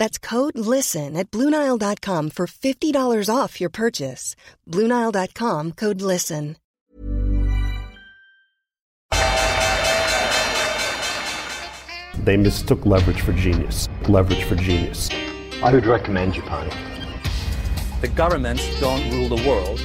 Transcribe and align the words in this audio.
That's 0.00 0.18
code 0.18 0.56
LISTEN 0.56 1.14
at 1.14 1.30
Bluenile.com 1.30 2.30
for 2.30 2.46
$50 2.46 3.28
off 3.28 3.60
your 3.60 3.70
purchase. 3.70 4.34
Bluenile.com 4.66 5.72
code 5.72 6.00
LISTEN. 6.00 6.56
They 12.24 12.36
mistook 12.36 12.86
leverage 12.86 13.20
for 13.20 13.34
genius. 13.34 13.88
Leverage 14.08 14.44
for 14.44 14.56
genius. 14.56 15.10
I 15.62 15.70
would 15.70 15.84
recommend 15.84 16.32
Japan. 16.32 16.70
The 18.00 18.08
governments 18.08 18.64
don't 18.80 19.04
rule 19.12 19.28
the 19.36 19.42
world. 19.48 19.80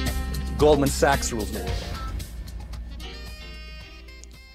Goldman 0.58 0.88
Sachs 0.88 1.32
rules 1.32 1.50
the 1.50 1.58
world. 1.58 1.82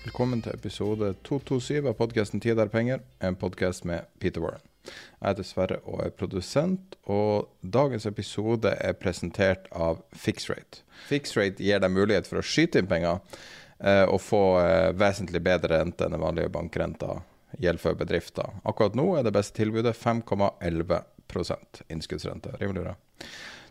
Velkommen 0.03 0.41
til 0.41 0.51
episode 0.53 1.13
227 1.23 1.87
av 1.87 1.93
podkasten 1.93 2.39
'Tid 2.39 2.57
er 2.57 2.67
penger', 2.67 2.99
en 3.21 3.35
podkast 3.35 3.85
med 3.85 3.99
Peter 4.19 4.41
Warren. 4.41 4.70
Jeg 4.85 5.27
heter 5.27 5.45
Sverre 5.45 5.79
og 5.85 6.01
er 6.05 6.13
produsent, 6.17 6.95
og 7.05 7.51
dagens 7.61 8.07
episode 8.09 8.73
er 8.81 8.97
presentert 8.97 9.67
av 9.71 10.01
Fixrate. 10.17 10.81
Fixrate 11.09 11.61
gir 11.61 11.81
deg 11.81 11.93
mulighet 11.93 12.29
for 12.29 12.41
å 12.41 12.45
skyte 12.45 12.81
inn 12.81 12.89
penger 12.89 13.19
eh, 13.79 14.05
og 14.07 14.21
få 14.23 14.43
eh, 14.63 14.89
vesentlig 14.97 15.43
bedre 15.45 15.81
rente 15.81 16.07
enn 16.07 16.17
den 16.17 16.23
vanlige 16.23 16.53
bankrenta 16.53 17.19
gjelder 17.59 17.83
for 17.83 17.99
bedrifter. 17.99 18.57
Akkurat 18.65 18.95
nå 18.97 19.07
er 19.17 19.27
det 19.27 19.35
beste 19.35 19.59
tilbudet 19.59 19.95
5,11 19.97 21.01
innskuddsrente. 21.91 22.55
Rimelig 22.59 22.85
bra. 22.85 22.95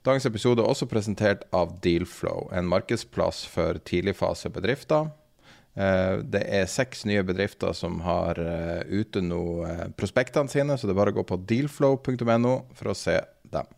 Dagens 0.06 0.24
episode 0.24 0.62
er 0.62 0.70
også 0.70 0.86
presentert 0.88 1.42
av 1.52 1.74
Dealflow, 1.84 2.46
en 2.56 2.68
markedsplass 2.70 3.42
for 3.52 3.76
tidligfasebedrifter. 3.84 5.10
Eh, 5.74 6.16
det 6.26 6.42
er 6.50 6.70
seks 6.70 7.04
nye 7.06 7.22
bedrifter 7.26 7.74
som 7.76 8.00
har 8.02 8.38
eh, 8.42 8.80
ute 8.90 9.22
nå 9.22 9.42
eh, 9.66 9.84
prospektene 9.98 10.50
sine, 10.50 10.76
så 10.76 10.88
det 10.88 10.96
er 10.96 11.02
bare 11.02 11.14
å 11.14 11.20
gå 11.20 11.26
på 11.28 11.38
dealflow.no 11.50 12.54
for 12.74 12.90
å 12.90 12.96
se 12.98 13.20
dem. 13.52 13.68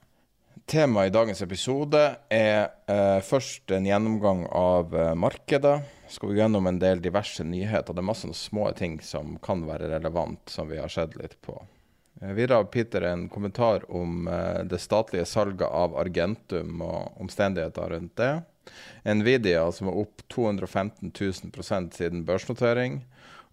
Temaet 0.67 1.11
i 1.11 1.13
dagens 1.13 1.43
episode 1.45 2.01
er 2.33 2.71
eh, 2.89 3.19
først 3.27 3.75
en 3.77 3.87
gjennomgang 3.89 4.47
av 4.57 4.95
eh, 4.97 5.13
markedet. 5.19 5.81
Skal 6.13 6.33
vi 6.33 6.39
gjennom 6.41 6.69
en 6.69 6.79
del 6.81 7.03
diverse 7.03 7.45
nyheter. 7.45 7.93
Det 7.93 8.01
er 8.01 8.09
masse 8.09 8.31
små 8.39 8.71
ting 8.79 8.99
som 9.05 9.37
kan 9.45 9.67
være 9.69 9.91
relevant, 9.93 10.41
som 10.49 10.71
vi 10.71 10.79
har 10.81 10.93
sett 10.93 11.17
litt 11.19 11.35
på. 11.45 11.59
Eh, 12.23 12.33
videre 12.39 12.63
har 12.63 12.71
Peter 12.73 13.05
en 13.11 13.27
kommentar 13.33 13.85
om 13.91 14.31
det 14.65 14.81
statlige 14.81 15.27
salget 15.29 15.69
av 15.69 15.99
Argentum 15.99 16.81
og 16.87 17.21
omstendigheter 17.21 17.93
rundt 17.97 18.17
det. 18.23 18.33
Nvidia 19.05 19.65
som 19.75 19.91
er 19.91 19.99
opp 20.05 20.23
215 20.33 21.11
000 21.11 21.91
siden 21.97 22.25
børsnotering. 22.29 23.01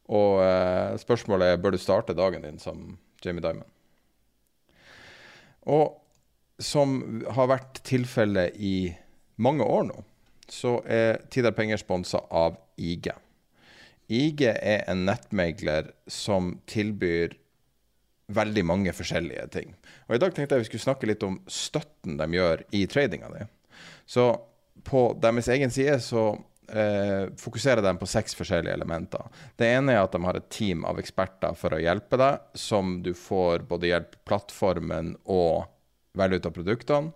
Og 0.09 0.41
eh, 0.43 0.97
spørsmålet 1.01 1.53
er 1.53 1.61
bør 1.61 1.75
du 1.75 1.81
starte 1.81 2.17
dagen 2.17 2.45
din 2.45 2.59
som 2.61 2.97
Jamie 3.23 3.43
Diamond. 3.43 3.67
Og 5.69 5.99
som 6.59 7.21
har 7.35 7.49
vært 7.51 7.81
tilfellet 7.87 8.57
i 8.57 8.91
mange 9.39 9.63
år 9.63 9.85
nå, 9.87 9.99
så 10.49 10.79
er 10.89 11.21
Tidar 11.31 11.53
Penger 11.55 11.79
sponsa 11.79 12.23
av 12.33 12.57
IG. 12.75 13.11
IG 14.09 14.47
er 14.49 14.87
en 14.89 15.05
nettmegler 15.05 15.91
som 16.09 16.55
tilbyr 16.67 17.37
veldig 18.33 18.63
mange 18.65 18.93
forskjellige 18.93 19.45
ting. 19.53 19.73
Og 20.07 20.17
I 20.17 20.21
dag 20.21 20.33
tenkte 20.33 20.57
jeg 20.57 20.65
vi 20.65 20.69
skulle 20.71 20.87
snakke 20.87 21.09
litt 21.09 21.23
om 21.25 21.39
støtten 21.49 22.17
de 22.19 22.27
gjør 22.33 22.65
i 22.75 22.83
tradinga 22.89 23.29
di. 23.33 23.45
Så 24.09 24.31
på 24.83 25.09
deres 25.21 25.49
egen 25.51 25.71
side 25.71 25.97
så 26.03 26.29
eh, 26.71 27.27
fokuserer 27.37 27.81
de 27.81 27.93
på 27.97 28.07
seks 28.09 28.37
forskjellige 28.37 28.73
elementer. 28.73 29.25
Det 29.55 29.67
ene 29.67 29.95
er 29.95 30.03
at 30.03 30.15
de 30.15 30.23
har 30.25 30.39
et 30.39 30.49
team 30.53 30.85
av 30.87 31.01
eksperter 31.01 31.57
for 31.59 31.75
å 31.75 31.81
hjelpe 31.81 32.19
deg, 32.19 32.47
som 32.57 32.99
du 33.05 33.13
får 33.17 33.65
både 33.69 33.91
hjelp 33.91 34.17
plattformen 34.29 35.15
og 35.25 35.69
velge 36.17 36.39
ut 36.39 36.49
av 36.49 36.55
produktene. 36.55 37.13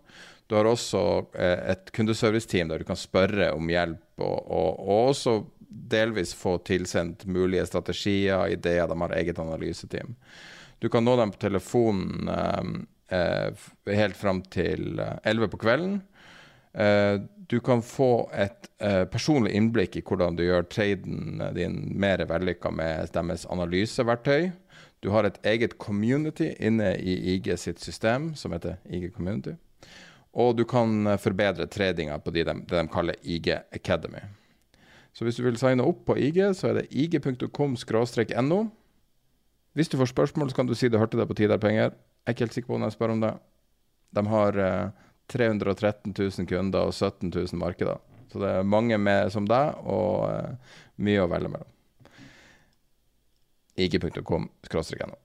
Du 0.48 0.58
har 0.58 0.68
også 0.70 1.02
eh, 1.40 1.60
et 1.74 1.92
kundeservice-team 1.96 2.72
der 2.72 2.84
du 2.84 2.88
kan 2.88 3.00
spørre 3.00 3.54
om 3.56 3.70
hjelp, 3.72 4.06
og, 4.20 4.40
og, 4.44 4.72
og, 4.84 5.12
også 5.14 5.38
delvis 5.94 6.36
få 6.38 6.60
tilsendt 6.68 7.26
mulige 7.26 7.66
strategier, 7.66 8.52
ideer. 8.54 8.86
De 8.90 8.98
har 9.00 9.16
eget 9.18 9.40
analyseteam. 9.42 10.14
Du 10.84 10.90
kan 10.92 11.06
nå 11.06 11.16
dem 11.18 11.32
på 11.34 11.46
telefonen 11.48 12.30
eh, 12.30 12.74
eh 13.18 13.96
helt 13.98 14.18
fram 14.18 14.42
til 14.54 15.00
11 15.24 15.50
på 15.52 15.60
kvelden. 15.64 16.02
Eh, 16.74 17.22
du 17.48 17.60
kan 17.60 17.82
få 17.86 18.30
et 18.34 18.70
eh, 18.82 19.04
personlig 19.06 19.54
innblikk 19.54 19.98
i 20.00 20.04
hvordan 20.06 20.38
du 20.38 20.46
gjør 20.46 20.66
traden 20.72 21.42
din 21.54 21.80
mer 22.00 22.24
vellykka 22.30 22.72
med 22.74 23.14
deres 23.14 23.46
analyseverktøy. 23.46 24.52
Du 25.04 25.12
har 25.12 25.28
et 25.28 25.38
eget 25.46 25.78
community 25.78 26.54
inne 26.60 26.96
i 26.98 27.36
IG 27.36 27.52
sitt 27.60 27.84
system, 27.84 28.32
som 28.36 28.56
heter 28.56 28.80
IG 28.90 29.12
Community. 29.14 29.58
Og 30.34 30.56
du 30.58 30.64
kan 30.66 31.08
eh, 31.08 31.20
forbedre 31.20 31.68
tradinga 31.68 32.18
på 32.24 32.32
de, 32.34 32.46
det 32.48 32.72
de 32.72 32.88
kaller 32.90 33.20
IG 33.22 33.52
Academy. 33.76 34.24
Så 35.14 35.28
hvis 35.28 35.38
du 35.38 35.44
vil 35.46 35.60
signe 35.62 35.86
opp 35.86 36.06
på 36.08 36.18
IG, 36.18 36.40
så 36.58 36.72
er 36.72 36.80
det 36.80 36.88
ig.com-no. 36.90 38.64
Hvis 39.74 39.90
du 39.90 39.98
får 39.98 40.10
spørsmål, 40.10 40.50
så 40.50 40.56
kan 40.56 40.68
du 40.68 40.74
si 40.78 40.90
du 40.90 40.98
hørte 40.98 41.18
det 41.18 41.28
på 41.28 41.38
Tidar 41.38 41.62
Penger. 41.62 41.94
Jeg 41.94 42.26
er 42.26 42.34
ikke 42.34 42.46
helt 42.48 42.54
sikker 42.54 42.68
på 42.68 42.76
om 42.80 42.86
jeg 42.86 42.96
spør 42.96 43.14
om 43.14 43.22
det. 43.22 43.34
De 44.16 44.26
har 44.30 44.58
eh, 44.58 44.90
313 45.34 46.14
000 46.14 46.48
kunder 46.50 46.90
og 46.90 46.94
17 46.94 47.32
000 47.34 47.60
markeder. 47.62 48.02
Så 48.32 48.42
det 48.42 48.50
er 48.50 48.66
mange 48.66 48.98
med 48.98 49.30
som 49.34 49.46
deg, 49.50 49.78
og 49.86 50.26
uh, 50.26 50.78
mye 51.06 51.22
å 51.22 51.30
velge 51.30 51.52
mellom. 51.54 51.70
Ikke.com 53.84 54.48
no. 54.48 55.18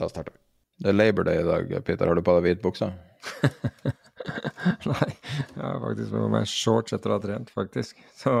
Da 0.00 0.08
starter 0.08 0.32
vi. 0.32 0.40
Det 0.82 0.90
er 0.90 0.96
Labor 0.96 1.28
Day 1.28 1.40
i 1.40 1.46
dag, 1.46 1.72
Peter. 1.84 2.08
Har 2.08 2.16
du 2.16 2.24
på 2.24 2.34
deg 2.38 2.46
hvit 2.48 2.62
bukse? 2.64 2.88
nei, 4.90 5.08
jeg 5.12 5.62
har 5.62 5.80
faktisk 5.82 6.14
på 6.14 6.28
meg 6.32 6.48
shorts 6.50 6.96
etter 6.96 7.12
å 7.12 7.18
ha 7.18 7.24
trent, 7.24 7.52
faktisk. 7.54 8.00
Så 8.18 8.32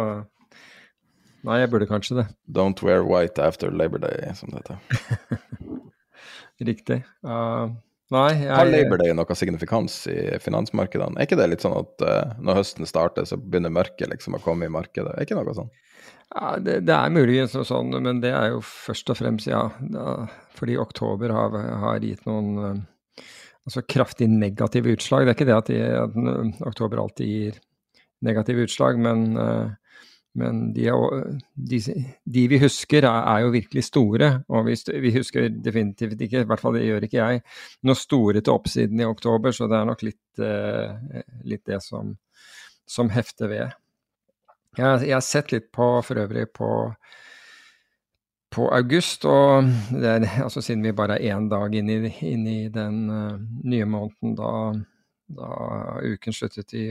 Nei, 1.42 1.56
jeg 1.58 1.72
burde 1.72 1.88
kanskje 1.90 2.20
det. 2.20 2.26
Don't 2.54 2.84
wear 2.86 3.02
white 3.02 3.42
after 3.42 3.72
Labor 3.74 3.98
Day, 3.98 4.30
som 4.38 4.52
det 4.52 4.60
heter. 4.62 5.40
Riktig. 6.68 7.00
Uh, 7.26 7.74
nei, 8.12 8.28
jeg 8.42 8.52
Har 8.52 8.68
Labor 8.68 9.00
Day 9.02 9.14
noe 9.16 9.36
signifikans 9.38 10.02
i 10.12 10.18
finansmarkedene? 10.42 11.16
Er 11.16 11.28
ikke 11.28 11.38
det 11.40 11.48
litt 11.52 11.64
sånn 11.64 11.78
at 11.78 12.04
uh, 12.06 12.34
når 12.42 12.60
høsten 12.60 12.88
starter, 12.88 13.26
så 13.28 13.38
begynner 13.40 13.74
mørket 13.74 14.12
liksom 14.12 14.38
å 14.38 14.42
komme 14.44 14.68
i 14.68 14.72
markedet? 14.72 15.14
Er 15.16 15.26
ikke 15.26 15.38
noe 15.38 15.56
sånn? 15.56 15.72
Ja, 16.32 16.54
det, 16.56 16.78
det, 16.88 16.94
er 16.96 17.12
muligens 17.12 17.56
noe 17.56 17.66
sånn, 17.68 17.92
men 18.04 18.22
det 18.22 18.32
er 18.32 18.54
jo 18.54 18.62
først 18.64 19.10
og 19.12 19.18
fremst, 19.18 19.50
ja. 19.50 19.66
Da, 19.92 20.24
fordi 20.56 20.78
oktober 20.80 21.34
har, 21.34 21.58
har 21.82 22.04
gitt 22.04 22.24
noen 22.28 22.52
uh, 22.62 23.26
altså 23.68 23.84
kraftig 23.84 24.30
negative 24.32 24.96
utslag. 24.96 25.26
Det 25.26 25.34
er 25.34 25.38
ikke 25.38 25.50
det 25.50 25.58
at, 25.58 25.70
de, 25.70 25.82
at 26.06 26.16
uh, 26.16 26.66
oktober 26.70 27.02
alltid 27.02 27.28
gir 27.28 27.60
negative 28.24 28.66
utslag, 28.68 29.00
men, 29.02 29.32
uh, 29.36 29.72
men 30.38 30.62
de, 30.72 30.86
de, 31.54 31.80
de, 32.24 32.46
vi 32.48 32.58
husker, 32.62 33.04
er, 33.04 33.26
er, 33.34 33.42
jo 33.44 33.52
virkelig 33.52 33.84
store. 33.84 34.30
Og 34.48 34.66
vi, 34.70 34.76
vi, 35.04 35.12
husker 35.18 35.50
definitivt 35.52 36.20
ikke, 36.24 36.44
i 36.44 36.48
hvert 36.48 36.62
fall 36.62 36.78
det 36.78 36.86
gjør 36.86 37.06
ikke 37.08 37.20
jeg, 37.20 37.42
noe 37.84 37.98
store 37.98 38.40
til 38.40 38.56
oppsiden 38.56 39.02
i 39.02 39.08
oktober, 39.08 39.52
så 39.52 39.68
det 39.68 39.78
er 39.78 39.90
nok 39.90 40.06
litt, 40.06 40.42
litt 41.52 41.64
det 41.68 41.82
som, 41.84 42.14
som 42.88 43.12
hefter 43.12 43.52
ved. 43.52 43.78
Jeg, 44.78 45.04
jeg 45.04 45.12
har 45.12 45.24
sett 45.24 45.52
litt 45.52 45.68
på, 45.74 45.86
for 46.06 46.22
øvrig, 46.22 46.46
på, 46.56 46.70
på 48.52 48.68
august, 48.72 49.26
og 49.28 49.68
er, 50.00 50.24
altså 50.44 50.62
siden 50.64 50.84
vi 50.86 50.94
bare 50.96 51.18
er 51.18 51.36
én 51.36 51.50
dag 51.52 51.74
inn 51.76 51.90
i, 51.92 51.98
inn 52.30 52.46
i 52.48 52.60
den 52.72 53.02
uh, 53.10 53.36
nye 53.68 53.88
måneden 53.88 54.36
da, 54.38 54.52
da, 55.36 55.50
uken 56.04 56.36
sluttet 56.36 56.72
i, 56.76 56.86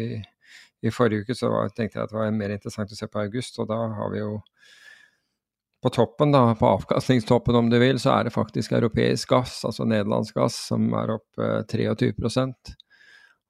i 0.82 0.92
forrige 0.94 1.26
uke 1.26 1.38
så 1.38 1.52
tenkte 1.76 2.00
jeg 2.00 2.04
at 2.08 2.14
det 2.14 2.20
var 2.20 2.36
mer 2.36 2.54
interessant 2.56 2.92
å 2.94 2.98
se 2.98 3.08
på 3.08 3.22
august, 3.22 3.60
og 3.62 3.70
da 3.70 3.80
har 3.98 4.14
vi 4.14 4.22
jo 4.22 4.38
på 5.82 5.90
toppen, 5.90 6.34
da, 6.34 6.44
på 6.58 6.68
avkastningstoppen 6.78 7.58
om 7.58 7.70
du 7.72 7.80
vil, 7.82 7.98
så 8.00 8.14
er 8.14 8.28
det 8.28 8.36
faktisk 8.36 8.76
europeisk 8.78 9.32
gass, 9.34 9.64
altså 9.66 9.88
nederlandsk 9.90 10.38
gass, 10.38 10.60
som 10.70 10.92
er 10.94 11.16
opp 11.16 11.42
eh, 11.42 11.64
23% 11.72 12.76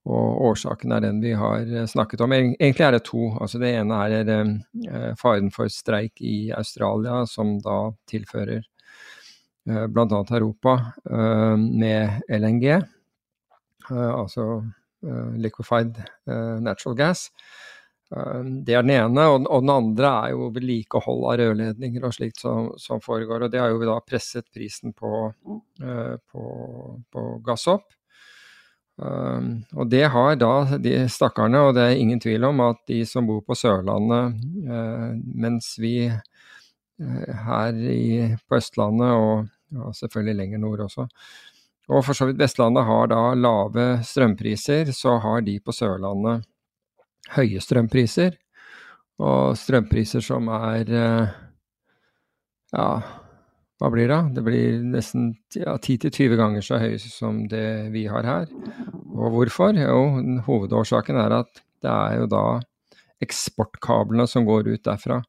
og 0.10 0.42
årsaken 0.50 0.96
er 0.96 1.04
den 1.04 1.20
vi 1.22 1.34
har 1.38 1.62
eh, 1.62 1.86
snakket 1.86 2.24
om. 2.26 2.34
Egentlig 2.34 2.86
er 2.86 2.96
det 2.96 3.04
to. 3.06 3.28
Altså 3.38 3.62
det 3.62 3.74
ene 3.78 4.00
er 4.08 4.32
eh, 4.34 5.12
faren 5.20 5.52
for 5.54 5.70
streik 5.70 6.22
i 6.26 6.52
Australia, 6.58 7.22
som 7.30 7.60
da 7.62 7.92
tilfører 8.10 8.64
eh, 8.64 9.86
bl.a. 9.94 10.24
Europa 10.32 10.78
eh, 11.06 11.58
med 11.58 12.26
LNG, 12.34 12.66
eh, 12.72 14.14
altså 14.16 14.48
eh, 14.58 14.70
liquefied 15.38 15.98
eh, 16.30 16.58
natural 16.62 16.98
gas. 16.98 17.30
Det 18.12 18.74
er 18.76 18.84
den 18.84 18.92
ene, 18.92 19.24
og, 19.32 19.46
den 19.64 19.70
andre 19.72 20.10
er 20.26 20.32
jo 20.34 20.50
vedlikehold 20.52 21.22
av 21.32 21.38
rørledninger 21.40 22.04
og 22.04 22.12
slikt 22.12 22.42
som, 22.44 22.66
som, 22.76 23.00
foregår. 23.00 23.46
og 23.46 23.54
Det 23.54 23.62
har 23.62 23.72
jo 23.72 23.86
da 23.88 23.96
presset 24.04 24.50
prisen 24.52 24.92
på, 24.92 25.30
på, 25.80 26.44
på 27.08 27.24
gass 27.46 27.64
opp. 27.72 27.88
Um, 29.00 29.62
og 29.80 29.88
det 29.90 30.04
har 30.12 30.36
da 30.36 30.76
de 30.84 30.98
stakkarene, 31.08 31.62
og 31.70 31.78
det 31.78 31.86
er 31.88 32.02
ingen 32.04 32.20
tvil 32.20 32.50
om 32.50 32.60
at 32.68 32.84
de 32.92 33.00
som 33.08 33.32
bor 33.32 33.40
på 33.48 33.56
Sørlandet, 33.56 34.36
uh, 34.68 35.16
mens 35.16 35.72
vi 35.80 35.96
uh, 36.12 37.32
her 37.48 37.80
i, 37.96 38.28
på 38.44 38.60
Østlandet, 38.60 39.16
og 39.16 39.48
og 39.80 39.96
selvfølgelig 39.96 40.36
lenger 40.36 40.58
nord 40.58 40.80
også, 40.80 41.08
og 41.92 42.06
for 42.08 42.16
så 42.16 42.30
vidt 42.30 42.40
Vestlandet 42.40 42.88
har 42.88 43.10
da 43.12 43.22
lave 43.36 43.88
strømpriser, 44.08 44.94
så 44.96 45.18
har 45.24 45.44
de 45.44 45.58
på 45.60 45.74
Sørlandet 45.76 46.48
høye 47.36 47.62
strømpriser. 47.64 48.38
Og 49.22 49.58
strømpriser 49.60 50.24
som 50.26 50.48
er 50.56 50.88
uh, 50.90 51.34
ja, 52.72 52.88
hva 53.82 53.90
blir 53.94 54.10
det? 54.10 54.22
Det 54.38 54.46
blir 54.46 54.80
nesten 54.86 55.34
ja, 55.58 55.76
10-20 55.76 56.38
ganger 56.40 56.66
så 56.66 56.80
høy 56.82 56.96
som 57.02 57.44
det 57.52 57.92
vi 57.94 58.06
har 58.10 58.26
her. 58.28 58.48
Og 59.12 59.36
hvorfor? 59.36 59.76
Jo, 59.78 60.22
hovedårsaken 60.48 61.20
er 61.20 61.42
at 61.42 61.64
det 61.82 61.92
er 61.92 62.22
jo 62.22 62.32
da 62.32 62.46
eksportkablene 63.22 64.26
som 64.30 64.48
går 64.48 64.72
ut 64.72 64.86
derfra. 64.88 65.20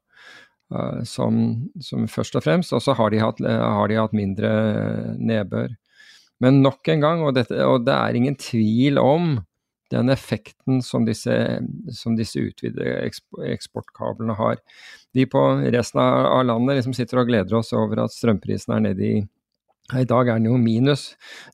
Uh, 0.73 1.03
som, 1.05 1.35
som, 1.83 2.07
først 2.09 2.39
og 2.39 2.45
fremst, 2.45 2.73
og 2.73 2.81
så 2.81 2.95
har, 2.97 3.13
har, 3.19 3.87
de 3.91 3.99
hatt 3.99 4.15
mindre 4.17 4.53
nedbør. 5.19 5.75
Men 6.43 6.61
nok 6.63 6.91
en 6.91 7.03
gang, 7.03 7.23
og, 7.23 7.33
dette, 7.37 7.57
og 7.65 7.85
det 7.87 7.95
er 7.95 8.19
ingen 8.19 8.37
tvil 8.39 8.99
om 9.01 9.37
den 9.93 10.09
effekten 10.09 10.81
som 10.83 11.05
disse, 11.05 11.35
som 11.93 12.17
disse 12.17 12.41
utvidede 12.41 12.97
eksportkablene 13.53 14.35
har. 14.39 14.57
Vi 15.13 15.27
på 15.29 15.43
resten 15.75 16.01
av 16.01 16.41
landet 16.49 16.79
liksom 16.79 16.95
sitter 16.97 17.21
og 17.21 17.29
gleder 17.29 17.59
oss 17.59 17.73
over 17.77 18.01
at 18.03 18.15
strømprisen 18.15 18.73
er 18.75 18.85
nede 18.89 19.09
i 19.11 19.21
i 19.91 20.05
dag 20.07 20.29
er 20.31 20.39
den 20.39 20.47
jo 20.47 20.57
minus. 20.57 21.09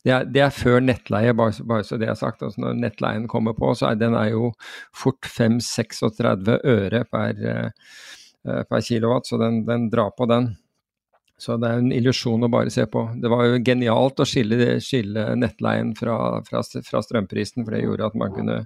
Det 0.06 0.12
er, 0.14 0.28
det 0.30 0.44
er 0.46 0.54
før 0.54 0.84
nettleie, 0.86 1.34
bare, 1.34 1.66
bare, 1.66 1.84
så 1.84 1.98
det 1.98 2.12
er 2.12 2.18
sagt. 2.18 2.44
Altså 2.46 2.62
når 2.62 2.78
nettleien 2.78 3.26
kommer 3.28 3.56
på, 3.58 3.72
så 3.76 3.90
er 3.90 4.00
den 4.00 4.14
er 4.16 4.30
jo 4.36 4.52
fort 4.96 5.26
5-36 5.26 6.60
øre 6.62 7.04
per, 7.10 7.42
uh, 7.42 8.62
per 8.70 8.86
kilowatt, 8.86 9.28
så 9.28 9.42
den, 9.42 9.64
den, 9.68 9.90
drar 9.90 10.14
på 10.18 10.30
den. 10.30 10.52
Så 11.40 11.56
det 11.56 11.70
er 11.70 11.80
en 11.80 11.94
illusjon 11.96 12.44
å 12.44 12.52
bare 12.52 12.72
se 12.74 12.84
på. 12.92 13.06
Det 13.16 13.30
var 13.32 13.46
jo 13.48 13.60
genialt 13.64 14.20
å 14.20 14.28
skille, 14.28 14.76
skille 14.84 15.24
nettleien 15.40 15.94
fra, 15.96 16.18
fra, 16.44 16.64
fra, 16.84 17.02
strømprisen, 17.06 17.64
for 17.64 17.76
det 17.76 17.86
gjorde 17.86 18.10
at 18.10 18.18
man 18.20 18.34
kunne 18.36 18.58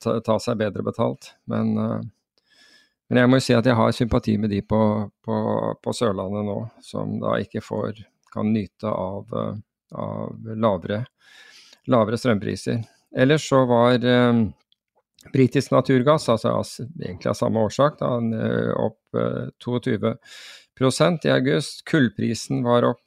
ta, 0.00 0.14
ta 0.24 0.38
seg 0.40 0.56
bedre 0.62 0.84
betalt. 0.86 1.34
Men, 1.52 1.74
uh, 1.76 1.98
men, 3.08 3.20
jeg 3.20 3.28
må 3.30 3.40
jo 3.40 3.44
si 3.44 3.56
at 3.58 3.68
jeg 3.68 3.76
har 3.76 3.92
sympati 3.92 4.38
med 4.40 4.54
de 4.54 4.62
på, 4.64 4.80
på, 5.24 5.40
på 5.84 5.94
Sørlandet 5.96 6.48
nå, 6.48 6.56
som 6.84 7.18
da 7.20 7.36
ikke 7.44 7.60
får, 7.64 8.00
kan 8.32 8.48
nyte 8.54 8.88
av, 8.88 9.28
uh, 9.36 9.52
av 9.92 10.48
lavere, 10.56 11.02
lavere, 11.92 12.20
strømpriser. 12.20 12.80
Ellers 13.12 13.44
så 13.44 13.60
var 13.68 14.00
uh, 14.08 14.40
britisk 15.34 15.76
naturgass, 15.76 16.30
altså 16.32 16.88
egentlig 16.96 17.28
av 17.28 17.36
samme 17.36 17.68
årsak, 17.68 18.00
da, 18.00 18.14
opp 18.88 19.20
22 19.60 20.00
i 20.80 21.30
august. 21.34 21.84
Kullprisen 21.88 22.62
var 22.62 22.86
opp 22.92 23.02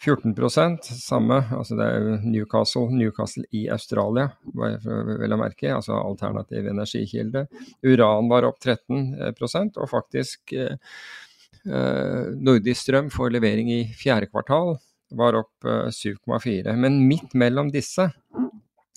14 0.00 0.78
samme, 0.82 1.42
altså 1.52 1.76
det 1.76 1.86
er 1.86 2.22
Newcastle, 2.24 2.88
Newcastle 2.88 3.44
i 3.52 3.66
Australia, 3.68 4.30
vel 4.54 5.34
å 5.34 5.38
merke, 5.40 5.68
altså 5.74 5.98
alternativ 5.98 6.70
energikilde. 6.70 7.46
Uran 7.84 8.30
var 8.30 8.48
opp 8.48 8.56
13% 8.64 9.76
og 9.76 9.90
faktisk 9.90 10.54
eh, 10.56 10.78
eh, 11.68 12.30
Nordisk 12.32 12.86
strøm 12.86 13.10
for 13.12 13.28
levering 13.28 13.68
i 13.74 13.82
fjerde 13.92 14.30
kvartal 14.30 14.78
var 15.10 15.36
opp 15.42 15.68
eh, 15.68 15.92
7,4. 15.92 16.72
Men 16.80 17.02
midt 17.04 17.36
mellom 17.36 17.68
disse, 17.74 18.08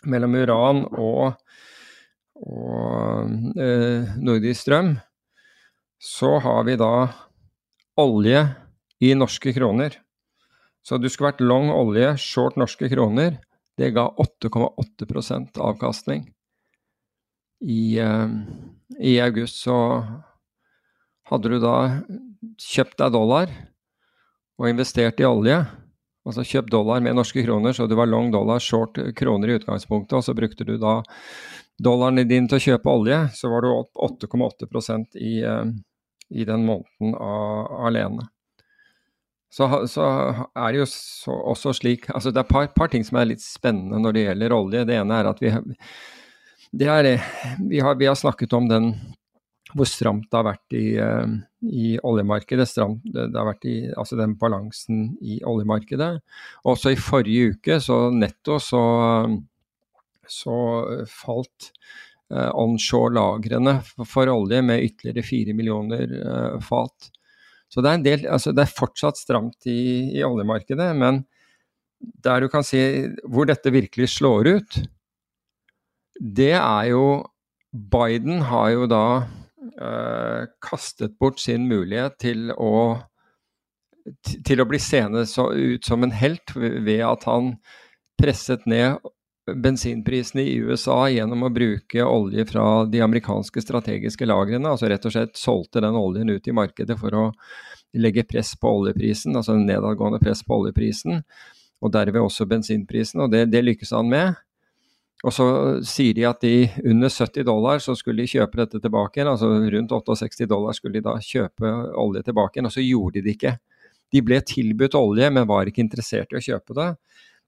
mellom 0.07 0.39
uran 0.39 0.85
og, 0.87 1.35
og 2.47 3.59
eh, 3.59 4.15
Nordisk 4.23 4.63
strøm, 4.63 4.95
så 5.99 6.37
har 6.43 6.63
vi 6.67 6.79
da 6.79 6.93
olje 7.99 8.47
i 9.03 9.13
norske 9.15 9.53
kroner. 9.53 9.97
Så 10.83 10.99
du 10.99 11.07
skulle 11.09 11.31
vært 11.31 11.43
long 11.43 11.71
olje, 11.71 12.15
short 12.19 12.57
norske 12.59 12.89
kroner. 12.91 13.37
Det 13.79 13.93
ga 13.95 14.09
8,8% 14.19 15.59
avkastning. 15.63 16.27
I, 17.63 17.99
uh, 18.03 18.27
I, 18.99 19.19
august 19.23 19.61
så 19.63 19.77
hadde 21.31 21.53
du 21.53 21.61
da 21.63 21.77
kjøpt 22.59 22.97
deg 22.99 23.13
dollar 23.15 23.53
og 24.59 24.67
investert 24.67 25.23
i 25.23 25.27
olje. 25.27 25.61
Altså 26.27 26.43
kjøpt 26.47 26.71
dollar 26.71 26.99
med 27.03 27.15
norske 27.15 27.43
kroner, 27.43 27.75
så 27.75 27.87
du 27.87 27.95
var 27.99 28.11
long 28.11 28.29
dollar, 28.31 28.59
short 28.63 28.99
kroner 29.15 29.51
i 29.51 29.57
utgangspunktet. 29.61 30.17
Og 30.19 30.27
så 30.27 30.35
brukte 30.35 30.67
du 30.67 30.75
da 30.79 30.99
dollarene 31.79 32.27
din 32.27 32.49
til 32.51 32.59
å 32.59 32.65
kjøpe 32.67 32.91
olje, 32.91 33.23
så 33.35 33.49
var 33.51 33.63
du 33.63 33.71
opp 33.71 34.03
8,8% 34.11 35.17
i, 35.23 35.39
uh, 35.47 35.63
i 36.29 36.45
den 36.47 36.65
måneden 36.67 37.15
alene. 37.83 38.27
Så, 39.53 39.67
så, 39.87 40.03
er 40.57 40.73
det 40.73 40.79
jo 40.79 40.85
så, 40.89 41.33
også 41.53 41.75
slik 41.77 42.07
altså 42.09 42.31
Det 42.33 42.39
er 42.41 42.47
et 42.47 42.53
par, 42.55 42.69
par, 42.73 42.89
ting 42.89 43.03
som 43.05 43.19
er 43.21 43.27
litt 43.29 43.43
spennende 43.43 43.99
når 44.01 44.15
det 44.15 44.23
gjelder 44.23 44.55
olje. 44.55 44.85
Det 44.89 44.95
ene 44.97 45.19
er 45.19 45.29
at 45.29 45.43
vi, 45.43 45.51
er, 46.87 47.09
vi, 47.61 47.81
har, 47.85 47.99
vi 47.99 48.09
har 48.09 48.17
snakket 48.17 48.55
om 48.57 48.69
den 48.71 48.95
hvor 49.73 49.87
stramt 49.89 50.27
det 50.29 50.37
har 50.37 50.45
vært 50.45 50.75
i, 50.77 50.87
uh, 51.01 51.29
i 51.65 51.93
oljemarkedet. 52.05 52.65
Stramt, 52.69 53.05
det, 53.13 53.31
har 53.33 53.47
vært 53.47 53.65
i, 53.69 53.77
altså 53.89 54.17
den 54.19 54.35
balansen 54.41 55.05
i 55.21 55.39
oljemarkedet. 55.49 56.11
Også 56.69 56.93
i 56.93 56.99
forrige 56.99 57.53
uke, 57.55 57.79
så 57.81 58.07
netto 58.13 58.59
så, 58.61 58.83
så 60.29 60.57
falt 61.09 61.71
Eh, 61.71 62.12
onshore-lagrene 62.33 63.77
for 64.09 64.31
olje 64.31 64.61
med 64.65 64.85
ytterligere 64.87 65.25
4 65.27 65.55
millioner 65.57 66.15
eh, 66.19 66.57
fat. 66.63 67.11
Så 67.69 67.81
det 67.81 67.91
er, 67.91 68.01
del, 68.05 68.25
altså 68.29 68.53
det 68.53 68.65
er 68.65 68.75
fortsatt 68.77 69.17
stramt 69.17 69.67
i, 69.69 70.17
i, 70.17 70.23
oljemarkedet, 70.25 70.91
men 70.97 71.23
der 71.99 72.43
du 72.43 72.49
kan 72.51 72.65
si 72.67 72.81
hvor 73.31 73.47
dette 73.49 73.73
virkelig 73.73 74.11
slår 74.17 74.49
ut, 74.57 74.81
det 76.19 76.53
er 76.59 76.91
jo 76.91 77.05
Biden 77.73 78.43
har 78.45 78.67
jo 78.69 78.85
da 78.85 79.05
øh, 79.81 80.43
kastet 80.61 81.15
bort 81.17 81.41
sin 81.41 81.65
mulighet 81.65 82.19
til 82.21 82.51
å, 82.53 82.99
til 84.45 84.61
å 84.61 84.67
bli 84.69 84.77
seende 84.77 85.23
ut 85.25 85.87
som 85.89 86.05
en 86.05 86.13
helt 86.13 86.53
ved 86.53 87.01
at 87.07 87.25
han 87.25 87.55
presset 88.21 88.67
ned 88.69 89.01
bensinprisene 89.51 90.41
i 90.41 90.55
USA 90.63 91.09
gjennom 91.11 91.43
å 91.43 91.51
bruke 91.51 92.03
olje 92.03 92.45
fra 92.47 92.85
de 92.85 93.01
amerikanske 93.03 93.61
strategiske 93.61 94.27
lagrene. 94.27 94.69
Altså 94.71 94.87
rett 94.91 95.05
og 95.07 95.15
slett 95.15 95.39
solgte 95.39 95.83
den 95.83 95.97
oljen 95.99 96.31
ut 96.31 96.47
i 96.47 96.55
markedet 96.55 96.97
for 96.99 97.15
å 97.17 97.25
legge 97.93 98.23
press 98.25 98.53
på 98.59 98.71
oljeprisen, 98.79 99.35
altså 99.37 99.57
nedadgående 99.59 100.21
press 100.23 100.41
på 100.47 100.61
oljeprisen, 100.61 101.21
og 101.83 101.91
derved 101.93 102.23
også 102.23 102.47
bensinprisen. 102.49 103.25
Og 103.25 103.33
det, 103.33 103.45
det 103.51 103.61
lykkes 103.65 103.93
han 103.93 104.09
med. 104.09 104.39
Og 105.23 105.31
så 105.31 105.45
sier 105.87 106.15
de 106.17 106.25
at 106.27 106.41
de 106.43 106.67
under 106.89 107.11
70 107.11 107.45
dollar 107.47 107.83
så 107.83 107.95
skulle 107.95 108.25
de 108.25 108.33
kjøpe 108.33 108.59
dette 108.59 108.81
tilbake 108.83 109.19
igjen, 109.19 109.29
altså 109.31 109.51
rundt 109.75 109.93
68 109.93 110.49
dollar 110.51 110.75
skulle 110.75 110.99
de 110.99 111.05
da 111.05 111.13
kjøpe 111.23 111.69
olje 111.99 112.25
tilbake 112.27 112.59
igjen, 112.59 112.67
og 112.67 112.75
så 112.75 112.83
gjorde 112.83 113.19
de 113.19 113.27
det 113.27 113.37
ikke. 113.37 113.53
De 114.13 114.21
ble 114.21 114.41
tilbudt 114.45 114.97
olje, 114.99 115.29
men 115.33 115.47
var 115.49 115.69
ikke 115.69 115.83
interessert 115.83 116.33
i 116.33 116.39
å 116.39 116.43
kjøpe 116.43 116.75
det. 116.77 116.89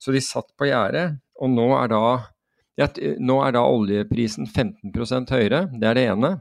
Så 0.01 0.13
de 0.15 0.21
satt 0.23 0.51
på 0.57 0.67
gjerdet, 0.69 1.19
og 1.41 1.51
nå 1.51 1.69
er, 1.77 1.91
da, 1.91 2.01
ja, 2.79 2.89
nå 3.19 3.39
er 3.45 3.55
da 3.55 3.63
oljeprisen 3.67 4.47
15% 4.47 5.33
høyere. 5.33 5.65
Det 5.73 5.89
er 5.89 5.97
det 5.97 6.05
ene. 6.13 6.35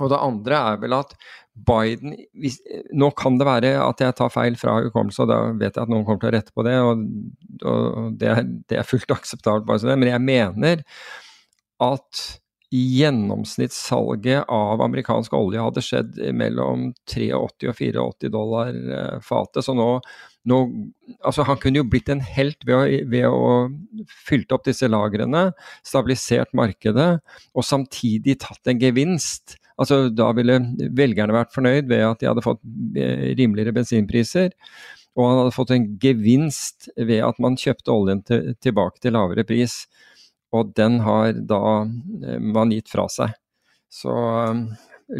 Og 0.00 0.08
det 0.08 0.20
andre 0.24 0.58
er 0.72 0.78
vel 0.80 0.94
at 0.96 1.10
Biden 1.52 2.14
hvis, 2.40 2.54
Nå 2.96 3.10
kan 3.18 3.36
det 3.36 3.44
være 3.44 3.72
at 3.84 4.00
jeg 4.00 4.16
tar 4.16 4.30
feil 4.32 4.56
fra 4.56 4.78
hukommelse, 4.86 5.24
og 5.24 5.28
da 5.28 5.40
vet 5.60 5.76
jeg 5.76 5.84
at 5.84 5.92
noen 5.92 6.06
kommer 6.06 6.22
til 6.22 6.30
å 6.30 6.36
rette 6.38 6.54
på 6.56 6.64
det, 6.64 6.76
og, 6.80 7.02
og 7.68 8.14
det, 8.20 8.30
er, 8.30 8.46
det, 8.70 8.78
er, 8.78 8.88
fullt 8.88 9.12
akseptabelt, 9.12 9.84
men 9.92 10.08
jeg 10.08 10.24
mener 10.24 10.86
at 11.82 12.22
gjennomsnittssalget 12.72 14.48
av 14.48 14.80
amerikansk 14.80 15.34
olje 15.36 15.60
hadde 15.60 15.84
skjedd 15.84 16.16
mellom 16.32 16.88
83 17.10 17.26
og 17.36 17.50
84 17.76 18.30
dollar 18.32 18.72
eh, 18.72 19.18
fatet. 19.20 19.60
Så 19.66 19.74
nå, 19.76 19.98
nå, 20.48 20.58
Altså, 21.22 21.44
han 21.46 21.58
kunne 21.60 21.82
jo 21.82 21.86
blitt 21.86 22.08
en 22.10 22.22
helt 22.24 22.64
ved 22.66 22.74
å, 22.74 22.84
ved 23.12 23.26
å 23.28 24.06
fylt 24.26 24.52
opp 24.54 24.64
disse 24.66 24.88
lagrene, 24.88 25.50
stabilisert 25.86 26.54
markedet, 26.56 27.10
og 27.52 27.66
samtidig 27.66 28.38
tatt 28.42 28.70
en 28.70 28.80
gevinst. 28.80 29.58
Altså, 29.80 30.06
da 30.12 30.30
ville 30.36 30.58
velgerne 30.96 31.36
vært 31.36 31.52
fornøyd 31.54 31.90
ved 31.90 32.06
at 32.06 32.22
de 32.22 32.30
hadde 32.30 32.44
fått 32.44 32.62
eh, 32.98 33.32
rimeligere 33.38 33.74
bensinpriser. 33.76 34.56
Og 35.18 35.26
han 35.28 35.40
hadde 35.42 35.54
fått 35.56 35.74
en 35.74 35.90
gevinst 36.00 36.88
ved 36.96 37.20
at 37.26 37.40
man 37.42 37.58
kjøpte 37.60 37.92
oljen 37.92 38.22
til, 38.26 38.54
tilbake 38.64 39.02
til 39.02 39.16
lavere 39.16 39.44
pris. 39.48 39.82
Og 40.56 40.72
den 40.76 41.00
har 41.04 41.36
da 41.36 41.62
eh, 41.84 42.40
man 42.40 42.72
gitt 42.72 42.90
fra 42.92 43.06
seg. 43.12 43.36
Så 43.92 44.12
eh, 44.16 44.64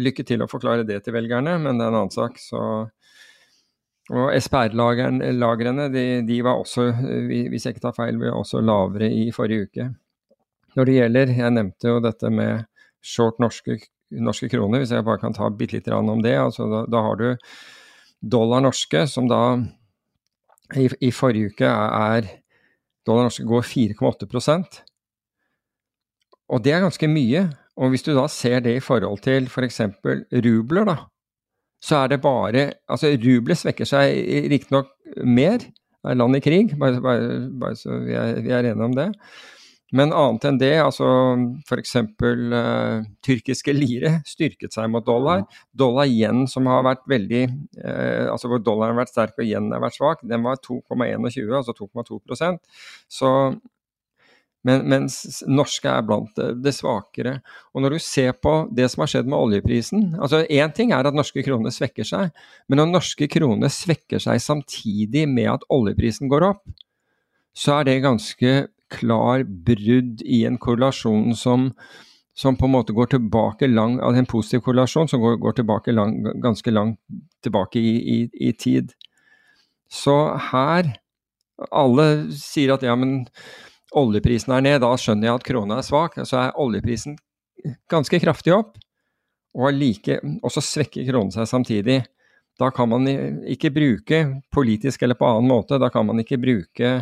lykke 0.03 0.25
til 0.25 0.43
å 0.43 0.49
forklare 0.49 0.87
det 0.87 1.03
til 1.05 1.15
velgerne, 1.15 1.59
men 1.61 1.77
det 1.77 1.85
er 1.85 1.93
en 1.93 2.01
annen 2.03 2.13
sak. 2.13 2.41
Så 2.41 2.59
og 4.11 4.33
SPR-lagrene 4.35 5.87
de, 5.93 6.05
de, 6.27 6.39
var 6.43 6.59
også, 6.59 6.89
hvis 7.23 7.65
jeg 7.65 7.75
ikke 7.75 7.85
tar 7.85 7.95
feil, 7.95 8.19
var 8.19 8.35
også 8.35 8.59
lavere 8.59 9.07
i 9.07 9.29
forrige 9.31 9.69
uke. 9.69 9.87
Når 10.75 10.89
det 10.89 10.95
gjelder, 10.97 11.33
jeg 11.37 11.55
nevnte 11.55 11.93
jo 11.93 12.01
dette 12.03 12.31
med 12.33 12.65
short 13.03 13.39
norske, 13.39 13.77
norske 14.11 14.49
kroner, 14.51 14.81
hvis 14.81 14.91
jeg 14.91 15.05
bare 15.07 15.21
kan 15.21 15.35
ta 15.35 15.47
bitte 15.53 15.77
litt 15.77 15.87
om 15.93 16.23
det. 16.23 16.35
altså 16.35 16.67
da, 16.71 16.83
da, 16.89 17.03
har 17.05 17.21
du 17.21 17.27
dollar 18.19 18.63
norske, 18.65 19.05
som 19.07 19.29
da 19.31 19.43
i, 20.75 20.89
i 20.99 21.11
forrige 21.11 21.53
uke 21.53 21.69
er 21.69 22.31
Dollar 23.03 23.27
norske 23.27 23.43
går 23.43 23.65
4,8% 23.67 24.77
og 26.53 26.61
det 26.63 26.73
er 26.75 26.83
ganske 26.83 27.09
mye. 27.09 27.47
Og 27.79 27.93
hvis 27.93 28.05
du 28.05 28.13
da 28.13 28.27
ser 28.29 28.61
det 28.65 28.77
i 28.77 28.83
forhold 28.83 29.23
til 29.25 29.49
f.eks. 29.49 29.81
For 30.03 30.23
rubler, 30.45 30.85
da, 30.89 30.97
så 31.83 32.03
er 32.03 32.13
det 32.13 32.21
bare 32.23 32.67
Altså, 32.89 33.13
rublet 33.19 33.59
svekker 33.59 33.87
seg 33.87 34.47
riktignok 34.51 34.91
mer, 35.23 35.63
er 36.03 36.19
land 36.19 36.37
i 36.37 36.43
krig, 36.43 36.75
bare, 36.79 37.01
bare, 37.03 37.33
bare 37.59 37.79
så 37.79 37.97
vi 38.03 38.15
er, 38.17 38.39
vi 38.43 38.51
er, 38.51 38.71
enige 38.71 38.87
om 38.87 38.95
det. 38.97 39.09
Men 39.93 40.09
annet 40.17 40.47
enn 40.49 40.57
det, 40.57 40.71
altså 40.81 41.07
f.eks. 41.67 41.91
Uh, 42.17 42.55
eh, 42.57 43.03
tyrkiske 43.23 43.75
lire 43.77 44.15
styrket 44.25 44.73
seg 44.73 44.89
mot 44.89 45.05
dollar. 45.05 45.43
Dollar 45.69 46.09
igjen 46.09 46.47
som 46.49 46.65
har 46.71 46.81
vært 46.87 47.03
veldig 47.11 47.43
uh, 47.45 48.31
Altså 48.31 48.49
hvor 48.49 48.63
dollaren 48.63 48.95
har 48.95 49.03
vært 49.03 49.13
sterk 49.13 49.37
og 49.37 49.45
yen 49.45 49.69
har 49.75 49.83
vært 49.83 49.99
svak, 49.99 50.25
den 50.25 50.47
var 50.47 50.57
2,21, 50.65 51.53
altså 51.59 51.77
2,2% 51.77 52.57
Så 53.19 53.29
men, 54.63 54.85
mens 54.87 55.41
norske 55.47 55.89
er 55.91 56.05
blant 56.07 56.37
det 56.37 56.71
svakere. 56.75 57.37
Og 57.75 57.83
når 57.83 57.95
du 57.95 58.03
ser 58.03 58.31
på 58.39 58.53
det 58.71 58.87
som 58.91 59.03
har 59.03 59.11
skjedd 59.11 59.27
med 59.27 59.39
oljeprisen 59.39 60.13
altså 60.15 60.43
Én 60.47 60.71
ting 60.75 60.93
er 60.95 61.07
at 61.07 61.17
norske 61.17 61.43
kroner 61.43 61.73
svekker 61.73 62.07
seg, 62.07 62.31
men 62.71 62.79
når 62.79 62.93
norske 62.93 63.27
kroner 63.31 63.71
svekker 63.73 64.23
seg 64.23 64.39
samtidig 64.43 65.25
med 65.29 65.51
at 65.57 65.67
oljeprisen 65.73 66.31
går 66.31 66.47
opp, 66.53 66.63
så 67.53 67.79
er 67.79 67.89
det 67.89 67.99
ganske 68.05 68.55
klar 68.93 69.43
brudd 69.43 70.23
i 70.25 70.43
en 70.47 70.57
korrelasjon 70.61 71.33
som, 71.37 71.69
som 72.37 72.57
på 72.57 72.67
en 72.69 72.75
måte 72.75 72.95
går 72.95 73.13
tilbake 73.13 73.69
lang, 73.69 73.99
altså 73.99 74.23
en 74.23 74.29
positiv 74.29 74.63
korrelasjon 74.67 75.09
som 75.11 75.21
går, 75.23 75.39
går 75.41 75.59
tilbake 75.59 75.95
lang, 75.95 76.17
ganske 76.43 76.73
langt 76.73 76.99
tilbake 77.45 77.81
i, 77.81 77.95
i, 78.15 78.19
i 78.49 78.53
tid. 78.53 78.93
Så 79.91 80.15
her 80.51 80.95
Alle 81.69 82.31
sier 82.33 82.73
at 82.73 82.81
ja, 82.83 82.95
men 82.97 83.27
oljeprisen 83.99 84.55
er 84.55 84.65
ned, 84.65 84.79
da 84.83 84.93
skjønner 84.97 85.29
jeg 85.29 85.39
at 85.39 85.45
krona 85.47 85.77
er 85.79 85.85
svak. 85.87 86.17
Så 86.27 86.39
er 86.39 86.57
oljeprisen 86.59 87.17
ganske 87.91 88.19
kraftig 88.19 88.55
opp, 88.55 88.77
og, 89.53 89.69
like, 89.77 90.17
og 90.41 90.51
så 90.51 90.63
svekker 90.65 91.05
kronen 91.07 91.33
seg 91.33 91.47
samtidig. 91.49 92.01
Da 92.59 92.69
kan 92.73 92.89
man 92.89 93.07
ikke 93.49 93.71
bruke, 93.73 94.23
politisk 94.53 95.05
eller 95.05 95.17
på 95.17 95.29
annen 95.29 95.49
måte, 95.49 95.79
da 95.81 95.89
kan 95.93 96.05
man 96.05 96.21
ikke 96.21 96.41
bruke 96.41 96.95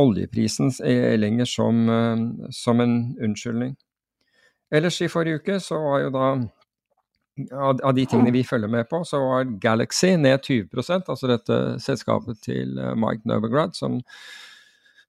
oljeprisen 0.00 0.70
eh, 0.86 1.16
lenger 1.18 1.48
som, 1.50 1.88
eh, 1.90 2.50
som 2.54 2.80
en 2.80 2.94
unnskyldning. 3.22 3.74
Ellers 4.70 5.00
i 5.02 5.10
forrige 5.10 5.40
uke 5.40 5.58
så 5.62 5.78
var 5.82 6.04
jo 6.04 6.12
da 6.14 6.26
av, 7.56 7.94
de 7.94 8.04
tingene 8.06 8.32
vi 8.34 8.44
følger 8.46 8.70
med 8.70 8.88
på, 8.90 9.02
så 9.04 9.20
var 9.22 9.50
Galaxy 9.62 10.14
ned 10.20 10.44
20% 10.44 11.08
altså 11.08 11.30
dette 11.30 11.58
selskapet 11.82 12.40
til 12.44 12.78
eh, 12.78 12.94
Mike 12.98 13.28
Novigrad, 13.28 13.74
som 13.78 14.00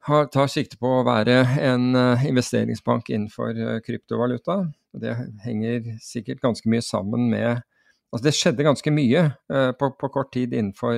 har, 0.07 0.29
tar 0.33 0.49
sikte 0.49 0.79
på 0.81 0.89
å 0.99 1.03
være 1.05 1.41
en 1.61 1.91
uh, 1.97 2.23
investeringsbank 2.25 3.11
innenfor 3.11 3.57
uh, 3.57 3.75
kryptovaluta. 3.85 4.63
Det 4.97 5.13
henger 5.45 5.93
sikkert 6.03 6.41
ganske 6.43 6.71
mye 6.71 6.85
sammen 6.85 7.29
med 7.33 7.67
Altså 8.11 8.25
det 8.25 8.31
skjedde 8.35 8.65
ganske 8.67 8.91
mye 8.91 9.21
uh, 9.31 9.69
på, 9.79 9.87
på, 9.95 10.07
kort 10.11 10.33
tid 10.35 10.51
innenfor, 10.51 10.97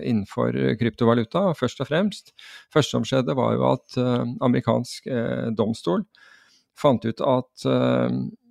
innenfor, 0.00 0.56
kryptovaluta, 0.80 1.42
først 1.52 1.82
og 1.84 1.90
fremst. 1.90 2.32
første 2.72 2.96
som 2.96 3.04
skjedde, 3.04 3.34
var 3.36 3.58
jo 3.58 3.66
at 3.68 3.98
amerikansk 4.40 5.10
domstol 5.52 6.06
fant 6.80 7.04
ut 7.04 7.20
at 7.20 7.66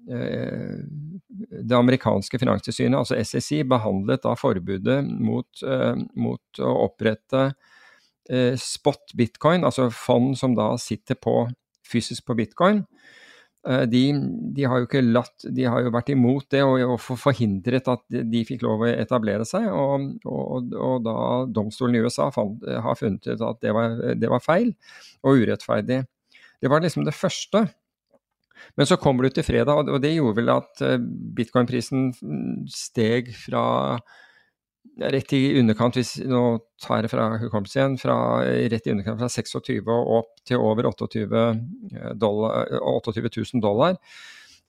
det 0.06 1.80
amerikanske 1.80 2.38
finanstilsynet, 2.46 3.00
altså 3.00 3.18
SSI, 3.18 3.64
behandlet 3.74 4.22
da 4.22 4.38
forbudet 4.38 5.02
mot, 5.10 5.66
mot 6.14 6.62
å 6.62 6.78
opprette 6.86 7.48
eh, 7.50 7.71
spot 8.62 9.16
bitcoin, 9.18 9.66
altså 9.68 9.90
fond 9.92 10.36
som 10.38 10.54
da 10.56 10.74
sitter 10.80 11.18
på 11.20 11.46
fysisk 11.92 12.26
på 12.28 12.38
bitcoin, 12.40 12.84
eh, 13.68 13.84
de, 13.90 14.04
de, 14.56 14.66
har 14.68 14.82
jo 14.82 14.88
ikke 14.88 15.04
latt, 15.04 15.46
de 15.46 15.68
har 15.68 15.84
jo 15.84 15.94
vært 15.94 16.14
imot 16.14 16.48
det 16.54 16.64
og, 16.66 16.78
og 16.96 17.20
forhindret 17.20 17.90
at 17.92 18.06
de 18.08 18.46
fikk 18.48 18.66
lov 18.66 18.86
å 18.86 18.92
etablere 18.92 19.48
seg. 19.48 19.68
Og, 19.74 20.08
og, 20.30 20.72
og 20.78 21.04
da 21.08 21.18
domstolen 21.52 22.00
i 22.00 22.06
USA 22.06 22.30
fant, 22.34 22.64
har 22.64 23.00
funnet 23.00 23.34
ut 23.34 23.46
at 23.52 23.62
det 23.64 23.76
var, 23.78 24.00
det 24.16 24.32
var 24.32 24.46
feil 24.46 24.74
og 25.22 25.44
urettferdig. 25.44 26.02
Det 26.62 26.70
var 26.70 26.84
liksom 26.84 27.08
det 27.08 27.18
første. 27.18 27.66
Men 28.78 28.86
så 28.86 28.98
kommer 29.02 29.26
du 29.26 29.34
til 29.34 29.46
fredag, 29.46 29.90
og 29.90 30.02
det 30.04 30.14
gjorde 30.14 30.38
vel 30.38 30.52
at 30.54 30.84
eh, 30.86 31.00
bitcoin-prisen 31.38 32.12
steg 32.70 33.32
fra 33.34 33.64
rett 35.02 35.34
i 35.34 35.42
underkant, 35.60 35.98
hvis 35.98 36.16
nå 36.28 36.42
tar 36.82 37.06
jeg 37.06 37.12
fra 37.14 37.28
hukommelsen 37.42 37.80
igjen, 37.80 37.98
fra 38.02 38.16
rett 38.72 38.88
i 38.88 38.94
underkant 38.94 39.22
fra 39.22 39.30
26 39.32 39.82
og 39.90 40.14
opp 40.20 40.32
til 40.48 40.62
over 40.62 40.90
28, 40.92 41.26
eh, 41.32 42.12
dollar, 42.20 42.70
28 42.82 43.30
000 43.30 43.64
dollar 43.64 43.98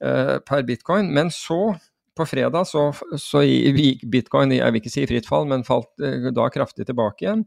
eh, 0.03 0.37
per 0.47 0.65
bitcoin. 0.69 1.13
Men 1.15 1.33
så, 1.35 1.75
på 2.17 2.27
fredag, 2.29 2.69
så, 2.71 2.91
så 3.21 3.45
gikk 3.45 4.05
bitcoin, 4.13 4.55
jeg 4.57 4.73
vil 4.73 4.83
ikke 4.83 4.95
si 4.95 5.07
fritt 5.11 5.29
fall, 5.29 5.49
men 5.51 5.67
falt 5.69 5.91
eh, 6.05 6.31
da 6.35 6.49
kraftig 6.53 6.89
tilbake 6.89 7.27
igjen. 7.27 7.47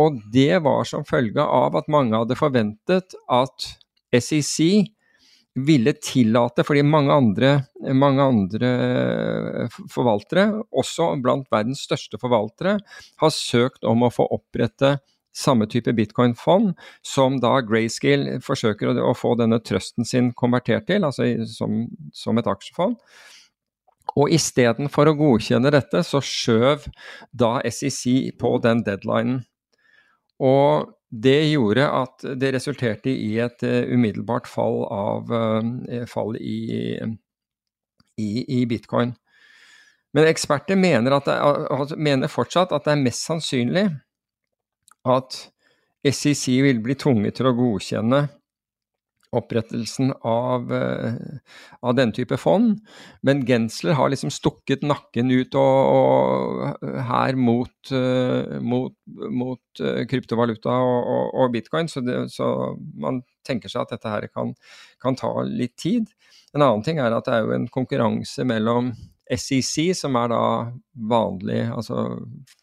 Og 0.00 0.22
det 0.32 0.62
var 0.64 0.86
som 0.88 1.04
følge 1.04 1.44
av 1.44 1.76
at 1.76 1.90
mange 1.92 2.16
hadde 2.16 2.38
forventet 2.38 3.16
at 3.32 3.68
SEC 4.12 4.92
ville 5.54 5.92
tillate, 6.00 6.64
fordi 6.64 6.82
mange 6.86 7.12
andre, 7.12 7.50
mange 7.92 8.24
andre 8.24 8.68
eh, 8.72 9.80
forvaltere, 9.92 10.46
også 10.72 11.10
blant 11.22 11.48
verdens 11.52 11.84
største 11.84 12.20
forvaltere, 12.20 12.78
har 13.20 13.34
søkt 13.36 13.84
om 13.88 14.06
å 14.06 14.12
få 14.12 14.28
opprette 14.32 14.96
samme 15.32 15.66
type 15.68 15.92
bitcoin-fond 15.96 16.72
som 17.04 17.38
da 17.40 17.54
Grayscale 17.64 18.38
forsøker 18.44 18.92
å, 19.00 19.12
få 19.16 19.34
denne 19.40 19.60
trøsten 19.64 20.08
sin 20.08 20.32
konvertert 20.36 20.88
til, 20.88 21.04
altså 21.08 21.28
som, 21.48 21.86
som 22.16 22.40
et 22.40 22.48
aksjefond. 22.48 22.98
Og 24.18 24.32
istedenfor 24.34 25.08
å 25.08 25.16
godkjenne 25.16 25.72
dette, 25.72 26.02
så 26.04 26.20
skjøv 26.20 26.84
da 27.32 27.58
SEC 27.64 28.34
på 28.40 28.56
den 28.64 28.82
deadlinen. 28.84 29.40
Og 30.42 30.90
det 31.12 31.50
gjorde 31.50 31.84
at 31.92 32.24
det 32.40 32.54
resulterte 32.54 33.12
i 33.12 33.34
et 33.44 33.64
uh, 33.66 33.82
umiddelbart 33.92 34.48
fall, 34.48 34.82
av, 34.88 35.28
uh, 35.28 36.06
fall 36.08 36.38
i, 36.40 36.96
i, 38.16 38.30
i, 38.60 38.62
bitcoin. 38.66 39.12
Men 40.16 40.28
eksperter 40.28 40.76
mener, 40.76 41.18
det, 41.24 41.36
altså, 41.36 41.96
mener, 42.00 42.32
fortsatt 42.32 42.72
at 42.72 42.88
det 42.88 42.94
er 42.94 43.04
mest 43.04 43.26
sannsynlig 43.28 43.86
at 45.08 45.38
SEC 46.08 46.46
vil 46.64 46.80
bli 46.84 46.96
tvunget 46.98 47.38
til 47.38 47.48
å 47.50 47.56
godkjenne 47.56 48.26
opprettelsen 49.32 50.12
av, 50.28 50.72
uh, 50.72 51.14
av 51.80 51.96
denne 51.96 52.14
type 52.16 52.36
fond. 52.40 52.78
Men 53.24 53.44
Gensler 53.48 53.96
har 53.98 54.12
liksom 54.12 54.32
stukket 54.34 54.84
nakken 54.86 55.32
ut 55.32 55.56
og, 55.58 55.78
og 55.96 56.88
her 57.08 57.38
mot, 57.40 57.74
uh, 57.94 58.58
mot, 58.60 58.94
mot 59.30 59.84
uh, 59.84 60.02
kryptovaluta 60.10 60.74
og, 60.74 60.98
og, 61.14 61.30
og 61.42 61.54
bitcoin, 61.56 61.88
så, 61.88 62.04
det, 62.04 62.18
så, 62.34 62.48
man 63.00 63.22
tenker 63.46 63.72
seg 63.72 63.86
at 63.86 63.96
dette 63.96 64.12
her 64.12 64.28
kan, 64.30 64.52
kan, 65.02 65.18
ta 65.18 65.32
litt 65.48 65.76
tid. 65.80 66.12
En 66.52 66.62
annen 66.62 66.84
ting 66.86 67.00
er 67.00 67.14
at 67.16 67.26
det 67.26 67.38
er 67.38 67.46
jo 67.46 67.56
en 67.56 67.70
konkurranse 67.72 68.44
mellom 68.46 68.92
SEC, 69.32 69.92
som 69.96 70.16
er 70.18 70.32
da 70.32 70.44
vanlig, 71.08 71.62
altså 71.72 72.04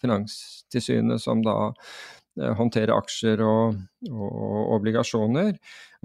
Finanstilsynet 0.01 1.21
som 1.23 1.41
da 1.45 1.71
håndtere 2.59 2.95
aksjer 2.95 3.41
og, 3.45 3.77
og 4.09 4.73
obligasjoner. 4.77 5.53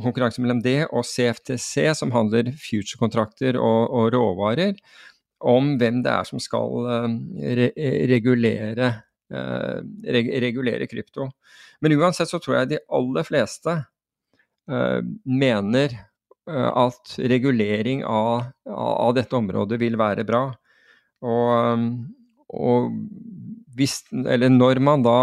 Konkurranse 0.02 0.42
mellom 0.42 0.62
det 0.64 0.84
og 0.90 1.06
CFTC, 1.06 1.90
som 1.98 2.14
handler 2.14 2.52
future-kontrakter 2.58 3.58
og, 3.60 3.90
og, 3.90 4.08
råvarer, 4.14 4.78
om 5.44 5.74
hvem 5.80 6.02
det 6.04 6.12
er 6.12 6.28
som 6.28 6.40
skal 6.40 6.86
re 7.58 7.68
regulere, 8.08 8.90
regulere 10.40 10.88
krypto. 10.88 11.28
Men 11.84 11.96
uansett 11.98 12.30
så 12.30 12.40
tror 12.40 12.60
jeg 12.60 12.70
de 12.72 12.82
aller 12.96 13.26
fleste 13.28 13.76
mener 15.28 15.98
at 16.54 17.14
regulering 17.18 18.04
av, 18.04 18.50
av, 18.68 19.12
dette 19.16 19.36
området 19.36 19.78
vil 19.80 19.96
være 20.00 20.24
bra. 20.28 20.46
Og, 21.24 21.84
og 22.52 22.90
hvis, 23.78 24.00
eller 24.12 24.52
når 24.52 24.80
man 24.84 25.04
da 25.04 25.18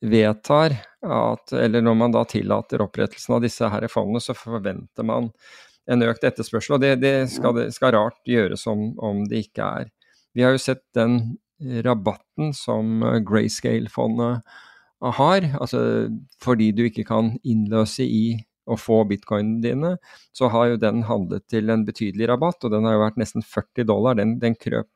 vedtar 0.00 0.76
at, 1.04 1.52
eller 1.52 1.84
når 1.84 1.98
man 1.98 2.14
da 2.14 2.24
tillater 2.28 2.82
opprettelsen 2.84 3.36
av 3.36 3.44
disse 3.44 3.68
her 3.72 3.86
fondene, 3.92 4.22
så 4.22 4.36
forventer 4.36 5.06
man 5.06 5.30
en 5.90 6.06
økt 6.06 6.24
etterspørsel. 6.28 6.76
Og 6.76 6.82
det, 6.84 6.94
det, 7.02 7.14
skal, 7.32 7.56
det 7.58 7.70
skal, 7.76 7.94
rart 7.96 8.20
gjøres 8.28 8.66
om, 8.70 8.90
om 9.00 9.24
det 9.28 9.46
ikke 9.46 9.68
er. 9.82 9.92
Vi 10.36 10.44
har 10.46 10.54
jo 10.54 10.62
sett 10.62 10.84
den 10.96 11.36
rabatten 11.84 12.54
som 12.56 13.02
Grayscale-fondet 13.26 14.40
har, 15.00 15.46
altså 15.60 15.80
fordi 16.44 16.70
du 16.76 16.84
ikke 16.86 17.06
kan 17.08 17.34
innløse 17.44 18.04
i 18.04 18.24
å 18.70 18.78
få 18.78 19.02
bitcoinene 19.10 19.62
dine, 19.64 19.90
så 20.36 20.50
har 20.52 20.70
jo 20.70 20.80
den 20.80 21.02
handlet 21.08 21.46
til 21.50 21.72
en 21.72 21.84
betydelig 21.86 22.28
rabatt, 22.30 22.62
og 22.64 22.72
den 22.74 22.86
har 22.86 22.96
jo 22.96 23.02
vært 23.04 23.20
nesten 23.20 23.44
40 23.44 23.88
dollar. 23.88 24.18
Den, 24.20 24.36
den, 24.42 24.56
krøp, 24.58 24.88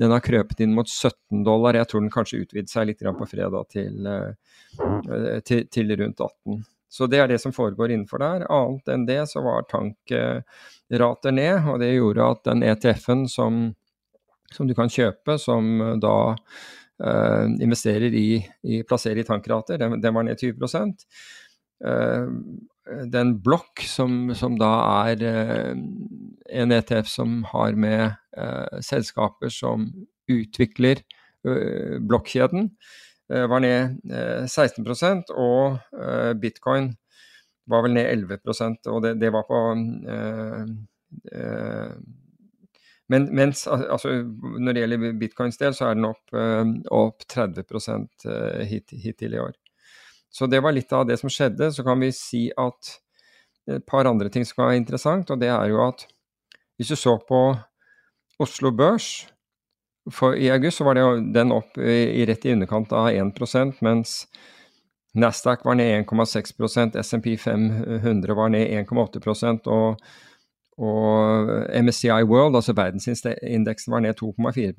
den 0.00 0.14
har 0.14 0.24
krøpet 0.24 0.62
inn 0.64 0.74
mot 0.76 0.90
17 0.90 1.44
dollar. 1.46 1.78
Jeg 1.78 1.90
tror 1.90 2.04
den 2.04 2.12
kanskje 2.14 2.42
utvidet 2.42 2.72
seg 2.72 2.90
litt 2.90 3.02
på 3.02 3.30
fredag 3.30 3.70
til, 3.74 4.06
eh, 4.08 5.38
til, 5.46 5.66
til, 5.70 5.96
rundt 6.00 6.20
18. 6.20 6.62
Så 6.92 7.08
det 7.08 7.22
er 7.22 7.30
det 7.30 7.40
som 7.40 7.54
foregår 7.56 7.94
innenfor 7.94 8.20
der. 8.20 8.46
Annet 8.52 8.90
enn 8.92 9.06
det 9.08 9.22
så 9.30 9.40
var 9.44 9.64
tankrater 9.70 11.32
ned, 11.32 11.70
og 11.72 11.80
det 11.80 11.94
gjorde 11.94 12.28
at 12.34 12.44
den 12.50 12.66
ETF-en 12.68 13.24
som, 13.32 13.62
som, 14.52 14.68
du 14.68 14.74
kan 14.76 14.92
kjøpe, 14.92 15.38
som 15.40 15.70
da 16.02 16.16
uh, 16.36 17.46
investerer 17.64 18.12
i, 18.12 18.42
i 18.68 18.82
plasserer 18.84 19.22
i 19.22 19.24
tankrater, 19.24 19.80
den, 19.80 20.02
den 20.04 20.18
var 20.18 20.28
ned 20.28 20.42
20 20.42 20.92
Uh, 21.82 22.28
den 22.86 23.36
blokk, 23.42 23.82
som, 23.86 24.32
som, 24.34 24.56
da 24.58 24.70
er 25.06 25.22
eh, 25.26 25.74
en 26.62 26.74
ETF 26.74 27.10
som 27.10 27.42
har 27.52 27.78
med 27.78 28.04
eh, 28.36 28.80
selskaper 28.82 29.52
som 29.54 29.86
utvikler 30.30 31.02
eh, 31.46 31.98
blokkjeden, 32.00 32.70
var 33.32 33.62
ned 33.64 33.94
16% 34.44 35.30
og 35.40 35.78
bitcoin 36.36 36.90
var 37.70 37.84
vel 37.86 37.94
ned 37.94 38.10
11 38.10 38.34
og 38.92 38.98
det, 39.06 39.12
det 39.22 39.30
var 39.32 39.46
på 39.48 39.60
men, 43.08 43.28
mens 43.32 43.62
altså, 43.70 44.18
når 44.36 44.74
det 44.74 44.82
gjelder 44.82 45.16
bitcoins 45.22 45.56
del, 45.62 45.72
så 45.72 45.86
er 45.88 45.96
den 45.96 46.10
opp, 46.10 46.36
opp 46.92 47.24
30% 47.32 48.28
hit, 48.68 48.92
hittil 49.06 49.38
i 49.38 49.40
år. 49.46 49.56
Så 50.32 50.48
det 50.48 50.62
var 50.64 50.72
litt 50.72 50.92
av 50.96 51.04
det 51.08 51.18
som 51.20 51.30
skjedde. 51.30 51.70
Så 51.72 51.84
kan 51.84 52.00
vi 52.00 52.08
si 52.16 52.46
at 52.56 52.96
et 53.70 53.84
par 53.86 54.08
andre 54.10 54.32
ting 54.32 54.46
som 54.48 54.58
kan 54.58 54.72
være 54.72 54.80
interessant, 54.80 55.30
og 55.30 55.38
det 55.38 55.52
er 55.52 55.68
jo 55.70 55.84
at 55.84 56.06
hvis 56.80 56.90
du 56.90 56.96
så 56.98 57.14
på 57.28 57.42
Oslo 58.42 58.72
Børs 58.74 59.28
for 60.10 60.34
I 60.34 60.48
august 60.50 60.80
så 60.80 60.84
var 60.84 60.94
det 60.98 61.04
den 61.34 61.52
opp 61.54 61.78
i, 61.78 62.24
rett 62.26 62.46
i 62.46 62.52
underkant 62.56 62.92
av 62.92 63.12
1% 63.12 63.82
mens 63.86 64.24
Nasdaq 65.14 65.64
var 65.64 65.76
ned 65.76 66.06
1,6% 66.06 66.96
SMP 67.04 67.36
500 67.38 68.34
var 68.34 68.48
ned 68.48 68.70
1,8 68.88 69.68
og, 69.68 70.00
og 70.80 71.50
MSCI 71.84 72.24
World, 72.24 72.56
altså 72.56 72.72
verdensindeksen, 72.72 73.92
var 73.92 74.00
ned 74.00 74.16
2,4 74.16 74.72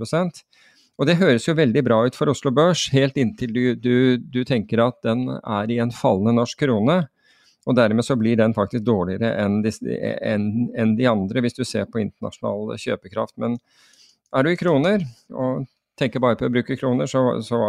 og 1.00 1.10
det 1.10 1.18
høres 1.18 1.48
jo 1.48 1.56
veldig 1.58 1.82
bra 1.86 2.04
ut 2.06 2.18
for 2.18 2.30
Oslo 2.30 2.52
Børs, 2.54 2.86
helt 2.94 3.18
inntil 3.18 3.54
du, 3.56 3.64
du, 3.76 3.96
du 4.18 4.44
tenker 4.46 4.84
at 4.84 5.00
den 5.06 5.26
er 5.40 5.72
i 5.74 5.80
en 5.82 5.94
fallende 5.96 6.36
norsk 6.38 6.60
krone. 6.62 7.02
Og 7.64 7.78
dermed 7.78 8.04
så 8.04 8.18
blir 8.20 8.36
den 8.38 8.54
faktisk 8.54 8.84
dårligere 8.86 9.30
enn 9.40 9.62
de, 9.64 9.72
en, 10.20 10.48
en 10.76 10.98
de 11.00 11.08
andre, 11.08 11.44
hvis 11.44 11.56
du 11.56 11.64
ser 11.66 11.88
på 11.90 12.02
internasjonal 12.04 12.76
kjøpekraft. 12.76 13.38
Men 13.40 13.56
er 14.36 14.44
du 14.44 14.52
i 14.52 14.60
kroner, 14.60 15.06
og 15.32 15.64
tenker 16.00 16.22
bare 16.24 16.38
på 16.38 16.50
å 16.50 16.54
bruke 16.54 16.78
kroner, 16.80 17.08
så, 17.10 17.24
så 17.46 17.60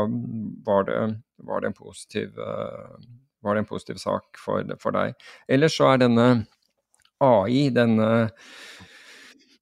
var, 0.66 0.88
det, 0.88 0.98
var, 1.46 1.62
det, 1.62 1.74
positiv, 1.78 2.34
uh, 2.40 2.98
var 3.44 3.54
det 3.54 3.64
en 3.64 3.70
positiv 3.70 4.02
sak 4.02 4.40
for, 4.40 4.66
for 4.82 4.96
deg. 4.96 5.14
Ellers 5.46 5.78
så 5.78 5.92
er 5.92 6.02
denne 6.02 6.28
AI, 7.22 7.68
denne 7.74 8.10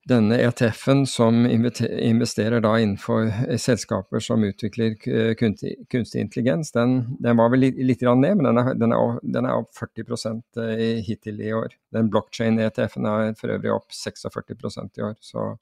denne 0.05 0.35
ETF-en 0.43 1.07
som 1.07 1.47
investerer 1.47 2.61
da 2.61 2.73
innenfor 2.81 3.27
eh, 3.27 3.59
selskaper 3.59 4.21
som 4.21 4.45
utvikler 4.45 4.97
kunstig, 5.39 5.77
intelligens, 6.21 6.73
den, 6.73 7.05
den, 7.23 7.37
var 7.39 7.53
vel 7.53 7.63
litt, 7.63 7.79
litt 7.79 8.03
ned, 8.03 8.41
men 8.41 8.49
den 8.49 8.59
er, 8.59 8.73
den 8.75 8.95
er, 8.97 9.21
den 9.23 9.47
er 9.47 9.61
opp 9.63 9.71
40% 9.79 10.59
eh, 10.65 10.99
hittil 11.07 11.39
i 11.41 11.53
år. 11.55 11.77
Den 11.95 12.11
blockchain-ETF-en 12.11 13.07
er 13.07 13.37
for 13.39 13.55
øvrig 13.55 13.75
opp 13.77 13.95
46% 13.95 14.99
i 14.99 15.07
år. 15.07 15.15
Så 15.23 15.53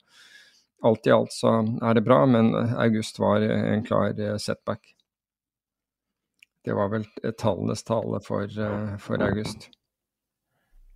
alt 0.81 1.07
i 1.07 1.13
alt 1.13 1.35
så 1.35 1.59
er 1.61 1.99
det 1.99 2.05
bra, 2.07 2.23
men 2.25 2.55
august 2.55 3.21
var 3.21 3.45
en 3.45 3.85
klar 3.85 4.17
eh, 4.17 4.39
setback. 4.41 4.95
Det 6.65 6.73
var 6.77 6.89
vel 6.93 7.05
tallenes 7.37 7.85
tale 7.85 8.19
for, 8.25 8.49
for 9.01 9.21
august. 9.25 9.69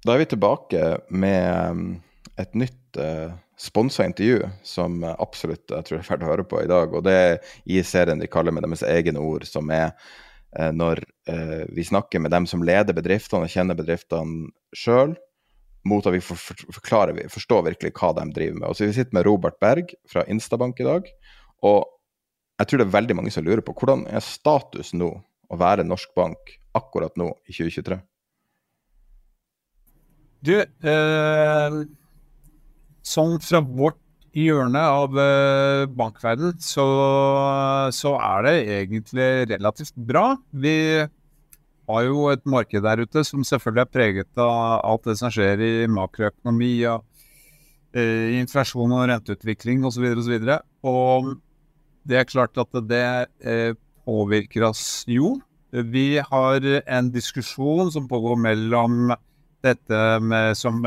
Da 0.05 0.13
er 0.13 0.21
vi 0.21 0.27
tilbake 0.29 0.81
med 1.09 1.95
et 2.41 2.55
nytt 2.57 2.99
uh, 2.99 3.33
sponsa 3.59 4.05
intervju 4.07 4.41
som 4.67 5.03
absolutt 5.07 5.71
jeg 5.71 5.87
tror 5.87 5.99
er 5.99 6.07
verdt 6.09 6.25
å 6.25 6.31
høre 6.31 6.45
på 6.47 6.61
i 6.63 6.69
dag. 6.69 6.93
Og 6.93 7.05
det 7.07 7.15
er 7.15 7.35
i 7.65 7.81
serien 7.87 8.19
de 8.19 8.29
kaller 8.31 8.55
med 8.55 8.65
deres 8.67 8.83
egne 8.87 9.23
ord, 9.23 9.47
som 9.47 9.71
er 9.71 9.93
uh, 10.59 10.71
når 10.75 11.03
uh, 11.31 11.63
vi 11.71 11.87
snakker 11.87 12.23
med 12.23 12.35
dem 12.35 12.49
som 12.49 12.65
leder 12.65 12.97
bedriftene 12.97 13.47
og 13.47 13.55
kjenner 13.55 13.79
bedriftene 13.79 14.51
sjøl, 14.75 15.15
mot 15.85 16.05
at 16.07 16.15
vi 16.15 16.23
for, 16.25 16.39
for, 16.41 16.59
forklarer, 16.79 17.27
forstår 17.29 17.67
virkelig 17.69 17.93
hva 17.99 18.11
de 18.17 18.29
driver 18.33 18.59
med. 18.59 18.69
Og 18.69 18.77
så 18.77 18.89
Vi 18.89 18.97
sitter 18.97 19.15
med 19.15 19.27
Robert 19.27 19.59
Berg 19.61 19.93
fra 20.09 20.25
Instabank 20.27 20.81
i 20.81 20.87
dag. 20.87 21.11
og 21.61 21.83
jeg 22.59 22.69
tror 22.69 22.79
det 22.79 22.85
er 22.87 22.95
veldig 22.95 23.15
mange 23.19 23.31
som 23.35 23.43
lurer 23.43 23.63
på 23.65 23.73
hvordan 23.75 24.05
er 24.07 24.23
status 24.23 24.93
nå 24.95 25.09
å 25.51 25.57
være 25.59 25.83
norsk 25.87 26.13
bank 26.15 26.53
akkurat 26.77 27.15
nå 27.19 27.33
i 27.49 27.55
2023? 27.55 27.97
Du, 30.45 30.53
eh, 30.61 31.77
Sånn 33.15 33.37
fra 33.43 33.61
vårt 33.63 34.01
hjørne 34.35 34.81
av 34.91 35.13
uh, 35.15 35.85
bankverden, 35.95 36.57
så, 36.59 36.85
så, 37.95 38.15
er 38.19 38.43
det 38.43 38.55
egentlig 38.81 39.27
relativt 39.53 39.95
bra. 39.95 40.33
Vi 40.51 40.75
har 41.85 42.07
jo 42.07 42.27
et 42.33 42.43
marked 42.49 42.83
der 42.83 43.05
ute 43.05 43.23
som 43.27 43.45
selvfølgelig 43.47 43.85
er 43.85 43.93
preget 43.93 44.41
av 44.41 44.81
alt 44.83 45.07
det 45.07 45.15
som 45.21 45.31
skjer 45.31 45.63
i 45.63 45.71
makroøkonomi, 45.87 46.73
og 46.91 47.05
uh, 47.95 48.27
inflasjon 48.41 48.97
og 48.97 49.07
renteutvikling 49.13 49.87
osv. 49.87 50.09
Og, 50.11 50.23
så 50.25 50.35
videre, 50.35 50.59
og, 50.83 51.31
og 51.31 51.33
det 52.05 52.19
er 52.19 52.29
klart 52.29 52.59
at 52.59 52.79
det 52.89 53.07
uh, 53.47 53.71
påvirker 54.05 54.67
oss 54.67 55.05
jo. 55.07 55.37
Vi 55.71 56.19
har 56.19 56.65
en 56.83 57.07
diskusjon 57.11 57.89
som 57.91 58.05
pågår 58.07 58.37
mellom 58.39 59.15
dette 59.65 60.03
med, 60.23 60.53
som 60.59 60.83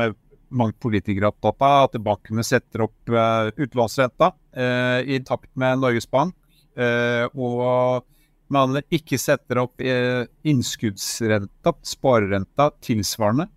mange 0.49 0.75
politikere 0.81 1.27
er 1.27 1.33
opptatt 1.33 1.63
av, 1.65 1.89
at 1.89 1.97
bankene 2.03 2.45
setter 2.45 2.85
opp 2.87 3.13
uh, 3.13 3.49
utlånsrenta 3.59 4.31
uh, 4.33 4.99
i 5.03 5.19
takt 5.25 5.49
med 5.59 5.81
Norges 5.81 6.09
Bank, 6.09 6.35
uh, 6.79 7.25
og 7.35 8.05
man 8.49 8.81
ikke 8.89 9.19
setter 9.21 9.61
opp 9.63 9.81
uh, 9.83 10.25
innskuddsrenta, 10.47 11.75
sparerenta, 11.85 12.71
tilsvarende. 12.81 13.49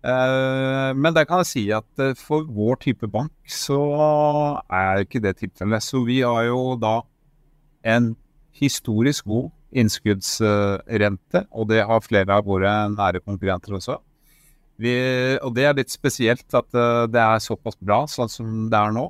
men 0.00 1.12
der 1.12 1.26
kan 1.28 1.42
jeg 1.42 1.48
si 1.50 1.62
at 1.76 2.02
for 2.16 2.46
vår 2.48 2.78
type 2.80 3.04
bank 3.12 3.32
så 3.44 3.76
er 4.72 5.02
ikke 5.02 5.20
det 5.20 5.34
tilfellet. 5.42 5.84
Så 5.84 6.00
vi 6.06 6.22
har 6.24 6.46
jo 6.46 6.78
da 6.80 7.02
en 7.84 8.14
historisk 8.56 9.26
god 9.28 9.50
innskuddsrente, 9.76 11.44
og 11.52 11.68
det 11.68 11.84
har 11.84 12.00
flere 12.00 12.32
av 12.32 12.48
våre 12.48 12.72
nære 12.94 13.20
konkurrenter 13.20 13.76
også. 13.76 13.98
Vi, 14.80 14.92
og 15.44 15.52
det 15.56 15.66
er 15.68 15.76
litt 15.76 15.92
spesielt 15.92 16.56
at 16.56 16.68
uh, 16.76 17.04
det 17.10 17.20
er 17.20 17.42
såpass 17.44 17.76
bra 17.80 18.04
sånn 18.08 18.32
som 18.32 18.68
det 18.72 18.78
er 18.78 18.94
nå. 18.96 19.06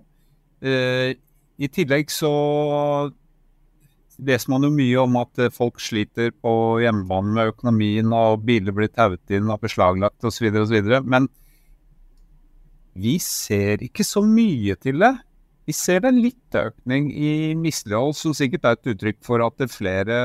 Uh, 0.65 1.13
I 1.61 1.71
tillegg 1.71 2.11
så 2.11 2.33
leser 4.21 4.53
man 4.53 4.67
jo 4.67 4.73
mye 4.75 5.05
om 5.05 5.17
at 5.23 5.41
uh, 5.41 5.53
folk 5.55 5.79
sliter 5.83 6.35
på 6.35 6.53
hjemmebane 6.83 7.37
med 7.37 7.53
økonomien, 7.55 8.11
og 8.11 8.43
biler 8.49 8.75
blir 8.75 8.91
tauet 8.91 9.37
inn 9.37 9.51
og 9.53 9.63
beslaglagt 9.63 10.27
osv. 10.27 10.51
osv. 10.65 10.93
Men 11.07 11.31
vi 12.99 13.19
ser 13.23 13.85
ikke 13.87 14.05
så 14.05 14.25
mye 14.27 14.75
til 14.83 14.99
det 14.99 15.13
Vi 15.69 15.75
ser 15.77 16.03
en 16.03 16.17
litt 16.19 16.57
økning 16.59 17.13
i 17.15 17.55
mislighold, 17.55 18.17
som 18.19 18.35
sikkert 18.35 18.65
er 18.67 18.75
et 18.75 18.89
uttrykk 18.91 19.21
for 19.23 19.45
at 19.45 19.63
flere 19.71 20.17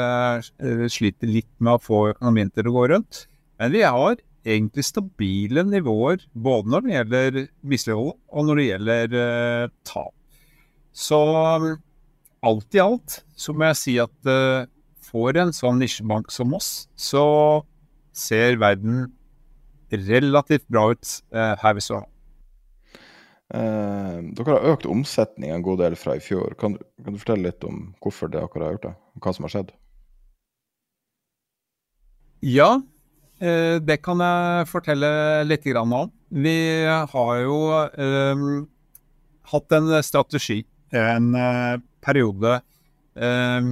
sliter 0.89 1.29
litt 1.29 1.51
med 1.59 1.75
å 1.75 1.83
få 1.83 1.99
økonomien 2.15 2.49
til 2.49 2.71
å 2.71 2.73
gå 2.73 2.87
rundt. 2.95 3.27
Men 3.61 3.75
vi 3.75 3.83
har 3.85 4.17
egentlig 4.45 4.85
stabile 4.85 5.65
nivåer 5.67 6.23
både 6.33 6.71
når 6.71 6.85
det 6.85 6.93
gjelder 6.93 7.39
mislighold 7.65 8.13
og 8.29 8.47
når 8.47 8.61
det 8.61 8.67
gjelder 8.69 9.17
uh, 9.17 9.73
tap. 9.87 10.13
Så 10.95 11.19
um, 11.19 11.69
alt 12.45 12.77
i 12.77 12.83
alt 12.83 13.19
så 13.35 13.55
må 13.55 13.71
jeg 13.71 13.81
si 13.81 13.97
at 14.01 14.31
uh, 14.31 14.69
for 15.05 15.37
en 15.39 15.53
sånn 15.55 15.79
nisjebank 15.81 16.31
som 16.33 16.53
oss, 16.57 16.87
så 16.95 17.25
ser 18.15 18.59
verden 18.61 19.07
relativt 19.91 20.65
bra 20.71 20.89
ut 20.93 21.17
uh, 21.35 21.55
her 21.61 21.77
vi 21.77 21.83
står. 21.85 22.05
Eh, 23.53 24.19
dere 24.33 24.53
har 24.55 24.71
økt 24.73 24.87
omsetning 24.89 25.51
en 25.53 25.63
god 25.65 25.83
del 25.83 25.95
fra 25.99 26.15
i 26.17 26.23
fjor. 26.23 26.55
Kan, 26.57 26.79
kan, 27.03 27.13
du 27.13 27.21
fortelle 27.21 27.51
litt 27.51 27.65
om 27.67 27.91
hvorfor 28.01 28.31
det 28.31 28.41
dere 28.41 28.63
har 28.65 28.73
gjort 28.73 28.87
det, 28.87 28.93
og 29.13 29.25
hva 29.27 29.33
som 29.37 29.45
har 29.45 29.53
skjedd? 29.53 29.73
Ja, 32.45 32.69
eh, 32.81 32.94
det 33.39 33.97
kan 33.99 34.21
jeg 34.23 34.67
fortelle 34.69 35.09
litt 35.43 35.65
om. 35.75 36.11
Vi 36.31 36.57
har 36.87 37.33
jo 37.41 37.57
eh, 37.85 38.43
hatt 39.51 39.75
en 39.75 39.89
strategi, 40.03 40.61
en 40.95 41.35
eh, 41.35 41.75
periode, 42.01 42.61
eh, 43.19 43.71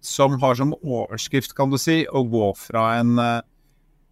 som 0.00 0.38
har 0.40 0.54
som 0.56 0.72
overskrift, 0.80 1.52
kan 1.54 1.70
du 1.70 1.76
si, 1.78 2.06
å 2.08 2.24
gå 2.24 2.54
fra 2.56 2.86
en, 3.02 3.18
eh, 3.20 3.42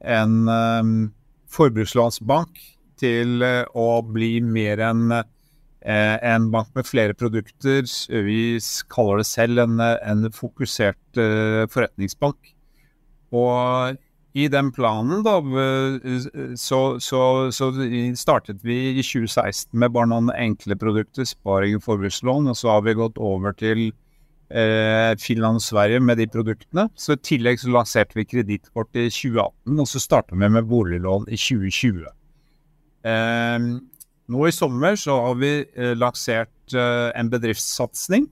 en 0.05 1.13
forbrukslånsbank 1.49 2.61
til 3.01 3.43
eh, 3.45 3.65
å 3.75 4.01
bli 4.05 4.39
mer 4.45 4.83
enn 4.89 5.13
eh, 5.15 6.17
en 6.17 6.51
bank 6.53 6.75
med 6.77 6.89
flere 6.89 7.17
produkter. 7.19 7.87
Vi 8.27 8.43
kaller 8.93 9.23
det 9.23 9.29
selv 9.31 9.65
en, 9.65 9.81
en 9.81 10.29
fokusert 10.35 11.21
eh, 11.21 11.65
forretningsbank. 11.73 12.55
Og 13.37 13.99
i 14.37 14.49
den 14.53 14.69
planen 14.73 15.23
da, 15.25 15.39
så, 16.61 16.81
så, 17.01 17.21
så, 17.55 17.69
startet 18.19 18.61
vi 18.67 18.77
i 18.93 19.03
2016 19.03 19.73
med 19.73 19.95
bare 19.95 20.11
noen 20.11 20.29
enkle 20.35 20.77
produkter, 20.79 21.25
sparing 21.27 21.79
og 21.79 21.87
forbrukslån. 21.87 22.51
Og 22.53 22.59
så 22.61 22.75
har 22.75 22.85
vi 22.87 22.97
gått 22.99 23.19
over 23.19 23.57
til 23.57 23.89
eh, 24.53 25.15
Finland 25.21 25.61
og 25.61 25.65
Sverige 25.65 26.01
med 26.05 26.21
de 26.21 26.29
produktene. 26.31 26.89
Så 26.95 27.17
I 27.17 27.23
tillegg 27.31 27.61
så 27.63 27.73
lanserte 27.73 28.19
vi 28.19 28.27
kredittkort 28.29 28.93
i 28.97 29.09
2018, 29.09 29.79
og 29.79 29.89
så 29.89 30.03
starta 30.03 30.37
vi 30.37 30.51
med 30.59 30.69
boliglån 30.71 31.29
i 31.29 31.39
2020. 31.41 32.09
Eh, 33.09 33.69
nå 34.29 34.49
i 34.49 34.53
sommer 34.55 34.99
så 35.01 35.17
har 35.25 35.39
vi 35.41 35.53
eh, 35.65 35.95
lansert 35.97 36.77
eh, 36.77 37.09
en 37.17 37.31
bedriftssatsing 37.33 38.29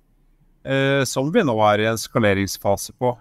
eh, 0.66 1.04
som 1.08 1.30
vi 1.32 1.44
nå 1.46 1.56
er 1.70 1.84
i 1.84 1.88
en 1.92 2.00
skaleringsfase 2.00 2.96
på. 3.00 3.14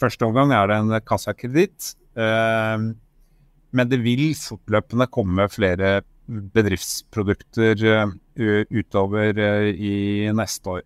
Første 0.00 0.26
omgang 0.26 0.52
er 0.52 0.68
det 0.68 0.80
en 0.82 0.96
kassakreditt, 1.06 1.94
eh, 1.94 2.05
men 2.16 3.88
det 3.90 3.98
vil 4.00 4.30
fortløpende 4.40 5.06
komme 5.12 5.48
flere 5.52 6.00
bedriftsprodukter 6.26 7.82
eh, 7.92 8.62
utover 8.72 9.38
i 9.72 10.30
neste 10.34 10.78
år. 10.78 10.84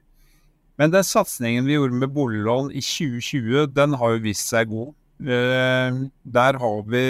Men 0.80 0.92
den 0.94 1.04
satsingen 1.04 1.68
vi 1.68 1.76
gjorde 1.76 2.00
med 2.00 2.12
boliglån 2.14 2.70
i 2.72 2.82
2020, 2.82 3.70
den 3.76 3.94
har 4.00 4.16
jo 4.16 4.24
vist 4.24 4.48
seg 4.50 4.70
god. 4.72 4.94
Der 5.20 6.58
har 6.62 6.82
vi 6.88 7.04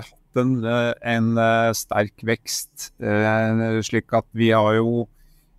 hatt 0.00 0.20
en, 0.40 0.64
eh, 0.64 0.92
en 1.02 1.36
eh, 1.38 1.72
sterk 1.76 2.22
vekst, 2.24 2.92
eh, 3.02 3.80
slik 3.82 4.12
at 4.12 4.26
vi 4.32 4.50
har 4.50 4.74
jo 4.78 5.08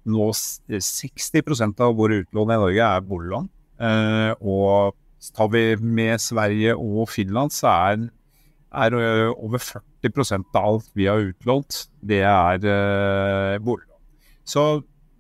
nå 0.06 0.32
60% 0.34 1.80
av 1.80 1.96
våre 1.96 2.24
utlån 2.24 2.52
i 2.52 2.58
Norge 2.58 2.88
er 2.88 3.02
boliglån. 3.06 3.50
Og 4.42 4.96
tar 5.36 5.52
vi 5.54 5.64
med 5.78 6.22
Sverige 6.24 6.74
og 6.76 7.10
Finland, 7.14 7.54
så 7.54 7.70
er, 7.92 8.08
er 8.74 8.98
over 9.36 9.62
40% 9.62 10.50
av 10.58 10.70
alt 10.72 10.90
vi 10.98 11.06
har 11.10 11.22
utlånt, 11.30 11.86
det 12.02 12.24
er 12.26 13.60
boliglån. 13.62 14.00
Så 14.44 14.66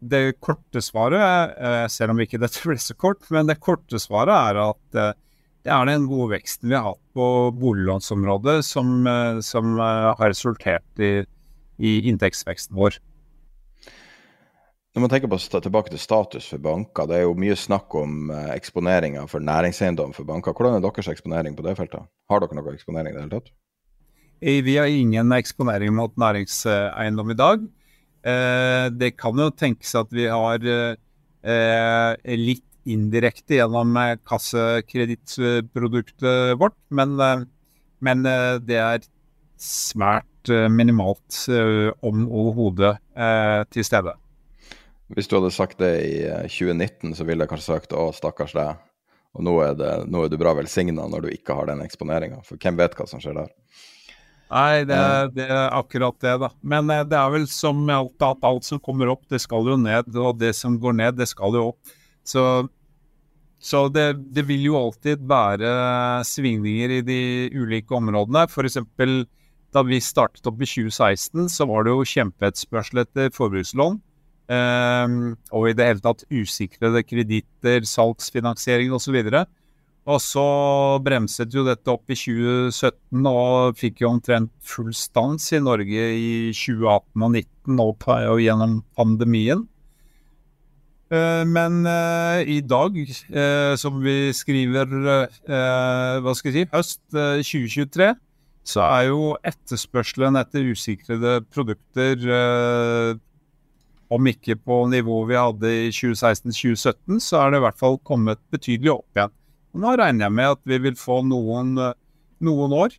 det 0.01 0.39
korte 0.41 0.81
svaret, 0.81 1.53
selv 1.93 2.15
om 2.15 2.23
ikke 2.23 2.41
dette 2.41 2.63
ble 2.65 2.79
så 2.81 2.97
kort, 2.97 3.21
men 3.29 3.49
det 3.51 3.61
korte 3.61 4.01
svaret 4.01 4.33
er 4.33 4.63
at 4.65 5.19
det 5.61 5.69
er 5.69 5.85
den 5.85 6.07
gode 6.09 6.31
veksten 6.33 6.71
vi 6.71 6.77
har 6.77 6.87
hatt 6.89 7.01
på 7.13 7.25
boliglånsområdet 7.53 8.61
som, 8.65 9.05
eh, 9.07 9.39
som 9.45 9.75
eh, 9.77 10.09
har 10.17 10.31
resultert 10.33 11.01
i, 11.01 11.21
i, 11.77 11.91
inntektsveksten 12.09 12.77
vår. 12.77 12.97
Når 14.91 15.05
man 15.05 15.11
tenker 15.11 15.31
på 15.31 15.39
tilbake 15.39 15.93
til 15.93 16.01
status 16.03 16.49
for 16.51 16.59
banker, 16.59 17.07
det 17.07 17.17
er 17.17 17.23
jo 17.23 17.37
mye 17.39 17.55
snakk 17.55 17.93
om 17.95 18.31
eh, 18.31 18.49
eksponeringer 18.55 19.29
for 19.31 19.39
næringseiendom 19.39 20.15
for 20.17 20.27
banker. 20.27 20.53
Hvordan 20.53 20.79
er 20.79 20.83
deres 20.83 21.11
eksponering 21.13 21.55
på 21.55 21.67
det 21.67 21.77
feltet? 21.79 22.09
Har 22.29 22.43
dere 22.43 22.57
noe 22.57 22.73
eksponering 22.73 23.13
i 23.13 23.17
det 23.17 23.23
hele 23.23 23.37
tatt? 23.37 23.53
Vi 24.41 24.75
har 24.75 24.89
ingen 24.89 25.31
eksponering 25.37 25.93
mot 25.93 26.17
næringseiendom 26.17 27.31
i 27.31 27.37
dag. 27.37 27.61
Det 28.97 29.11
kan 29.17 29.37
jo 29.37 29.47
tenkes 29.53 29.93
at 29.97 30.11
vi 30.13 30.25
har 30.29 30.65
litt 32.25 32.65
indirekte 32.89 33.59
gjennom 33.59 33.97
eh, 33.97 34.17
kassekredittproduktet 34.27 36.59
vårt, 36.59 36.75
men, 36.89 37.19
eh, 37.19 37.41
men, 38.01 38.25
eh, 38.25 38.59
det 38.59 38.77
er 38.77 38.99
svært 39.61 40.25
minimalt 40.73 41.45
om 42.01 42.25
overhodet 42.25 42.97
til 43.69 43.83
stede. 43.85 44.15
Hvis 45.15 45.27
du 45.27 45.37
hadde 45.37 45.51
sagt 45.53 45.81
det 45.81 45.91
i 46.05 46.15
2019, 46.47 47.15
så 47.17 47.27
ville 47.27 47.43
jeg 47.43 47.51
kanskje 47.51 47.73
sagt 47.73 47.95
å, 47.97 48.09
stakkars 48.15 48.55
deg. 48.55 48.79
Og 49.35 49.45
nå 49.47 49.53
er, 49.63 49.75
det, 49.79 49.91
nå 50.11 50.25
er 50.25 50.31
du 50.31 50.37
bra 50.39 50.53
velsigna 50.57 51.05
når 51.07 51.25
du 51.25 51.31
ikke 51.31 51.55
har 51.55 51.69
den 51.69 51.83
eksponeringa, 51.83 52.41
for 52.47 52.59
hvem 52.59 52.79
vet 52.79 52.97
hva 52.97 53.07
som 53.07 53.21
skjer 53.23 53.37
der? 53.37 53.51
Nei, 54.51 54.83
det, 54.83 54.99
det, 55.37 55.45
er 55.47 55.71
akkurat 55.77 56.17
det, 56.19 56.33
da. 56.43 56.49
Men 56.59 56.91
det 57.07 57.15
er 57.15 57.31
vel 57.31 57.47
som 57.47 57.77
med 57.87 57.95
alt 57.95 58.25
at 58.27 58.47
alt 58.47 58.67
som 58.67 58.81
kommer 58.83 59.13
opp, 59.13 59.23
det 59.31 59.39
skal 59.39 59.69
jo 59.71 59.77
ned. 59.79 60.11
Og 60.19 60.35
det 60.41 60.51
som 60.57 60.75
går 60.79 60.97
ned, 60.99 61.15
det 61.21 61.29
skal 61.31 61.55
jo 61.55 61.69
opp. 61.69 61.93
Så, 62.27 62.43
så 63.63 63.85
det, 63.95 64.09
det, 64.35 64.43
vil 64.49 64.67
jo 64.67 64.75
alltid 64.79 65.23
være 65.27 65.71
svingninger 66.27 66.97
i 66.97 67.01
de 67.07 67.21
ulike 67.55 67.95
områdene. 67.95 68.43
F.eks. 68.51 68.81
da 69.71 69.85
vi 69.87 70.03
startet 70.03 70.51
opp 70.51 70.59
i 70.59 70.67
2016, 70.67 71.47
så 71.55 71.69
var 71.71 71.87
det 71.87 71.95
jo 71.95 72.09
kjempeetterspørsel 72.11 73.05
etter 73.05 73.31
forbrukslån. 73.35 74.01
Um, 74.51 75.37
og 75.55 75.69
i 75.69 75.75
det 75.77 75.85
hele 75.87 76.03
tatt 76.03 76.25
usikrede 76.27 77.05
kreditter, 77.07 77.85
salgsfinansiering 77.87 78.91
osv. 78.91 79.15
Og, 79.21 79.45
og 80.11 80.19
så 80.19 80.47
bremset 81.05 81.55
jo 81.55 81.63
dette 81.63 81.93
opp 81.93 82.11
i 82.11 82.17
2017 82.19 83.29
og 83.31 83.79
fikk 83.79 84.03
jo 84.03 84.09
omtrent 84.11 84.51
full 84.65 84.91
stans 84.97 85.47
i 85.55 85.61
Norge 85.63 86.09
i 86.17 86.33
2018 86.51 87.23
og 87.23 87.37
2019 87.37 87.79
og, 87.85 88.09
og 88.33 88.43
gjennom 88.43 88.75
pandemien. 88.99 89.63
Eh, 91.11 91.45
men 91.47 91.81
uh, 91.87 92.43
i 92.43 92.59
dag, 92.63 92.99
uh, 93.31 93.73
som 93.79 94.03
vi 94.03 94.33
skriver 94.35 94.91
hva 94.91 96.35
skal 96.35 96.51
jeg 96.51 96.59
si, 96.59 96.69
høst 96.75 97.01
2023, 97.15 98.11
så 98.67 98.83
er 98.83 99.09
jo 99.13 99.33
etterspørselen 99.47 100.35
etter 100.43 100.67
usikrede 100.75 101.39
produkter 101.49 102.19
om 104.11 104.27
ikke 104.27 104.57
på 104.59 104.83
nivået 104.91 105.29
vi 105.29 105.39
hadde 105.39 105.73
i 105.87 105.91
2016-2017, 105.95 107.19
så 107.23 107.41
er 107.41 107.51
det 107.51 107.61
i 107.61 107.65
hvert 107.65 107.79
fall 107.79 107.99
kommet 108.07 108.41
betydelig 108.51 108.91
opp 108.97 109.17
igjen. 109.17 109.33
Og 109.71 109.83
nå 109.83 109.93
regner 109.95 110.27
jeg 110.27 110.35
med 110.35 110.55
at 110.57 110.61
vi 110.67 110.79
vil 110.83 110.97
få 110.99 111.21
noen, 111.23 111.77
noen 112.43 112.73
år 112.75 112.97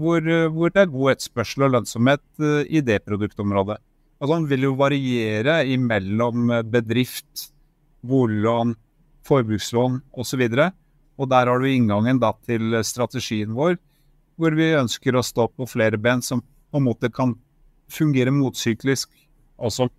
hvor, 0.00 0.24
hvor, 0.54 0.72
det 0.72 0.80
er 0.80 0.94
god 0.94 1.12
etterspørsel 1.12 1.66
og 1.66 1.74
lønnsomhet 1.74 2.46
i 2.64 2.80
det 2.80 3.02
produktområdet. 3.04 3.76
Altså, 4.22 4.38
den 4.38 4.46
vil 4.48 4.64
jo 4.70 4.76
variere 4.78 5.58
imellom 5.68 6.48
bedrift, 6.72 7.50
boliglån, 8.08 8.72
forbrukslån 9.28 10.00
osv. 10.16 10.46
Og, 10.48 10.64
og 11.20 11.28
der 11.32 11.50
har 11.50 11.60
du 11.60 11.68
inngangen 11.68 12.22
da 12.22 12.32
til 12.48 12.78
strategien 12.88 13.52
vår, 13.56 13.76
hvor 14.40 14.56
vi 14.56 14.72
ønsker 14.78 15.14
å 15.14 15.24
stå 15.24 15.50
på 15.52 15.68
flere 15.68 16.00
ben 16.00 16.24
som 16.24 16.40
på 16.40 16.80
en 16.80 16.88
måte 16.88 17.12
kan 17.12 17.36
fungere 17.92 18.32
motsyklisk 18.32 19.12
også. 19.60 19.90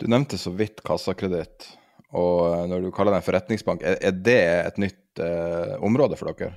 Du 0.00 0.08
nevnte 0.08 0.38
så 0.40 0.52
vidt 0.56 0.80
kassakreditt. 0.86 1.68
Og 2.16 2.48
eh, 2.48 2.66
når 2.70 2.86
du 2.86 2.90
kaller 2.94 3.14
det 3.14 3.20
en 3.20 3.28
forretningsbank, 3.28 3.84
er, 3.84 4.16
det 4.16 4.40
et 4.40 4.82
nytt 4.82 5.22
eh, 5.22 5.76
område 5.84 6.18
for 6.18 6.32
dere? 6.32 6.56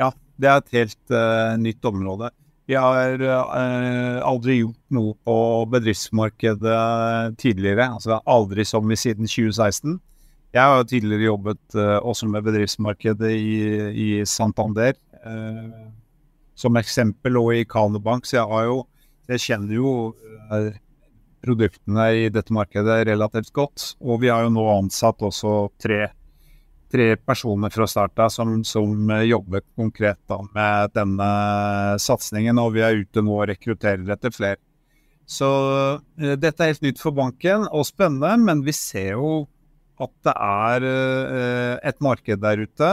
Ja, 0.00 0.12
det 0.36 0.50
er 0.50 0.60
et 0.60 0.74
helt 0.76 1.14
eh, 1.14 1.54
nytt 1.62 1.88
område. 1.88 2.30
Vi 2.68 2.76
har 2.80 3.20
eh, 3.20 4.18
aldri 4.24 4.60
gjort 4.62 4.96
noe 4.96 5.16
på 5.26 5.36
bedriftsmarkedet 5.72 7.36
tidligere. 7.40 7.90
Altså 7.98 8.20
aldri 8.24 8.64
som 8.68 8.88
vi 8.88 8.96
siden 8.96 9.28
2016. 9.28 9.98
Jeg 10.54 10.70
har 10.70 10.86
tidligere 10.88 11.28
jobbet 11.28 11.76
eh, 11.76 11.98
også 11.98 12.28
med 12.30 12.46
bedriftsmarkedet 12.46 13.32
i, 13.36 13.58
i 13.90 14.08
Santander. 14.28 14.94
Eh, 15.24 15.84
som 16.54 16.76
eksempel, 16.78 17.36
og 17.40 17.52
i 17.56 17.66
Kano 17.68 18.00
Bank. 18.00 18.28
Så 18.28 18.38
jeg 18.38 18.50
har 18.52 18.68
jo 18.70 18.82
Jeg 19.24 19.40
kjenner 19.40 19.72
jo 19.72 19.90
produktene 21.44 22.08
i 22.24 22.28
dette 22.32 22.54
markedet 22.54 23.04
relativt 23.10 23.52
godt. 23.54 23.94
Og 24.02 24.22
vi 24.24 24.32
har 24.32 24.46
jo 24.46 24.52
nå 24.54 24.64
ansatt 24.78 25.22
også 25.24 25.54
tre, 25.82 26.06
tre 26.92 27.14
personer 27.20 27.72
fra 27.74 27.88
starta 27.90 28.28
som, 28.32 28.60
som, 28.66 29.10
jobber 29.24 29.64
konkret 29.76 30.20
da, 30.30 30.40
med 30.54 30.94
denne 30.96 31.30
satsingen, 32.02 32.60
og 32.62 32.74
vi 32.76 32.84
er 32.86 33.02
ute 33.04 33.24
nå 33.24 33.40
og 33.40 33.48
rekrutterer 33.52 34.16
etter 34.16 34.34
flere. 34.34 34.60
Så 35.24 35.48
uh, 35.48 36.34
dette 36.36 36.60
er 36.60 36.74
helt 36.74 36.84
nytt 36.84 37.00
for 37.00 37.16
banken 37.16 37.68
og 37.70 37.86
spennende, 37.88 38.36
men 38.44 38.64
vi 38.64 38.74
ser 38.76 39.14
jo 39.16 39.44
at 40.02 40.10
det 40.26 40.34
er 40.34 40.84
uh, 40.84 41.74
et 41.86 42.02
marked 42.04 42.42
der 42.42 42.64
ute. 42.66 42.90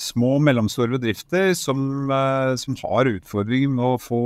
Små 0.00 0.36
og 0.38 0.44
mellomstore 0.46 0.94
bedrifter 0.94 1.50
som, 1.58 2.08
som, 2.56 2.76
har 2.86 3.10
utfordringer 3.10 3.72
med 3.74 3.84
å 3.84 3.98
få 4.00 4.20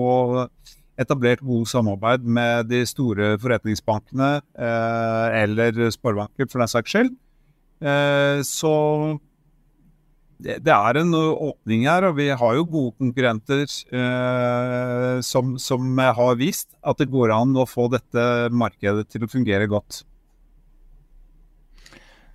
etablert 1.01 1.43
god 1.45 1.67
samarbeid 1.67 2.25
med 2.27 2.71
de 2.71 2.85
store 2.87 3.35
forretningsbankene 3.43 4.31
eller 4.55 5.81
sparebanker, 5.91 6.47
for 6.47 6.63
den 6.63 6.71
saks 6.71 6.95
skyld. 6.95 7.11
så 8.47 8.75
det, 10.45 10.59
det, 10.67 10.73
er 10.73 10.99
en 11.01 11.15
åpning 11.15 11.87
her, 11.89 12.07
og 12.09 12.17
vi 12.19 12.29
har 12.31 12.57
jo 12.57 12.67
gode 12.69 12.95
konkurrenter 13.01 13.65
eh, 13.65 15.21
som, 15.25 15.55
som, 15.59 15.99
har 15.99 16.41
vist 16.41 16.71
at 16.83 17.01
det 17.01 17.11
går 17.13 17.33
an 17.35 17.55
å 17.57 17.67
få 17.69 17.89
dette 17.93 18.25
markedet 18.55 19.07
til 19.13 19.27
å 19.27 19.31
fungere 19.31 19.71
godt. 19.71 20.03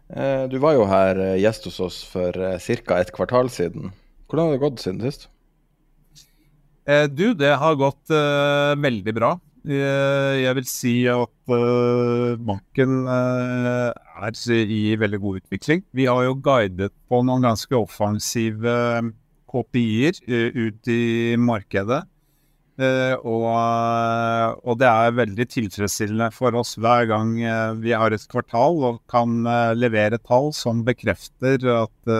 Eh, 0.09 0.45
du 0.49 0.57
var 0.57 0.73
jo 0.73 0.87
her 0.89 1.19
eh, 1.21 1.35
gjest 1.43 1.67
hos 1.69 1.79
oss 1.85 1.97
for 2.09 2.33
eh, 2.33 2.57
ca. 2.81 2.97
et 2.97 3.11
kvartal 3.13 3.51
siden. 3.53 3.91
Hvordan 4.29 4.47
har 4.47 4.55
det 4.55 4.63
gått 4.63 4.81
siden 4.81 5.03
sist? 5.05 5.29
Eh, 6.89 7.05
du, 7.05 7.33
det 7.37 7.53
har 7.61 7.77
gått 7.77 8.09
eh, 8.09 8.73
veldig 8.81 9.15
bra. 9.17 9.35
Jeg 9.69 10.55
vil 10.55 10.65
si 10.65 10.93
at 11.11 11.51
banken 12.41 12.93
er 13.11 14.37
i 14.55 14.95
veldig 14.97 15.19
god 15.21 15.41
utvikling. 15.41 15.83
Vi 15.93 16.05
har 16.07 16.23
jo 16.25 16.37
guidet 16.41 16.93
på 17.11 17.19
noen 17.27 17.43
ganske 17.43 17.75
offensive 17.77 18.77
KPI-er 19.51 20.23
ut 20.55 20.89
i 20.89 21.35
markedet. 21.37 21.99
Og, 22.79 23.45
og, 24.63 24.73
det 24.79 24.89
er 24.89 25.19
veldig 25.19 25.47
tilfredsstillende 25.51 26.31
for 26.33 26.55
oss 26.57 26.77
hver 26.79 27.11
gang 27.11 27.35
vi 27.83 27.91
har 27.91 28.15
et 28.15 28.27
kvartal 28.31 28.79
og 28.93 29.01
kan 29.11 29.43
levere 29.75 30.23
tall 30.23 30.53
som 30.55 30.85
bekrefter 30.87 31.67
at 31.75 32.15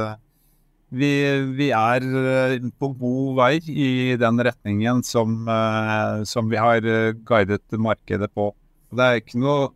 vi, 0.89 1.09
vi, 1.57 1.69
er 1.75 2.05
eh, 2.05 2.55
på 2.81 2.91
god 2.97 3.35
vei 3.37 3.53
i 3.69 4.15
den 4.19 4.41
retningen 4.45 5.03
som, 5.05 5.43
eh, 5.47 6.23
som 6.25 6.49
vi 6.49 6.57
har 6.57 6.85
eh, 6.85 7.13
guidet 7.13 7.77
markedet 7.77 8.31
på. 8.33 8.49
Det 8.89 9.05
er 9.05 9.21
ikke 9.21 9.41
noe 9.43 9.69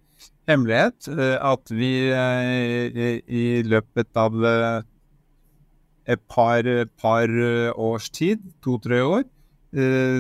hemmelighet 0.50 1.08
at 1.40 1.70
vi 1.72 1.92
i 2.12 3.44
løpet 3.64 4.18
av 4.20 4.34
et 6.04 6.22
par, 6.28 6.68
par 7.00 7.36
års 7.80 8.10
tid, 8.12 8.42
to-tre 8.66 9.00
år, 9.06 9.24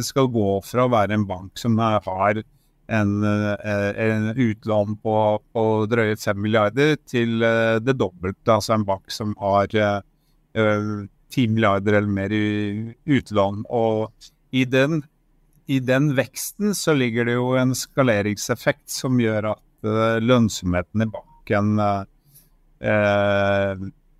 skal 0.05 0.29
gå 0.31 0.47
fra 0.63 0.85
å 0.85 0.93
være 0.93 1.17
en 1.17 1.25
bank 1.27 1.59
som 1.59 1.75
har 1.81 2.39
en, 2.87 3.11
en 3.25 4.29
utlån 4.31 4.95
på, 5.03 5.17
på 5.51 5.65
drøye 5.91 6.15
5 6.15 6.39
milliarder, 6.39 6.95
til 7.09 7.43
det 7.43 7.97
dobbelte. 7.99 8.47
Altså 8.53 8.77
en 8.77 8.87
bank 8.87 9.11
som 9.11 9.35
har 9.41 9.75
10 10.53 11.07
eh, 11.43 11.49
milliarder 11.49 11.93
eller 11.93 12.07
mer 12.07 12.31
i 12.31 12.93
utlån. 13.05 13.65
Og 13.69 14.11
i 14.51 14.65
den, 14.65 15.03
i 15.65 15.79
den, 15.79 16.15
veksten 16.15 16.75
så 16.77 16.93
ligger 16.93 17.25
det 17.25 17.37
jo 17.37 17.53
en 17.57 17.73
skaleringseffekt 17.77 18.89
som 18.93 19.19
gjør 19.21 19.53
at 19.55 19.87
uh, 19.87 20.19
lønnsomheten 20.21 21.05
i 21.05 21.09
banken 21.09 21.81
uh, 21.81 22.05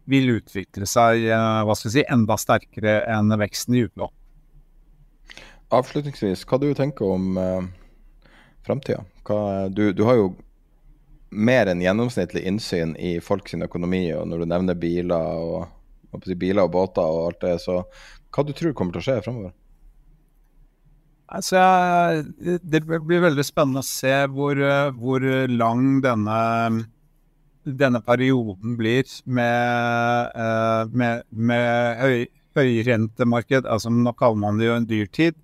vil 0.10 0.34
utvikle 0.38 0.88
seg 0.89 1.28
hva 1.30 1.76
skal 1.76 1.89
jeg 1.89 1.96
si, 1.96 2.04
enda 2.12 2.36
sterkere 2.39 2.96
enn 3.12 3.32
veksten 3.39 3.78
i 3.78 3.86
utlån. 3.86 4.12
Avslutningsvis, 5.74 6.43
hva 6.50 6.60
du 6.62 6.69
tenker 6.78 7.13
om 7.15 7.38
uh, 7.38 7.62
framtida? 8.65 9.04
Du, 9.69 9.93
du, 9.93 10.04
har 10.04 10.17
jo 10.19 10.34
mer 11.34 11.69
enn 11.72 11.82
gjennomsnittlig 11.82 12.43
innsyn 12.48 12.96
i 13.00 13.17
folks 13.24 13.56
økonomi, 13.56 14.06
og 14.13 14.28
når 14.28 14.43
du 14.43 14.50
nevner 14.52 14.78
biler 14.78 15.39
og 15.39 15.67
biler 16.39 16.65
og 16.65 16.73
båter 16.73 17.04
og 17.04 17.28
alt 17.32 17.43
det. 17.43 17.58
Så 17.63 17.82
hva 18.34 18.45
du 18.45 18.54
tror 18.56 18.73
kommer 18.78 18.95
til 18.95 19.04
å 19.04 19.08
skje 19.08 19.19
fremover? 19.26 19.54
Altså, 21.34 21.60
det 22.62 22.84
blir 22.86 23.23
veldig 23.23 23.45
spennende 23.45 23.82
å 23.82 23.88
se 23.88 24.13
hvor, 24.30 24.60
hvor 24.99 25.23
lang 25.49 25.95
denne, 26.04 26.39
denne, 27.65 28.02
perioden 28.06 28.76
blir 28.78 29.08
med, 29.26 30.30
eh, 30.36 30.91
med, 30.93 31.23
med 31.32 32.04
høy, 32.04 32.28
høyrentemarked. 32.60 33.65
Altså, 33.65 33.89
nå 33.89 34.13
kaller 34.19 34.43
man 34.43 34.62
det 34.62 34.69
jo 34.69 34.76
en 34.78 34.89
dyrtid. 34.89 35.39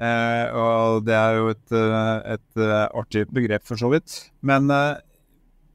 Eh, 0.00 0.56
og 0.56 1.04
det 1.06 1.14
er 1.14 1.38
jo 1.38 1.52
et, 1.52 1.78
et 2.34 2.66
artig 2.88 3.26
begrep, 3.30 3.66
for 3.68 3.78
så 3.78 3.92
vidt. 3.92 4.16
Men 4.42 4.66
eh, 4.74 4.98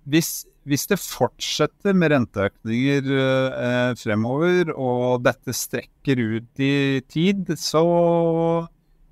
hvis 0.10 0.44
hvis 0.66 0.88
det 0.90 0.98
fortsetter 0.98 1.94
med 1.98 2.12
renteøkninger 2.14 3.10
eh, 3.16 3.92
fremover, 4.00 4.72
og 4.74 5.22
dette 5.26 5.54
strekker 5.54 6.22
ut 6.22 6.64
i 6.64 7.02
tid, 7.10 7.52
så, 7.62 7.84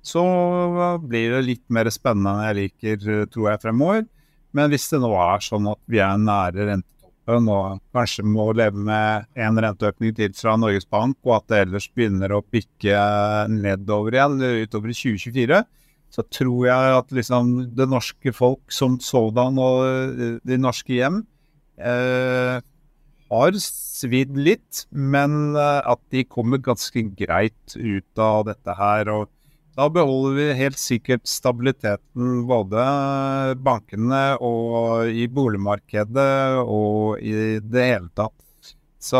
så 0.02 0.24
blir 1.04 1.36
det 1.36 1.44
litt 1.46 1.64
mer 1.74 1.90
spennende 1.94 2.32
enn 2.34 2.48
jeg 2.48 2.58
liker, 2.58 3.06
eh, 3.20 3.28
tror 3.30 3.52
jeg, 3.52 3.62
fremover. 3.68 4.02
Men 4.54 4.70
hvis 4.70 4.88
det 4.90 5.00
nå 5.02 5.12
er 5.18 5.46
sånn 5.46 5.70
at 5.70 5.80
vi 5.90 6.00
er 6.02 6.18
nære 6.18 6.66
rentetoppen 6.70 7.48
og 7.50 7.78
kanskje 7.94 8.26
må 8.26 8.48
leve 8.54 8.82
med 8.90 9.30
en 9.46 9.62
renteøkning 9.62 10.14
til 10.18 10.34
fra 10.38 10.56
Norges 10.58 10.86
Bank, 10.90 11.20
og 11.26 11.36
at 11.38 11.46
det 11.50 11.62
ellers 11.64 11.86
begynner 11.94 12.34
å 12.34 12.42
bikke 12.42 12.98
nedover 13.50 14.18
igjen 14.18 14.42
utover 14.42 14.90
i 14.90 14.98
2024, 14.98 15.62
så 16.14 16.22
tror 16.30 16.66
jeg 16.66 16.98
at 16.98 17.14
liksom 17.14 17.54
det 17.74 17.86
norske 17.90 18.34
folk 18.34 18.74
som 18.74 18.98
sådan 19.02 19.58
og 19.58 19.86
eh, 19.86 20.36
de 20.46 20.58
norske 20.58 20.98
hjem 20.98 21.22
eh, 21.78 22.58
har 23.34 23.58
svidd 23.62 24.36
litt, 24.38 24.84
men 24.90 25.54
eh, 25.56 25.80
at 25.94 26.02
de 26.14 26.24
kommer 26.28 26.62
ganske 26.62 27.06
greit 27.18 27.76
ut 27.76 28.20
av 28.20 28.44
dette 28.50 28.76
her. 28.78 29.10
og 29.10 29.30
da 29.74 29.88
beholder 29.90 30.36
vi 30.36 30.44
helt 30.54 30.78
sikkert 30.78 31.24
stabiliteten 31.26 32.44
både 32.46 32.82
bankene 33.58 34.36
og 34.38 35.10
i 35.10 35.26
boligmarkedet 35.26 36.62
og 36.62 37.18
i 37.18 37.58
det 37.58 37.86
hele 37.88 38.10
tatt. 38.14 38.70
Så 39.02 39.18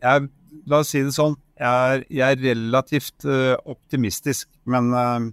jeg, 0.00 0.30
la 0.64 0.80
oss 0.80 0.94
si 0.94 1.04
det 1.04 1.12
sånn, 1.12 1.36
jeg 1.60 1.92
er, 1.92 2.04
jeg 2.08 2.38
er 2.38 2.44
relativt 2.54 3.28
uh, 3.28 3.52
optimistisk, 3.68 4.48
men, 4.64 4.88
uh, 4.96 5.28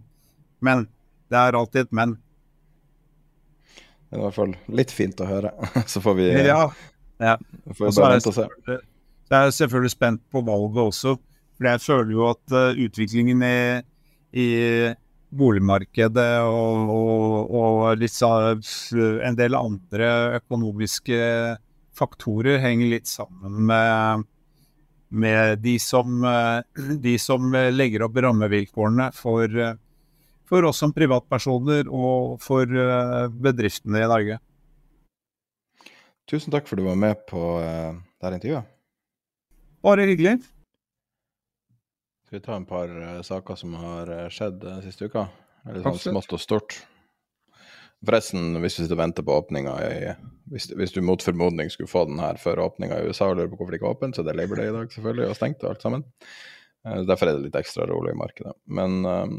men 0.60 0.84
det 1.32 1.40
er 1.40 1.56
alltid 1.56 1.88
et 1.88 1.96
men. 1.96 2.18
Det 4.08 4.16
er 4.16 4.22
i 4.22 4.24
hvert 4.24 4.38
fall 4.38 4.54
litt 4.80 4.94
fint 4.96 5.20
å 5.20 5.28
høre. 5.28 5.52
Så 5.92 6.02
får 6.04 6.16
vi, 6.20 6.28
ja, 6.48 6.62
ja. 7.20 7.36
får 7.74 7.90
vi 7.90 7.96
bare 8.00 8.14
vente 8.16 8.32
og 8.32 8.38
se. 8.38 8.48
Jeg 9.28 9.38
er 9.38 9.58
selvfølgelig 9.58 9.92
spent 9.92 10.24
på 10.32 10.44
valget 10.48 10.80
også. 10.86 11.18
For 11.58 11.68
jeg 11.68 11.84
føler 11.84 12.14
jo 12.14 12.30
at 12.30 12.56
uh, 12.56 12.80
utviklingen 12.86 13.44
i, 13.44 13.60
i 14.38 14.48
boligmarkedet 15.38 16.30
og, 16.46 16.92
og, 16.94 17.56
og 17.60 18.00
litt, 18.00 18.16
en 18.24 19.38
del 19.40 19.58
andre 19.58 20.12
økonomiske 20.38 21.20
faktorer 21.98 22.62
henger 22.64 22.94
litt 22.94 23.10
sammen 23.10 23.58
med, 23.68 24.24
med 25.10 25.60
de, 25.66 25.76
som, 25.82 26.24
de 27.04 27.18
som 27.20 27.52
legger 27.74 28.06
opp 28.06 28.22
rammevilkårene 28.24 29.10
for, 29.18 29.60
for 30.48 30.66
oss 30.68 30.82
som 30.82 30.94
privatpersoner 30.96 31.90
og 31.92 32.38
for 32.44 32.68
eh, 32.68 33.28
bedriftene 33.32 34.04
i 34.04 34.10
Norge. 34.10 34.40
Tusen 36.28 36.52
takk 36.52 36.68
for 36.68 36.76
at 36.76 36.84
du 36.84 36.90
var 36.90 37.00
med 37.00 37.22
på 37.30 37.42
uh, 37.64 37.96
dette 38.20 38.36
intervjuet. 38.36 38.72
Bare 39.86 40.08
hyggelig. 40.10 40.34
Skal 42.28 42.40
vi 42.40 42.44
ta 42.44 42.58
en 42.60 42.68
par 42.68 42.92
uh, 42.92 43.22
saker 43.24 43.56
som 43.56 43.78
har 43.80 44.12
skjedd 44.34 44.60
den 44.66 44.82
siste 44.84 45.08
uka? 45.08 45.30
Litt 45.72 45.88
sånn 45.88 46.02
smått 46.04 46.36
og 46.36 46.44
stort. 46.44 46.82
Forresten, 48.04 48.60
hvis 48.62 48.76
du 48.76 48.82
sitter 48.84 48.98
og 48.98 49.02
venter 49.06 49.26
på 49.26 49.38
åpninga 49.40 49.78
hvis, 50.52 50.68
hvis, 50.78 50.94
du 50.94 51.00
mot 51.02 51.24
formodning 51.24 51.72
skulle 51.74 51.90
få 51.90 52.04
den 52.06 52.20
her 52.22 52.38
før 52.40 52.62
åpninga 52.68 53.00
i 53.00 53.08
USA 53.10 53.32
og 53.32 53.40
lurer 53.40 53.50
på 53.50 53.58
hvorfor 53.58 53.74
det 53.74 53.80
ikke 53.80 53.90
er 53.90 53.96
åpent, 53.98 54.20
så 54.20 54.24
det 54.24 54.36
er 54.36 54.40
Labor 54.42 54.62
Day 54.62 54.70
i 54.70 54.76
dag 54.76 54.94
selvfølgelig, 54.94 55.32
og 55.32 55.40
stengt 55.40 55.64
og 55.66 55.72
alt 55.72 55.88
sammen. 55.88 56.06
Uh, 56.88 57.04
derfor 57.08 57.28
er 57.28 57.38
det 57.38 57.50
litt 57.50 57.60
ekstra 57.60 57.88
rolig 57.90 58.14
i 58.16 58.20
markedet. 58.20 58.56
Men 58.66 59.04
um, 59.06 59.38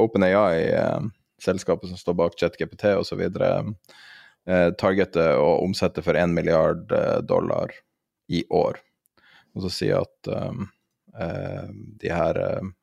OpenAI, 0.00 0.70
uh, 0.78 1.10
selskapet 1.42 1.90
som 1.90 2.00
står 2.00 2.18
bak 2.20 2.38
ChatGPT 2.38 2.94
osv., 3.00 3.24
uh, 3.26 4.70
targeter 4.78 5.40
å 5.40 5.58
omsette 5.64 6.04
for 6.04 6.16
1 6.20 6.34
milliard 6.36 6.90
dollar 7.24 7.72
i 8.28 8.42
år. 8.52 8.78
Og 9.56 9.64
så 9.64 9.70
sier 9.72 10.02
at 10.02 10.28
um, 10.28 10.66
de 12.02 12.10
her 12.10 12.38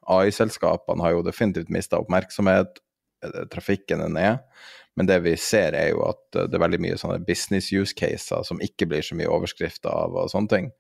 AI-selskapene 0.08 1.04
har 1.04 1.14
jo 1.14 1.26
definitivt 1.26 1.70
mista 1.74 2.00
oppmerksomhet 2.00 2.80
eh, 3.26 3.44
trafikken 3.52 4.02
er 4.06 4.14
ned. 4.16 4.62
Men 5.00 5.08
det 5.08 5.22
vi 5.24 5.36
ser, 5.40 5.76
er 5.78 5.94
jo 5.94 6.04
at 6.10 6.24
det 6.36 6.58
er 6.58 6.64
veldig 6.64 6.82
mye 6.84 6.98
sånne 7.00 7.22
business 7.28 7.70
use 7.72 7.96
caser 7.96 8.44
som 8.48 8.60
ikke 8.64 8.90
blir 8.92 9.06
så 9.06 9.16
mye 9.20 9.30
overskrifter 9.32 9.92
av 9.92 10.18
og 10.20 10.32
sånne 10.34 10.52
ting. 10.52 10.72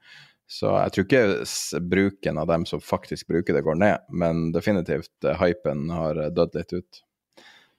Så 0.52 0.74
jeg 0.76 0.92
tror 0.92 1.06
ikke 1.08 1.80
bruken 1.94 2.42
av 2.42 2.50
dem 2.50 2.66
som 2.68 2.84
faktisk 2.84 3.30
bruker 3.32 3.56
det, 3.56 3.64
går 3.64 3.78
ned, 3.80 4.04
men 4.12 4.50
definitivt 4.52 5.30
hypen 5.40 5.88
har 5.94 6.20
dødd 6.36 6.58
litt 6.60 6.76
ut. 6.76 7.02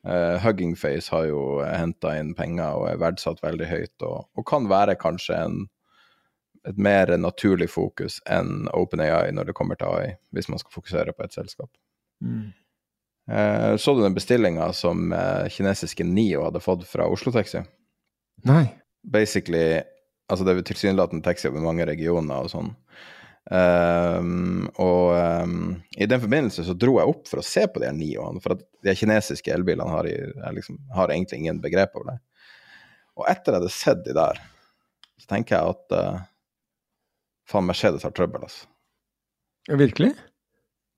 Uh, 0.08 0.40
Hugging 0.42 0.72
Face 0.74 1.12
har 1.12 1.28
jo 1.28 1.42
henta 1.62 2.16
inn 2.18 2.32
penger 2.34 2.80
og 2.80 2.88
er 2.88 3.02
verdsatt 3.02 3.42
veldig 3.44 3.68
høyt, 3.70 3.94
og, 4.08 4.24
og 4.34 4.46
kan 4.48 4.66
være 4.72 4.96
kanskje 4.98 5.36
en 5.36 5.60
et 6.68 6.78
mer 6.78 7.10
naturlig 7.18 7.68
fokus 7.72 8.20
enn 8.30 8.68
OpenAI 8.70 9.32
når 9.34 9.50
det 9.50 9.54
kommer 9.58 9.78
til 9.78 9.90
AI, 9.90 10.12
hvis 10.34 10.48
man 10.50 10.60
skal 10.62 10.76
fokusere 10.76 11.14
på 11.16 11.24
et 11.24 11.34
selskap. 11.34 11.70
Mm. 12.22 12.52
Uh, 13.30 13.74
så 13.78 13.94
du 13.94 14.02
den 14.02 14.14
bestillinga 14.14 14.68
som 14.76 15.10
uh, 15.14 15.48
kinesiske 15.50 16.06
NIO 16.06 16.44
hadde 16.46 16.62
fått 16.62 16.86
fra 16.88 17.08
Oslo 17.10 17.32
Taxi? 17.34 17.62
Nei. 18.46 18.64
Basically, 19.02 19.82
altså 20.32 20.46
det 20.46 20.54
er 20.54 20.64
tilsynelatende 20.66 21.24
taxi 21.26 21.50
over 21.50 21.64
mange 21.64 21.86
regioner 21.88 22.46
og 22.46 22.52
sånn. 22.52 22.72
Um, 23.50 24.68
og 24.80 25.16
um, 25.18 25.54
i 25.98 26.06
den 26.06 26.20
forbindelse 26.22 26.62
så 26.64 26.76
dro 26.78 26.94
jeg 27.00 27.10
opp 27.10 27.26
for 27.28 27.42
å 27.42 27.46
se 27.46 27.64
på 27.66 27.82
de 27.82 27.88
her 27.88 27.96
Nioene, 27.96 28.40
for 28.42 28.54
at 28.54 28.62
de 28.86 28.94
kinesiske 28.96 29.52
elbilene 29.52 29.90
har, 29.90 30.08
liksom, 30.54 30.78
har, 30.94 31.10
egentlig 31.10 31.42
ingen 31.42 31.60
begrep 31.62 31.96
over 31.98 32.12
det. 32.12 32.18
Og 33.18 33.26
etter 33.28 33.52
jeg 33.52 33.60
hadde 33.60 33.74
sett 33.74 34.04
de 34.06 34.14
der, 34.16 34.38
så 35.20 35.34
tenker 35.34 35.58
jeg 35.58 35.74
at 35.74 35.96
uh, 35.98 36.22
Faen, 37.50 37.66
Mercedes 37.68 38.06
har 38.06 38.14
trøbbel, 38.16 38.46
altså. 38.46 38.68
Virkelig? 39.68 40.14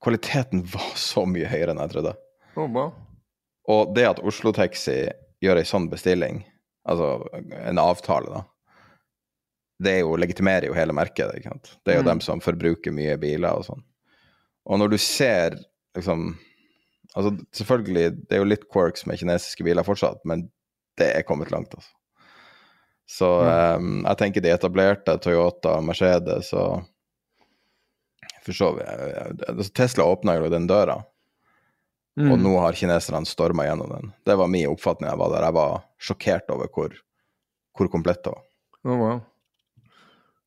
Kvaliteten 0.05 0.63
var 0.69 0.93
så 1.01 1.25
mye 1.29 1.49
høyere 1.49 1.73
enn 1.73 1.81
jeg 1.83 1.95
trodde. 1.97 2.15
Oh, 2.55 2.69
wow. 2.69 2.93
Og 3.73 3.95
det 3.97 4.05
at 4.07 4.21
Oslo 4.25 4.53
Taxi 4.55 5.07
gjør 5.45 5.61
ei 5.61 5.69
sånn 5.69 5.89
bestilling, 5.93 6.43
altså 6.89 7.17
en 7.65 7.81
avtale, 7.81 8.29
da, 8.31 8.43
det 9.83 9.99
jo, 10.01 10.15
legitimerer 10.21 10.69
jo 10.69 10.77
hele 10.77 10.95
markedet. 10.97 11.39
ikke 11.39 11.51
sant? 11.51 11.75
Det 11.83 11.95
er 11.95 12.01
jo 12.01 12.07
mm. 12.07 12.11
dem 12.13 12.23
som 12.25 12.43
forbruker 12.45 12.95
mye 12.95 13.17
biler 13.21 13.59
og 13.59 13.67
sånn. 13.67 13.85
Og 14.71 14.81
når 14.81 14.95
du 14.95 14.99
ser 15.03 15.61
liksom 15.97 16.35
Altså, 17.15 17.31
selvfølgelig, 17.55 18.25
det 18.27 18.35
er 18.35 18.41
jo 18.41 18.47
litt 18.49 18.65
quirks 18.75 19.05
med 19.07 19.21
kinesiske 19.21 19.63
biler 19.63 19.87
fortsatt, 19.87 20.25
men 20.27 20.49
det 20.99 21.13
er 21.15 21.23
kommet 21.23 21.53
langt, 21.55 21.71
altså. 21.77 21.93
Så 23.07 23.29
um, 23.79 24.01
jeg 24.01 24.19
tenker 24.19 24.43
de 24.43 24.51
etablerte 24.51 25.15
Toyota, 25.23 25.77
Mercedes 25.85 26.49
og 26.59 26.83
for 28.45 28.57
så 28.57 28.71
vidt 28.77 29.71
Tesla 29.77 30.09
åpna 30.11 30.35
jo 30.41 30.51
den 30.53 30.67
døra, 30.67 30.99
mm. 32.21 32.33
og 32.33 32.41
nå 32.41 32.57
har 32.65 32.77
kineserne 32.77 33.23
storma 33.29 33.69
gjennom 33.69 33.93
den. 33.93 34.11
Det 34.27 34.37
var 34.41 34.51
min 34.53 34.69
oppfatning 34.73 35.09
jeg 35.11 35.21
var 35.21 35.33
der. 35.37 35.47
Jeg 35.49 35.57
var 35.61 35.79
sjokkert 36.09 36.51
over 36.57 36.73
hvor, 36.73 36.99
hvor 37.77 37.93
komplett 37.93 38.25
det 38.25 38.35
var. 38.35 38.45
Oh, 38.85 38.99
wow. 39.01 39.23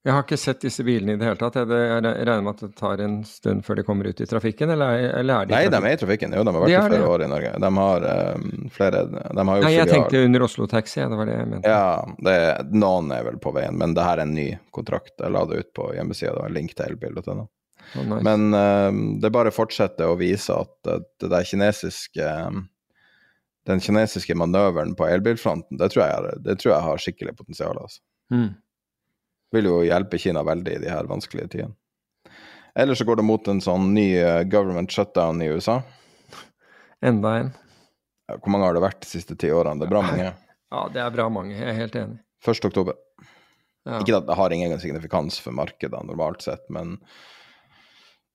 Jeg 0.08 0.15
har 0.15 0.24
ikke 0.24 0.38
sett 0.39 0.62
disse 0.63 0.84
bilene 0.88 1.17
i 1.17 1.20
det 1.20 1.26
hele 1.28 1.36
tatt. 1.36 1.58
Jeg 1.60 1.67
regner 1.67 2.43
med 2.46 2.54
at 2.54 2.62
det 2.63 2.78
tar 2.80 3.02
en 3.04 3.17
stund 3.28 3.65
før 3.67 3.76
de 3.76 3.84
kommer 3.84 4.08
ut 4.08 4.22
i 4.24 4.28
trafikken, 4.30 4.70
eller, 4.72 5.02
eller 5.20 5.41
er 5.43 5.50
de 5.50 5.52
Nei, 5.52 5.63
de 5.74 5.80
er 5.82 5.96
i 5.98 5.98
trafikken. 6.00 6.36
Jo, 6.38 6.43
de 6.48 6.54
har 6.56 6.63
vært 6.63 6.72
de 6.72 6.76
i 6.78 6.91
flere 6.93 7.10
år 7.12 7.24
i 7.26 7.28
Norge. 7.28 7.50
De 7.60 7.72
har 7.76 8.06
um, 8.38 8.46
flere 8.72 9.02
de 9.12 9.17
har 9.50 9.65
Nei, 9.65 9.72
jeg 9.74 9.89
tenkte 9.89 10.22
under 10.24 10.46
Oslo 10.46 10.67
Taxi, 10.72 11.02
det 11.02 11.17
var 11.20 11.28
det 11.28 11.36
jeg 11.36 11.50
mente. 11.52 11.74
Ja, 11.74 11.89
det, 12.24 12.36
noen 12.72 13.12
er 13.12 13.26
vel 13.28 13.39
på 13.43 13.52
veien, 13.58 13.76
men 13.82 13.98
det 13.98 14.06
her 14.08 14.22
er 14.22 14.24
en 14.24 14.32
ny 14.38 14.46
kontrakt. 14.78 15.12
Jeg 15.20 15.34
la 15.36 15.41
det 15.50 15.60
ut 15.60 15.70
på 15.76 15.89
hjemmesida, 15.98 16.32
det 16.38 16.43
var 16.46 16.54
en 16.54 16.56
link 16.56 16.72
til 16.78 16.88
elbil.no. 16.93 17.43
Oh, 17.98 18.06
nice. 18.06 18.22
Men 18.24 18.46
um, 18.56 19.02
det 19.20 19.34
bare 19.36 19.52
fortsetter 19.52 20.08
å 20.08 20.15
vise 20.22 20.56
at 20.56 20.72
det 21.20 21.32
der 21.34 21.50
kinesiske 21.50 22.30
um, 22.48 22.63
den 23.67 23.84
kinesiske 23.84 24.39
manøveren 24.39 24.96
på 24.96 25.12
elbilfronten, 25.12 25.76
det 25.84 25.91
tror 25.91 26.06
jeg, 26.06 26.39
det 26.48 26.56
tror 26.62 26.74
jeg 26.78 26.88
har 26.88 27.04
skikkelig 27.04 27.36
potensial. 27.41 27.76
altså. 27.84 28.00
Mm 28.32 28.56
vil 29.55 29.69
jo 29.69 29.81
hjelpe 29.86 30.19
Kina 30.21 30.43
veldig 30.45 30.77
i 30.77 30.81
de 30.83 30.89
her 30.91 31.07
vanskelige 31.10 31.53
tidene. 31.55 31.75
Eller 32.77 32.97
så 32.97 33.07
går 33.07 33.17
det 33.17 33.25
mot 33.25 33.47
en 33.49 33.62
sånn 33.63 33.89
ny 33.95 34.12
eh, 34.19 34.43
government 34.45 34.91
shutdown 34.93 35.41
i 35.41 35.49
USA. 35.49 35.79
Enda 37.01 37.31
en. 37.39 37.49
Hvor 38.27 38.51
mange 38.53 38.67
har 38.67 38.77
det 38.77 38.83
vært 38.83 39.01
de 39.01 39.10
siste 39.10 39.38
ti 39.39 39.49
årene? 39.53 39.79
Det 39.81 39.88
er 39.88 39.95
bra 39.95 40.03
mange. 40.05 40.36
Ja, 40.67 40.81
det 40.91 40.99
er 40.99 41.12
bra 41.15 41.29
mange. 41.31 41.53
Jeg 41.55 41.63
er 41.71 41.77
helt 41.77 41.93
enig. 41.95 42.17
1. 42.43 42.65
oktober. 42.67 42.97
Ja. 43.88 44.01
Ikke 44.01 44.17
at 44.17 44.25
det 44.27 44.36
har 44.36 44.51
ingen 44.51 44.73
signifikans 44.83 45.38
for 45.39 45.55
markedet 45.55 46.01
normalt 46.03 46.43
sett, 46.43 46.65
men 46.67 46.97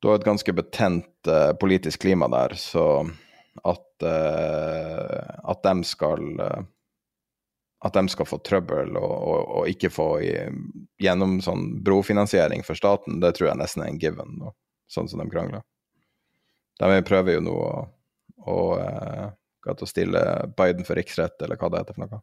du 0.01 0.09
har 0.09 0.17
et 0.17 0.25
ganske 0.25 0.55
betent 0.57 1.29
uh, 1.29 1.53
politisk 1.61 2.07
klima 2.07 2.31
der, 2.33 2.55
så 2.57 3.05
at, 3.69 3.85
uh, 4.01 5.19
at 5.53 5.61
de 5.69 5.85
skal 5.85 6.25
uh, 6.41 6.65
at 7.83 7.97
de 7.97 8.03
skal 8.09 8.29
få 8.29 8.39
trøbbel 8.47 8.97
og, 8.99 9.13
og, 9.13 9.41
og 9.59 9.71
ikke 9.71 9.91
få 9.91 10.09
i, 10.23 10.33
gjennom 11.03 11.41
sånn 11.43 11.81
brofinansiering 11.83 12.63
for 12.67 12.79
staten, 12.79 13.19
det 13.23 13.35
tror 13.37 13.51
jeg 13.51 13.59
nesten 13.59 13.83
er 13.83 13.91
en 13.91 13.99
given, 14.03 14.37
nå, 14.39 14.53
sånn 14.91 15.11
som 15.11 15.23
de 15.23 15.27
krangler. 15.33 15.65
De 16.79 17.03
prøver 17.07 17.37
jo 17.37 17.43
nå 17.47 17.57
å, 17.59 17.73
å, 18.53 18.59
eh, 18.79 19.73
å 19.73 19.89
stille 19.89 20.23
Biden 20.59 20.87
for 20.87 20.99
riksrett, 20.99 21.43
eller 21.43 21.59
hva 21.59 21.73
det 21.73 21.83
heter 21.83 21.99
for 21.99 22.07
noe. 22.07 22.23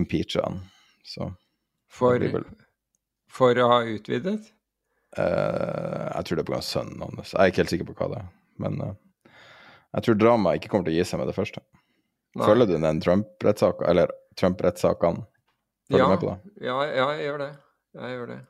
Impeache 0.00 0.42
han. 0.42 0.62
Så 1.04 1.30
For, 1.90 2.22
for 3.30 3.60
å 3.60 3.68
ha 3.72 3.78
utvidet? 3.88 4.40
Uh, 5.18 6.06
jeg 6.14 6.26
tror 6.26 6.38
det 6.38 6.44
er 6.44 6.50
pga. 6.52 6.60
sønnen 6.62 7.00
hans. 7.02 7.32
Jeg 7.32 7.40
er 7.42 7.50
ikke 7.50 7.64
helt 7.64 7.72
sikker 7.72 7.88
på 7.88 7.96
hva 7.98 8.10
det 8.12 8.20
er. 8.20 8.28
Men 8.62 8.76
uh, 8.84 8.92
jeg 9.96 10.06
tror 10.06 10.20
dramaet 10.20 10.60
ikke 10.60 10.70
kommer 10.70 10.86
til 10.86 10.94
å 10.94 11.00
gi 11.00 11.08
seg 11.08 11.22
med 11.22 11.30
det 11.32 11.34
første. 11.34 11.64
Følger 12.38 12.68
du 12.70 12.76
den 12.78 13.00
Trump-rettssaka, 13.02 13.88
eller 13.90 14.12
Trump-rettssakene? 14.38 15.26
Følger 15.90 16.04
du 16.04 16.12
med 16.12 16.22
på 16.22 16.30
det? 16.30 16.66
Ja, 16.66 16.78
ja, 16.86 17.06
jeg 17.16 17.26
gjør 17.26 17.38
det. 17.42 17.52
Jeg 17.98 18.16
gjør 18.16 18.26
det. 18.30 18.40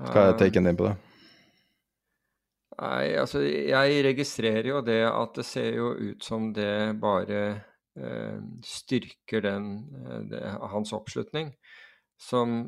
Hva 0.00 0.26
er 0.30 0.36
taken 0.38 0.68
din 0.68 0.78
på 0.78 0.86
det? 0.86 0.94
Nei, 2.80 3.10
altså 3.20 3.42
jeg 3.44 4.04
registrerer 4.06 4.70
jo 4.70 4.78
det 4.84 5.02
at 5.04 5.34
det 5.36 5.44
ser 5.44 5.74
jo 5.76 5.90
ut 5.98 6.24
som 6.24 6.48
det 6.56 6.96
bare 7.02 7.40
eh, 7.98 8.38
styrker 8.64 9.44
den, 9.44 9.66
eh, 10.00 10.22
det, 10.30 10.42
hans 10.72 10.94
oppslutning. 10.96 11.52
Som 12.20 12.62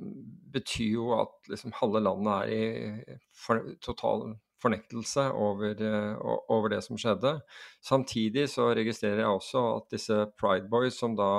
betyr 0.53 0.98
jo 0.98 1.12
at 1.16 1.33
liksom 1.48 1.72
halve 1.79 2.03
landet 2.05 2.35
er 2.42 2.53
i 2.53 3.16
for, 3.37 3.62
total 3.85 4.35
fornektelse 4.62 5.29
over, 5.35 5.77
uh, 5.83 6.38
over, 6.53 6.72
det 6.72 6.83
som 6.87 6.98
skjedde. 7.01 7.37
Samtidig 7.85 8.48
så 8.53 8.70
registrerer 8.79 9.25
jeg 9.25 9.37
også 9.37 9.64
at 9.77 9.90
disse 9.94 10.18
Pride 10.38 10.70
Boys 10.72 10.98
som 10.98 11.18
da 11.18 11.33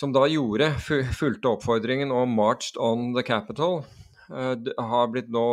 som 0.00 0.12
da 0.14 0.22
gjorde, 0.30 0.70
fulgte 1.20 1.50
oppfordringen 1.50 2.12
og 2.14 2.30
marched 2.30 2.78
on 2.80 3.10
the 3.16 3.24
capital, 3.26 3.82
uh, 4.30 4.54
har, 4.92 5.10
blitt 5.12 5.28
nå, 5.32 5.46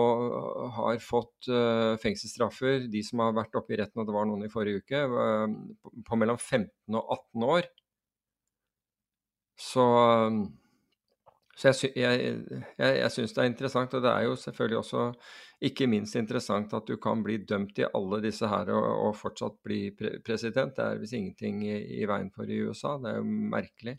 har 0.77 1.01
fått 1.03 1.49
uh, 1.51 1.97
fengselsstraffer, 2.01 2.85
de 2.91 3.01
som 3.03 3.25
har 3.25 3.35
vært 3.35 3.57
oppe 3.59 3.75
i 3.75 3.81
retten, 3.81 4.03
og 4.03 4.07
det 4.07 4.15
var 4.15 4.29
noen 4.29 4.45
i 4.47 4.53
forrige 4.53 4.83
uke, 4.85 5.03
på 6.07 6.21
mellom 6.21 6.39
15 6.39 6.69
og 6.95 7.17
18 7.17 7.49
år. 7.57 7.69
Så, 9.57 9.83
så 11.57 11.71
jeg, 11.71 11.91
jeg, 11.97 12.35
jeg, 12.77 12.97
jeg 13.01 13.13
syns 13.15 13.33
det 13.33 13.41
er 13.41 13.49
interessant, 13.49 13.95
og 13.97 14.03
det 14.05 14.11
er 14.11 14.27
jo 14.27 14.35
selvfølgelig 14.37 14.77
også 14.83 15.05
ikke 15.65 15.87
minst 15.89 16.13
interessant 16.19 16.73
at 16.77 16.85
du 16.85 16.99
kan 17.01 17.23
bli 17.25 17.39
dømt 17.49 17.79
i 17.81 17.87
alle 17.97 18.19
disse 18.21 18.45
her 18.49 18.69
og, 18.75 18.87
og 19.07 19.15
fortsatt 19.17 19.55
bli 19.65 19.79
pre 19.97 20.17
president. 20.25 20.75
Det 20.77 20.83
er 20.83 20.99
visst 21.01 21.17
ingenting 21.17 21.63
i, 21.65 21.77
i, 21.97 22.03
veien 22.09 22.29
for 22.33 22.49
i 22.49 22.59
USA. 22.61 22.97
Det 23.01 23.09
er 23.09 23.17
jo 23.17 23.39
merkelig. 23.55 23.95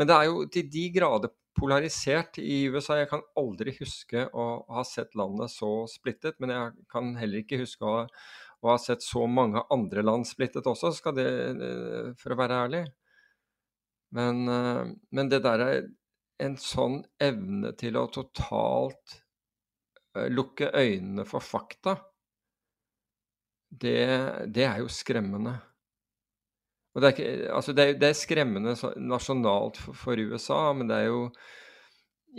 Men 0.00 0.08
det 0.08 0.16
er 0.16 0.30
jo 0.30 0.46
til 0.52 0.70
de 0.72 0.84
grader 0.94 1.34
polarisert 1.56 2.40
i 2.40 2.64
USA. 2.72 2.96
Jeg 3.02 3.10
kan 3.12 3.24
aldri 3.36 3.76
huske 3.76 4.24
å 4.32 4.46
ha 4.72 4.86
sett 4.88 5.12
landet 5.20 5.52
så 5.52 5.70
splittet, 5.90 6.40
men 6.40 6.54
jeg 6.54 6.88
kan 6.92 7.12
heller 7.20 7.44
ikke 7.44 7.60
huske 7.60 7.84
å, 7.84 8.06
å 8.64 8.72
ha 8.72 8.78
sett 8.80 9.04
så 9.04 9.26
mange 9.28 9.64
andre 9.72 10.04
land 10.04 10.24
splittet 10.28 10.68
også, 10.68 10.94
skal 10.96 11.16
det, 11.16 11.28
for 12.20 12.32
å 12.32 12.40
være 12.40 12.62
ærlig. 12.64 12.82
Men, 14.16 14.44
men 15.12 15.28
det 15.28 15.42
der 15.44 15.64
er 15.64 15.78
en 16.40 16.56
sånn 16.60 17.02
evne 17.20 17.72
til 17.76 17.96
å 18.00 18.08
totalt 18.12 19.20
Eh, 19.20 19.25
lukke 20.32 20.70
øynene 20.74 21.24
for 21.28 21.44
fakta, 21.44 21.96
det, 23.70 23.98
det 24.54 24.64
er 24.64 24.80
jo 24.82 24.90
skremmende. 24.92 25.56
Og 26.96 27.02
det, 27.02 27.08
er 27.08 27.14
ikke, 27.16 27.52
altså 27.52 27.74
det, 27.76 27.84
er, 27.84 27.98
det 28.00 28.08
er 28.08 28.16
skremmende 28.16 28.74
nasjonalt 29.04 29.76
for, 29.82 29.98
for, 30.00 30.16
USA, 30.32 30.60
men 30.72 30.88
det 30.88 30.96
er 30.96 31.10
jo 31.10 31.20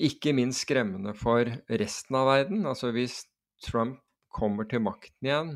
ikke 0.08 0.34
minst 0.34 0.66
skremmende 0.66 1.14
for 1.18 1.50
resten 1.70 2.18
av 2.18 2.30
verden. 2.32 2.66
Altså 2.66 2.90
hvis 2.96 3.20
Trump 3.68 4.00
kommer 4.34 4.66
til 4.70 4.82
makten 4.86 5.30
igjen, 5.30 5.54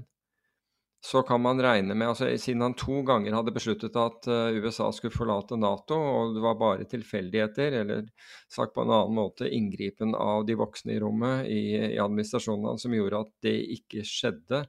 så 1.03 1.23
kan 1.25 1.41
man 1.41 1.61
regne 1.61 1.95
med 1.97 2.11
altså 2.11 2.27
Siden 2.37 2.61
han 2.61 2.75
to 2.77 2.99
ganger 3.07 3.33
hadde 3.33 3.53
besluttet 3.55 3.95
at 3.97 4.27
uh, 4.29 4.53
USA 4.53 4.91
skulle 4.93 5.15
forlate 5.15 5.57
Nato, 5.57 5.97
og 5.97 6.35
det 6.35 6.43
var 6.43 6.59
bare 6.59 6.85
tilfeldigheter, 6.89 7.79
eller 7.81 8.05
sagt 8.51 8.75
på 8.75 8.85
en 8.85 8.93
annen 8.93 9.17
måte 9.17 9.49
inngripen 9.49 10.13
av 10.13 10.45
de 10.45 10.57
voksne 10.59 10.93
i 10.93 10.99
rommet 11.01 11.49
i, 11.49 11.61
i 11.95 12.01
administrasjonen 12.01 12.69
hans 12.69 12.85
som 12.85 12.93
gjorde 12.93 13.23
at 13.25 13.33
det 13.47 13.55
ikke 13.79 14.05
skjedde 14.05 14.61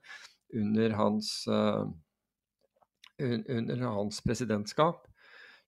under 0.56 0.96
hans 0.96 1.34
uh, 1.52 1.84
under 3.22 3.84
hans 3.84 4.20
presidentskap, 4.24 5.04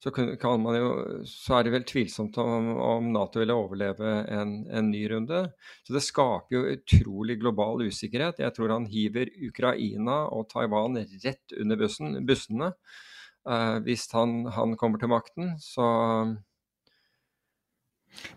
så, 0.03 0.11
jo, 0.13 0.89
så 1.25 1.57
er 1.57 1.65
det 1.65 1.73
vel 1.73 1.87
tvilsomt 1.89 2.37
om, 2.43 2.67
om 2.77 3.07
Nato 3.15 3.41
ville 3.41 3.57
overleve 3.57 4.11
en, 4.29 4.53
en, 4.69 4.91
ny 4.93 5.07
runde. 5.09 5.39
Så 5.87 5.95
det 5.97 6.03
skaper 6.05 6.57
jo 6.57 6.75
utrolig 6.75 7.39
global 7.41 7.87
usikkerhet. 7.87 8.43
Jeg 8.45 8.53
tror 8.57 8.75
han 8.75 8.89
hiver 8.91 9.33
Ukraina 9.49 10.25
og 10.29 10.51
Taiwan 10.53 11.01
rett 11.25 11.57
under 11.57 11.81
bussen, 11.81 12.19
bussene 12.29 12.75
uh, 13.49 13.79
hvis 13.87 14.05
han, 14.13 14.43
han, 14.53 14.77
kommer 14.81 15.01
til 15.01 15.13
makten. 15.15 15.55
Så 15.63 15.87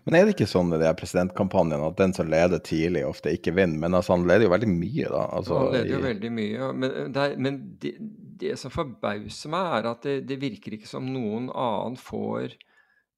men 0.04 0.16
er 0.16 0.26
det 0.26 0.34
ikke 0.34 0.48
sånn 0.50 0.72
i 0.74 0.80
de 0.80 0.90
presidentkampanjene 0.98 1.88
at 1.90 1.98
den 2.00 2.14
som 2.16 2.30
leder 2.30 2.62
tidlig, 2.64 3.04
ofte 3.08 3.32
ikke 3.34 3.54
vinner? 3.56 3.78
Men 3.84 3.96
altså, 3.98 4.14
han 4.16 4.26
leder 4.28 4.48
jo 4.48 4.52
veldig 4.54 4.70
mye, 4.72 5.08
da. 5.12 5.24
Altså, 5.38 5.58
han 5.58 5.74
leder 5.76 5.92
jo 5.92 6.00
i... 6.00 6.06
veldig 6.06 6.32
mye. 6.38 6.70
Men, 6.82 6.96
det, 7.14 7.24
er, 7.24 7.36
men 7.46 7.58
det, 7.82 7.94
det, 8.42 8.54
som 8.60 8.74
forbauser 8.74 9.52
meg, 9.54 9.70
er 9.78 9.90
at 9.92 10.06
det, 10.08 10.16
det, 10.30 10.40
virker 10.42 10.78
ikke 10.78 10.90
som 10.90 11.08
noen 11.12 11.50
annen 11.52 11.98
får 12.00 12.56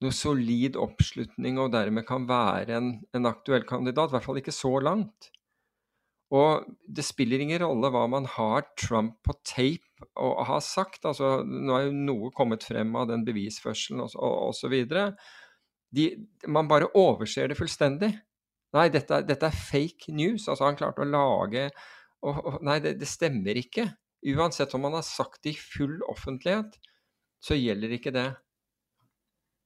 noe 0.01 0.17
solid 0.17 0.79
oppslutning 0.81 1.59
og 1.61 1.75
dermed 1.75 2.07
kan 2.09 2.25
være 2.29 2.79
en, 2.79 2.95
en 3.17 3.29
aktuell 3.29 3.67
kandidat. 3.69 4.11
I 4.11 4.17
hvert 4.17 4.29
fall 4.29 4.41
ikke 4.41 4.57
så 4.57 4.73
langt. 4.83 5.31
Og 6.31 6.67
det 6.87 7.03
spiller 7.03 7.43
ingen 7.43 7.59
rolle 7.65 7.91
hva 7.91 8.07
man 8.11 8.29
har 8.37 8.69
Trump 8.79 9.19
på 9.27 9.35
tape 9.43 10.07
og 10.21 10.45
har 10.47 10.63
sagt. 10.65 11.05
altså 11.05 11.41
Nå 11.45 11.75
er 11.77 11.89
jo 11.89 11.97
noe 12.07 12.31
kommet 12.37 12.65
frem 12.65 12.95
av 12.97 13.11
den 13.11 13.27
bevisførselen 13.27 14.05
osv. 14.07 14.17
Og, 14.23 14.55
og, 14.55 14.55
og 14.55 15.50
de, 15.95 16.11
man 16.47 16.69
bare 16.71 16.91
overser 16.99 17.51
det 17.51 17.59
fullstendig. 17.59 18.13
Nei, 18.77 18.87
dette, 18.95 19.23
dette, 19.27 19.49
er 19.49 19.57
fake 19.57 20.15
news. 20.15 20.47
Altså, 20.47 20.69
han 20.69 20.79
klarte 20.79 21.03
å 21.03 21.09
lage 21.09 21.67
og, 22.21 22.37
og, 22.37 22.61
Nei, 22.67 22.79
det, 22.85 22.95
det, 23.01 23.09
stemmer 23.09 23.59
ikke. 23.59 23.89
Uansett 24.31 24.75
om 24.77 24.85
han 24.87 24.99
har 24.99 25.07
sagt 25.07 25.43
det 25.47 25.55
i 25.55 25.59
full 25.59 25.99
offentlighet, 26.13 26.77
så 27.41 27.57
gjelder 27.57 27.97
ikke 27.97 28.13
det. 28.15 28.29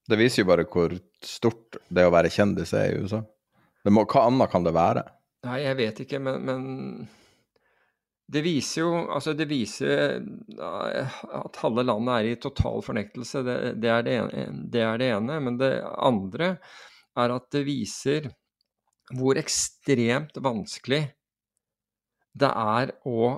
Det 0.08 0.18
viser 0.20 0.44
jo 0.44 0.50
bare 0.52 0.66
hvor 0.68 0.94
stort 1.24 1.80
det 1.88 2.04
å 2.06 2.12
være 2.14 2.30
kjendis 2.32 2.74
er 2.76 2.92
i 2.92 3.02
USA. 3.02 3.22
Må, 3.90 4.04
hva 4.08 4.28
annet 4.28 4.52
kan 4.52 4.64
det 4.64 4.72
være? 4.76 5.02
Nei, 5.44 5.58
jeg 5.64 5.78
vet 5.80 6.02
ikke, 6.04 6.20
men, 6.22 6.46
men 6.46 6.62
det 8.34 8.42
viser 8.42 8.82
jo 8.82 8.92
altså 9.14 9.34
det 9.38 9.46
viser 9.50 10.16
at 10.58 11.58
halve 11.62 11.84
landet 11.86 12.14
er 12.14 12.28
i 12.32 12.38
total 12.42 12.82
fornektelse. 12.84 13.42
Det, 13.46 13.58
det, 13.82 13.90
er 13.90 14.06
det, 14.06 14.14
ene, 14.20 14.46
det, 14.72 14.82
er 14.82 15.00
det, 15.00 15.10
ene, 15.16 15.40
Men 15.44 15.58
det 15.60 15.72
andre 15.82 16.56
er 17.14 17.34
at 17.36 17.46
det 17.54 17.62
viser 17.68 18.30
hvor 19.14 19.38
ekstremt 19.38 20.38
vanskelig 20.42 21.04
det 22.34 22.50
er 22.50 22.90
å, 23.06 23.30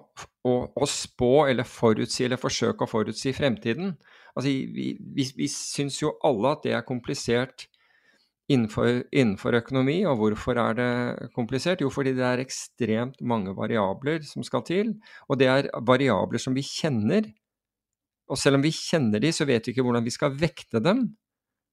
å, 0.49 0.53
å 0.73 0.87
spå 0.89 1.33
eller 1.51 1.69
forutsi 1.69 2.25
eller 2.25 2.41
forsøke 2.41 2.87
å 2.87 2.89
forutsi 2.89 3.35
fremtiden. 3.37 3.93
Altså, 4.33 4.49
vi, 4.49 4.95
vi, 5.17 5.27
vi 5.37 5.49
syns 5.53 6.01
jo 6.01 6.15
alle 6.25 6.55
at 6.55 6.65
det 6.65 6.73
er 6.79 6.87
komplisert 6.87 7.67
innenfor, 8.53 9.03
innenfor, 9.11 9.57
økonomi. 9.61 9.99
Og 10.09 10.21
hvorfor 10.21 10.61
er 10.63 10.79
det 10.79 10.91
komplisert? 11.35 11.83
Jo, 11.83 11.91
fordi 11.93 12.15
det 12.17 12.25
er 12.27 12.43
ekstremt 12.43 13.21
mange 13.21 13.55
variabler 13.57 14.23
som 14.27 14.47
skal 14.47 14.65
til. 14.67 14.95
Og 15.29 15.41
det 15.41 15.51
er 15.51 15.71
variabler 15.87 16.43
som 16.43 16.57
vi 16.57 16.65
kjenner. 16.67 17.29
Og 18.31 18.39
selv 18.41 18.59
om 18.59 18.65
vi 18.65 18.75
kjenner 18.75 19.23
de, 19.23 19.33
så 19.35 19.47
vet 19.49 19.67
vi 19.67 19.75
ikke 19.75 19.87
hvordan 19.87 20.07
vi 20.07 20.15
skal 20.15 20.35
vekte 20.39 20.83
dem. 20.83 21.09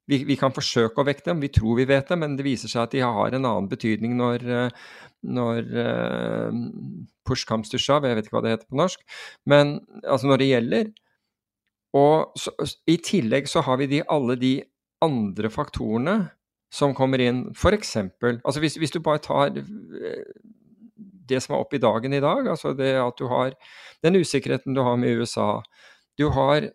Vi, 0.10 0.20
vi, 0.28 0.36
kan 0.36 0.52
forsøke 0.52 1.00
å 1.00 1.08
vekte 1.08 1.32
dem, 1.32 1.40
vi 1.40 1.48
tror 1.54 1.78
vi 1.78 1.88
vet 1.88 2.10
det, 2.12 2.18
men 2.20 2.34
det 2.36 2.44
viser 2.44 2.68
seg 2.68 2.82
at 2.82 2.92
de 2.92 3.00
har 3.06 3.32
en 3.32 3.46
annen 3.48 3.70
betydning 3.72 4.18
når, 4.20 4.44
når 5.24 5.70
uh, 5.80 6.58
push 7.24 7.48
comes 7.48 7.72
to 7.72 7.80
shove, 7.80 8.04
jeg 8.04 8.20
vet 8.20 8.28
ikke 8.28 8.36
hva 8.36 8.42
det 8.44 8.52
heter 8.52 8.68
på 8.68 8.82
norsk, 8.82 9.06
men 9.48 9.78
altså 10.04 10.28
når 10.28 10.44
det 10.44 10.50
gjelder. 10.50 10.92
Og 11.96 12.36
så, 12.36 12.52
i 12.92 12.98
tillegg 13.06 13.48
så 13.48 13.64
har 13.64 13.80
vi 13.80 13.88
de, 13.94 14.02
alle 14.12 14.36
de 14.42 14.58
andre 15.08 15.52
faktorene 15.54 16.18
som 16.74 16.96
kommer 16.98 17.22
inn. 17.22 17.46
F.eks. 17.54 17.96
Altså 17.98 18.60
hvis, 18.64 18.80
hvis, 18.82 18.94
du 18.94 19.00
bare 19.04 19.22
tar 19.22 19.54
eh, 19.54 20.24
det 21.30 21.42
som 21.44 21.56
er 21.56 21.62
oppe 21.62 21.78
i 21.78 21.84
dagen 21.84 22.14
i 22.14 22.22
dag, 22.24 22.48
altså 22.50 22.74
det 22.78 22.96
at 22.98 23.20
du 23.20 23.28
har 23.32 23.54
den 24.04 24.18
usikkerheten 24.20 24.76
du 24.76 24.82
har 24.84 24.98
med 24.98 25.22
USA. 25.22 25.62
Du 26.18 26.28
har 26.34 26.70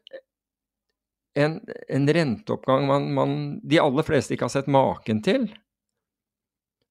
en, 1.39 1.61
en 1.89 2.13
renteoppgang 2.15 2.87
man, 2.87 3.11
man, 3.15 3.35
de 3.63 3.81
aller 3.83 4.07
fleste 4.07 4.35
ikke 4.35 4.49
har 4.49 4.55
sett 4.55 4.71
maken 4.71 5.23
til. 5.27 5.51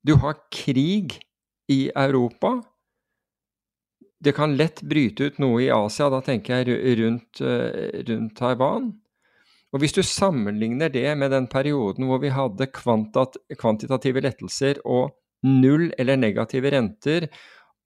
Du 0.07 0.15
har 0.21 0.37
krig 0.53 1.17
i 1.71 1.87
Europa. 1.95 2.59
Det 4.23 4.33
kan 4.35 4.55
lett 4.57 4.81
bryte 4.87 5.27
ut 5.27 5.41
noe 5.41 5.63
i 5.65 5.71
Asia, 5.73 6.07
da 6.09 6.21
tenker 6.25 6.63
jeg 6.63 6.95
rundt, 6.99 7.41
eh, 7.41 8.03
rundt 8.07 8.37
Taiwan. 8.37 8.93
Og 9.76 9.82
Hvis 9.84 9.95
du 9.97 10.01
sammenligner 10.03 10.89
det 10.89 11.09
med 11.20 11.32
den 11.32 11.47
perioden 11.51 12.07
hvor 12.07 12.22
vi 12.24 12.32
hadde 12.32 12.70
kvantitative 12.72 14.24
lettelser 14.24 14.80
og 14.86 15.11
null 15.43 15.91
eller 15.99 16.15
negative 16.15 16.72
renter, 16.72 17.28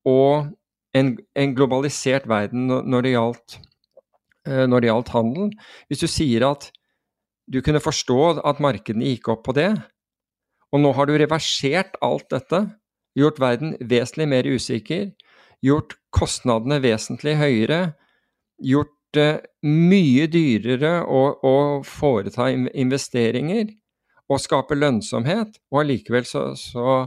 og 0.05 0.51
en, 0.97 1.15
en 1.35 1.55
globalisert 1.55 2.27
verden 2.29 2.67
når 2.69 3.05
det, 3.05 3.13
gjaldt, 3.15 3.57
eh, 4.47 4.65
når 4.67 4.81
det 4.81 4.89
gjaldt 4.89 5.11
handel 5.13 5.49
Hvis 5.87 6.03
du 6.03 6.07
sier 6.09 6.47
at 6.49 6.69
du 7.51 7.59
kunne 7.65 7.83
forstå 7.83 8.19
at 8.47 8.61
markedene 8.63 9.09
gikk 9.11 9.31
opp 9.33 9.43
på 9.47 9.55
det, 9.57 9.73
og 10.71 10.79
nå 10.79 10.93
har 10.95 11.09
du 11.09 11.17
reversert 11.19 11.97
alt 12.05 12.29
dette, 12.31 12.61
gjort 13.17 13.41
verden 13.43 13.73
vesentlig 13.81 14.27
mer 14.31 14.47
usikker, 14.47 15.09
gjort 15.65 15.97
kostnadene 16.15 16.77
vesentlig 16.83 17.35
høyere, 17.41 17.81
gjort 18.63 18.93
det 19.15 19.29
mye 19.67 20.25
dyrere 20.31 21.01
å, 21.03 21.21
å 21.43 21.55
foreta 21.85 22.49
investeringer 22.51 23.71
og 24.31 24.41
skape 24.41 24.77
lønnsomhet, 24.77 25.57
og 25.71 25.81
allikevel 25.81 26.27
så, 26.27 26.43
så, 26.55 27.01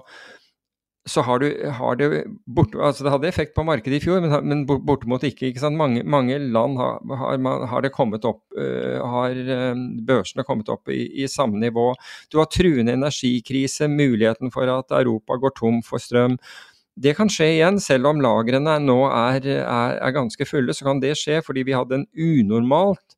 så 1.09 1.25
har, 1.25 1.41
du, 1.41 1.47
har 1.79 1.97
det 2.01 2.09
bort, 2.45 2.75
altså 2.77 3.07
Det 3.07 3.15
hadde 3.15 3.31
effekt 3.31 3.55
på 3.57 3.65
markedet 3.65 3.99
i 3.99 4.03
fjor, 4.05 4.21
men, 4.25 4.35
men 4.45 4.67
bortimot 4.69 5.25
ikke. 5.25 5.49
ikke 5.49 5.71
mange, 5.73 6.05
mange, 6.05 6.39
land 6.39 6.77
har, 6.81 7.01
har, 7.23 7.41
har, 7.71 7.87
det 7.87 7.95
kommet 7.97 8.29
opp, 8.29 8.43
uh, 8.59 9.01
har 9.15 9.41
børsene 10.05 10.45
kommet 10.45 10.69
opp 10.73 10.93
i, 10.93 11.07
i, 11.25 11.29
samme 11.31 11.61
nivå. 11.63 11.91
Du 12.33 12.39
har 12.43 12.53
truende 12.53 12.97
energikrise, 12.97 13.89
muligheten 13.89 14.53
for 14.53 14.69
at 14.69 14.93
Europa 15.01 15.41
går 15.41 15.57
tom 15.61 15.83
for 15.87 16.03
strøm. 16.03 16.37
Det 16.95 17.17
kan 17.19 17.31
skje 17.33 17.49
igjen, 17.57 17.81
selv 17.83 18.07
om 18.13 18.21
lagrene 18.23 18.77
nå 18.79 19.01
er, 19.09 19.43
er, 19.51 19.97
er, 19.99 20.15
ganske 20.15 20.47
fulle. 20.47 20.75
Så 20.77 20.87
kan 20.87 21.03
det 21.03 21.17
skje 21.19 21.41
fordi 21.43 21.65
vi 21.67 21.75
hadde 21.75 21.99
en 21.99 22.07
unormalt 22.15 23.17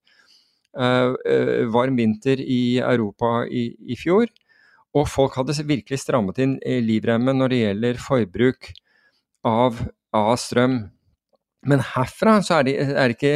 uh, 0.81 1.13
uh, 1.13 1.67
varm 1.75 1.99
vinter 2.01 2.41
i 2.41 2.79
Europa 2.81 3.43
i, 3.45 3.69
i, 3.85 3.99
fjor. 4.01 4.33
Og 4.97 5.05
folk 5.13 5.37
hadde 5.37 5.59
virkelig 5.69 6.01
strammet 6.01 6.41
inn 6.41 6.57
livremmen 6.87 7.37
når 7.37 7.53
det 7.53 7.63
gjelder 7.63 8.01
forbruk 8.01 8.71
av, 9.45 9.83
av 10.17 10.37
strøm. 10.41 10.79
Men 11.67 11.83
herfra 11.83 12.39
så 12.47 12.61
er 12.61 12.67
det, 12.69 12.75
er 12.95 13.13
ikke 13.13 13.33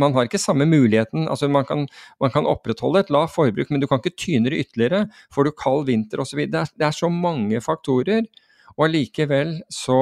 Man 0.00 0.14
har 0.16 0.26
ikke 0.26 0.40
samme 0.40 0.66
muligheten. 0.66 1.28
altså 1.28 1.46
Man 1.46 1.66
kan, 1.68 1.84
man 2.18 2.32
kan 2.34 2.48
opprettholde 2.48 3.04
et 3.04 3.12
lavt 3.14 3.36
forbruk, 3.36 3.70
men 3.70 3.78
du 3.80 3.86
kan 3.86 4.02
ikke 4.02 4.18
tyne 4.18 4.50
det 4.50 4.64
ytterligere. 4.64 5.04
Får 5.30 5.46
du 5.46 5.52
kald 5.54 5.86
vinter 5.86 6.24
osv. 6.24 6.42
Det, 6.50 6.64
er, 6.64 6.74
det 6.74 6.88
er 6.88 6.96
så 6.96 7.12
mange 7.12 7.62
faktorer 7.62 8.26
og 8.76 8.88
allikevel 8.88 9.58
så 9.72 10.00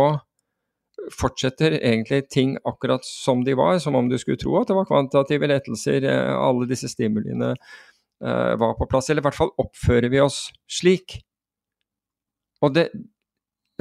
fortsetter 1.12 1.76
egentlig 1.80 2.24
ting 2.32 2.54
akkurat 2.66 3.04
som 3.06 3.42
de 3.44 3.56
var, 3.58 3.78
som 3.82 3.96
om 3.98 4.08
du 4.08 4.16
skulle 4.20 4.40
tro 4.40 4.56
at 4.60 4.70
det 4.70 4.76
var 4.78 4.88
kvantitative 4.88 5.50
lettelser, 5.50 6.06
eh, 6.08 6.32
alle 6.34 6.68
disse 6.70 6.88
stimuliene 6.90 7.54
uh, 7.54 8.54
var 8.60 8.76
på 8.78 8.88
plass. 8.90 9.10
Eller 9.10 9.24
i 9.24 9.28
hvert 9.28 9.38
fall 9.38 9.52
oppfører 9.60 10.08
vi 10.12 10.22
oss 10.22 10.46
slik. 10.70 11.18
Og 12.64 12.74
det, 12.76 12.88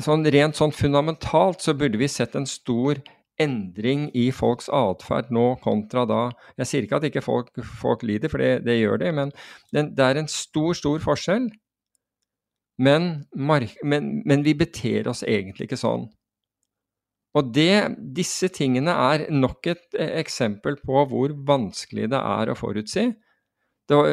sånn 0.03 0.25
rent 0.33 0.59
sånn 0.59 0.73
fundamentalt 0.75 1.63
så 1.63 1.75
burde 1.77 2.01
vi 2.01 2.11
sett 2.11 2.35
en 2.35 2.49
stor 2.49 2.99
endring 3.41 4.09
i 4.17 4.27
folks 4.35 4.67
atferd 4.73 5.31
nå 5.33 5.53
kontra 5.63 6.03
da. 6.09 6.23
Jeg 6.59 6.69
sier 6.69 6.85
ikke 6.85 6.99
at 6.99 7.07
ikke 7.07 7.23
folk, 7.25 7.49
folk 7.79 8.03
lider, 8.05 8.29
for 8.29 8.43
det, 8.43 8.65
det 8.67 8.77
gjør 8.77 8.99
de, 9.01 9.13
men 9.15 9.33
det, 9.73 9.87
det 9.97 10.05
er 10.05 10.21
en 10.21 10.29
stor, 10.29 10.73
stor 10.77 11.01
forskjell 11.01 11.47
men, 12.81 13.25
men, 13.33 14.09
men, 14.25 14.43
vi 14.45 14.55
beter 14.57 15.07
oss 15.11 15.23
egentlig 15.27 15.67
ikke 15.69 15.79
sånn. 15.79 16.07
Og 17.37 17.49
det, 17.53 17.95
disse 18.17 18.49
tingene 18.53 18.93
er 18.93 19.27
nok 19.33 19.69
et 19.71 19.97
eh, 19.97 20.15
eksempel 20.21 20.77
på 20.81 21.05
hvor 21.09 21.33
vanskelig 21.47 22.09
det 22.13 22.19
er 22.19 22.51
å 22.51 22.57
forutsi. 22.57 23.07
Var, 23.91 24.09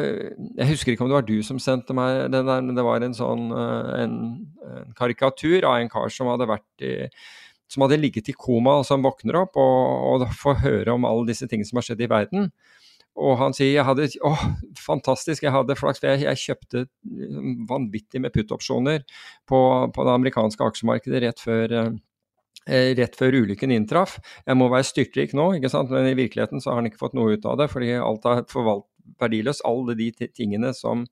jeg 0.57 0.67
husker 0.73 0.93
ikke 0.93 1.05
om 1.05 1.11
det 1.11 1.15
var 1.15 1.27
du 1.27 1.37
som 1.45 1.61
sendte 1.61 1.95
meg 1.95 2.25
den 2.33 2.49
der, 2.49 2.65
men 2.65 2.75
det 2.77 2.85
var 2.85 3.05
en 3.05 3.15
sånn 3.17 3.47
eh, 3.55 3.93
en, 4.01 4.17
en 4.67 4.91
karikatur 4.97 5.65
av 5.69 5.79
en 5.79 5.91
kar 5.91 6.11
som 6.13 6.29
hadde 6.33 6.59
i, 6.83 6.95
som 7.71 7.85
hadde 7.85 8.01
ligget 8.01 8.29
i 8.33 8.35
koma, 8.35 8.81
og 8.81 8.87
som 8.89 9.05
våkner 9.05 9.39
opp 9.45 9.57
og, 9.61 10.25
og 10.25 10.37
får 10.41 10.61
høre 10.65 10.97
om 10.97 11.07
alle 11.07 11.29
disse 11.29 11.47
tingene 11.47 11.69
som 11.69 11.79
har 11.79 11.87
skjedd 11.87 12.03
i 12.03 12.11
verden. 12.11 12.51
Og 13.19 13.35
han 13.41 13.55
sier 13.55 13.73
jeg 13.73 13.85
hadde, 13.87 14.07
å, 14.23 14.31
fantastisk, 14.79 15.43
jeg 15.43 15.53
hadde 15.53 15.75
flaks, 15.77 15.99
for 15.99 16.13
jeg, 16.13 16.23
jeg 16.23 16.41
kjøpte 16.45 16.85
vanvittig 17.69 18.21
med 18.23 18.31
put-opsjoner 18.35 19.03
på, 19.49 19.59
på, 19.91 20.05
det 20.07 20.13
amerikanske 20.13 20.69
aksjemarkedet 20.71 21.21
rett 21.25 21.43
før, 21.43 21.75
eh, 21.81 21.91
eh, 22.69 22.93
rett 22.97 23.17
før 23.19 23.41
ulykken 23.41 23.75
inntraff. 23.75 24.15
Jeg 24.47 24.59
må 24.59 24.69
være 24.71 24.87
styrtrik 24.87 25.35
nå, 25.37 25.51
ikke 25.59 25.73
sant? 25.73 25.91
men 25.91 26.07
i 26.07 26.15
virkeligheten 26.17 26.63
så 26.63 26.71
har 26.71 26.79
han 26.79 26.87
ikke 26.87 27.03
fått 27.03 27.17
noe 27.19 27.35
ut 27.35 27.49
av 27.51 27.59
det, 27.59 27.67
fordi 27.73 27.91
alt 27.99 28.29
er 28.31 28.45
forvalt 28.51 28.87
verdiløst. 29.21 29.65
Alle 29.67 29.97
de 29.99 30.11
tingene 30.31 30.71
som, 30.77 31.03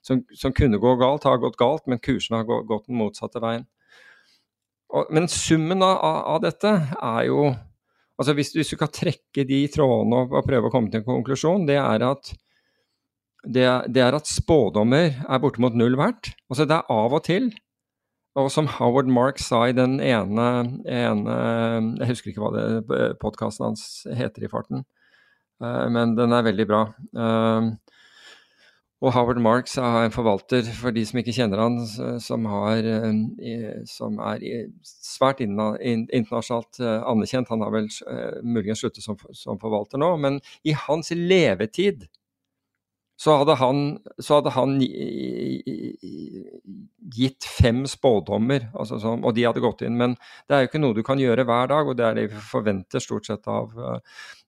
som, 0.00 0.24
som, 0.32 0.54
kunne 0.56 0.80
gå 0.80 0.96
galt, 1.00 1.28
har 1.28 1.42
gått 1.42 1.60
galt, 1.60 1.84
men 1.86 2.00
kursene 2.02 2.40
har 2.40 2.48
gått 2.68 2.88
den 2.88 3.00
motsatte 3.00 3.42
veien. 3.44 3.68
Og, 4.92 5.12
men 5.12 5.28
summen 5.30 5.84
av, 5.84 6.00
av, 6.34 6.40
dette 6.44 6.72
er 6.96 7.28
jo 7.28 7.52
altså 8.20 8.36
hvis, 8.36 8.52
hvis, 8.56 8.72
du 8.72 8.78
kan 8.80 8.92
trekke 8.92 9.44
de 9.48 9.60
trådene 9.72 10.24
og, 10.24 10.36
og, 10.36 10.46
prøve 10.46 10.68
å 10.68 10.74
komme 10.74 10.92
til 10.92 11.02
en 11.02 11.08
konklusjon, 11.08 11.66
det 11.68 11.78
er 11.80 12.06
at 12.06 12.32
det, 13.42 13.66
det 13.90 14.02
er 14.04 14.14
at 14.14 14.30
spådommer 14.30 15.16
er 15.26 15.42
bortimot 15.42 15.74
null 15.74 15.96
verdt. 15.98 16.30
Altså 16.52 16.68
det 16.68 16.78
er 16.78 16.92
av 16.94 17.16
og 17.18 17.24
til 17.26 17.50
og 18.38 18.48
som 18.52 18.68
Howard 18.78 19.10
Mark 19.12 19.40
sa 19.42 19.66
i 19.68 19.74
den 19.76 19.98
ene, 20.00 20.46
ene 20.88 21.34
Jeg 22.00 22.08
husker 22.12 22.32
ikke 22.32 22.44
hva 22.46 22.52
det 22.54 23.08
podkasten 23.20 23.66
hans 23.66 23.82
heter 24.08 24.46
i 24.46 24.50
farten, 24.52 24.86
uh, 25.60 25.86
men 25.92 26.14
den 26.16 26.32
er 26.32 26.46
veldig 26.46 26.66
bra. 26.70 26.82
Uh, 27.12 27.74
og 29.02 29.10
Howard 29.16 29.40
Marks 29.42 29.74
er 29.82 30.04
en 30.06 30.14
forvalter, 30.14 30.68
for 30.78 30.94
de 30.94 31.02
som 31.08 31.18
ikke 31.18 31.34
kjenner 31.34 31.58
han, 31.58 31.80
som, 32.22 32.46
har, 32.46 32.86
eh, 32.86 33.82
som 33.90 34.20
er 34.22 34.46
svært 34.86 35.42
internasjonalt 35.42 36.78
anerkjent. 36.86 37.50
Han 37.50 37.66
har 37.66 37.74
vel 37.74 37.90
muligens 38.46 38.84
sluttet 38.84 39.02
som, 39.02 39.18
som 39.34 39.58
forvalter 39.62 39.98
nå, 39.98 40.14
men 40.22 40.38
i 40.62 40.76
hans 40.86 41.10
levetid 41.18 42.06
så 43.22 43.36
hadde 43.38 43.54
han, 43.60 43.82
så 44.18 44.40
hadde 44.40 44.50
han 44.56 44.72
gitt 47.12 47.46
fem 47.46 47.84
spådommer, 47.86 48.64
altså 48.72 48.98
sånn, 49.02 49.22
og 49.22 49.36
de 49.36 49.44
hadde 49.46 49.62
gått 49.62 49.84
inn. 49.86 49.98
Men 50.00 50.16
det 50.48 50.56
er 50.56 50.64
jo 50.64 50.70
ikke 50.70 50.80
noe 50.82 50.96
du 50.96 51.04
kan 51.06 51.20
gjøre 51.22 51.44
hver 51.46 51.70
dag, 51.70 51.86
og 51.86 51.98
det 51.98 52.06
er 52.08 52.18
det 52.18 52.24
vi 52.32 52.42
forventer 52.48 53.04
stort 53.04 53.28
sett 53.28 53.46
av, 53.50 53.76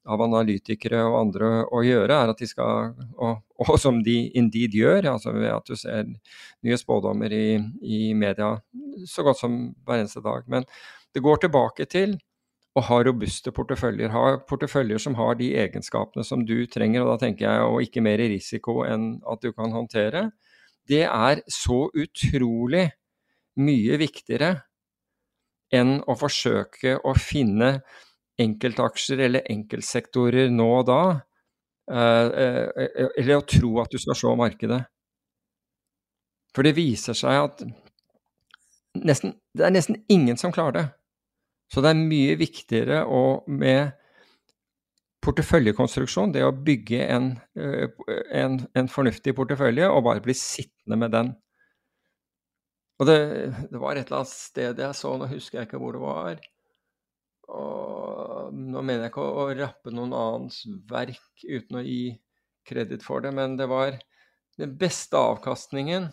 av 0.05 0.21
analytikere 0.21 1.01
og 1.07 1.17
andre 1.21 1.51
å 1.73 1.81
gjøre, 1.85 2.17
er 2.17 2.33
at 2.33 2.41
de 2.41 2.49
skal, 2.49 2.93
og, 3.17 3.41
og 3.65 3.79
som 3.81 4.03
de 4.05 4.19
indeed 4.37 4.77
gjør, 4.77 5.09
altså 5.15 5.33
ved 5.37 5.49
at 5.53 5.71
du 5.71 5.79
ser 5.81 6.11
nye 6.11 6.79
spådommer 6.81 7.33
i, 7.33 7.57
i 7.81 8.01
media 8.19 8.55
så 9.09 9.25
godt 9.25 9.41
som 9.41 9.59
hver 9.87 10.03
eneste 10.03 10.23
dag. 10.25 10.45
Men 10.51 10.69
det 11.15 11.25
går 11.25 11.45
tilbake 11.45 11.89
til 11.91 12.19
å 12.75 12.83
ha 12.89 12.99
robuste 13.07 13.53
porteføljer. 13.55 14.11
Ha 14.11 14.25
porteføljer 14.49 15.01
som 15.03 15.17
har 15.19 15.39
de 15.39 15.53
egenskapene 15.63 16.27
som 16.27 16.43
du 16.47 16.57
trenger, 16.71 17.05
og 17.05 17.15
da 17.15 17.25
tenker 17.25 17.47
jeg 17.47 17.71
og 17.71 17.81
ikke 17.87 18.03
mer 18.05 18.21
risiko 18.21 18.83
enn 18.87 19.15
at 19.31 19.45
du 19.45 19.55
kan 19.55 19.75
håndtere. 19.75 20.29
Det 20.91 21.05
er 21.07 21.45
så 21.49 21.87
utrolig 21.95 22.89
mye 23.63 23.99
viktigere 24.01 24.57
enn 25.75 26.01
å 26.11 26.17
forsøke 26.19 26.99
å 27.07 27.15
finne 27.19 27.79
enkeltaksjer 28.41 29.23
eller 29.29 29.47
enkeltsektorer 29.51 30.51
nå 30.53 30.67
og 30.81 30.87
da, 30.89 31.01
eh, 31.91 32.27
eh, 32.45 33.09
eller 33.21 33.39
å 33.39 33.47
tro 33.47 33.79
at 33.83 33.95
du 33.95 34.01
skal 34.03 34.19
slå 34.19 34.35
markedet. 34.39 34.83
For 36.55 36.67
det 36.67 36.77
viser 36.77 37.17
seg 37.19 37.41
at 37.49 37.65
nesten, 39.03 39.35
det 39.55 39.67
er 39.67 39.75
nesten 39.75 40.03
ingen 40.09 40.39
som 40.39 40.55
klarer 40.55 40.79
det. 40.79 40.87
Så 41.73 41.83
det 41.83 41.91
er 41.91 42.03
mye 42.07 42.35
viktigere 42.39 43.03
å, 43.11 43.43
med 43.51 43.95
porteføljekonstruksjon, 45.25 46.35
det 46.35 46.45
å 46.45 46.53
bygge 46.53 47.01
en, 47.09 47.31
eh, 47.59 47.89
en, 48.37 48.61
en, 48.77 48.91
fornuftig 48.93 49.35
portefølje 49.37 49.89
og 49.89 50.05
bare 50.07 50.23
bli 50.25 50.37
sittende 50.37 51.01
med 51.01 51.15
den. 51.15 51.33
Og 53.01 53.09
det, 53.09 53.19
det, 53.73 53.79
var 53.81 53.97
et 53.97 54.07
eller 54.07 54.21
annet 54.21 54.31
sted 54.31 54.83
jeg 54.85 54.99
så, 54.99 55.15
nå 55.19 55.27
husker 55.33 55.59
jeg 55.59 55.69
ikke 55.69 55.81
hvor 55.83 55.97
det 55.97 56.03
var. 56.05 56.43
Og 57.53 58.55
nå 58.55 58.83
mener 58.83 59.07
jeg 59.07 59.13
ikke 59.13 59.25
å, 59.25 59.45
å 59.45 59.55
rappe 59.59 59.93
noen 59.93 60.15
annens 60.17 60.63
verk 60.91 61.45
uten 61.45 61.81
å 61.81 61.85
gi 61.85 62.15
kreditt 62.65 63.05
for 63.05 63.25
det, 63.25 63.35
men 63.37 63.59
det 63.61 63.69
var 63.69 63.99
den 64.61 64.77
beste 64.81 65.19
avkastningen 65.19 66.09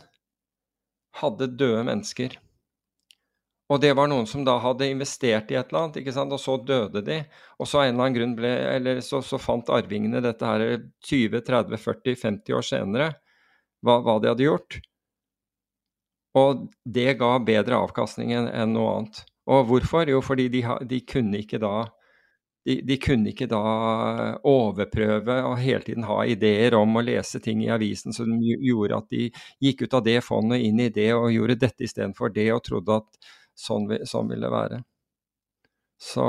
hadde 1.22 1.48
døde 1.60 1.84
mennesker. 1.88 2.38
Og 3.72 3.80
det 3.80 3.94
var 3.96 4.10
noen 4.12 4.28
som 4.28 4.44
da 4.44 4.58
hadde 4.60 4.90
investert 4.92 5.52
i 5.52 5.56
et 5.56 5.70
eller 5.70 5.86
annet, 5.86 6.02
ikke 6.02 6.14
sant? 6.16 6.34
og 6.36 6.42
så 6.44 6.58
døde 6.60 7.04
de. 7.08 7.22
Og 7.56 7.70
så, 7.70 7.80
en 7.80 7.94
eller 7.94 8.04
annen 8.04 8.18
grunn 8.18 8.34
ble, 8.36 8.52
eller 8.74 9.00
så, 9.06 9.22
så 9.24 9.40
fant 9.40 9.72
arvingene 9.72 10.20
dette 10.24 10.48
her 10.48 10.82
20-30-40-50 11.08 12.58
år 12.58 12.68
senere, 12.68 13.12
hva, 13.80 14.02
hva, 14.04 14.18
de 14.20 14.32
hadde 14.34 14.48
gjort. 14.50 14.82
Og 16.36 16.68
det 16.84 17.16
ga 17.20 17.32
bedre 17.44 17.80
avkastning 17.86 18.36
enn 18.36 18.76
noe 18.76 18.98
annet. 18.98 19.24
Og 19.50 19.66
hvorfor? 19.70 20.10
Jo, 20.10 20.22
fordi 20.22 20.48
de, 20.54 20.62
de 20.88 21.02
kunne 21.08 21.42
ikke 21.42 21.60
da 21.62 21.88
de, 22.66 22.76
de, 22.86 22.98
kunne 23.02 23.32
ikke 23.32 23.48
da 23.50 23.62
overprøve 24.46 25.40
og 25.50 25.58
hele 25.58 25.82
tiden 25.86 26.06
ha 26.06 26.20
ideer 26.30 26.76
om 26.78 27.00
å 27.00 27.02
lese 27.02 27.42
ting 27.42 27.64
i 27.66 27.72
avisen 27.74 28.14
som 28.14 28.36
gjorde 28.38 29.00
at 29.00 29.10
de 29.10 29.30
gikk 29.66 29.88
ut 29.88 29.98
av 29.98 30.06
det 30.06 30.20
fondet 30.22 30.62
inn 30.68 30.80
i 30.84 30.92
det 30.94 31.10
og 31.16 31.32
gjorde 31.34 31.58
dette 31.64 31.88
istedenfor 31.88 32.30
det, 32.36 32.52
og 32.54 32.62
trodde 32.68 33.00
at 33.02 33.32
sånn, 33.58 33.90
sånn 34.06 34.30
ville 34.30 34.46
det 34.46 34.54
være. 34.54 34.82
Så 36.02 36.28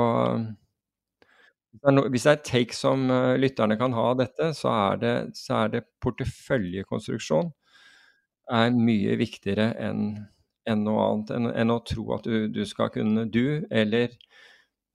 hvis 1.83 2.25
det 2.25 2.31
er 2.31 2.37
et 2.37 2.45
take 2.49 2.77
som 2.77 3.07
uh, 3.09 3.33
lytterne 3.37 3.77
kan 3.77 3.93
ha 3.97 4.09
av 4.11 4.19
dette, 4.21 4.51
så 4.57 4.73
er 4.73 4.99
det, 5.01 5.15
så 5.37 5.63
er 5.63 5.71
det 5.73 5.85
porteføljekonstruksjon 6.01 7.49
er 8.53 8.75
mye 8.75 9.15
viktigere 9.21 9.71
enn 9.81 10.07
en 10.69 10.85
noe 10.85 11.03
annet. 11.07 11.35
Enn, 11.35 11.51
enn 11.63 11.73
å 11.73 11.81
tro 11.87 12.07
at 12.15 12.27
du, 12.27 12.47
du, 12.51 12.63
skal 12.69 12.91
kunne, 12.93 13.27
du 13.31 13.65
eller 13.71 14.15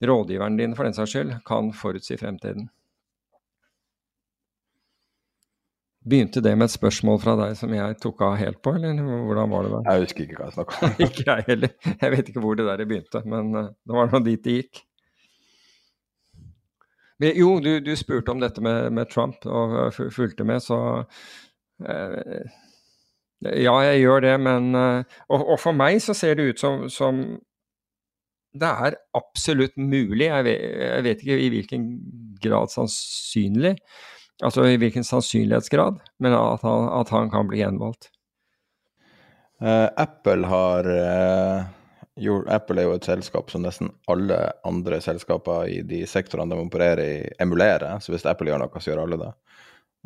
rådgiveren 0.05 0.57
din 0.57 0.75
for 0.75 0.87
den 0.87 0.95
saks 0.95 1.15
skyld, 1.15 1.39
kan 1.47 1.73
forutsi 1.75 2.17
fremtiden. 2.19 2.69
Begynte 6.09 6.41
det 6.41 6.53
med 6.55 6.69
et 6.69 6.73
spørsmål 6.73 7.17
fra 7.21 7.33
deg 7.37 7.57
som 7.59 7.73
jeg 7.75 7.97
tok 8.01 8.21
av 8.23 8.37
helt 8.39 8.61
på, 8.63 8.71
eller 8.77 9.01
hvordan 9.03 9.49
var 9.51 9.65
det 9.65 9.71
da? 9.73 9.81
Jeg 9.89 10.05
husker 10.05 10.23
ikke 10.25 10.37
hva 10.37 10.47
jeg 10.47 10.55
snakka 10.55 10.77
om. 10.77 10.93
ikke 11.09 11.25
jeg 11.27 11.47
heller. 11.49 11.73
Jeg 11.89 12.13
vet 12.13 12.31
ikke 12.31 12.43
hvor 12.45 12.55
det 12.59 12.67
der 12.69 12.85
begynte, 12.85 13.21
men 13.27 13.51
uh, 13.57 13.67
det 13.83 13.97
var 13.97 14.13
nå 14.13 14.21
dit 14.25 14.45
det 14.45 14.55
gikk. 14.61 14.85
Men, 17.19 17.35
jo, 17.35 17.51
du, 17.59 17.73
du, 17.83 17.91
spurte 17.99 18.31
om 18.31 18.39
dette 18.39 18.63
med, 18.63 18.93
med 18.95 19.11
Trump, 19.11 19.43
og 19.43 19.75
uh, 19.75 20.01
fulgte 20.15 20.47
med, 20.47 20.63
så 20.63 20.79
uh, 21.03 22.57
Ja, 23.45 23.77
jeg 23.87 24.01
gjør 24.01 24.25
det, 24.25 24.33
men 24.43 24.73
og, 24.75 25.37
og, 25.37 25.55
for 25.61 25.71
meg 25.71 26.01
så 26.03 26.11
ser 26.17 26.35
det 26.35 26.49
ut 26.49 26.59
som, 26.59 26.81
som 26.91 27.21
det 28.59 28.67
er 28.67 28.97
absolutt 29.15 29.77
mulig, 29.79 30.25
jeg 30.25 30.43
vet, 30.43 30.63
jeg 30.81 31.05
vet 31.05 31.21
ikke 31.23 31.37
i 31.39 31.51
hvilken 31.53 31.85
grad 32.43 32.73
sannsynlig, 32.73 33.77
Altså 34.39 34.63
i 34.69 34.77
hvilken 34.79 35.03
sannsynlighetsgrad, 35.03 35.99
men 36.23 36.35
at 36.35 36.61
han, 36.63 36.87
at 37.01 37.09
han 37.11 37.27
kan 37.31 37.49
bli 37.49 37.59
gjenvalgt. 37.59 38.07
Uh, 39.59 39.91
Apple 39.99 40.47
har 40.47 40.87
uh, 40.87 41.65
gjort, 42.15 42.47
Apple 42.47 42.79
er 42.79 42.87
jo 42.87 42.93
et 42.95 43.09
selskap 43.09 43.51
som 43.51 43.65
nesten 43.65 43.91
alle 44.07 44.37
andre 44.67 45.01
selskaper 45.03 45.67
i 45.67 45.81
de 45.87 46.05
sektorene 46.07 46.55
de 46.55 46.63
opererer 46.63 47.03
i, 47.03 47.17
emulerer. 47.43 47.99
Så 47.99 48.13
hvis 48.13 48.23
Apple 48.31 48.47
gjør 48.47 48.63
noe, 48.63 48.79
så 48.79 48.93
gjør 48.93 49.03
alle 49.03 49.19
det. 49.19 49.33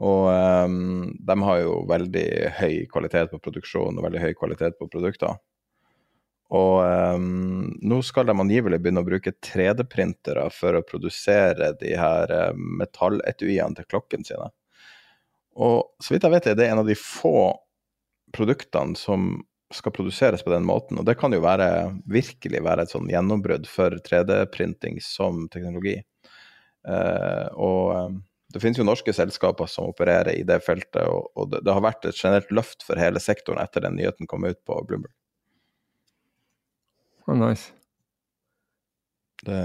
Og 0.02 0.26
um, 0.66 1.12
de 1.20 1.36
har 1.46 1.60
jo 1.62 1.74
veldig 1.90 2.28
høy 2.58 2.78
kvalitet 2.90 3.30
på 3.30 3.42
produksjon 3.44 4.00
og 4.00 4.06
veldig 4.08 4.24
høy 4.24 4.32
kvalitet 4.38 4.80
på 4.80 4.90
produkter. 4.90 5.36
Og 6.54 6.82
um, 6.86 7.70
nå 7.82 8.00
skal 8.06 8.28
de 8.30 8.36
angivelig 8.38 8.82
begynne 8.82 9.04
å 9.04 9.08
bruke 9.08 9.36
3D-printere 9.38 10.48
for 10.54 10.78
å 10.78 10.86
produsere 10.86 11.72
de 11.80 11.94
her 11.98 12.34
uh, 12.34 12.52
metalletuiene 12.54 13.78
til 13.78 13.90
klokken 13.90 14.26
sine. 14.28 14.50
Og 15.54 15.94
så 16.02 16.16
vidt 16.16 16.26
jeg 16.26 16.34
vet, 16.34 16.50
er 16.50 16.58
det 16.58 16.70
en 16.70 16.82
av 16.82 16.90
de 16.90 16.98
få 16.98 17.54
produktene 18.34 18.98
som 18.98 19.36
skal 19.74 19.94
produseres 19.94 20.44
på 20.46 20.54
den 20.54 20.66
måten. 20.66 21.00
Og 21.02 21.06
det 21.06 21.18
kan 21.22 21.34
jo 21.34 21.42
være, 21.42 21.68
virkelig 22.10 22.62
være 22.66 22.86
et 22.86 22.94
sånn 22.94 23.10
gjennombrudd 23.10 23.70
for 23.70 23.98
3D-printing 24.06 25.00
som 25.06 25.48
teknologi. 25.54 26.00
Uh, 26.86 27.48
og 27.54 27.94
um, 27.98 28.22
det 28.54 28.62
finnes 28.62 28.78
jo 28.78 28.86
norske 28.86 29.14
selskaper 29.16 29.70
som 29.70 29.90
opererer 29.90 30.36
i 30.38 30.44
det 30.46 30.60
feltet, 30.66 31.02
og, 31.10 31.32
og 31.34 31.50
det, 31.52 31.64
det, 31.66 31.74
har 31.74 31.84
vært 31.84 32.06
et 32.06 32.18
generelt 32.18 32.52
løft 32.54 32.86
for 32.86 33.02
hele 33.02 33.22
sektoren 33.24 33.62
etter 33.64 33.86
den 33.86 33.98
nyheten 33.98 34.30
kom 34.30 34.46
ut 34.46 34.60
på 34.68 34.78
Bloomberg. 34.88 35.14
Oh, 37.26 37.36
nice. 37.40 37.72
Det 39.44 39.58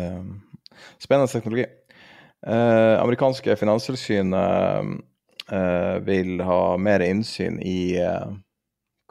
spennende 1.03 1.31
teknologi. 1.31 1.67
Eh, 2.47 2.95
amerikanske 3.03 3.57
finanstilsynet 3.59 4.87
eh, 5.53 5.97
vil 6.07 6.41
ha 6.47 6.61
mer 6.79 7.03
innsyn 7.03 7.59
i 7.61 7.99
eh, 7.99 8.29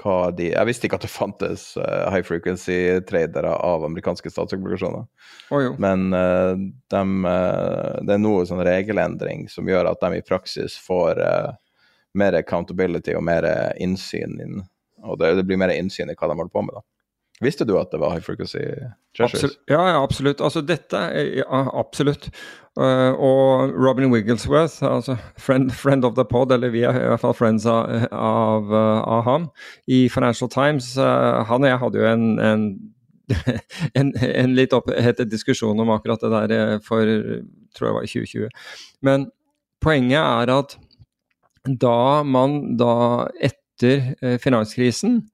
hva 0.02 0.32
de 0.36 0.52
Jeg 0.52 0.70
visste 0.70 0.88
ikke 0.88 1.00
at 1.00 1.06
det 1.06 1.12
fantes 1.12 1.64
uh, 1.80 2.08
high 2.14 2.26
frequency-tradere 2.26 3.54
av 3.66 3.86
amerikanske 3.88 4.30
statsobligasjoner. 4.32 5.08
Oh, 5.50 5.70
Men 5.82 6.12
uh, 6.14 6.54
de, 6.94 7.04
uh, 7.26 7.96
det 8.06 8.18
er 8.18 8.22
noe 8.22 8.46
sånn 8.50 8.64
regelendring 8.68 9.48
som 9.52 9.70
gjør 9.70 9.92
at 9.92 10.04
de 10.04 10.20
i 10.20 10.26
praksis 10.26 10.78
får 10.82 11.22
mer 12.18 12.38
accountability 12.38 13.14
og 13.18 13.26
mer 13.26 13.46
innsyn. 13.82 14.38
Inn, 14.42 14.62
og 15.06 15.20
det, 15.22 15.36
det, 15.38 15.46
blir 15.50 15.60
mer 15.62 15.74
innsyn 15.76 16.10
i 16.10 16.18
hva 16.18 16.30
de 16.30 16.38
holder 16.38 16.54
på 16.54 16.66
med. 16.66 16.78
da. 16.78 16.86
Visste 17.44 17.66
du 17.70 17.76
at 17.78 17.92
det 17.94 18.00
var 18.02 18.16
high 18.16 18.24
frequency 18.24 18.64
treasures? 19.18 19.44
Absolut, 19.44 19.60
Ja, 19.70 19.82
ja, 19.90 20.04
absolutt. 20.04 20.42
Altså 20.42 20.62
dette 20.66 21.02
ja, 21.38 21.60
Absolutt. 21.74 22.32
Uh, 22.78 23.14
og 23.14 23.74
Robin 23.74 24.12
Wigglesworth, 24.14 24.84
altså 24.86 25.18
friend, 25.38 25.72
friend, 25.72 26.06
of 26.06 26.14
the 26.14 26.26
pod, 26.26 26.52
eller 26.52 26.70
vi 26.70 26.84
er 26.86 26.94
i 26.94 27.08
hvert 27.10 27.22
fall 27.22 27.34
friends 27.34 27.66
av, 27.66 27.90
av, 28.12 28.74
av 28.74 29.24
ham, 29.26 29.48
i 29.88 30.06
Financial 30.14 30.50
Times, 30.50 30.92
uh, 30.98 31.42
han 31.50 31.66
og 31.66 31.72
jeg 31.72 31.80
hadde 31.82 31.98
jo 31.98 32.12
en, 32.12 32.28
en 32.40 32.68
en, 34.00 34.14
en, 34.16 34.54
litt 34.56 34.76
opphetet 34.78 35.32
diskusjon 35.32 35.80
om 35.84 35.90
akkurat 35.92 36.22
det 36.22 36.30
der 36.54 36.78
for 36.86 37.10
tror 37.76 37.90
jeg 37.90 37.96
var 37.98 38.06
i 38.06 38.12
2020. 38.14 38.62
Men 39.04 39.26
poenget 39.84 40.22
er 40.22 40.54
at 40.54 40.78
da 41.68 42.24
man 42.24 42.78
da 42.80 43.28
etter 43.44 44.38
finanskrisen 44.40 45.26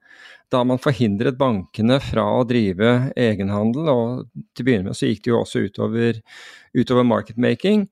da 0.54 0.62
man 0.68 0.82
forhindret 0.82 1.38
bankene 1.40 2.00
fra 2.04 2.26
å 2.38 2.46
drive 2.48 3.10
egenhandel, 3.20 3.90
og 3.90 4.26
til 4.54 4.64
å 4.64 4.68
begynne 4.68 4.90
med 4.90 4.98
så 4.98 5.10
gikk 5.10 5.26
det 5.26 5.34
jo 5.34 5.40
også 5.42 5.64
utover, 5.68 6.20
utover 6.78 7.08
marketmaking. 7.10 7.88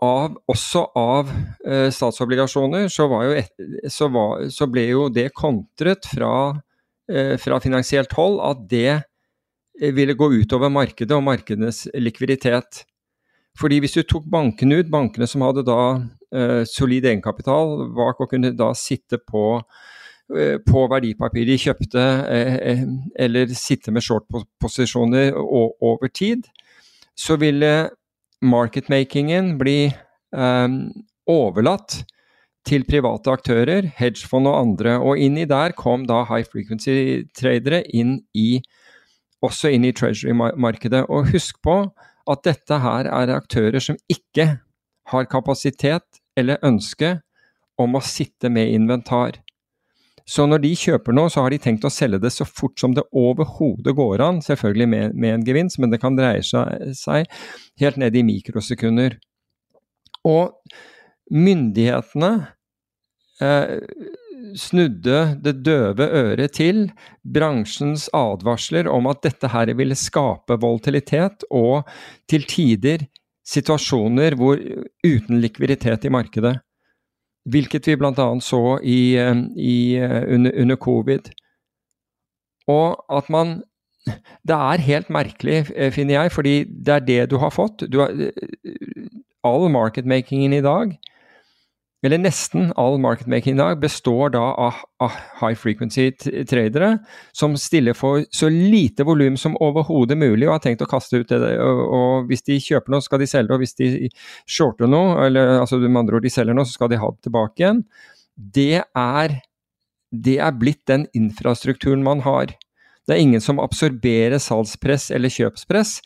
Av, 0.00 0.32
også 0.48 0.86
av 0.96 1.28
eh, 1.68 1.90
statsobligasjoner 1.92 2.86
så, 2.92 3.04
et, 3.36 3.52
så, 3.92 4.08
var, 4.12 4.46
så, 4.52 4.68
ble 4.72 4.86
jo 4.88 5.08
det 5.12 5.26
kontret 5.36 6.08
fra, 6.08 6.32
eh, 7.10 7.34
fra 7.40 7.58
finansielt 7.60 8.14
hold 8.16 8.38
at 8.46 8.62
det 8.70 8.94
eh, 8.94 9.92
ville 9.96 10.16
gå 10.16 10.30
utover 10.38 10.72
markedet 10.72 11.16
og 11.16 11.26
markedenes 11.28 11.84
likviditet. 12.00 12.86
Fordi 13.60 13.80
hvis 13.82 13.98
du 13.98 14.02
tok 14.08 14.24
bankene 14.30 14.80
ut, 14.80 14.88
bankene 14.92 15.28
som 15.28 15.44
hadde 15.44 15.66
da 15.68 15.80
eh, 16.32 16.62
solid 16.68 17.04
egenkapital 17.04 17.90
bak 17.96 18.20
og 18.22 18.32
kunne 18.32 18.54
da 18.56 18.72
sitte 18.78 19.20
på 19.20 19.60
på 20.66 20.84
verdipapir 20.90 21.48
de 21.48 21.56
kjøpte, 21.58 22.02
eh, 22.30 22.54
eh, 22.72 22.84
eller 23.18 23.50
sitte 23.56 23.90
med 23.90 24.04
short-posisjoner 24.06 25.34
over 25.34 26.08
tid, 26.08 26.46
så 27.16 27.36
ville 27.36 27.90
marketmakingen 28.40 29.58
bli 29.58 29.90
overlatt 31.30 32.04
til 32.64 32.84
private 32.86 33.32
aktører, 33.32 33.88
hedgefond 33.98 34.46
og 34.46 34.60
andre. 34.60 34.98
Og 35.00 35.18
inni 35.18 35.44
der 35.48 35.74
kom 35.76 36.06
da 36.06 36.22
high 36.28 36.46
frequency-tradere 36.46 37.82
inn 37.92 38.20
i 38.34 38.60
også 39.42 39.72
inn 39.74 39.86
i 39.88 39.92
treasury-markedet. 39.96 41.06
Og 41.08 41.32
husk 41.34 41.58
på 41.64 41.82
at 42.30 42.44
dette 42.46 42.80
her 42.84 43.08
er 43.10 43.34
aktører 43.34 43.82
som 43.82 43.98
ikke 44.08 44.60
har 45.10 45.30
kapasitet 45.30 46.20
eller 46.38 46.60
ønske 46.62 47.18
om 47.80 47.96
å 47.96 48.04
sitte 48.04 48.50
med 48.52 48.70
inventar. 48.74 49.40
Så 50.30 50.46
når 50.46 50.62
de 50.62 50.70
kjøper 50.78 51.16
noe, 51.16 51.30
så 51.32 51.42
har 51.42 51.50
de 51.50 51.58
tenkt 51.62 51.86
å 51.86 51.90
selge 51.90 52.20
det 52.22 52.30
så 52.30 52.46
fort 52.46 52.78
som 52.78 52.94
det 52.94 53.02
overhodet 53.16 53.96
går 53.98 54.22
an, 54.22 54.38
selvfølgelig 54.44 54.88
med, 54.92 55.16
med, 55.18 55.34
en 55.34 55.46
gevinst, 55.46 55.80
men 55.82 55.90
det 55.90 55.98
kan 56.02 56.18
dreie 56.18 56.44
seg, 56.46 56.94
seg 56.94 57.26
helt 57.82 57.98
ned 57.98 58.14
i 58.14 58.22
mikrosekunder. 58.28 59.18
Og 60.28 60.54
myndighetene 61.34 62.30
eh, 63.42 63.76
snudde 64.60 65.20
det 65.42 65.56
døve 65.66 66.06
øret 66.22 66.54
til 66.58 66.86
bransjens 67.26 68.06
advarsler 68.14 68.90
om 68.90 69.10
at 69.10 69.22
dette 69.26 69.50
her 69.50 69.74
ville 69.78 69.98
skape 69.98 70.58
volatilitet 70.62 71.46
og 71.50 71.88
til 72.30 72.46
tider 72.50 73.06
situasjoner 73.50 74.36
hvor 74.38 74.60
uten 75.02 75.40
likviditet 75.42 76.06
i 76.06 76.12
markedet. 76.12 76.58
Hvilket 77.48 77.86
vi 77.88 77.96
bl.a. 77.96 78.26
så 78.44 78.78
i, 78.84 79.16
eh, 79.16 79.36
i, 79.56 79.96
eh, 79.96 80.22
under, 80.34 80.52
under, 80.60 80.76
covid. 80.76 81.30
Og 82.68 83.04
at 83.16 83.30
man 83.30 83.62
Det 84.48 84.56
er 84.56 84.80
helt 84.80 85.10
merkelig, 85.10 85.66
eh, 85.76 85.92
finner 85.92 86.22
jeg, 86.22 86.32
fordi 86.32 86.64
det 86.64 86.94
er 86.94 86.98
det 87.04 87.30
du 87.30 87.36
har 87.38 87.50
fått. 87.50 87.84
Du 87.92 88.00
har, 88.00 88.12
all 89.44 89.70
marketmakingen 89.70 90.52
i 90.52 90.60
dag 90.64 90.96
eller 92.02 92.18
nesten 92.18 92.70
all 92.80 92.96
marketmaking 93.00 93.54
i 93.54 93.58
dag 93.58 93.80
består 93.80 94.30
da 94.32 94.40
av, 94.40 94.78
av 95.04 95.16
high 95.40 95.56
frequency 95.58 96.06
tradere 96.48 96.94
som 97.36 97.56
stiller 97.60 97.96
for 97.96 98.24
så 98.32 98.48
lite 98.48 99.04
volum 99.04 99.36
som 99.36 99.58
overhodet 99.60 100.16
mulig 100.18 100.48
og 100.48 100.54
har 100.54 100.62
tenkt 100.64 100.84
å 100.84 100.88
kaste 100.88 101.20
ut 101.20 101.28
det. 101.28 101.52
Og, 101.60 101.82
og 101.98 102.30
hvis 102.30 102.46
de 102.46 102.56
kjøper 102.64 102.94
noe, 102.94 103.04
skal 103.04 103.20
de 103.20 103.28
selge 103.28 103.52
og 103.52 103.60
hvis 103.60 103.76
de 103.76 104.08
shorter 104.48 104.88
noe, 104.88 105.18
eller 105.26 105.58
altså 105.58 105.80
med 105.82 106.00
andre 106.00 106.16
ord 106.16 106.24
de 106.24 106.32
selger 106.32 106.56
noe, 106.56 106.68
så 106.68 106.78
skal 106.78 106.92
de 106.92 107.02
ha 107.02 107.12
det 107.12 107.28
tilbake 107.28 107.64
igjen. 107.64 107.84
Det 108.56 108.80
er, 108.80 109.36
det 110.08 110.38
er 110.40 110.56
blitt 110.56 110.86
den 110.88 111.04
infrastrukturen 111.16 112.06
man 112.06 112.24
har. 112.24 112.56
Det 113.04 113.16
er 113.16 113.20
ingen 113.20 113.44
som 113.44 113.60
absorberer 113.60 114.40
salgspress 114.40 115.10
eller 115.12 115.32
kjøpspress 115.32 115.98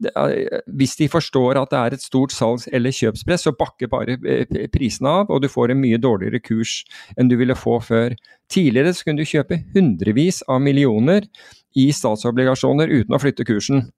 hvis 0.00 0.96
de 0.96 1.08
forstår 1.12 1.58
at 1.60 1.70
det 1.72 1.78
er 1.78 1.94
et 1.94 2.02
stort 2.02 2.32
salgs- 2.32 2.68
eller 2.72 2.94
kjøpspress, 2.94 3.44
så 3.44 3.52
bakker 3.52 3.90
bare 3.92 4.16
eh, 4.24 4.68
prisene 4.72 5.08
av, 5.20 5.30
og 5.30 5.42
du 5.42 5.48
får 5.48 5.72
en 5.72 5.80
mye 5.80 6.00
dårligere 6.00 6.40
kurs 6.40 6.80
enn 7.18 7.28
du 7.28 7.36
ville 7.36 7.56
få 7.58 7.78
før. 7.84 8.16
Tidligere 8.50 8.94
så 8.96 9.04
kunne 9.04 9.20
du 9.20 9.28
kjøpe 9.28 9.60
hundrevis 9.74 10.42
av 10.48 10.62
millioner 10.64 11.28
i 11.76 11.90
statsobligasjoner 11.92 12.90
uten 12.90 13.14
å 13.14 13.20
flytte 13.20 13.46
kursen. 13.48 13.90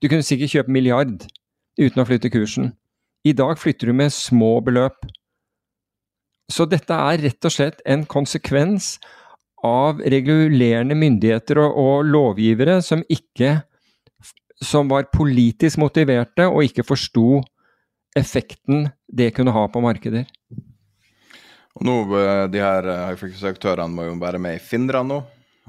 Du 0.00 0.08
kunne 0.08 0.24
sikkert 0.24 0.54
kjøpe 0.54 0.72
milliard 0.72 1.28
uten 1.80 2.00
å 2.02 2.08
flytte 2.08 2.32
kursen. 2.32 2.72
I 3.24 3.36
dag 3.36 3.58
flytter 3.60 3.90
du 3.90 3.96
med 3.96 4.14
små 4.16 4.58
beløp. 4.64 5.04
Så 6.50 6.64
dette 6.66 6.96
er 6.96 7.20
rett 7.20 7.46
og 7.46 7.52
slett 7.52 7.82
en 7.84 8.06
konsekvens 8.08 8.96
av 9.62 10.00
regulerende 10.00 10.96
myndigheter 10.96 11.60
og, 11.60 11.76
og 11.76 12.08
lovgivere 12.08 12.80
som 12.82 13.04
ikke 13.12 13.60
som 14.64 14.88
var 14.88 15.08
politisk 15.12 15.80
motiverte 15.80 16.46
og 16.50 16.64
ikke 16.66 16.84
forsto 16.86 17.40
effekten 18.16 18.88
det 19.08 19.30
kunne 19.36 19.54
ha 19.54 19.66
på 19.70 19.82
markeder. 19.82 20.26
Og 21.78 21.86
nå, 21.86 21.96
eh, 22.18 22.46
De 22.50 22.62
her 22.62 22.86
eh, 22.86 23.04
høyfrekvensaktørene 23.12 23.94
må 23.94 24.08
jo 24.08 24.16
være 24.20 24.40
med 24.42 24.58
i 24.58 24.62
FINRA 24.62 25.04
nå. 25.06 25.20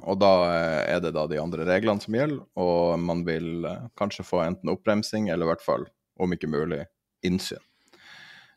Og 0.02 0.18
da 0.20 0.32
eh, 0.50 0.96
er 0.96 1.04
det 1.04 1.14
da 1.16 1.28
de 1.30 1.40
andre 1.40 1.68
reglene 1.68 2.02
som 2.02 2.16
gjelder, 2.18 2.42
og 2.58 3.00
man 3.00 3.22
vil 3.28 3.68
kanskje 4.00 4.26
få 4.26 4.42
enten 4.44 4.72
oppbremsing 4.74 5.30
eller 5.30 5.46
i 5.46 5.52
hvert 5.54 5.66
fall, 5.66 5.86
om 6.20 6.34
ikke 6.34 6.50
mulig, 6.50 6.84
innsyn. 7.24 7.62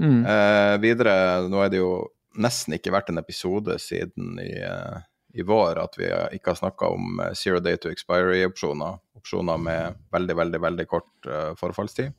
Mm. 0.01 0.25
Eh, 0.27 0.75
videre, 0.83 1.15
nå 1.47 1.61
er 1.63 1.71
det 1.71 1.83
jo 1.83 1.93
nesten 2.41 2.75
ikke 2.75 2.95
vært 2.95 3.13
en 3.13 3.21
episode 3.21 3.77
siden 3.79 4.41
i, 4.43 4.57
i 5.35 5.43
vår 5.43 5.81
at 5.83 5.99
vi 5.99 6.07
ikke 6.37 6.53
har 6.53 6.61
snakka 6.61 6.89
om 6.95 7.19
zero 7.35 7.59
day 7.61 7.77
to 7.81 7.91
expiry-opsjoner 7.91 9.01
opsjoner 9.25 9.59
med 9.59 9.95
veldig, 10.13 10.37
veldig, 10.37 10.61
veldig 10.61 10.87
kort 10.89 11.27
uh, 11.27 11.55
forfallstid. 11.57 12.13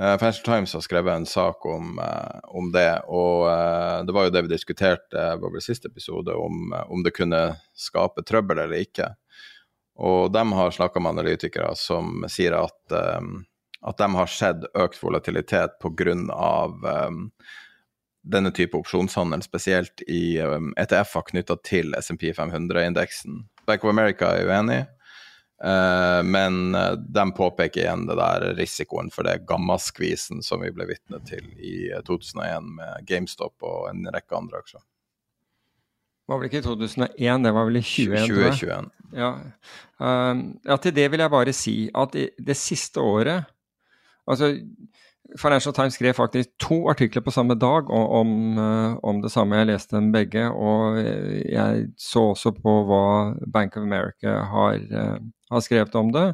Uh, 0.00 0.16
Financial 0.18 0.44
Times 0.44 0.74
har 0.74 0.80
skrevet 0.84 1.14
en 1.14 1.26
sak 1.26 1.66
om, 1.66 1.98
uh, 1.98 2.40
om 2.44 2.72
det, 2.72 3.00
og 3.08 3.48
det 4.06 4.12
var 4.12 4.28
jo 4.28 4.34
det 4.34 4.42
vi 4.44 4.52
diskuterte 4.52 5.24
vår 5.40 5.60
siste 5.64 5.88
episode, 5.88 6.34
om, 6.34 6.74
om 6.88 7.02
det 7.02 7.14
kunne 7.16 7.40
skape 7.72 8.24
trøbbel 8.28 8.60
eller 8.66 8.84
ikke. 8.84 9.08
Og 9.96 10.32
de 10.32 10.44
har 10.52 10.76
snakka 10.76 11.00
med 11.00 11.16
analytikere 11.16 11.72
som 11.76 12.26
sier 12.28 12.56
at, 12.60 12.80
um, 12.92 13.44
at 13.88 13.98
de 13.98 14.08
har 14.16 14.32
sett 14.32 14.68
økt 14.74 15.00
volatilitet 15.02 15.80
pga. 15.80 16.16
Um, 17.08 17.30
denne 18.22 18.52
type 18.54 18.78
opsjonshandel, 18.78 19.42
spesielt 19.42 20.02
i 20.06 20.38
um, 20.40 20.72
ETF-er 20.78 21.26
knytta 21.30 21.56
til 21.66 21.94
SMP 21.98 22.30
500-indeksen. 22.36 23.42
Bank 23.66 23.84
of 23.84 23.90
America 23.90 24.30
er 24.36 24.50
uenig. 24.50 24.82
Uh, 25.62 26.22
men 26.26 26.74
uh, 26.74 26.92
de 26.98 27.24
påpeker 27.36 27.84
igjen 27.84 28.06
det 28.08 28.16
der 28.18 28.48
risikoen 28.58 29.12
for 29.14 29.26
det 29.26 29.44
gammaskvisen 29.46 30.42
som 30.42 30.64
vi 30.64 30.72
ble 30.74 30.88
vitne 30.88 31.20
til 31.28 31.44
i 31.54 31.92
2001 32.02 32.48
eh, 32.50 32.64
med 32.80 33.06
GameStop 33.06 33.62
og 33.62 33.86
en 33.92 34.08
rekke 34.10 34.38
andre 34.38 34.58
aksjer. 34.58 34.82
Det 36.22 36.32
var 36.32 36.40
vel 36.40 36.50
ikke 36.50 36.62
i 36.62 36.66
2001, 36.66 37.46
det 37.46 37.54
var 37.54 37.68
vel 37.68 37.78
i 37.78 37.84
2021? 37.86 38.42
2021. 38.50 38.90
Ja. 39.12 39.30
Ja, 40.02 40.76
til 40.80 40.94
det 40.96 41.08
vil 41.12 41.22
jeg 41.22 41.30
bare 41.34 41.54
si 41.54 41.74
at 41.94 42.14
det, 42.14 42.28
det 42.40 42.56
siste 42.58 43.02
året 43.02 43.50
Altså, 44.30 44.52
Financial 45.40 45.74
Times 45.74 45.94
skrev 45.96 46.14
faktisk 46.16 46.48
to 46.60 46.88
artikler 46.90 47.22
på 47.24 47.34
samme 47.34 47.54
dag 47.54 47.90
om, 47.90 48.58
om, 49.02 49.20
det 49.22 49.30
samme. 49.32 49.56
Jeg 49.60 49.70
leste 49.70 49.96
dem 49.96 50.10
begge, 50.12 50.48
og 50.50 50.98
jeg 51.00 51.86
så 51.98 52.32
også 52.32 52.52
på 52.56 52.74
hva 52.88 53.04
Bank 53.52 53.76
of 53.76 53.86
America 53.86 54.42
har, 54.50 54.82
har 55.52 55.64
skrevet 55.64 55.94
om 55.98 56.12
det. 56.12 56.26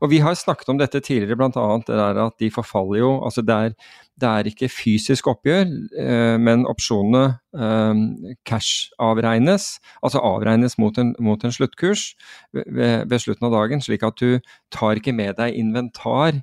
Og 0.00 0.10
vi 0.12 0.20
har 0.24 0.36
snakket 0.38 0.72
om 0.72 0.80
dette 0.80 1.00
tidligere, 1.00 1.38
bl.a. 1.38 1.66
det 1.86 1.96
der 1.96 2.20
at 2.26 2.36
de 2.40 2.50
forfaller 2.52 3.00
jo 3.00 3.10
altså 3.24 3.44
det 3.46 3.56
er, 3.56 3.74
det 4.20 4.28
er 4.28 4.48
ikke 4.50 4.70
fysisk 4.72 5.28
oppgjør, 5.32 5.66
eh, 6.00 6.36
men 6.40 6.64
opsjonene 6.68 7.24
eh, 7.56 8.04
cash-avregnes. 8.48 9.68
Altså 10.02 10.22
avregnes 10.24 10.78
mot 10.80 10.96
en, 10.98 11.14
mot 11.20 11.44
en 11.44 11.52
sluttkurs 11.52 12.14
ved, 12.52 13.04
ved, 13.04 13.18
slutten 13.20 13.48
av 13.48 13.58
dagen, 13.58 13.84
slik 13.84 14.06
at 14.06 14.16
du 14.20 14.40
tar 14.72 15.00
ikke 15.00 15.16
med 15.16 15.36
deg 15.40 15.56
inventar 15.60 16.40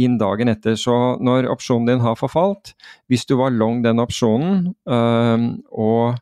inn 0.00 0.18
dagen 0.18 0.50
etter. 0.50 0.76
Så 0.80 0.94
når 1.22 1.48
opsjonen 1.52 1.92
din 1.92 2.04
har 2.04 2.18
forfalt, 2.18 2.74
hvis 3.10 3.26
du 3.28 3.36
var 3.40 3.54
long 3.54 3.82
den 3.84 4.02
opsjonen, 4.02 4.72
og 4.84 6.16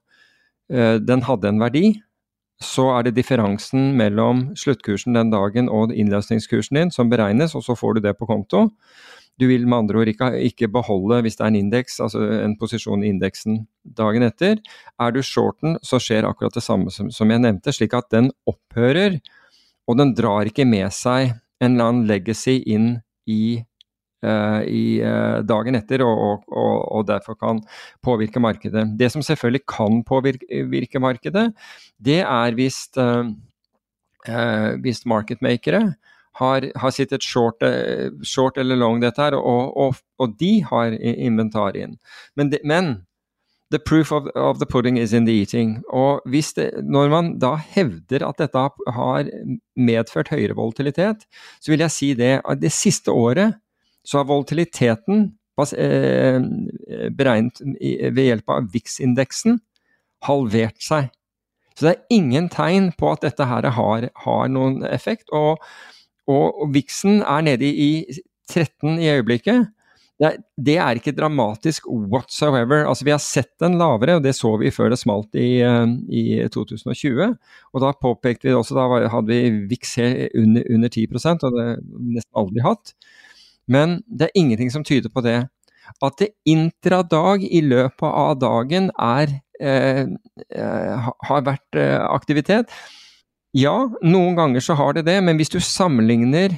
øh, 0.72 0.98
den 1.00 1.24
hadde 1.28 1.48
en 1.48 1.62
verdi, 1.62 1.86
så 2.62 2.88
er 2.96 3.06
det 3.06 3.16
differansen 3.16 3.92
mellom 3.98 4.52
sluttkursen 4.58 5.16
den 5.16 5.32
dagen 5.32 5.68
og 5.72 5.92
innløsningskursen 5.94 6.78
din 6.78 6.94
som 6.94 7.10
beregnes, 7.10 7.56
og 7.58 7.64
så 7.66 7.76
får 7.78 7.98
du 7.98 8.06
det 8.06 8.14
på 8.18 8.28
konto. 8.28 8.68
Du 9.40 9.46
vil 9.48 9.64
med 9.66 9.78
andre 9.78 10.02
ord 10.02 10.10
ikke, 10.12 10.28
ikke 10.44 10.68
beholde, 10.70 11.22
hvis 11.24 11.38
det 11.38 11.44
er 11.44 11.50
en 11.50 11.60
indeks, 11.62 11.98
altså 12.04 12.20
en 12.44 12.56
posisjon 12.60 13.02
i 13.02 13.10
indeksen 13.10 13.62
dagen 13.82 14.26
etter. 14.26 14.60
Er 15.00 15.14
du 15.14 15.22
shorten, 15.24 15.78
så 15.82 15.98
skjer 16.02 16.28
akkurat 16.28 16.54
det 16.54 16.62
samme 16.62 16.92
som, 16.92 17.08
som 17.10 17.32
jeg 17.32 17.42
nevnte, 17.42 17.72
slik 17.74 17.96
at 17.96 18.10
den 18.12 18.30
opphører, 18.46 19.18
og 19.88 19.98
den 19.98 20.12
drar 20.14 20.46
ikke 20.46 20.68
med 20.68 20.92
seg 20.94 21.32
en 21.62 21.74
eller 21.74 21.88
annen 21.88 22.06
legacy 22.10 22.60
inn 22.70 23.00
i 23.26 23.62
uh, 24.26 24.62
i 24.66 25.02
uh, 25.02 25.42
dagen 25.46 25.78
etter, 25.78 26.04
og, 26.06 26.44
og, 26.48 26.74
og, 26.86 27.06
derfor 27.08 27.38
kan 27.38 27.62
påvirke 28.04 28.42
markedet. 28.42 28.86
Det 28.98 29.10
som 29.12 29.24
selvfølgelig 29.24 29.64
kan 29.70 30.02
påvirke 30.06 31.02
markedet, 31.02 31.50
det 31.98 32.20
er 32.22 32.56
hvis, 32.58 32.84
eh, 32.98 34.72
hvis 34.82 35.04
marketmakere 35.06 35.94
har, 36.38 36.66
har 36.76 36.90
sittet 36.90 37.22
short, 37.22 37.62
short, 38.24 38.58
eller 38.58 38.78
long 38.78 39.02
dette 39.02 39.20
her, 39.20 39.34
og, 39.36 39.96
og 40.18 40.36
de 40.40 40.62
har 40.64 40.94
inventarien. 40.96 41.98
Men, 42.36 42.50
de, 42.50 42.58
men 42.64 42.94
the 43.72 43.80
proof 43.80 44.12
of, 44.12 44.28
of, 44.36 44.58
the 44.60 44.66
pudding 44.66 44.98
is 44.98 45.12
in 45.12 45.24
the 45.26 45.32
eating. 45.32 45.82
Og 45.88 46.20
det, 46.28 46.70
når 46.84 47.08
man 47.08 47.38
da 47.40 47.56
hevder 47.56 48.26
at 48.28 48.38
dette 48.38 48.64
har 48.94 49.30
medført 49.76 50.30
høyere 50.32 50.56
volatilitet, 50.58 51.24
så 51.60 51.72
vil 51.72 51.84
jeg 51.86 51.94
si 51.94 52.12
det 52.18 52.34
at 52.44 52.60
det 52.60 52.72
siste 52.72 53.10
året 53.10 53.56
så 54.04 54.20
har 54.20 54.28
volatiliteten 54.28 55.32
eh, 55.78 56.38
beregnet 57.16 57.62
ved 58.12 58.24
hjelp 58.28 58.50
av 58.50 58.70
VIX-indeksen 58.72 59.60
halvert 60.26 60.80
seg. 60.82 61.10
Så 61.72 61.86
det 61.86 61.92
er 61.94 62.16
ingen 62.18 62.50
tegn 62.52 62.90
på 62.98 63.12
at 63.14 63.24
dette 63.24 63.46
her 63.48 63.70
har, 63.74 64.08
har 64.24 64.50
noen 64.52 64.82
effekt. 64.84 65.30
Og, 65.32 65.62
og, 66.28 66.62
og 66.62 66.74
VIX-en 66.74 67.22
er 67.22 67.46
nede 67.48 67.68
i 67.68 67.92
13 68.52 68.98
i 69.00 69.08
øyeblikket. 69.14 69.70
Det 70.20 70.36
det 70.56 70.76
er, 70.78 70.98
ikke 70.98 71.14
dramatisk 71.16 71.88
whatsoever. 71.88 72.84
Altså, 72.86 73.04
vi 73.04 73.14
har 73.14 73.22
sett 73.22 73.50
den 73.60 73.78
lavere, 73.80 74.18
og 74.18 74.22
det 74.22 74.34
så 74.38 74.52
vi 74.60 74.70
før 74.70 74.92
det 74.92 75.00
smalt 75.00 75.34
i, 75.34 75.62
eh, 75.64 75.94
i 76.08 76.22
2020. 76.52 77.32
Og 77.72 77.82
da 77.82 77.90
påpekte 77.96 78.46
vi 78.46 78.52
det 78.52 78.58
også, 78.60 78.76
da 78.76 79.08
hadde 79.10 79.32
vi 79.32 79.66
VIX 79.72 79.96
under, 80.38 80.68
under 80.70 80.88
10% 80.92 81.42
og 81.48 81.56
det 81.56 81.64
har 81.64 81.80
vi 81.82 82.14
nesten 82.18 82.38
aldri 82.38 82.62
hatt. 82.62 82.94
Men 83.66 84.02
det 84.06 84.28
er 84.28 84.38
ingenting 84.38 84.70
som 84.70 84.84
tyder 84.84 85.10
på 85.12 85.24
det. 85.24 85.40
At 86.02 86.18
det 86.20 86.32
intradag 86.48 87.44
i 87.44 87.60
løpet 87.64 88.08
av 88.08 88.38
dagen 88.40 88.90
er, 88.98 89.40
eh, 89.60 90.06
eh, 90.50 91.10
har 91.28 91.46
vært 91.46 91.78
eh, 91.78 91.98
aktivitet. 91.98 92.70
Ja, 93.52 93.90
noen 94.02 94.36
ganger 94.36 94.60
så 94.64 94.74
har 94.78 94.94
det 94.94 95.04
det, 95.06 95.18
men 95.22 95.36
hvis 95.36 95.52
du 95.52 95.60
sammenligner 95.60 96.56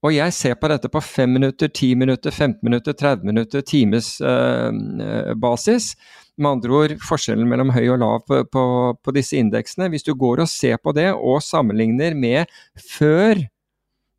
og 0.00 0.14
jeg 0.14 0.32
ser 0.32 0.56
på 0.56 0.68
dette 0.72 0.88
på 0.88 1.00
5 1.04 1.34
minutter, 1.36 1.68
10 1.68 1.94
minutter, 2.00 2.32
15 2.32 2.64
minutter, 2.64 2.96
30 2.96 3.26
minutter, 3.28 3.60
times 3.60 4.14
eh, 4.24 4.70
eh, 5.04 5.32
basis. 5.36 5.92
Med 6.40 6.54
andre 6.54 6.76
ord 6.78 6.94
forskjellen 7.04 7.48
mellom 7.48 7.72
høy 7.74 7.84
og 7.92 8.00
lav 8.00 8.22
på, 8.24 8.38
på, 8.48 8.62
på, 8.96 9.12
disse 9.12 9.36
indeksene. 9.36 9.90
Hvis 9.92 10.06
du 10.06 10.14
går 10.16 10.40
og 10.40 10.48
ser 10.48 10.80
på 10.80 10.94
det 10.96 11.10
og 11.12 11.42
sammenligner 11.44 12.16
med 12.16 12.48
før 12.80 13.42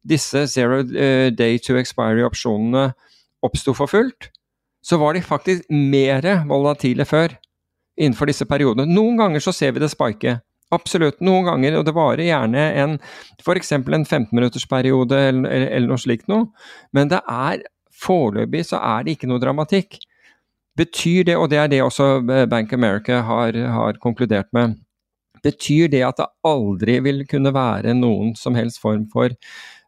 disse 0.05 0.45
zero 0.53 0.83
eh, 0.85 1.31
day 1.33 1.57
to 1.57 1.79
expiry-opsjonene 1.81 2.91
oppsto 3.41 3.73
for 3.73 3.89
fullt, 3.89 4.29
så 4.85 5.01
var 5.01 5.17
de 5.17 5.25
faktisk 5.25 5.65
mer 5.69 6.45
volatile 6.49 7.05
før 7.09 7.33
innenfor 7.97 8.29
disse 8.29 8.45
periodene. 8.49 8.85
Noen 8.85 9.17
ganger 9.17 9.41
så 9.41 9.53
ser 9.53 9.73
vi 9.73 9.81
det 9.81 9.89
spike. 9.93 10.37
Absolutt. 10.71 11.19
Noen 11.23 11.47
ganger, 11.49 11.79
og 11.79 11.87
det 11.87 11.95
varer 11.95 12.23
gjerne 12.25 12.67
en 12.83 12.97
f.eks. 13.41 13.73
en 13.75 13.83
15-minuttersperiode 14.05 15.17
eller, 15.31 15.65
eller, 15.67 15.89
noe 15.89 15.99
slikt 15.99 16.31
noe. 16.31 16.47
Men 16.95 17.11
det 17.11 17.19
er 17.27 17.65
foreløpig 18.01 18.63
så 18.69 18.79
er 18.79 19.03
det 19.05 19.17
ikke 19.17 19.29
noe 19.29 19.41
dramatikk. 19.43 19.99
Betyr 20.79 21.27
det, 21.27 21.35
og 21.35 21.49
det 21.51 21.59
er 21.59 21.67
det 21.71 21.81
også 21.83 22.21
Bank 22.49 22.71
America 22.73 23.19
har, 23.27 23.57
har 23.75 23.99
konkludert 24.03 24.47
med, 24.55 24.77
betyr 25.43 25.89
det 25.91 26.03
at 26.05 26.21
det 26.21 26.29
aldri 26.47 26.99
vil 27.03 27.25
kunne 27.29 27.53
være 27.53 27.95
noen 27.97 28.35
som 28.39 28.55
helst 28.55 28.79
form 28.81 29.07
for 29.11 29.33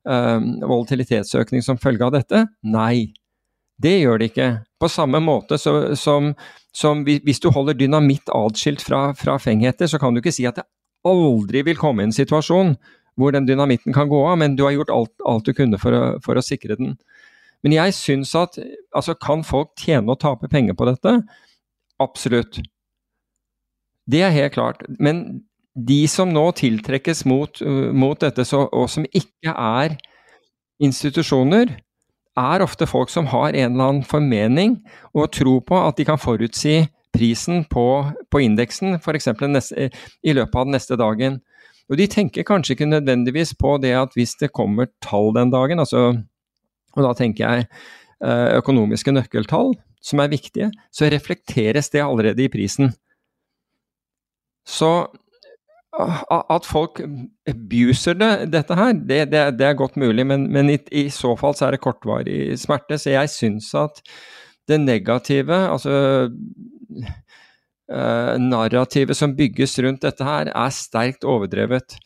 um, 0.03 0.49
volatilitetsøkning 0.65 1.63
som 1.65 1.79
følge 1.79 2.07
av 2.07 2.15
dette? 2.17 2.45
Nei, 2.65 3.13
det 3.81 3.95
gjør 4.01 4.19
det 4.19 4.31
ikke. 4.34 4.49
På 4.81 4.89
samme 4.91 5.21
måte 5.23 5.59
så, 5.61 5.93
som, 5.99 6.34
som, 6.74 7.03
hvis 7.05 7.41
du 7.43 7.51
holder 7.53 7.78
dynamitt 7.78 8.32
atskilt 8.34 8.82
fra, 8.82 9.11
fra 9.17 9.38
fengheter, 9.41 9.89
så 9.89 9.99
kan 10.01 10.13
du 10.13 10.21
ikke 10.24 10.34
si 10.34 10.47
at 10.49 10.57
det 10.57 10.67
aldri 11.05 11.61
vil 11.67 11.80
komme 11.80 12.05
en 12.05 12.15
situasjon 12.15 12.76
hvor 13.19 13.34
den 13.36 13.45
dynamitten 13.45 13.93
kan 13.93 14.09
gå 14.09 14.19
av, 14.26 14.39
men 14.41 14.55
du 14.57 14.63
har 14.65 14.74
gjort 14.74 14.93
alt, 14.93 15.13
alt 15.30 15.45
du 15.45 15.53
kunne 15.53 15.78
for 15.82 15.93
å, 15.93 16.03
for 16.26 16.39
å, 16.39 16.45
sikre 16.45 16.78
den. 16.80 16.95
Men 17.63 17.76
jeg 17.76 17.93
syns 17.95 18.34
at 18.36 18.57
altså, 18.91 19.13
Kan 19.21 19.45
folk 19.47 19.71
tjene 19.80 20.09
og 20.11 20.19
tape 20.24 20.49
penger 20.51 20.76
på 20.76 20.88
dette? 20.89 21.19
Absolutt. 22.01 22.57
Det 24.09 24.24
er 24.26 24.34
helt 24.36 24.55
klart. 24.57 24.82
Men 24.99 25.43
de 25.74 26.01
som 26.09 26.34
nå 26.34 26.47
tiltrekkes 26.57 27.24
mot, 27.30 27.61
mot 27.93 28.19
dette, 28.19 28.43
så, 28.45 28.65
og 28.67 28.89
som 28.91 29.05
ikke 29.13 29.53
er 29.53 29.95
institusjoner, 30.84 31.78
er 32.39 32.63
ofte 32.65 32.88
folk 32.89 33.11
som 33.13 33.27
har 33.29 33.53
en 33.53 33.73
eller 33.73 33.89
annen 33.89 34.05
formening 34.07 34.79
og 35.13 35.31
tro 35.36 35.59
på 35.61 35.77
at 35.77 35.99
de 35.99 36.05
kan 36.07 36.21
forutsi 36.21 36.84
prisen 37.13 37.63
på, 37.69 37.88
på 38.31 38.41
indeksen 38.41 38.97
f.eks. 38.97 39.29
i 39.29 40.34
løpet 40.34 40.55
av 40.57 40.65
den 40.65 40.73
neste 40.73 40.97
dagen. 40.97 41.39
Og 41.91 41.99
De 41.99 42.07
tenker 42.09 42.47
kanskje 42.47 42.73
ikke 42.73 42.89
nødvendigvis 42.89 43.53
på 43.59 43.77
det 43.84 43.93
at 43.99 44.15
hvis 44.17 44.38
det 44.39 44.53
kommer 44.55 44.89
tall 45.03 45.34
den 45.36 45.51
dagen, 45.53 45.84
altså, 45.84 46.15
og 46.95 47.05
da 47.05 47.13
tenker 47.17 47.43
jeg 47.43 47.67
uh, 48.23 48.57
økonomiske 48.57 49.13
nøkkeltall 49.13 49.75
som 50.03 50.19
er 50.23 50.31
viktige, 50.31 50.71
så 50.91 51.11
reflekteres 51.11 51.91
det 51.93 52.01
allerede 52.03 52.43
i 52.43 52.51
prisen. 52.51 52.91
Så 54.65 55.07
at 55.93 56.65
folk 56.65 57.01
abuser 57.49 58.17
det, 58.17 58.31
dette 58.53 58.77
her, 58.77 58.93
det, 58.97 59.19
det, 59.29 59.41
det, 59.59 59.67
er 59.67 59.77
godt 59.77 59.97
mulig, 60.01 60.25
men, 60.25 60.47
men 60.51 60.71
i, 60.73 60.77
i, 60.91 61.05
så 61.13 61.35
fall 61.37 61.53
så 61.57 61.67
er 61.67 61.75
det 61.75 61.83
kortvarig 61.83 62.57
smerte. 62.59 62.97
Så 62.97 63.13
jeg 63.13 63.29
syns 63.29 63.69
at 63.77 64.01
det 64.69 64.79
negative, 64.81 65.59
altså 65.69 65.93
uh, 67.93 68.33
narrativet 68.41 69.17
som 69.19 69.35
bygges 69.37 69.77
rundt 69.85 70.05
dette 70.05 70.25
her, 70.25 70.49
er 70.49 70.73
sterkt 70.73 71.27
overdrevet. 71.29 71.99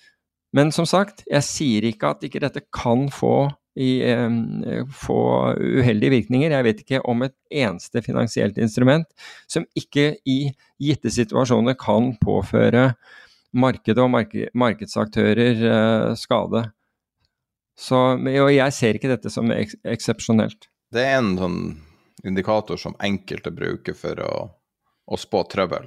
Men 0.56 0.74
som 0.76 0.88
sagt, 0.90 1.24
jeg 1.30 1.46
sier 1.48 1.88
ikke 1.88 2.12
at 2.12 2.28
ikke 2.28 2.44
dette 2.44 2.66
kan 2.76 3.08
få, 3.14 3.48
i, 3.80 4.02
uh, 4.04 4.84
få 5.00 5.22
uheldige 5.56 6.12
virkninger. 6.18 6.52
Jeg 6.58 6.68
vet 6.68 6.82
ikke 6.84 7.06
om 7.08 7.24
et 7.24 7.38
eneste 7.48 8.04
finansielt 8.04 8.60
instrument 8.60 9.08
som 9.48 9.64
ikke 9.80 10.18
i 10.28 10.42
gitte 10.82 11.14
situasjoner 11.14 11.78
kan 11.80 12.18
påføre 12.20 12.90
markedet 13.56 14.04
og 14.04 14.12
mark 14.12 14.34
markedsaktører 14.58 15.62
eh, 15.72 16.14
skade. 16.20 16.64
Så, 17.78 17.98
og 18.18 18.52
jeg 18.52 18.74
ser 18.74 18.98
ikke 18.98 19.12
dette 19.12 19.30
som 19.30 19.52
eks 19.54 19.78
eksepsjonelt. 19.86 20.66
Det 20.94 21.04
er 21.04 21.20
en 21.20 21.36
sånn 21.38 21.60
indikator 22.26 22.80
som 22.82 22.96
enkelte 23.04 23.52
bruker 23.54 23.94
for 23.98 24.20
å, 24.24 24.34
å 25.06 25.20
spå 25.20 25.44
trøbbel. 25.52 25.86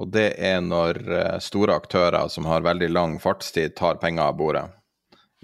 Og 0.00 0.08
det 0.14 0.30
er 0.40 0.60
når 0.64 1.00
uh, 1.10 1.38
store 1.42 1.76
aktører 1.76 2.30
som 2.32 2.46
har 2.48 2.64
veldig 2.64 2.88
lang 2.88 3.18
fartstid, 3.20 3.74
tar 3.76 4.00
penger 4.00 4.30
av 4.30 4.38
bordet. 4.38 4.64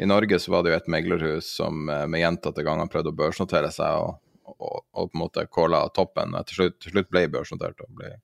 I 0.01 0.07
Norge 0.09 0.39
så 0.41 0.53
var 0.53 0.63
det 0.63 0.73
jo 0.73 0.79
et 0.79 0.93
meglerhus 0.93 1.51
som 1.59 1.91
uh, 1.91 2.07
med 2.09 2.23
gjentatte 2.23 2.65
ganger 2.65 2.89
prøvde 2.93 3.13
å 3.13 3.19
børsnotere 3.19 3.73
seg, 3.75 3.99
og, 4.01 4.55
og, 4.57 4.79
og, 4.95 5.11
på 5.11 5.19
en 5.19 5.25
måte 5.27 5.49
calla 5.53 5.83
toppen. 5.93 6.39
Til 6.49 6.63
slutt, 6.63 6.79
til 6.81 6.95
slutt 6.95 7.13
ble 7.13 7.27
børsnotert 7.35 7.85
og 7.85 7.93
ble 7.99 8.15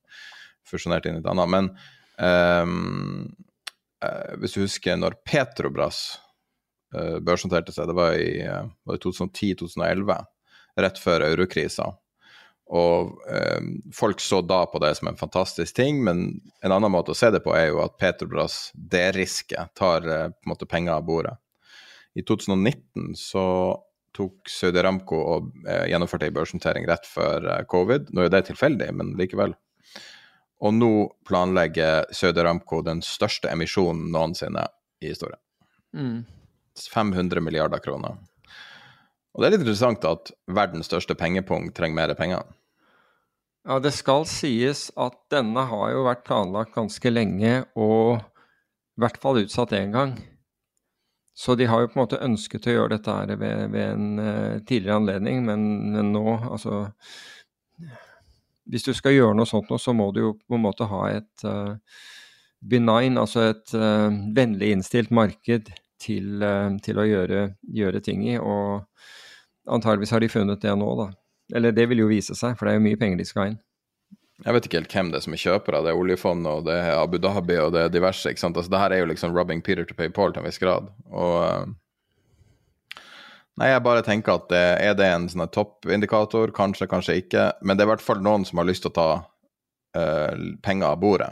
fusjonert 0.69 1.11
inn 1.11 1.19
i 1.19 1.25
et 1.25 1.29
annet. 1.29 1.53
Men 1.53 1.73
Um, 2.23 3.35
uh, 4.05 4.35
hvis 4.39 4.55
du 4.55 4.63
husker 4.63 4.99
når 4.99 5.19
Petrobras 5.27 6.05
uh, 6.95 7.19
børsnoterte 7.25 7.75
seg, 7.75 7.89
det 7.91 7.99
var 7.99 8.15
i, 8.15 8.45
uh, 8.47 8.69
i 8.95 9.01
2010-2011, 9.03 10.15
rett 10.87 11.03
før 11.03 11.27
eurokrisa. 11.27 11.91
Og 12.73 13.17
um, 13.27 13.73
folk 13.93 14.23
så 14.23 14.39
da 14.47 14.63
på 14.71 14.81
det 14.81 14.95
som 14.97 15.11
en 15.11 15.19
fantastisk 15.19 15.77
ting, 15.77 15.99
men 16.07 16.29
en 16.63 16.73
annen 16.73 16.93
måte 16.95 17.13
å 17.13 17.19
se 17.19 17.33
det 17.35 17.43
på 17.45 17.57
er 17.59 17.73
jo 17.73 17.83
at 17.83 17.99
Petrobras 18.01 18.71
derisker, 18.73 19.73
tar 19.77 20.07
på 20.07 20.21
en 20.31 20.53
måte 20.55 20.69
penger 20.71 20.95
av 21.01 21.09
bordet. 21.09 21.35
I 22.15 22.23
2019 22.29 23.17
så 23.19 23.45
tok 24.13 24.49
Saudi 24.53 24.77
Aramco 24.77 25.17
og 25.17 25.47
gjennomførte 25.89 26.29
en 26.29 26.35
børsnotering 26.37 26.85
rett 26.89 27.07
før 27.09 27.47
covid. 27.73 28.11
Nå 28.13 28.27
er 28.27 28.33
det 28.35 28.43
tilfeldig, 28.51 28.91
men 28.99 29.15
likevel. 29.17 29.55
Og 30.63 30.75
nå 30.77 30.93
planlegger 31.27 32.07
Saudi 32.15 32.41
Aramco 32.43 32.83
den 32.87 33.03
største 33.03 33.51
emisjonen 33.51 34.13
noensinne 34.15 34.69
i 35.03 35.11
historien. 35.11 35.41
Mm. 35.97 36.23
500 36.95 37.43
milliarder 37.45 37.83
kroner. 37.83 38.17
Og 39.33 39.43
det 39.43 39.49
er 39.49 39.55
litt 39.55 39.65
interessant 39.65 40.05
at 40.09 40.33
verdens 40.53 40.89
største 40.91 41.17
pengepung 41.19 41.71
trenger 41.75 41.99
mer 41.99 42.15
penger. 42.17 42.45
Ja, 43.63 43.79
det 43.79 43.93
skal 43.95 44.27
sies 44.27 44.89
at 44.99 45.17
denne 45.31 45.65
har 45.71 45.93
jo 45.93 46.05
vært 46.09 46.25
planlagt 46.27 46.75
ganske 46.75 47.13
lenge, 47.13 47.63
og 47.79 48.19
i 48.19 49.03
hvert 49.03 49.21
fall 49.23 49.43
utsatt 49.45 49.75
én 49.79 49.95
gang. 49.95 50.17
Så 51.33 51.55
de 51.57 51.69
har 51.71 51.81
jo 51.81 51.89
på 51.89 51.97
en 51.97 52.03
måte 52.03 52.21
ønsket 52.21 52.67
å 52.69 52.75
gjøre 52.75 52.97
dette 52.97 53.15
her 53.15 53.37
ved, 53.41 53.71
ved 53.73 53.85
en 53.87 54.09
uh, 54.19 54.59
tidligere 54.69 54.99
anledning, 55.01 55.45
men, 55.47 55.63
men, 55.95 56.11
nå, 56.13 56.27
altså 56.51 56.83
Hvis 58.71 58.87
du 58.87 58.93
skal 58.95 59.17
gjøre 59.17 59.37
noe 59.37 59.49
sånt 59.49 59.71
nå, 59.71 59.79
så 59.81 59.95
må 59.97 60.11
du 60.15 60.21
jo 60.23 60.35
på 60.39 60.59
en 60.59 60.65
måte 60.65 60.87
ha 60.91 61.03
et 61.11 61.47
uh, 61.49 61.75
benign, 62.63 63.19
altså 63.19 63.49
et 63.51 63.75
uh, 63.75 64.11
vennlig 64.37 64.73
innstilt 64.77 65.11
marked 65.15 65.73
til, 66.03 66.47
til 66.83 66.99
å 66.99 67.07
gjøre, 67.07 67.43
gjøre, 67.75 68.01
ting 68.03 68.23
i. 68.27 68.37
Og 68.39 68.83
antageligvis 69.71 70.15
har 70.15 70.23
de 70.23 70.31
funnet 70.31 70.63
det 70.63 70.75
nå, 70.79 70.95
da. 70.99 71.11
Eller 71.55 71.75
det 71.75 71.89
vil 71.91 72.03
jo 72.03 72.11
vise 72.11 72.35
seg, 72.39 72.57
for 72.59 72.67
det 72.67 72.75
er 72.75 72.81
jo 72.81 72.87
mye 72.87 72.99
penger 72.99 73.21
de 73.21 73.29
skal 73.29 73.53
inn. 73.53 73.61
Jeg 74.43 74.57
vet 74.57 74.67
ikke 74.67 74.81
helt 74.81 74.95
hvem 74.97 75.11
det 75.13 75.19
er 75.21 75.25
som 75.27 75.35
er 75.37 75.43
kjøpere. 75.43 75.83
Det 75.85 75.93
er 75.93 76.01
oljefondet 76.01 76.51
og 76.51 76.65
det 76.67 76.75
er 76.81 76.97
Abu 76.97 77.19
Dhabi 77.23 77.59
og 77.63 77.75
det 77.77 77.85
er 77.85 77.93
diverse. 77.95 78.31
ikke 78.31 78.43
sant? 78.43 78.57
Altså, 78.59 78.73
det 78.73 78.81
her 78.81 78.95
er 78.95 79.03
jo 79.03 79.11
liksom 79.13 79.37
rubbing 79.37 79.63
Peter 79.63 79.87
to 79.87 79.95
pay 79.95 80.11
Paul 80.11 80.33
til 80.33 80.43
en 80.43 80.49
viss 80.49 80.59
grad. 80.63 80.89
Og 81.13 81.37
uh, 81.45 81.69
Nei, 83.61 83.69
jeg 83.69 83.85
bare 83.85 84.05
tenker 84.05 84.39
at 84.39 84.47
det, 84.49 84.63
er 84.81 84.95
det 84.97 85.09
en 85.13 85.29
sånn 85.29 85.45
toppindikator? 85.53 86.55
Kanskje, 86.57 86.89
kanskje 86.89 87.19
ikke. 87.21 87.51
Men 87.61 87.77
det 87.77 87.85
er 87.85 87.91
i 87.91 87.93
hvert 87.93 88.05
fall 88.05 88.23
noen 88.25 88.47
som 88.49 88.63
har 88.63 88.69
lyst 88.69 88.87
til 88.87 88.93
å 88.93 88.97
ta 88.97 89.09
uh, 89.21 90.47
penger 90.65 90.89
av 90.89 91.03
bordet. 91.03 91.29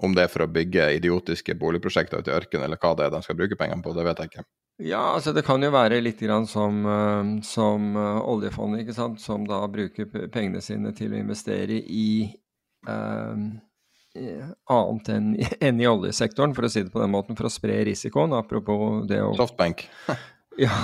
Om 0.00 0.16
det 0.16 0.24
er 0.24 0.32
for 0.32 0.46
å 0.46 0.48
bygge 0.48 0.86
idiotiske 0.96 1.58
boligprosjekter 1.60 2.22
ute 2.22 2.32
i 2.32 2.38
ørkenen, 2.38 2.64
eller 2.64 2.80
hva 2.80 2.94
det 2.96 3.06
er 3.06 3.12
de 3.12 3.20
skal 3.26 3.36
bruke 3.36 3.58
pengene 3.60 3.84
på, 3.84 3.92
det 3.92 4.06
vet 4.08 4.22
jeg 4.22 4.32
ikke. 4.32 4.46
Ja, 4.80 5.02
altså 5.12 5.34
det 5.36 5.44
kan 5.44 5.60
jo 5.60 5.68
være 5.74 5.98
litt 6.00 6.22
grann 6.24 6.48
som, 6.48 6.80
uh, 6.88 7.34
som 7.44 7.92
oljefondet, 8.00 8.86
ikke 8.86 8.96
sant? 8.96 9.20
som 9.20 9.44
da 9.48 9.60
bruker 9.68 10.08
pengene 10.32 10.64
sine 10.64 10.94
til 10.96 11.12
å 11.12 11.20
investere 11.20 11.82
i 11.84 12.12
um 12.88 13.50
annet 14.66 15.08
enn, 15.14 15.26
enn, 15.62 15.80
i 15.80 15.86
oljesektoren, 15.86 16.54
for 16.56 16.66
å 16.66 16.70
si 16.72 16.82
det 16.82 16.90
på 16.90 16.98
den 17.02 17.12
måten, 17.12 17.36
for 17.38 17.46
å 17.46 17.52
spre 17.52 17.76
risikoen. 17.86 18.34
Apropos 18.34 19.04
det 19.06 19.20
å 19.22 19.30
Softbank. 19.38 19.86
Ja, 20.60 20.76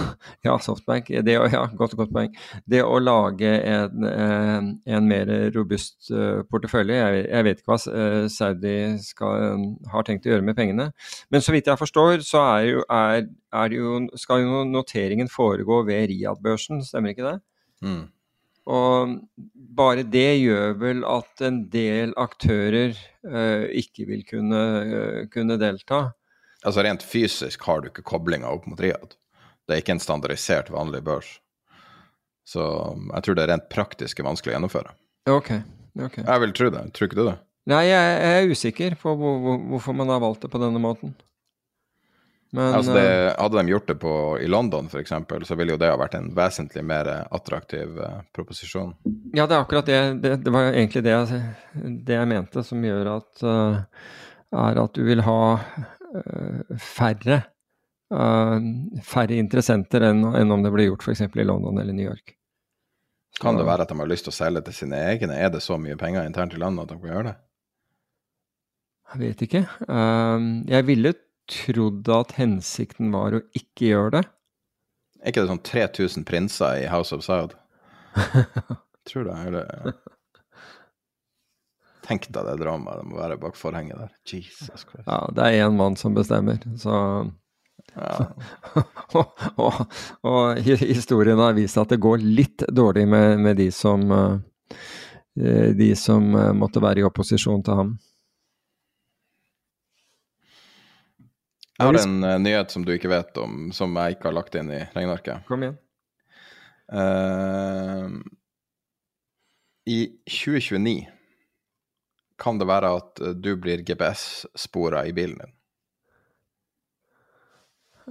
ja 0.46 0.56
Softbank. 0.62 1.10
Det 1.24 1.34
ja, 1.36 1.62
godt, 1.76 1.96
godt 1.98 2.12
poeng. 2.14 2.32
Det 2.68 2.80
å 2.84 2.98
lage 3.02 3.50
en, 3.58 4.06
en, 4.08 4.70
en 4.88 5.08
mer 5.08 5.30
robust 5.54 6.10
uh, 6.14 6.42
portefølje 6.50 6.96
jeg, 6.96 7.24
jeg, 7.26 7.46
vet 7.46 7.60
ikke 7.60 7.72
hva 7.74 7.78
uh, 7.92 8.26
Saudi 8.32 8.76
skal, 9.04 9.66
har 9.92 10.06
tenkt 10.06 10.26
å 10.28 10.32
gjøre 10.32 10.46
med 10.46 10.56
pengene. 10.58 10.90
Men 11.32 11.44
så 11.44 11.54
vidt 11.54 11.68
jeg 11.68 11.80
forstår, 11.80 12.24
så 12.26 12.44
er 12.56 12.68
jo, 12.70 12.84
er, 12.88 13.28
er 13.64 13.76
jo, 13.76 14.00
skal 14.20 14.46
jo 14.46 14.64
noteringen 14.70 15.30
foregå 15.32 15.82
ved 15.88 16.08
Riyadh-børsen, 16.12 16.80
stemmer 16.86 17.12
ikke 17.12 17.28
det? 17.28 17.38
Mm. 17.84 18.04
Og 18.66 19.12
bare 19.76 20.06
det 20.10 20.30
gjør 20.40 20.72
vel 20.80 21.04
at 21.06 21.44
en 21.46 21.60
del 21.70 22.16
aktører 22.18 22.96
uh, 23.28 23.68
ikke 23.76 24.08
vil 24.08 24.24
kunne, 24.26 24.64
kunne 25.30 25.60
delta. 25.60 26.08
Altså 26.66 26.82
Rent 26.82 27.04
fysisk 27.06 27.62
har 27.68 27.84
du 27.84 27.92
ikke 27.92 28.06
koblinga 28.06 28.48
opp 28.50 28.66
mot 28.70 28.80
Riyadh? 28.80 29.14
Det 29.66 29.74
er 29.74 29.82
ikke 29.82 29.96
en 29.96 30.02
standardisert, 30.02 30.70
vanlig 30.70 31.02
børs. 31.06 31.36
Så 32.46 32.62
um, 32.62 33.10
jeg 33.10 33.26
tror 33.26 33.36
det 33.36 33.44
er 33.46 33.52
rent 33.56 33.68
praktisk 33.72 34.22
vanskelig 34.22 34.54
å 34.54 34.56
gjennomføre. 34.56 34.94
Ok, 35.32 35.50
ok. 35.98 36.20
Jeg 36.22 36.42
vil 36.44 36.54
tro 36.54 36.70
det. 36.70 36.82
Tror 36.94 37.10
ikke 37.10 37.18
du 37.18 37.24
det? 37.26 37.38
Nei, 37.66 37.82
jeg, 37.88 38.18
er 38.30 38.52
usikker 38.52 38.94
på 39.00 39.16
hvor, 39.18 39.40
hvor, 39.42 39.56
hvorfor 39.72 39.96
man 39.98 40.12
har 40.14 40.22
valgt 40.22 40.46
det 40.46 40.52
på 40.52 40.60
denne 40.62 40.78
måten. 40.82 41.16
Men, 42.54 42.76
altså 42.78 42.94
det, 42.94 43.02
eh, 43.02 43.32
hadde 43.34 43.58
de 43.58 43.72
gjort 43.72 43.88
det 43.90 43.96
på, 44.00 44.12
i 44.38 44.46
London 44.46 44.86
f.eks., 44.86 45.10
så 45.48 45.56
ville 45.58 45.74
jo 45.74 45.80
det 45.82 45.90
ha 45.90 45.98
vært 45.98 46.14
en 46.14 46.30
vesentlig 46.36 46.84
mer 46.86 47.10
attraktiv 47.34 47.98
uh, 47.98 48.20
proposisjon. 48.36 48.94
Ja, 49.34 49.48
det 49.48 49.58
er 49.58 49.64
akkurat 49.64 49.90
det. 49.90 49.98
Det, 50.22 50.36
det 50.46 50.54
var 50.54 50.70
egentlig 50.70 51.02
det 51.04 51.16
jeg, 51.16 51.42
det 52.06 52.16
jeg, 52.20 52.30
mente, 52.30 52.62
som 52.64 52.86
gjør 52.86 53.10
at 53.16 53.42
uh, 53.42 53.82
er 54.62 54.80
at 54.86 54.94
du 54.94 55.02
vil 55.10 55.26
ha 55.26 55.40
uh, 55.58 56.78
færre 56.78 57.42
færre 58.06 59.34
interessenter 59.34 60.04
enn, 60.06 60.22
enn, 60.38 60.52
om 60.54 60.62
det 60.62 60.70
ble 60.70 60.84
gjort 60.86 61.02
f.eks. 61.02 61.24
i 61.26 61.46
London 61.46 61.80
eller 61.82 61.96
New 61.96 62.06
York. 62.06 62.36
Kan 63.40 63.58
det 63.58 63.66
være 63.66 63.84
at 63.84 63.90
de 63.90 63.98
har 63.98 64.08
lyst 64.08 64.28
til 64.28 64.32
å 64.32 64.36
selge 64.36 64.62
til 64.68 64.76
sine 64.78 65.00
egne? 65.10 65.36
Er 65.36 65.50
det 65.52 65.60
så 65.64 65.76
mye 65.80 65.98
penger 66.00 66.24
internt 66.24 66.54
i 66.56 66.60
landet 66.60 66.86
at 66.86 66.94
de 66.94 67.00
kan 67.02 67.12
gjøre 67.12 67.28
det? 67.28 67.34
Jeg 69.10 69.22
vet 69.22 69.44
ikke. 69.46 69.62
Uh, 69.90 70.46
jeg 70.70 70.86
ville 70.88 71.12
trodd 71.50 72.08
at 72.10 72.34
hensikten 72.38 73.12
var 73.14 73.36
å 73.36 73.44
ikke 73.58 73.90
gjøre 73.92 74.14
det. 74.16 74.24
Er 75.22 75.32
ikke 75.32 75.44
det 75.44 75.52
sånn 75.52 75.64
3000 75.66 76.26
prinser 76.26 76.82
i 76.82 76.90
House 76.90 77.14
of 77.14 77.24
Saud? 77.26 77.54
Tror 79.08 79.28
det. 79.28 79.36
Eller 79.50 79.96
Tenk 82.06 82.28
deg 82.30 82.46
det 82.46 82.60
dramaet 82.60 83.02
det 83.02 83.08
må 83.10 83.18
være 83.18 83.38
bak 83.42 83.56
forhenget 83.58 83.98
der. 83.98 84.12
Jesus 84.30 84.84
Christ. 84.86 85.06
Ja, 85.08 85.24
det 85.34 85.42
er 85.46 85.64
én 85.66 85.74
mann 85.74 85.98
som 85.98 86.14
bestemmer, 86.14 86.60
så 86.78 86.94
ja. 87.96 88.26
og, 89.18 89.44
og, 89.56 89.80
og, 90.20 90.58
historien 90.60 91.38
har 91.40 91.56
vist 91.56 91.78
at 91.80 91.94
det 91.94 92.00
går 92.02 92.24
litt 92.24 92.66
dårlig 92.68 93.06
med, 93.08 93.40
med 93.40 93.56
de 93.60 93.70
som 93.72 94.04
uh, 94.12 94.36
de 95.76 95.88
som 95.96 96.28
uh, 96.34 96.52
måtte 96.56 96.82
være 96.82 97.02
i 97.02 97.06
opposisjon 97.08 97.64
til 97.64 97.80
ham. 97.80 97.96
Jeg 101.76 101.90
har 101.90 101.98
en 102.00 102.22
uh, 102.24 102.36
nyhet 102.40 102.72
som 102.72 102.84
du 102.84 102.94
ikke 102.94 103.12
vet 103.12 103.36
om, 103.40 103.68
som 103.76 103.96
jeg 104.00 104.16
ikke 104.16 104.30
har 104.30 104.38
lagt 104.38 104.56
inn 104.60 104.72
i 104.72 104.84
regnearket. 104.94 105.44
Kom 105.48 105.64
igjen. 105.64 105.82
I 109.86 109.96
2029 110.30 110.92
kan 112.38 112.60
det 112.60 112.68
være 112.70 112.92
at 112.94 113.22
du 113.42 113.50
blir 113.58 113.82
GPS-spora 113.82 115.02
i 115.10 115.14
bilen 115.16 115.40
din. 115.42 115.55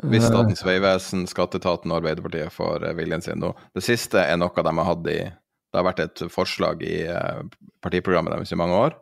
Hvis 0.03 0.25
Statens 0.27 0.63
vegvesen, 0.65 1.23
Skatteetaten 1.29 1.91
og 1.91 2.01
Arbeiderpartiet 2.01 2.51
får 2.53 2.83
eh, 2.83 2.95
viljen 2.97 3.23
sin 3.23 3.39
nå. 3.39 3.53
Det 3.75 3.83
siste 3.85 4.19
er 4.19 4.39
noe 4.39 4.51
de 4.51 4.73
har 4.79 4.89
hatt 4.89 5.07
i 5.07 5.19
Det 5.23 5.79
har 5.79 5.87
vært 5.87 6.03
et 6.03 6.23
forslag 6.31 6.83
i 6.83 7.05
eh, 7.07 7.41
partiprogrammet 7.83 8.35
deres 8.35 8.51
i 8.51 8.59
mange 8.59 8.75
år. 8.75 8.97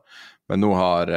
Men 0.51 0.59
nå 0.59 0.73
har 0.75 1.07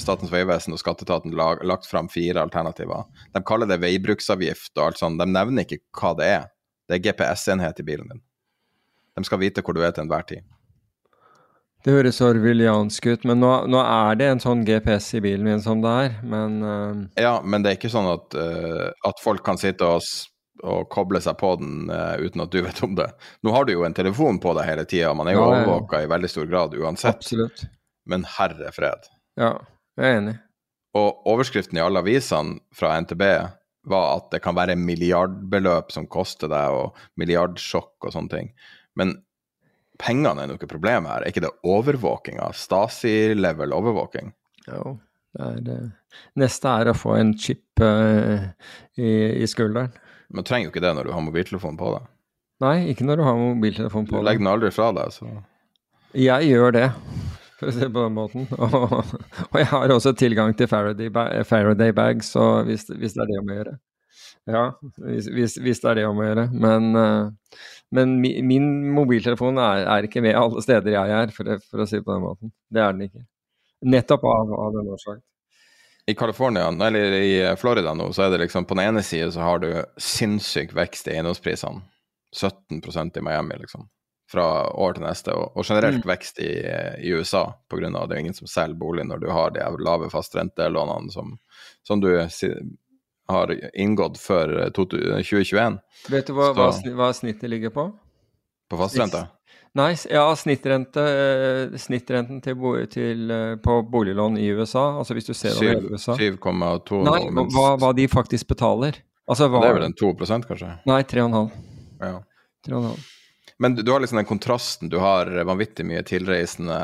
Statens 0.00 0.30
vegvesen 0.32 0.72
og 0.72 0.80
Skatteetaten 0.80 1.34
lagt 1.36 1.84
fram 1.86 2.08
fire 2.08 2.40
alternativer. 2.40 3.04
De 3.36 3.42
kaller 3.44 3.68
det 3.68 3.76
veibruksavgift 3.82 4.72
og 4.78 4.86
alt 4.86 5.00
sånt. 5.02 5.20
De 5.20 5.26
nevner 5.28 5.66
ikke 5.66 5.82
hva 6.00 6.14
det 6.16 6.30
er. 6.38 6.46
Det 6.88 6.96
er 6.96 7.04
GPS-enhet 7.04 7.82
i 7.82 7.86
bilen 7.86 8.08
din. 8.08 8.22
De 9.14 9.26
skal 9.28 9.42
vite 9.42 9.62
hvor 9.62 9.76
du 9.76 9.84
er 9.84 9.92
til 9.92 10.06
enhver 10.06 10.24
tid. 10.26 10.46
Det 11.80 11.94
høres 11.94 12.18
orwelliansk 12.20 13.06
ut, 13.08 13.22
men 13.28 13.40
nå, 13.40 13.50
nå, 13.72 13.78
er 13.80 14.18
det 14.20 14.26
en 14.28 14.42
sånn 14.42 14.66
GPS 14.68 15.14
i 15.16 15.22
bilen 15.24 15.46
min 15.46 15.62
som 15.64 15.80
det 15.80 15.92
er, 16.04 16.18
men 16.28 16.58
uh... 16.60 16.98
Ja, 17.16 17.38
men 17.40 17.64
det 17.64 17.70
er 17.70 17.78
ikke 17.78 17.92
sånn 17.92 18.08
at, 18.10 18.36
uh, 18.36 18.90
at 19.08 19.22
folk 19.24 19.40
kan 19.46 19.56
sitte 19.60 19.88
og, 19.88 20.04
og, 20.60 20.84
koble 20.92 21.22
seg 21.24 21.38
på 21.40 21.54
den 21.62 21.88
uh, 21.88 22.20
uten 22.20 22.44
at 22.44 22.52
du 22.52 22.60
vet 22.66 22.82
om 22.84 22.98
det. 22.98 23.08
Nå 23.46 23.54
har 23.56 23.64
du 23.64 23.72
jo 23.72 23.86
en 23.88 23.96
telefon 23.96 24.42
på 24.44 24.52
deg 24.58 24.68
hele 24.68 24.84
tida, 24.90 25.14
man 25.16 25.32
er 25.32 25.38
jo 25.38 25.46
ja, 25.46 25.48
overvåka 25.54 26.02
i 26.04 26.10
veldig 26.12 26.32
stor 26.34 26.50
grad 26.52 26.76
uansett. 26.76 27.16
Absolutt. 27.16 27.64
Men 28.10 28.28
herre 28.36 28.74
fred. 28.76 29.08
Ja, 29.40 29.54
jeg 29.96 30.10
er 30.10 30.20
enig. 30.20 30.36
Og 31.00 31.32
overskriften 31.32 31.78
i 31.78 31.84
alle 31.84 32.02
avisene 32.02 32.58
fra 32.76 32.92
NTB 33.00 33.24
var 33.88 34.18
at 34.18 34.28
det 34.34 34.42
kan 34.44 34.56
være 34.58 34.76
milliardbeløp 34.76 35.94
som 35.94 36.08
koster 36.12 36.50
deg, 36.50 36.76
og 36.76 37.20
milliardsjokk 37.20 38.04
og 38.04 38.12
sånne 38.12 38.34
ting. 38.34 38.52
Men 38.98 39.16
pengene 40.00 40.44
er 40.44 40.50
noe 40.50 40.70
problem 40.70 41.08
her. 41.10 41.22
Er 41.22 41.32
ikke 41.32 41.44
det 41.44 41.52
overvåkinga? 41.66 42.50
Stasi-level 42.56 43.74
overvåking? 43.76 44.32
Jo, 44.68 44.96
det 45.36 45.48
er 45.48 45.64
det. 45.66 45.80
Neste 46.40 46.76
er 46.82 46.90
å 46.90 46.96
få 46.96 47.16
en 47.18 47.34
chip 47.38 47.82
uh, 47.82 48.48
i, 48.98 49.10
i, 49.40 49.48
skulderen. 49.50 49.92
Men 50.30 50.44
du 50.44 50.50
trenger 50.50 50.68
jo 50.68 50.74
ikke 50.74 50.84
det 50.84 50.94
når 50.96 51.08
du 51.08 51.14
har 51.14 51.24
mobiltelefon 51.26 51.78
på 51.80 51.94
deg. 51.96 52.08
Nei, 52.60 52.76
ikke 52.92 53.06
når 53.08 53.20
du 53.20 53.26
har 53.26 53.38
mobiltelefon 53.40 54.06
på 54.08 54.16
deg. 54.16 54.22
Du 54.22 54.28
legger 54.28 54.44
den 54.44 54.52
aldri 54.52 54.72
fra 54.74 54.90
deg, 54.96 55.14
så 55.14 55.30
Jeg 56.18 56.50
gjør 56.50 56.74
det, 56.76 56.88
for 57.60 57.70
å 57.70 57.74
si 57.74 57.84
det 57.84 57.92
på 57.94 58.04
den 58.04 58.16
måten. 58.16 58.48
Og, 58.66 59.14
og 59.46 59.56
jeg 59.58 59.70
har 59.70 59.94
også 59.94 60.12
tilgang 60.18 60.52
til 60.58 60.68
Faraday, 60.70 61.12
Faraday 61.46 61.94
så 62.26 62.50
hvis, 62.66 62.88
hvis 62.90 63.16
det 63.16 63.24
er 63.24 63.30
det 63.30 63.40
å 63.40 63.56
gjøre. 63.60 63.78
Ja, 64.50 64.64
hvis, 64.98 65.28
hvis, 65.30 65.56
hvis, 65.62 65.80
det 65.82 65.90
er 65.92 66.00
det 66.00 66.06
om 66.08 66.20
å 66.20 66.26
gjøre. 66.26 66.46
Men, 66.52 66.90
uh, 66.96 67.64
men 67.94 68.16
mi, 68.22 68.34
min 68.46 68.68
mobiltelefon 68.94 69.58
er, 69.62 69.86
er, 69.86 70.06
ikke 70.06 70.22
med 70.24 70.38
alle 70.38 70.62
steder 70.64 70.94
jeg 70.94 71.16
er, 71.16 71.34
for, 71.34 71.50
for, 71.66 71.82
å 71.82 71.88
si 71.88 71.98
det 71.98 72.06
på 72.06 72.14
den 72.14 72.24
måten. 72.24 72.54
Det 72.70 72.82
er 72.82 72.94
den 72.94 73.08
ikke. 73.08 73.26
Nettopp 73.90 74.26
av, 74.28 74.54
av 74.66 74.74
den 74.76 74.90
årsak. 74.94 75.22
I 76.10 76.14
California, 76.14 76.68
eller 76.68 77.12
i 77.20 77.32
Florida 77.60 77.94
nå, 77.94 78.08
så 78.12 78.24
er 78.24 78.34
det 78.34 78.44
liksom 78.44 78.64
på 78.66 78.74
den 78.74 78.88
ene 78.88 79.02
siden 79.06 79.32
så 79.32 79.44
har 79.44 79.60
du 79.62 79.68
sinnssyk 80.00 80.72
vekst 80.74 81.10
i 81.10 81.14
eiendomsprisene. 81.14 81.82
17% 82.36 83.18
i 83.18 83.22
Miami, 83.26 83.56
liksom. 83.58 83.88
Fra 84.30 84.70
år 84.70 84.94
til 84.94 85.02
neste. 85.02 85.34
Og, 85.34 85.56
og 85.58 85.66
generelt 85.66 86.04
mm. 86.04 86.08
vekst 86.10 86.38
i, 86.42 86.50
i 87.02 87.10
USA, 87.14 87.48
pga. 87.70 87.90
det 87.90 88.14
er 88.14 88.20
ingen 88.20 88.36
som 88.36 88.50
selger 88.50 88.78
bolig 88.78 89.06
når 89.08 89.24
du 89.24 89.30
har 89.34 89.50
de 89.54 89.66
lave 89.82 90.10
fastrentelånene 90.12 91.10
som, 91.10 91.34
som 91.86 92.02
du 92.02 92.12
har 93.30 93.52
inngått 93.74 94.18
før 94.20 94.70
2021. 94.76 95.80
Vet 96.12 96.30
du 96.30 96.36
hva, 96.36 96.52
hva, 96.56 96.70
hva 96.98 97.10
snittet 97.16 97.50
ligger 97.52 97.74
på? 97.74 97.90
På 98.70 98.78
fastrente? 98.80 99.26
Nei, 99.78 99.92
ja, 100.10 100.24
snittrente, 100.36 101.02
eh, 101.02 101.76
snittrenten 101.78 102.40
til, 102.42 102.56
til, 102.90 103.30
eh, 103.30 103.54
på 103.62 103.76
boliglån 103.86 104.38
i 104.38 104.48
USA, 104.50 104.98
altså 104.98 105.14
hvis 105.14 105.30
du 105.30 105.34
ser 105.34 105.54
over 105.54 105.78
i 105.78 105.92
USA 105.94 106.16
7,2 106.18 107.04
Nei, 107.06 107.20
mens 107.30 107.54
hva, 107.54 107.76
hva 107.78 107.92
de 107.94 108.08
faktisk 108.10 108.50
betaler. 108.50 108.98
Altså 109.30 109.46
hva 109.46 109.62
Det 109.62 109.70
er 109.70 109.78
vel 109.78 109.86
en 109.86 109.94
2% 109.94 110.48
kanskje? 110.48 110.72
Nei, 110.90 111.00
3,5. 111.06 111.50
Ja. 112.02 112.16
3,5. 112.66 113.06
Men 113.62 113.76
du, 113.76 113.84
du 113.86 113.92
har 113.92 114.02
liksom 114.02 114.18
den 114.18 114.26
kontrasten. 114.26 114.90
Du 114.90 114.98
har 114.98 115.30
vanvittig 115.46 115.86
mye 115.86 116.02
tilreisende 116.08 116.80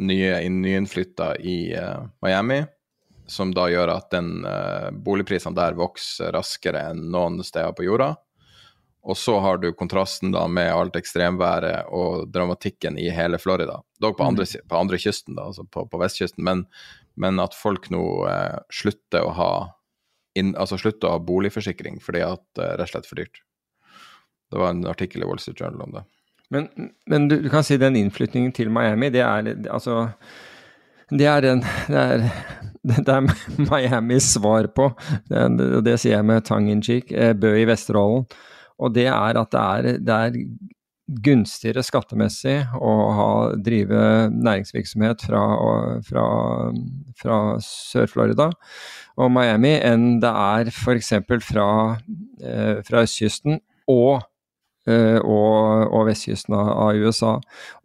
nye, 0.00 0.38
nyinnflytta 0.48 1.34
i 1.36 1.56
uh, 1.74 2.06
Miami, 2.24 2.62
som 3.26 3.52
da 3.54 3.68
gjør 3.70 3.94
at 3.94 4.10
den 4.12 4.44
uh, 4.44 4.90
boligprisene 4.92 5.56
der 5.56 5.76
vokser 5.78 6.32
raskere 6.34 6.88
enn 6.90 7.08
noen 7.14 7.40
steder 7.46 7.74
på 7.76 7.86
jorda. 7.86 8.14
Og 9.02 9.18
så 9.18 9.34
har 9.42 9.58
du 9.58 9.72
kontrasten 9.74 10.30
da 10.30 10.44
med 10.46 10.70
alt 10.70 10.96
ekstremværet 10.96 11.90
og 11.90 12.28
dramatikken 12.30 12.98
i 12.98 13.08
hele 13.10 13.38
Florida. 13.42 13.80
Dog 13.98 14.14
på 14.18 14.28
andre, 14.30 14.46
på 14.46 14.78
andre 14.78 14.98
kysten, 15.02 15.34
da, 15.34 15.48
altså 15.50 15.64
på, 15.66 15.88
på 15.90 15.98
vestkysten. 15.98 16.44
Men, 16.46 16.62
men 17.18 17.42
at 17.42 17.56
folk 17.58 17.88
nå 17.90 18.02
eh, 18.30 18.60
slutter 18.70 19.26
å 19.26 19.32
ha 19.34 19.52
inn, 20.38 20.54
altså 20.54 20.78
slutter 20.78 21.08
å 21.08 21.16
ha 21.16 21.24
boligforsikring 21.26 21.98
fordi 22.02 22.22
at 22.28 22.44
det 22.54 22.68
er 22.68 22.78
rett 22.78 22.92
og 22.92 22.94
slett 22.94 23.10
for 23.10 23.18
dyrt. 23.18 23.42
Det 24.52 24.62
var 24.62 24.70
en 24.70 24.86
artikkel 24.86 25.26
i 25.26 25.26
Wall 25.26 25.42
Street 25.42 25.58
Journal 25.58 25.82
om 25.88 25.98
det. 25.98 26.06
Men, 26.52 26.68
men 27.10 27.26
du, 27.28 27.40
du 27.42 27.50
kan 27.50 27.66
si 27.66 27.80
den 27.80 27.98
innflytningen 27.98 28.54
til 28.54 28.70
Miami, 28.70 29.10
det 29.10 29.24
er 29.24 29.50
altså 29.72 30.12
Det 31.10 31.26
er 31.26 31.40
den 31.40 31.62
Det 31.88 31.96
er, 31.96 32.26
det 32.82 33.02
er 33.06 33.26
Miamis 33.70 34.32
svar 34.34 34.68
på, 34.74 34.90
det, 35.30 35.46
og 35.78 35.82
det 35.86 35.98
sier 36.00 36.18
jeg 36.18 36.28
med 36.28 36.46
tongue 36.48 36.74
in 36.74 36.82
cheek, 36.84 37.12
eh, 37.12 37.34
Bø 37.34 37.54
i 37.60 37.66
Vesterålen. 37.68 38.26
Og 38.82 38.94
det 38.94 39.06
er 39.12 39.38
at 39.38 39.52
det 39.52 39.62
er, 39.62 39.98
det 40.02 40.14
er 40.16 40.38
gunstigere 41.22 41.82
skattemessig 41.84 42.56
å 42.78 42.92
ha, 43.16 43.30
drive 43.60 44.30
næringsvirksomhet 44.32 45.24
fra, 45.26 45.42
fra, 46.06 46.26
fra 47.18 47.38
Sør-Florida 47.62 48.48
og 49.20 49.32
Miami 49.34 49.74
enn 49.84 50.20
det 50.22 50.30
er 50.30 50.70
f.eks. 50.72 51.12
Fra, 51.44 51.68
eh, 52.40 52.78
fra 52.86 53.04
østkysten 53.04 53.60
og 53.90 54.22
og, 55.22 55.92
og 55.94 56.08
vestkysten 56.08 56.56
av 56.58 56.96
USA. 56.98 57.36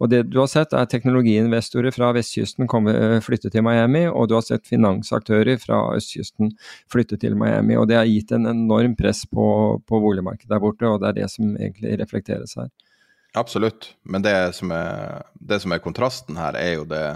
Og 0.02 0.10
det 0.10 0.24
du 0.32 0.40
har 0.40 0.48
sett 0.50 0.74
er 0.74 0.88
teknologiinvestorer 0.90 1.94
fra 1.94 2.10
vestkysten 2.16 2.66
komme, 2.70 2.94
eh, 2.94 3.18
flytte 3.24 3.52
til 3.54 3.62
Miami, 3.66 4.06
og 4.08 4.28
du 4.28 4.34
har 4.34 4.42
sett 4.46 4.66
finansaktører 4.66 5.60
fra 5.62 5.80
østkysten 5.94 6.50
flytte 6.90 7.20
til 7.22 7.36
Miami. 7.38 7.76
Og 7.78 7.86
det 7.90 8.00
har 8.00 8.10
gitt 8.10 8.34
en 8.34 8.50
enorm 8.50 8.96
press 8.98 9.24
på, 9.30 9.46
på 9.86 10.02
boligmarkedet 10.02 10.50
der 10.50 10.64
borte, 10.64 10.90
og 10.90 11.02
det 11.02 11.12
er 11.12 11.20
det 11.20 11.30
som 11.30 11.54
egentlig 11.54 12.00
reflekteres 12.02 12.56
her. 12.58 12.72
Absolutt, 13.36 13.92
men 14.08 14.24
det 14.24 14.34
som 14.56 14.72
er, 14.74 15.22
det 15.38 15.60
som 15.62 15.74
er 15.74 15.84
kontrasten 15.84 16.38
her, 16.40 16.58
er 16.58 16.78
jo 16.80 16.88
det 16.88 17.06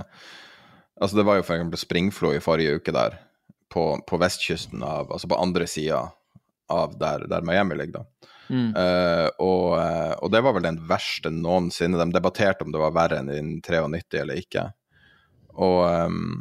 Altså, 1.02 1.16
det 1.16 1.24
var 1.26 1.40
jo 1.40 1.42
f.eks. 1.42 1.80
springflo 1.80 2.28
i 2.30 2.38
forrige 2.38 2.76
uke 2.78 2.92
der, 2.94 3.16
på, 3.72 3.96
på 4.06 4.18
vestkysten 4.22 4.84
av 4.86 5.08
Altså 5.10 5.26
på 5.26 5.38
andre 5.40 5.66
sida 5.66 6.04
av 6.70 6.92
der, 7.00 7.24
der 7.26 7.42
Miami 7.42 7.74
ligger, 7.80 8.04
da. 8.04 8.31
Eh, 8.50 9.28
og, 9.38 9.66
eh, 9.78 10.14
og 10.18 10.32
det 10.32 10.42
var 10.44 10.56
vel 10.56 10.66
den 10.66 10.80
verste 10.88 11.30
noensinne. 11.32 12.00
De 12.00 12.14
debatterte 12.14 12.66
om 12.66 12.72
det 12.74 12.80
var 12.82 12.94
verre 12.96 13.20
enn 13.22 13.30
i 13.32 13.40
93 13.62 14.20
eller 14.22 14.40
ikke. 14.40 14.66
Og, 15.52 15.80
um, 15.84 16.40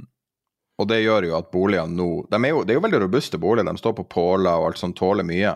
og 0.79 0.87
det 0.87 1.01
gjør 1.01 1.27
jo 1.27 1.37
at 1.37 1.49
boligene 1.51 1.97
nå 1.97 2.05
de 2.31 2.37
er 2.39 2.53
jo, 2.53 2.61
Det 2.63 2.71
er 2.71 2.77
jo 2.79 2.83
veldig 2.85 3.01
robuste 3.03 3.37
boliger, 3.41 3.67
de 3.67 3.81
står 3.81 3.95
på 3.97 4.07
påler 4.07 4.53
og 4.55 4.69
alt 4.69 4.79
sånt, 4.79 4.95
tåler 4.97 5.27
mye. 5.27 5.53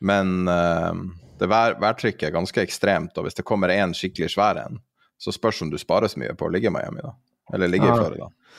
Men 0.00 0.48
uh, 0.48 0.94
det 1.40 1.48
vær, 1.48 1.76
værtrykket 1.80 2.30
er 2.30 2.36
ganske 2.36 2.62
ekstremt, 2.64 3.16
og 3.16 3.26
hvis 3.26 3.36
det 3.36 3.46
kommer 3.48 3.72
en 3.74 3.92
skikkelig 3.96 4.32
svær 4.34 4.62
en, 4.64 4.80
så 5.20 5.32
spørs 5.32 5.60
om 5.62 5.72
du 5.72 5.76
sparer 5.80 6.08
så 6.08 6.20
mye 6.20 6.32
på 6.36 6.48
å 6.48 6.52
ligge 6.52 6.70
i 6.70 6.72
Miami, 6.72 7.04
da. 7.04 7.12
Eller 7.52 7.68
ligge 7.68 7.88
i 7.88 7.92
Florida. 7.92 8.28
Ja, 8.30 8.56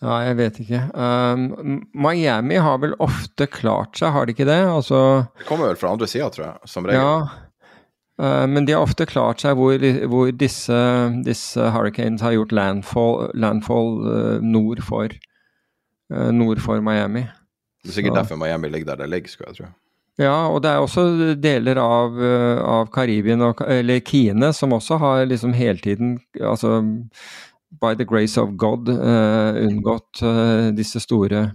jeg 0.00 0.36
vet 0.38 0.58
ikke. 0.62 0.78
Um, 0.96 1.82
Miami 1.92 2.56
har 2.56 2.78
vel 2.80 2.94
ofte 3.04 3.44
klart 3.52 3.98
seg, 4.00 4.14
har 4.14 4.24
de 4.24 4.32
ikke 4.32 4.46
det? 4.48 4.62
Altså 4.64 5.26
Det 5.36 5.44
kommer 5.48 5.68
vel 5.68 5.76
fra 5.76 5.90
andre 5.92 6.08
sida, 6.08 6.30
tror 6.32 6.46
jeg, 6.46 6.70
som 6.72 6.88
regel. 6.88 7.00
Ja, 7.02 7.18
uh, 8.22 8.46
men 8.48 8.64
de 8.64 8.72
har 8.72 8.86
ofte 8.86 9.04
klart 9.10 9.44
seg 9.44 9.58
hvor, 9.60 9.76
hvor 10.08 10.32
disse, 10.32 10.78
disse 11.26 11.68
hurricanes 11.74 12.24
har 12.24 12.32
gjort 12.38 12.52
landfall, 12.56 13.28
landfall 13.36 13.92
uh, 14.06 14.38
nord, 14.40 14.80
for, 14.86 15.12
uh, 16.14 16.30
nord 16.32 16.64
for 16.64 16.80
Miami. 16.80 17.26
Det 17.84 17.92
er 17.92 17.98
sikkert 18.00 18.16
Så- 18.16 18.22
derfor 18.22 18.40
Miami 18.40 18.68
ligger 18.72 18.94
der 18.94 19.04
det 19.04 19.10
ligger, 19.12 19.28
skulle 19.28 19.52
jeg 19.52 19.56
tro. 19.62 19.72
Ja, 20.20 20.48
og 20.52 20.60
det 20.62 20.68
er 20.70 20.82
også 20.84 21.34
deler 21.40 21.78
av, 21.80 22.16
eh, 22.20 22.58
av 22.60 22.90
Karibien, 22.92 23.40
og, 23.40 23.62
eller 23.64 24.02
Kine, 24.04 24.50
som 24.52 24.74
også 24.76 24.98
har 25.00 25.22
liksom 25.24 25.54
hele 25.56 25.78
tiden, 25.80 26.18
altså 26.36 26.74
by 27.70 27.94
the 27.94 28.04
grace 28.04 28.36
of 28.40 28.56
God, 28.56 28.88
eh, 28.88 29.60
unngått 29.66 30.22
eh, 30.26 30.70
disse 30.74 31.00
store, 31.00 31.52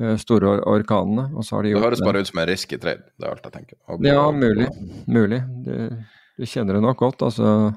eh, 0.00 0.16
store 0.20 0.58
orkanene. 0.68 1.30
Og 1.34 1.44
så 1.44 1.56
har 1.56 1.62
de 1.62 1.72
Det 1.74 1.82
høres 1.82 2.02
bare 2.04 2.20
ut 2.20 2.26
som 2.28 2.38
en 2.42 2.48
risky 2.48 2.76
trade, 2.78 3.02
det 3.18 3.24
er 3.26 3.30
alt 3.32 3.42
jeg 3.44 3.52
tenker. 3.52 3.76
Og- 3.88 4.04
Ja, 4.04 4.30
mulig. 4.30 4.68
Mulig. 5.08 5.40
Du, 5.64 6.04
du 6.38 6.44
kjenner 6.46 6.74
det 6.74 6.82
nok 6.82 6.98
godt, 6.98 7.22
altså. 7.22 7.74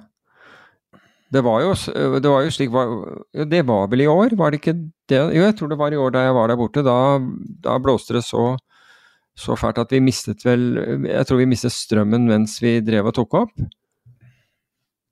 Det 1.32 1.42
var 1.44 1.60
jo, 1.62 1.74
det 2.20 2.30
var 2.32 2.44
jo 2.46 2.52
slik 2.56 2.70
var- 2.72 3.24
Det 3.46 3.66
var 3.66 3.88
vel 3.88 4.02
i 4.02 4.06
år, 4.08 4.36
var 4.38 4.52
det 4.52 4.62
ikke 4.62 4.74
det? 5.10 5.18
Jo, 5.36 5.42
jeg 5.44 5.56
tror 5.58 5.70
det 5.70 5.78
var 5.78 5.92
i 5.92 5.98
år 6.00 6.12
da 6.12 6.20
jeg 6.24 6.34
var 6.34 6.48
der 6.48 6.56
borte. 6.56 6.84
Da, 6.84 7.20
da 7.62 7.78
blåste 7.80 8.14
det 8.16 8.24
så, 8.24 8.58
så 9.38 9.56
fælt 9.60 9.78
at 9.78 9.92
vi 9.92 10.00
mistet 10.00 10.44
vel 10.46 11.04
Jeg 11.06 11.26
tror 11.28 11.38
vi 11.38 11.46
mistet 11.46 11.72
strømmen 11.76 12.26
mens 12.28 12.60
vi 12.62 12.80
drev 12.80 13.06
og 13.08 13.14
tok 13.14 13.34
opp. 13.34 13.52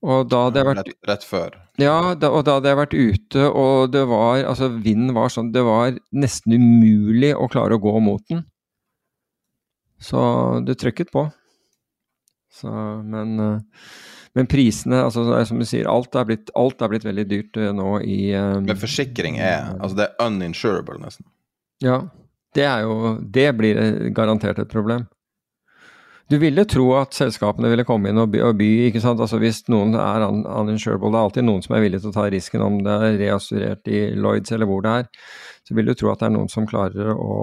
Og 0.06 0.28
da 0.30 0.46
hadde 0.46 0.62
jeg 0.62 0.70
vært 0.70 0.82
rett, 0.82 0.98
rett 1.10 1.24
før. 1.26 1.56
ja, 1.82 2.00
da, 2.20 2.30
og 2.30 2.44
da 2.46 2.60
hadde 2.60 2.72
jeg 2.72 2.80
vært 2.82 2.94
ute, 2.94 3.46
og 3.50 3.94
det 3.94 4.04
var 4.10 4.44
Altså, 4.46 4.70
vinden 4.70 5.16
var 5.18 5.32
sånn 5.34 5.50
Det 5.56 5.64
var 5.66 5.96
nesten 6.14 6.54
umulig 6.54 7.32
å 7.34 7.48
klare 7.50 7.78
å 7.78 7.82
gå 7.82 7.96
mot 8.06 8.22
den. 8.30 8.44
Så 10.02 10.20
det 10.68 10.78
trykket 10.82 11.10
på. 11.16 11.26
Så, 12.56 12.72
men, 13.04 13.40
eh, 13.40 13.88
men 14.36 14.48
prisene, 14.52 15.02
altså 15.08 15.26
som 15.48 15.60
du 15.60 15.66
sier, 15.68 15.88
alt 15.92 16.16
er 16.16 16.28
blitt, 16.30 16.52
alt 16.56 16.84
er 16.84 16.92
blitt 16.92 17.08
veldig 17.08 17.26
dyrt 17.32 17.60
eh, 17.60 17.72
nå 17.76 17.98
i 18.04 18.20
um, 18.36 18.64
Men 18.68 18.80
forsikring 18.80 19.40
er 19.40 19.74
Altså, 19.80 19.98
det 20.00 20.08
er 20.08 20.30
uninsurable, 20.30 21.00
nesten. 21.02 21.28
Ja. 21.84 22.04
Det 22.56 22.64
er 22.64 22.86
jo 22.86 23.18
Det 23.20 23.50
blir 23.58 23.82
eh, 23.82 24.08
garantert 24.16 24.62
et 24.62 24.72
problem. 24.72 25.08
Du 26.30 26.40
ville 26.42 26.64
tro 26.66 26.88
at 26.98 27.14
selskapene 27.14 27.70
ville 27.70 27.86
komme 27.86 28.10
inn 28.10 28.18
og 28.18 28.32
by, 28.34 28.40
og 28.48 28.56
by 28.58 28.70
ikke 28.88 29.02
sant? 29.04 29.20
Altså 29.22 29.38
Hvis 29.42 29.62
noen 29.70 29.94
er 29.94 30.24
un 30.26 30.42
uninsurable, 30.42 31.12
det 31.14 31.20
er 31.20 31.28
alltid 31.28 31.46
noen 31.46 31.62
som 31.62 31.76
er 31.78 31.84
villig 31.84 32.00
til 32.02 32.10
å 32.10 32.16
ta 32.16 32.26
risken 32.34 32.64
om 32.66 32.80
det 32.86 32.96
er 32.96 33.20
reassurert 33.22 33.92
i 33.94 34.00
Lloyds 34.18 34.56
eller 34.56 34.70
hvor 34.70 34.82
det 34.82 34.96
er, 35.04 35.12
så 35.66 35.78
vil 35.78 35.92
du 35.92 35.94
tro 35.94 36.10
at 36.10 36.24
det 36.24 36.30
er 36.30 36.34
noen 36.34 36.50
som 36.52 36.70
klarer 36.70 37.14
å 37.14 37.38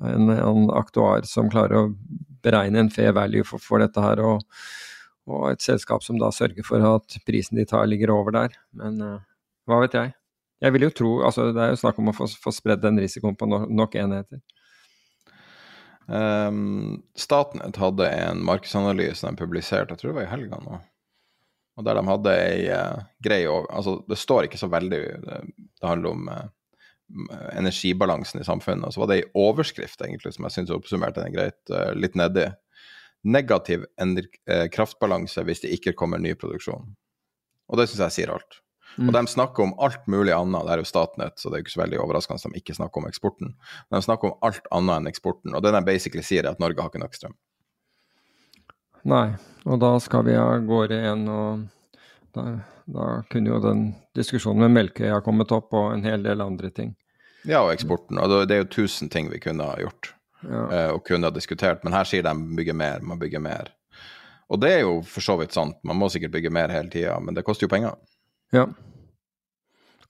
En, 0.00 0.30
en 0.32 0.70
aktuar 0.72 1.26
som 1.28 1.50
klarer 1.52 1.76
å 1.76 1.90
beregne 2.42 2.80
en 2.80 2.88
fair 2.90 3.12
value 3.12 3.44
for, 3.44 3.60
for 3.60 3.82
dette 3.84 4.00
her, 4.00 4.22
og, 4.24 4.40
og 5.28 5.50
et 5.50 5.62
selskap 5.62 6.02
som 6.02 6.16
da 6.18 6.30
sørger 6.32 6.64
for 6.66 6.82
at 6.88 7.18
prisen 7.28 7.60
de 7.60 7.66
tar, 7.68 7.84
ligger 7.86 8.14
over 8.14 8.32
der. 8.34 8.56
Men 8.80 8.96
uh, 9.04 9.20
hva 9.68 9.82
vet 9.84 9.96
jeg. 9.98 10.14
Jeg 10.64 10.74
vil 10.74 10.86
jo 10.86 10.90
tro, 10.96 11.12
altså 11.28 11.50
Det 11.52 11.62
er 11.62 11.74
jo 11.74 11.80
snakk 11.82 12.00
om 12.00 12.08
å 12.10 12.16
få, 12.16 12.30
få 12.46 12.52
spredd 12.56 12.80
den 12.80 12.98
risikoen 13.04 13.36
på 13.36 13.48
no, 13.50 13.60
nok 13.68 13.94
enheter. 14.00 14.40
Um, 16.06 17.02
Statnett 17.16 17.78
hadde 17.80 18.08
en 18.10 18.42
markedsanalyse 18.44 19.24
de 19.24 19.38
publiserte, 19.40 19.94
jeg 19.94 20.02
tror 20.02 20.12
det 20.12 20.18
var 20.18 20.26
i 20.26 20.32
helga 20.34 20.58
nå. 20.64 20.80
Og 21.74 21.86
der 21.86 21.98
de 21.98 22.04
hadde 22.06 22.34
ei 22.38 22.66
uh, 22.70 23.06
grei 23.24 23.40
over... 23.50 23.70
Altså, 23.74 23.96
det 24.08 24.18
står 24.20 24.46
ikke 24.46 24.60
så 24.60 24.68
veldig 24.70 25.00
Det, 25.24 25.38
det 25.80 25.88
handler 25.88 26.12
om 26.12 26.28
uh, 26.30 26.44
energibalansen 27.52 28.40
i 28.40 28.46
samfunnet. 28.46 28.86
Og 28.86 28.94
så 28.94 29.02
var 29.02 29.10
det 29.10 29.20
ei 29.20 29.30
overskrift, 29.38 30.02
egentlig, 30.04 30.34
som 30.36 30.46
jeg 30.46 30.56
syns 30.56 30.74
oppsummerte 30.74 31.24
den 31.24 31.34
greit, 31.34 31.58
uh, 31.72 31.90
litt 31.98 32.14
nedi. 32.18 32.46
Negativ 33.24 33.86
eh, 33.96 34.66
kraftbalanse 34.68 35.40
hvis 35.48 35.62
det 35.62 35.70
ikke 35.72 35.94
kommer 35.96 36.20
ny 36.20 36.34
produksjon. 36.36 36.90
Og 37.72 37.80
det 37.80 37.86
syns 37.88 38.02
jeg 38.04 38.16
sier 38.18 38.32
alt. 38.34 38.58
Og 38.98 39.12
de 39.12 39.22
snakker 39.26 39.62
om 39.64 39.74
alt 39.82 40.04
mulig 40.06 40.32
annet. 40.32 40.62
Det 40.66 40.72
er 40.72 40.82
jo 40.82 40.84
Statnett, 40.84 41.38
så 41.38 41.50
det 41.50 41.56
er 41.56 41.62
jo 41.62 41.64
ikke 41.66 41.74
så 41.74 41.82
veldig 41.82 41.98
overraskende 42.04 42.38
at 42.38 42.52
de 42.52 42.60
ikke 42.60 42.76
snakker 42.76 43.02
om 43.02 43.08
eksporten. 43.08 43.54
Men 43.90 43.98
de 44.00 44.06
snakker 44.06 44.30
om 44.30 44.38
alt 44.46 44.68
annet 44.70 45.00
enn 45.00 45.10
eksporten. 45.10 45.54
Og 45.54 45.62
det 45.64 45.72
de 45.74 45.82
basically 45.88 46.22
sier, 46.22 46.44
er 46.46 46.50
at 46.54 46.60
Norge 46.62 46.80
har 46.80 46.92
ikke 46.92 47.02
nok 47.02 47.14
strøm. 47.18 47.34
Nei, 49.04 49.34
og 49.68 49.80
da 49.82 49.90
skal 50.00 50.24
vi 50.24 50.36
av 50.40 50.62
gårde 50.64 50.96
igjen, 50.96 51.24
og 51.28 51.64
da, 52.36 52.44
da 52.88 53.08
kunne 53.30 53.52
jo 53.52 53.58
den 53.60 53.82
diskusjonen 54.16 54.64
med 54.64 54.72
Melkøya 54.78 55.18
kommet 55.24 55.52
opp, 55.52 55.74
og 55.76 55.90
en 55.92 56.06
hel 56.06 56.22
del 56.24 56.40
andre 56.44 56.70
ting. 56.72 56.94
Ja, 57.44 57.60
og 57.66 57.74
eksporten. 57.74 58.16
Og 58.22 58.30
det- 58.30 58.48
det 58.48 58.54
er 58.56 58.62
jo 58.64 58.84
tusen 58.84 59.10
ting 59.10 59.28
vi 59.28 59.38
kunne 59.38 59.64
ha 59.64 59.76
gjort 59.76 60.14
Ja. 60.44 60.68
eh, 60.70 60.90
og 60.94 61.04
kunne 61.04 61.24
ha 61.24 61.30
diskutert, 61.30 61.84
men 61.84 61.92
her 61.92 62.04
sier 62.04 62.22
de 62.22 62.32
bygge 62.56 62.72
mer, 62.74 63.00
man 63.00 63.18
bygger 63.18 63.40
mer. 63.40 63.68
Og 64.50 64.60
det 64.60 64.70
er 64.72 64.80
jo 64.80 65.02
for 65.02 65.20
så 65.20 65.38
vidt 65.38 65.52
sant, 65.52 65.76
man 65.84 65.96
må 65.96 66.08
sikkert 66.10 66.32
bygge 66.32 66.50
mer 66.50 66.68
hele 66.68 66.88
tida, 66.90 67.18
men 67.20 67.34
det 67.34 67.44
koster 67.44 67.66
jo 67.66 67.68
penger. 67.68 67.96
Ja. 68.54 68.68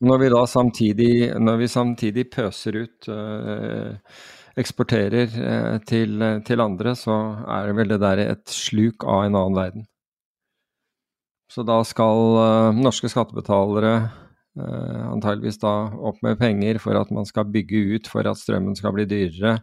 Når 0.05 0.19
vi 0.21 0.31
da 0.33 0.43
samtidig, 0.51 1.13
vi 1.59 1.69
samtidig 1.71 2.27
pøser 2.35 2.77
ut, 2.83 3.09
eh, 3.09 4.19
eksporterer 4.61 5.33
eh, 5.41 5.79
til, 5.89 6.21
til 6.45 6.61
andre, 6.61 6.93
så 6.99 7.17
er 7.49 7.71
det 7.71 7.77
vel 7.79 7.95
det 7.95 8.01
der 8.03 8.23
et 8.27 8.45
sluk 8.53 9.07
av 9.07 9.25
en 9.25 9.39
annen 9.39 9.57
verden. 9.57 9.87
Så 11.49 11.63
da 11.63 11.79
skal 11.87 12.21
uh, 12.35 12.75
norske 12.75 13.09
skattebetalere 13.13 13.95
antageligvis 14.55 15.59
da 15.59 15.71
opp 16.07 16.21
med 16.23 16.39
penger 16.39 16.79
for 16.79 16.95
at 16.95 17.09
man 17.11 17.27
skal 17.27 17.49
bygge 17.51 17.97
ut 17.97 18.07
for 18.07 18.27
at 18.31 18.39
strømmen 18.39 18.77
skal 18.79 18.93
bli 18.95 19.03
dyrere 19.11 19.57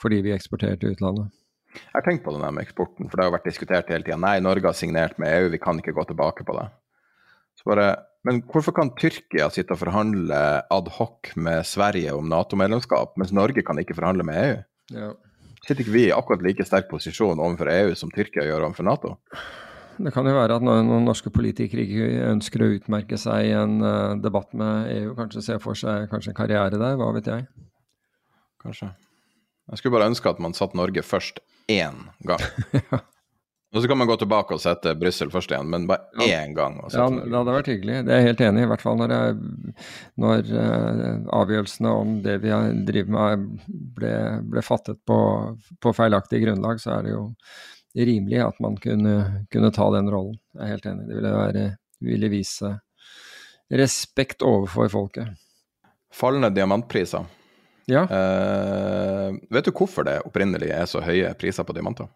fordi 0.00 0.18
vi 0.26 0.34
eksporterer 0.34 0.76
til 0.76 0.92
utlandet. 0.92 1.30
Jeg 1.76 1.94
har 1.94 2.04
tenkt 2.04 2.24
på 2.24 2.34
det 2.34 2.50
med 2.52 2.64
eksporten, 2.64 3.08
for 3.08 3.16
det 3.16 3.26
har 3.26 3.32
vært 3.32 3.48
diskutert 3.48 3.90
hele 3.92 4.04
tida. 4.04 4.18
Nei, 4.20 4.38
Norge 4.44 4.68
har 4.68 4.76
signert 4.76 5.16
med 5.20 5.32
EU, 5.38 5.48
vi 5.52 5.60
kan 5.62 5.80
ikke 5.80 5.94
gå 5.96 6.04
tilbake 6.10 6.44
på 6.44 6.56
det. 6.56 6.66
Så 7.56 7.68
Bare, 7.70 7.88
men 8.26 8.40
hvorfor 8.50 8.74
kan 8.74 8.90
Tyrkia 8.98 9.46
sitte 9.54 9.76
og 9.76 9.80
forhandle 9.84 10.40
ad 10.72 10.90
hoc 10.96 11.30
med 11.38 11.62
Sverige 11.68 12.14
om 12.16 12.26
Nato-medlemskap, 12.30 13.14
mens 13.20 13.34
Norge 13.36 13.62
kan 13.66 13.78
ikke 13.78 13.94
forhandle 13.98 14.26
med 14.26 14.40
EU? 14.40 14.56
Ja. 14.96 15.12
Sitter 15.62 15.82
ikke 15.84 15.94
vi 15.94 16.04
i 16.08 16.14
akkurat 16.14 16.42
like 16.46 16.66
sterk 16.66 16.90
posisjon 16.90 17.40
overfor 17.42 17.70
EU 17.72 17.94
som 17.98 18.10
Tyrkia 18.14 18.44
gjør 18.46 18.68
overfor 18.68 18.86
Nato? 18.86 19.14
Det 19.96 20.12
kan 20.12 20.28
jo 20.28 20.34
være 20.36 20.58
at 20.58 20.64
noen 20.66 21.06
norske 21.06 21.30
politikere 21.32 21.86
ikke 21.86 22.28
ønsker 22.28 22.62
å 22.62 22.70
utmerke 22.74 23.16
seg 23.18 23.48
i 23.48 23.54
en 23.56 23.78
uh, 23.80 24.18
debatt 24.20 24.52
med 24.58 24.90
EU, 24.92 25.14
kanskje 25.16 25.44
se 25.46 25.56
for 25.62 25.78
seg 25.78 26.10
kanskje 26.12 26.34
en 26.34 26.38
karriere 26.38 26.76
der, 26.76 26.98
hva 27.00 27.08
vet 27.16 27.30
jeg. 27.32 27.46
Kanskje. 28.62 28.90
Jeg 29.70 29.80
skulle 29.80 29.96
bare 29.96 30.10
ønske 30.12 30.30
at 30.30 30.42
man 30.42 30.54
satt 30.54 30.76
Norge 30.78 31.02
først 31.02 31.40
én 31.72 32.04
gang. 32.28 32.42
ja. 32.90 33.00
Og 33.76 33.82
så 33.82 33.88
kan 33.90 33.98
man 34.00 34.08
gå 34.08 34.14
tilbake 34.16 34.56
og 34.56 34.60
sette 34.62 34.94
Brussel 34.96 35.28
først 35.28 35.50
igjen, 35.52 35.68
men 35.68 35.84
bare 35.84 36.24
ja. 36.24 36.38
én 36.40 36.54
gang. 36.56 36.78
ja, 36.80 37.06
det 37.12 37.34
hadde 37.34 37.56
vært 37.58 37.68
hyggelig. 37.68 37.98
Det 38.06 38.14
er 38.14 38.22
jeg 38.22 38.28
helt 38.30 38.42
enig 38.46 38.62
i. 38.62 38.64
I 38.64 38.70
hvert 38.70 38.84
fall 38.86 38.96
når, 38.96 39.12
jeg, 39.12 39.74
når 40.24 40.52
uh, 40.54 41.02
avgjørelsene 41.42 41.92
om 41.92 42.14
det 42.24 42.38
vi 42.40 42.54
driver 42.88 43.12
med 43.12 43.44
ble, 43.98 44.12
ble 44.54 44.62
fattet 44.64 45.02
på, 45.04 45.18
på, 45.84 45.92
feilaktig 45.98 46.40
grunnlag, 46.46 46.80
så 46.80 46.94
er 46.94 47.04
det 47.04 47.12
jo 47.12 47.26
rimelig 47.96 48.40
at 48.46 48.62
man 48.64 48.78
kunne, 48.80 49.16
kunne, 49.52 49.72
ta 49.76 49.90
den 49.92 50.08
rollen. 50.14 50.40
Jeg 50.56 50.64
er 50.64 50.72
helt 50.72 50.88
enig. 50.94 51.04
Det 51.10 51.20
ville, 51.20 51.34
være, 51.36 51.66
ville 52.08 52.32
vise 52.32 52.72
respekt 53.76 54.46
overfor 54.46 54.88
folket. 54.94 55.36
Fallende 56.16 56.48
diamantpriser. 56.56 57.28
Ja. 57.92 58.08
Uh, 58.08 59.36
vet 59.52 59.68
du 59.68 59.74
hvorfor 59.76 60.08
det 60.08 60.22
opprinnelig 60.24 60.72
er 60.72 60.88
så 60.88 61.04
høye 61.04 61.36
priser 61.36 61.68
på 61.68 61.76
diamanter? 61.76 62.08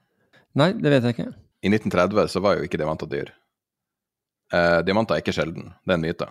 Nei, 0.56 0.72
det 0.80 0.96
vet 0.96 1.04
jeg 1.04 1.18
ikke. 1.18 1.30
I 1.61 1.68
1930 1.68 2.28
så 2.32 2.40
var 2.40 2.56
jo 2.56 2.66
ikke 2.66 2.80
diamanter 2.80 3.08
dyr. 3.11 3.32
Eh, 4.52 4.78
diamanter 4.86 5.16
er 5.16 5.24
ikke 5.24 5.34
sjelden, 5.36 5.74
det 5.84 5.94
er 5.94 5.98
en 5.98 6.06
myte. 6.06 6.28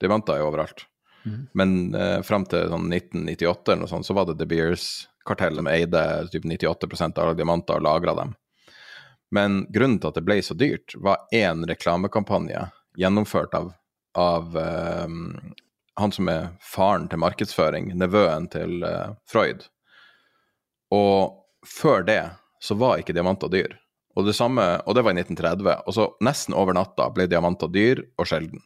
Diamanter 0.00 0.38
er 0.38 0.46
overalt. 0.46 0.86
Mm. 1.24 1.42
Men 1.54 1.74
eh, 1.94 2.20
fram 2.26 2.46
til 2.50 2.70
sånn 2.72 2.88
1998 2.90 3.72
eller 3.72 3.82
noe 3.84 3.92
sånt, 3.92 4.08
så 4.08 4.16
var 4.16 4.26
det 4.28 4.38
De 4.40 4.48
Beers-kartellet 4.50 5.62
som 5.62 5.70
eide 5.70 6.04
typ 6.32 6.46
98% 6.48 7.20
av 7.20 7.28
alle 7.28 7.38
diamanter 7.38 7.78
og 7.78 7.86
lagra 7.86 8.16
dem. 8.18 8.34
Men 9.32 9.62
grunnen 9.72 10.00
til 10.00 10.10
at 10.10 10.18
det 10.18 10.26
ble 10.26 10.40
så 10.44 10.56
dyrt, 10.58 10.96
var 11.00 11.28
én 11.32 11.64
reklamekampanje 11.68 12.66
gjennomført 13.00 13.54
av, 13.56 13.70
av 14.18 14.56
um, 14.56 15.54
han 15.96 16.12
som 16.12 16.28
er 16.28 16.50
faren 16.60 17.06
til 17.08 17.22
markedsføring, 17.22 17.94
nevøen 17.96 18.50
til 18.52 18.84
uh, 18.84 19.14
Freud. 19.24 19.64
Og 20.92 21.38
før 21.64 22.04
det 22.04 22.20
så 22.60 22.76
var 22.76 23.00
ikke 23.00 23.16
diamanter 23.16 23.48
dyr. 23.48 23.78
Og 24.12 24.26
det, 24.26 24.34
samme, 24.36 24.64
og 24.84 24.96
det 24.96 25.04
var 25.06 25.14
i 25.14 25.22
1930. 25.22 25.86
Og 25.88 25.96
så 25.96 26.08
nesten 26.24 26.56
over 26.58 26.76
natta 26.76 27.08
ble 27.14 27.28
diamanter 27.30 27.70
dyr 27.72 28.02
og 28.20 28.28
sjelden. 28.28 28.60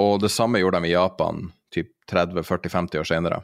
Og 0.00 0.20
det 0.22 0.30
samme 0.32 0.62
gjorde 0.62 0.80
de 0.80 0.88
i 0.88 0.94
Japan 0.94 1.50
typ 1.74 1.92
30-40-50 2.10 3.02
år 3.02 3.08
senere. 3.10 3.42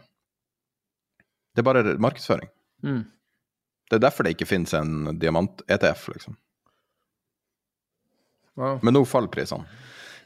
Det 1.53 1.61
er 1.63 1.69
bare 1.69 1.97
markedsføring. 2.01 2.49
Mm. 2.85 3.05
Det 3.91 3.97
er 3.99 4.03
derfor 4.03 4.27
det 4.27 4.35
ikke 4.35 4.49
finnes 4.49 4.73
en 4.75 5.19
diamant-ETF, 5.21 6.09
liksom. 6.15 6.37
Wow. 8.57 8.81
Men 8.83 8.97
nå 8.97 9.05
faller 9.05 9.31
prisene. 9.33 9.69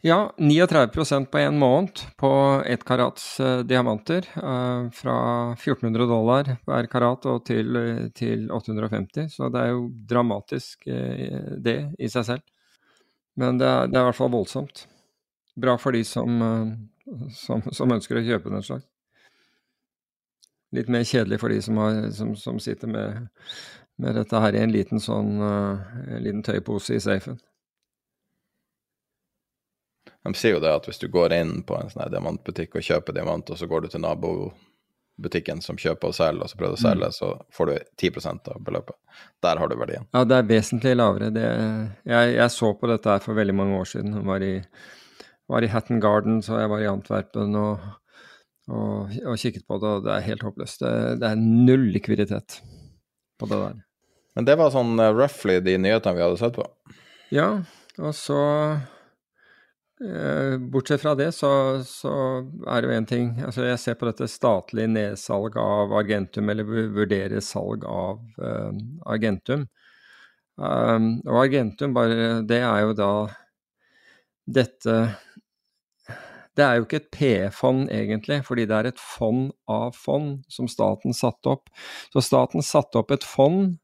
Ja, 0.02 0.34
39% 0.36 1.24
på 1.24 1.38
en 1.38 1.58
måned 1.58 1.90
på 2.16 2.62
ett 2.66 2.84
karats 2.84 3.40
uh, 3.40 3.60
diamanter. 3.60 4.28
Uh, 4.36 4.90
fra 4.90 5.16
1400 5.52 6.06
dollar 6.06 6.56
hver 6.64 6.86
karat 6.88 7.26
og 7.28 7.44
til, 7.44 7.76
til, 8.16 8.46
850. 8.50 9.28
Så 9.28 9.50
det 9.52 9.60
er 9.60 9.74
jo 9.74 9.90
dramatisk, 10.08 10.88
uh, 10.88 11.52
det 11.60 11.76
i 11.98 12.08
seg 12.08 12.24
selv. 12.30 12.46
Men 13.36 13.60
det 13.60 13.68
er, 13.68 13.92
det 13.92 13.98
er, 13.98 14.06
i 14.06 14.08
hvert 14.08 14.20
fall 14.22 14.32
voldsomt. 14.32 14.86
Bra 15.60 15.76
for 15.76 15.92
de 15.92 16.00
som, 16.08 16.40
som, 17.36 17.60
som, 17.68 17.92
ønsker 17.92 18.16
å 18.16 18.24
kjøpe 18.24 18.54
den 18.54 18.64
slags. 18.64 18.88
Litt 20.72 20.88
mer 20.88 21.04
kjedelig 21.04 21.42
for 21.42 21.52
de 21.52 21.60
som, 21.60 21.76
har, 21.82 22.00
som, 22.40 22.56
sitter 22.62 22.88
med, 22.88 23.28
med, 24.00 24.16
dette 24.16 24.40
her 24.40 24.56
i 24.56 24.64
en 24.64 24.72
liten 24.72 25.02
sånn 25.02 25.42
en 25.42 26.22
liten 26.24 26.44
tøypose 26.46 26.96
i 26.96 27.02
safen. 27.02 27.40
De 30.24 30.34
sier 30.36 30.56
jo 30.56 30.60
det 30.60 30.72
at 30.72 30.86
hvis 30.88 31.00
du 31.00 31.08
går 31.12 31.32
inn 31.32 31.60
på 31.66 31.78
en 31.80 31.88
sånn 31.88 32.10
diamantbutikk 32.12 32.76
og 32.76 32.84
kjøper 32.84 33.16
diamant, 33.16 33.50
og 33.50 33.56
så 33.56 33.68
går 33.68 33.84
du 33.86 33.92
til 33.92 34.02
nabobutikken 34.04 35.62
som 35.64 35.78
kjøper 35.80 36.12
og 36.12 36.16
selger, 36.16 36.44
og 36.44 36.52
så 36.52 36.60
prøver 36.60 36.76
å 36.76 36.82
selge, 36.82 37.08
mm. 37.08 37.16
så 37.16 37.30
får 37.56 37.70
du 37.70 37.76
10% 38.04 38.50
av 38.52 38.66
beløpet. 38.66 38.98
Der 39.44 39.62
har 39.62 39.70
du 39.70 39.76
verdien. 39.80 40.04
Ja, 40.12 40.26
det 40.28 40.36
er 40.36 40.50
vesentlig 40.50 40.92
lavere. 40.98 41.30
Det, 41.32 41.46
jeg, 42.12 42.34
jeg, 42.36 42.48
så 42.56 42.74
på 42.76 42.92
dette 42.92 43.14
her 43.14 43.24
for 43.24 43.40
veldig 43.40 43.56
mange 43.62 43.80
år 43.80 43.88
siden. 43.94 44.18
Jeg 44.20 44.28
var 44.28 44.44
i, 44.44 44.52
var 45.48 45.64
i 45.64 45.72
Hatton 45.72 46.04
Gardens, 46.04 46.52
og 46.52 46.60
jeg 46.60 46.74
var 46.74 46.84
i 46.84 46.92
Antwerpen 46.92 47.56
og, 47.62 47.88
og, 48.68 49.18
og 49.24 49.40
kikket 49.40 49.64
på 49.64 49.80
det, 49.80 49.96
og 49.96 50.04
det 50.04 50.14
er 50.18 50.28
helt 50.28 50.46
håpløst. 50.50 50.84
Det, 50.84 50.94
det 51.24 51.32
er 51.32 51.40
null 51.40 51.88
likviditet 51.96 52.60
på 53.40 53.48
det 53.48 53.64
der. 53.64 53.84
Men 54.36 54.46
det 54.46 54.60
var 54.60 54.70
sånn 54.70 55.00
uh, 55.00 55.08
roughly 55.16 55.62
de 55.64 55.80
nyhetene 55.80 56.18
vi 56.20 56.28
hadde 56.28 56.40
sett 56.44 56.60
på? 56.60 56.68
Ja, 57.32 57.54
og 57.98 58.12
så 58.14 58.38
Eh, 58.70 58.99
bortsett 60.72 61.02
fra 61.02 61.12
det, 61.14 61.32
så, 61.36 61.50
så 61.84 62.12
er 62.64 62.80
det 62.80 62.88
jo 62.88 62.94
én 62.96 63.06
ting 63.08 63.26
altså 63.44 63.66
Jeg 63.66 63.80
ser 63.82 63.98
på 64.00 64.06
dette 64.08 64.28
statlig 64.32 64.86
nedsalg 64.88 65.58
av 65.60 65.92
Argentum, 65.92 66.48
eller 66.48 66.64
vurdere 66.96 67.42
salg 67.44 67.84
av 67.84 68.22
uh, 68.40 68.72
Argentum. 69.04 69.66
Um, 70.56 71.10
og 71.28 71.42
Argentum, 71.44 71.92
bare 71.96 72.40
det 72.48 72.62
er 72.64 72.82
jo 72.84 72.96
da 72.96 73.12
dette 74.50 74.96
Det 76.56 76.64
er 76.64 76.76
jo 76.76 76.84
ikke 76.84 76.98
et 77.00 77.12
PE-fond, 77.14 77.86
egentlig, 77.92 78.42
fordi 78.44 78.66
det 78.68 78.76
er 78.76 78.88
et 78.90 79.00
fond 79.00 79.52
av 79.70 79.94
fond 79.96 80.40
som 80.52 80.68
staten 80.68 81.14
satte 81.16 81.54
opp. 81.54 81.70
Så 82.12 82.24
staten 82.24 82.64
satte 82.64 83.00
opp 83.00 83.12
et 83.14 83.24
fond, 83.24 83.76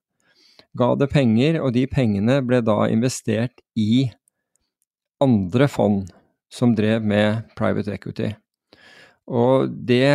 ga 0.77 0.95
det 0.99 1.09
penger, 1.13 1.61
og 1.63 1.73
de 1.77 1.87
pengene 1.89 2.41
ble 2.45 2.61
da 2.65 2.85
investert 2.93 3.63
i 3.79 4.11
andre 5.25 5.69
fond 5.69 6.11
som 6.53 6.75
drev 6.77 7.05
med 7.05 7.47
private 7.59 7.95
equity. 7.95 8.33
Og 9.27 9.71
det, 9.89 10.07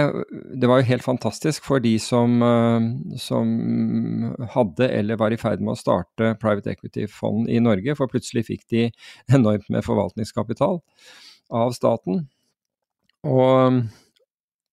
det, 0.56 0.68
var 0.72 0.80
jo 0.80 0.88
helt 0.88 1.04
fantastisk 1.04 1.66
for 1.68 1.84
de 1.84 1.98
som, 2.00 2.38
eh, 2.48 2.86
som, 3.20 3.50
hadde 4.54 4.88
eller 4.88 5.20
var 5.20 5.36
i 5.36 5.40
ferd 5.40 5.60
med 5.60 5.74
å 5.74 5.80
starte 5.80 6.36
private 6.40 6.72
equity-fond 6.72 7.50
i 7.52 7.60
Norge, 7.60 7.98
for 8.00 8.12
plutselig 8.12 8.46
fikk 8.48 8.64
de 8.72 8.86
enormt 9.36 9.68
med 9.68 9.84
forvaltningskapital 9.84 10.80
av 11.52 11.76
staten. 11.76 12.24
Og, 13.28 13.84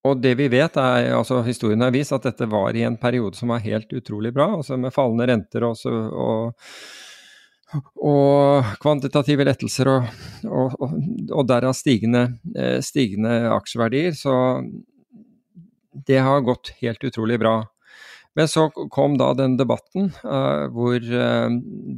og 0.07 0.22
det 0.22 0.37
vi 0.39 0.47
vet, 0.55 0.79
er, 0.79 1.11
altså 1.19 1.43
historien 1.43 1.82
har 1.82 1.93
vist 1.93 2.15
at 2.15 2.31
dette 2.31 2.47
var 2.48 2.78
i 2.78 2.86
en 2.86 2.97
periode 3.01 3.35
som 3.36 3.51
var 3.51 3.66
helt 3.66 3.90
utrolig 3.90 4.31
bra, 4.39 4.52
altså 4.61 4.78
med 4.78 4.94
fallende 4.94 5.27
renter 5.32 5.66
og, 5.66 5.82
og 6.15 6.70
og 7.77 8.69
kvantitative 8.82 9.45
lettelser 9.45 9.90
og, 9.93 10.12
og, 10.49 10.77
og, 10.81 10.95
og 11.35 11.49
derav 11.49 11.74
stigende, 11.77 12.24
eh, 12.57 12.78
stigende, 12.85 13.35
aksjeverdier. 13.53 14.15
Så 14.16 14.35
det 16.09 16.23
har 16.24 16.47
gått 16.47 16.73
helt 16.81 17.05
utrolig 17.05 17.39
bra. 17.43 17.61
Men 18.39 18.47
så 18.47 18.69
kom 18.70 19.16
da 19.19 19.32
den 19.35 19.57
debatten 19.59 20.12
uh, 20.23 20.69
hvor 20.70 21.03
uh, 21.03 21.49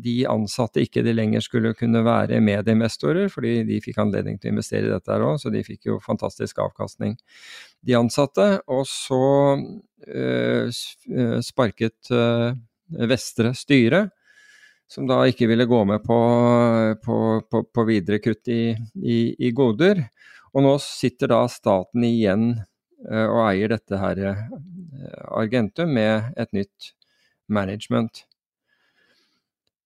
de 0.01 0.15
ansatte 0.31 0.81
ikke 0.81 1.03
de 1.05 1.13
lenger 1.13 1.45
skulle 1.45 1.75
kunne 1.77 2.01
være 2.07 2.39
medieinvestorer, 2.41 3.29
fordi 3.29 3.59
de 3.69 3.81
fikk 3.85 3.99
anledning 4.01 4.39
til 4.41 4.49
å 4.49 4.55
investere 4.55 4.89
i 4.89 4.93
dette 4.95 5.13
her 5.13 5.27
òg, 5.27 5.37
så 5.43 5.53
de 5.53 5.61
fikk 5.67 5.91
jo 5.91 5.99
fantastisk 6.01 6.63
avkastning, 6.65 7.19
de 7.85 7.99
ansatte. 7.99 8.47
Og 8.73 8.87
så 8.89 9.21
uh, 9.59 10.81
sparket 11.45 12.15
Vestre 13.11 13.53
styret 13.55 14.17
som 14.91 15.07
da 15.07 15.21
ikke 15.31 15.47
ville 15.47 15.69
gå 15.71 15.85
med 15.87 16.03
på, 16.03 16.19
på, 17.05 17.17
på, 17.47 17.63
på 17.75 17.85
videre 17.87 18.19
kutt 18.23 18.49
i, 18.51 18.75
i, 18.99 19.19
i, 19.39 19.51
goder. 19.55 20.03
Og 20.51 20.65
nå 20.67 20.73
sitter 20.83 21.31
da 21.31 21.45
staten 21.51 22.07
igjen 22.07 22.49
uh, 23.07 23.27
og 23.29 23.45
eier 23.45 23.71
dette 23.77 24.01
her 24.01 24.23
uh, 24.27 24.41
Argentum 25.39 25.95
med 25.95 26.35
et 26.41 26.51
nytt 26.57 26.91
management. 27.47 28.25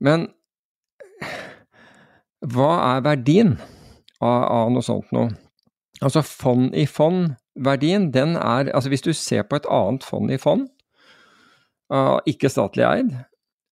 Men 0.00 0.30
hva 2.44 2.72
er 2.94 3.04
verdien 3.04 3.54
av, 4.24 4.40
av 4.40 4.72
noe 4.72 4.84
sånt 4.84 5.12
noe? 5.16 5.34
Altså 6.04 6.24
fond 6.26 6.72
i 6.76 6.84
fond-verdien, 6.90 8.10
den 8.12 8.34
er 8.36 8.72
Altså 8.74 8.90
hvis 8.92 9.04
du 9.04 9.12
ser 9.16 9.44
på 9.46 9.60
et 9.60 9.68
annet 9.72 10.04
fond 10.04 10.32
i 10.32 10.40
fond, 10.40 10.66
uh, 11.92 12.18
ikke 12.28 12.50
statlig 12.52 12.88
eid, 12.88 13.14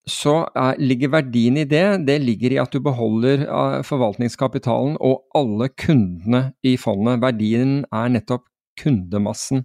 så 0.09 0.43
er, 0.59 0.79
ligger 0.83 1.13
verdien 1.13 1.61
i 1.61 1.67
det, 1.69 1.85
det 2.09 2.19
ligger 2.25 2.57
i 2.57 2.61
at 2.63 2.73
du 2.75 2.81
beholder 2.83 3.45
uh, 3.47 3.83
forvaltningskapitalen 3.87 4.97
og 4.99 5.23
alle 5.39 5.69
kundene 5.79 6.49
i 6.67 6.75
fondet. 6.81 7.21
Verdien 7.23 7.83
er 7.93 8.11
nettopp 8.11 8.49
kundemassen. 8.81 9.63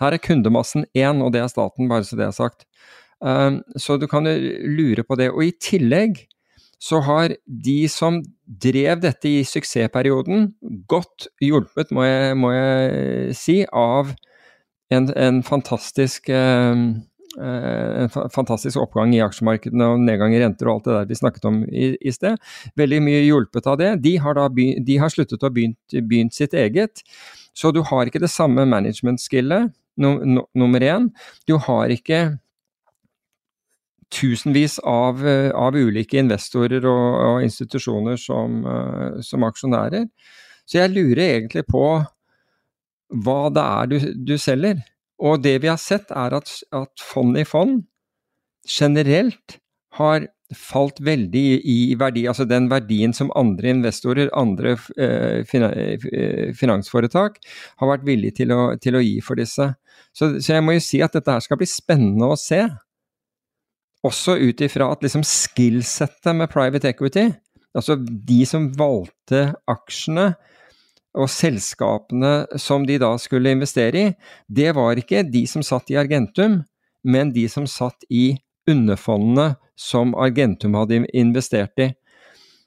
Her 0.00 0.16
er 0.16 0.22
kundemassen 0.22 0.86
én, 0.96 1.20
og 1.20 1.34
det 1.34 1.42
er 1.42 1.52
staten, 1.52 1.90
bare 1.90 2.06
så 2.06 2.16
det 2.16 2.28
er 2.28 2.36
sagt. 2.36 2.64
Um, 3.20 3.60
så 3.76 3.98
du 4.00 4.06
kan 4.08 4.28
lure 4.28 5.04
på 5.04 5.18
det. 5.20 5.30
Og 5.34 5.44
i 5.48 5.52
tillegg 5.60 6.24
så 6.80 7.00
har 7.04 7.36
de 7.44 7.78
som 7.88 8.20
drev 8.44 9.00
dette 9.04 9.30
i 9.30 9.44
suksessperioden, 9.48 10.50
godt 10.88 11.28
hjulpet, 11.44 11.92
må 11.94 12.04
jeg, 12.04 12.36
må 12.36 12.52
jeg 12.52 13.36
si, 13.38 13.62
av 13.72 14.12
en, 14.92 15.08
en 15.16 15.40
fantastisk 15.46 16.28
um, 16.32 17.02
en 17.40 18.10
fantastisk 18.32 18.78
oppgang 18.78 19.14
i 19.16 19.22
aksjemarkedene 19.24 19.88
og 19.90 20.02
nedgang 20.04 20.34
i 20.34 20.40
renter 20.42 20.68
og 20.68 20.76
alt 20.76 20.88
det 20.88 20.94
der 20.94 21.08
vi 21.10 21.18
snakket 21.18 21.48
om 21.50 21.62
i, 21.66 21.88
i 21.98 22.12
sted. 22.14 22.38
Veldig 22.78 23.00
mye 23.02 23.24
hjulpet 23.24 23.66
av 23.70 23.80
det. 23.80 23.90
De 24.04 24.14
har, 24.22 24.38
begynt, 24.54 24.84
de 24.86 24.98
har 25.02 25.12
sluttet 25.12 25.42
å 25.42 25.50
begynt, 25.54 25.96
begynt 25.96 26.36
sitt 26.36 26.54
eget. 26.54 27.02
Så 27.54 27.72
du 27.74 27.82
har 27.86 28.06
ikke 28.06 28.22
det 28.22 28.32
samme 28.32 28.66
management-skillet, 28.70 29.74
num, 30.02 30.22
num, 30.26 30.46
nummer 30.58 30.82
én. 30.82 31.10
Du 31.46 31.56
har 31.62 31.92
ikke 31.94 32.22
tusenvis 34.14 34.78
av, 34.86 35.22
av 35.54 35.76
ulike 35.76 36.18
investorer 36.20 36.84
og, 36.86 37.06
og 37.28 37.44
institusjoner 37.46 38.18
som, 38.20 38.60
uh, 38.66 39.20
som, 39.24 39.46
aksjonærer. 39.46 40.06
Så 40.66 40.80
jeg 40.80 40.94
lurer 40.94 41.24
egentlig 41.26 41.64
på 41.68 41.84
hva 43.24 43.40
det 43.54 43.64
er 43.64 43.90
du, 43.90 43.96
du 44.32 44.36
selger. 44.40 44.80
Og 45.22 45.42
det 45.44 45.60
vi 45.62 45.70
har 45.70 45.80
sett, 45.80 46.10
er 46.10 46.34
at, 46.34 46.50
at 46.74 47.02
fond 47.02 47.38
i 47.38 47.44
fond 47.46 47.82
generelt 48.64 49.58
har 49.98 50.26
falt 50.54 51.00
veldig 51.04 51.44
i 51.66 51.78
verdi, 51.98 52.26
altså 52.30 52.46
den 52.48 52.68
verdien 52.70 53.14
som 53.16 53.32
andre 53.38 53.72
investorer, 53.72 54.30
andre 54.36 54.74
eh, 55.00 55.42
eh, 55.42 56.52
finansforetak, 56.56 57.38
har 57.80 57.90
vært 57.90 58.06
villige 58.06 58.40
til 58.42 58.54
å, 58.54 58.60
til 58.80 58.98
å 58.98 59.02
gi 59.02 59.18
for 59.24 59.40
disse. 59.40 59.72
Så, 60.14 60.34
så, 60.38 60.54
jeg 60.54 60.64
må 60.64 60.76
jo 60.76 60.84
si 60.84 61.00
at 61.02 61.14
dette 61.16 61.32
her 61.32 61.42
skal 61.42 61.58
bli 61.60 61.68
spennende 61.70 62.28
å 62.30 62.38
se. 62.38 62.60
Også 64.04 64.36
ut 64.38 64.60
ifra 64.62 64.90
at 64.92 65.02
liksom 65.04 65.24
skillsettet 65.26 66.36
med 66.36 66.52
private 66.52 66.92
equity, 66.92 67.30
altså 67.74 67.96
de 67.98 68.42
som 68.46 68.68
valgte 68.78 69.48
aksjene, 69.70 70.34
og 71.14 71.30
selskapene 71.30 72.58
som 72.60 72.86
de 72.86 72.98
da 72.98 73.12
skulle 73.22 73.52
investere 73.54 74.00
i, 74.00 74.14
det 74.48 74.72
var 74.76 74.98
ikke 74.98 75.22
de 75.30 75.44
som 75.50 75.62
satt 75.62 75.92
i 75.92 75.98
Argentum, 76.00 76.62
men 77.04 77.32
de 77.34 77.46
som 77.50 77.68
satt 77.70 78.06
i 78.10 78.34
underfondene 78.70 79.54
som 79.78 80.14
Argentum 80.18 80.74
hadde 80.78 81.04
investert 81.12 81.78
i. 81.82 81.92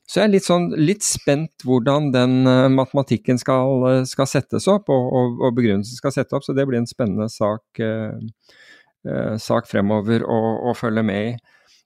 Så 0.07 0.21
jeg 0.21 0.29
er 0.29 0.31
litt, 0.37 0.45
sånn, 0.47 0.69
litt 0.79 1.03
spent 1.03 1.65
hvordan 1.67 2.13
den 2.13 2.47
uh, 2.47 2.69
matematikken 2.71 3.39
skal, 3.41 3.83
uh, 3.83 4.05
skal, 4.07 4.29
settes 4.31 4.69
opp, 4.71 4.87
og, 4.93 5.09
og, 5.11 5.41
og, 5.41 5.55
begrunnelsen 5.57 5.99
skal 5.99 6.13
settes 6.15 6.37
opp. 6.37 6.45
Så 6.47 6.55
det 6.55 6.63
blir 6.69 6.79
en 6.79 6.87
spennende 6.87 7.27
sak, 7.31 7.81
eh, 7.83 9.35
sak 9.43 9.67
fremover 9.67 10.23
å, 10.23 10.39
å, 10.69 10.75
følge 10.79 11.03
med 11.03 11.33
i. 11.33 11.35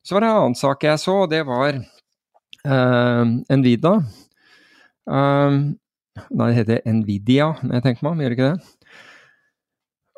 Så 0.05 0.13
var 0.13 0.23
det 0.23 0.29
en 0.29 0.38
annen 0.43 0.57
sak 0.59 0.85
jeg 0.85 1.01
så, 1.01 1.23
og 1.23 1.33
det 1.33 1.41
var 1.49 1.81
Envida. 2.61 3.95
Nei, 6.30 6.52
det 6.52 6.60
heter 6.60 6.93
Nvidia, 6.99 7.53
jeg 7.64 7.84
tenker 7.85 8.06
meg 8.06 8.14
om, 8.14 8.22
gjør 8.23 8.34
det 8.34 8.38
ikke 8.38 8.52
det? 8.52 8.77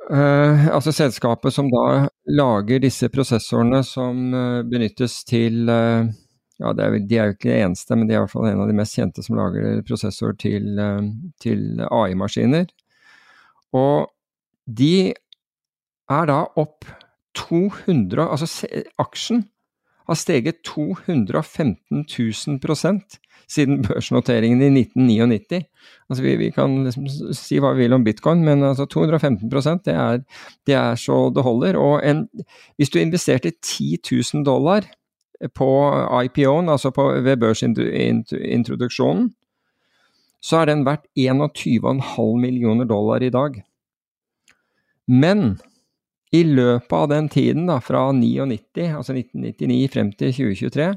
Uh, 0.03 0.67
altså 0.75 0.91
selskapet 0.91 1.55
som 1.55 1.69
da 1.71 2.09
lager 2.27 2.81
disse 2.83 3.07
prosessorene 3.07 3.79
som 3.87 4.33
uh, 4.35 4.59
benyttes 4.67 5.21
til 5.23 5.69
uh, 5.71 6.03
ja, 6.59 6.73
er, 6.73 6.97
De 7.07 7.17
er 7.17 7.29
jo 7.29 7.35
ikke 7.37 7.49
det 7.49 7.61
eneste, 7.61 7.95
men 7.95 8.09
de 8.09 8.17
er 8.17 8.19
i 8.19 8.23
hvert 8.25 8.33
fall 8.33 8.49
en 8.49 8.65
av 8.65 8.67
de 8.67 8.75
mest 8.75 8.99
kjente 8.99 9.23
som 9.23 9.37
lager 9.39 9.79
prosessor 9.87 10.35
til, 10.39 10.75
til 11.41 11.81
AI-maskiner. 11.87 12.67
Og 13.73 14.11
de 14.67 15.13
er 16.11 16.29
da 16.29 16.43
opp 16.59 16.85
200 17.33 18.27
Altså 18.27 18.67
aksjen 19.01 19.47
har 20.07 20.17
steget 20.19 20.63
215 20.65 22.05
000 22.09 22.59
siden 23.49 23.83
børsnoteringen 23.83 24.61
i 24.61 24.81
1999. 24.81 25.63
Altså 26.09 26.23
vi, 26.23 26.35
vi, 26.39 26.49
kan 26.53 26.83
liksom 26.85 27.07
si 27.35 27.59
hva 27.61 27.73
vi 27.75 27.85
vil 27.85 27.95
om 27.97 28.03
bitcoin, 28.05 28.43
men 28.45 28.63
altså 28.63 28.87
215% 28.89 29.83
det 29.85 29.93
er, 29.93 30.23
det 30.67 30.75
er 30.79 30.95
så 30.99 31.29
det 31.35 31.43
holder. 31.43 31.79
Og 31.79 32.01
en, 32.07 32.27
hvis 32.77 32.89
du 32.93 32.99
investerte 32.99 33.51
10 33.61 33.97
000 34.33 34.45
dollar 34.45 34.87
på 35.55 35.69
IPO-en, 36.23 36.69
altså 36.69 36.91
på, 36.95 37.09
ved 37.23 37.37
børsintroduksjonen, 37.37 39.33
så 40.43 40.59
er 40.59 40.71
den 40.71 40.85
verdt 40.85 41.07
21,5 41.19 42.39
millioner 42.39 42.85
dollar 42.85 43.23
i 43.23 43.31
dag. 43.31 43.61
Men 45.07 45.57
i 46.33 46.41
løpet 46.47 46.93
av 46.97 47.09
den 47.11 47.27
tiden, 47.29 47.67
da, 47.69 47.79
fra 47.83 48.07
99, 48.15 48.87
altså 48.97 49.13
1999 49.15 49.91
frem 49.93 50.13
til 50.17 50.33
2023, 50.33 50.87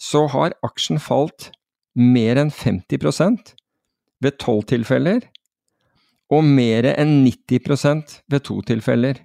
så 0.00 0.22
har 0.32 0.56
aksjen 0.64 1.00
falt 1.02 1.50
mer 1.98 2.40
enn 2.40 2.52
50% 2.52 3.52
ved 4.22 4.38
tolv 4.40 4.64
tilfeller, 4.70 5.26
og 6.32 6.46
mer 6.48 6.88
enn 6.94 7.20
90% 7.26 8.22
ved 8.32 8.44
to 8.46 8.62
tilfeller. 8.64 9.20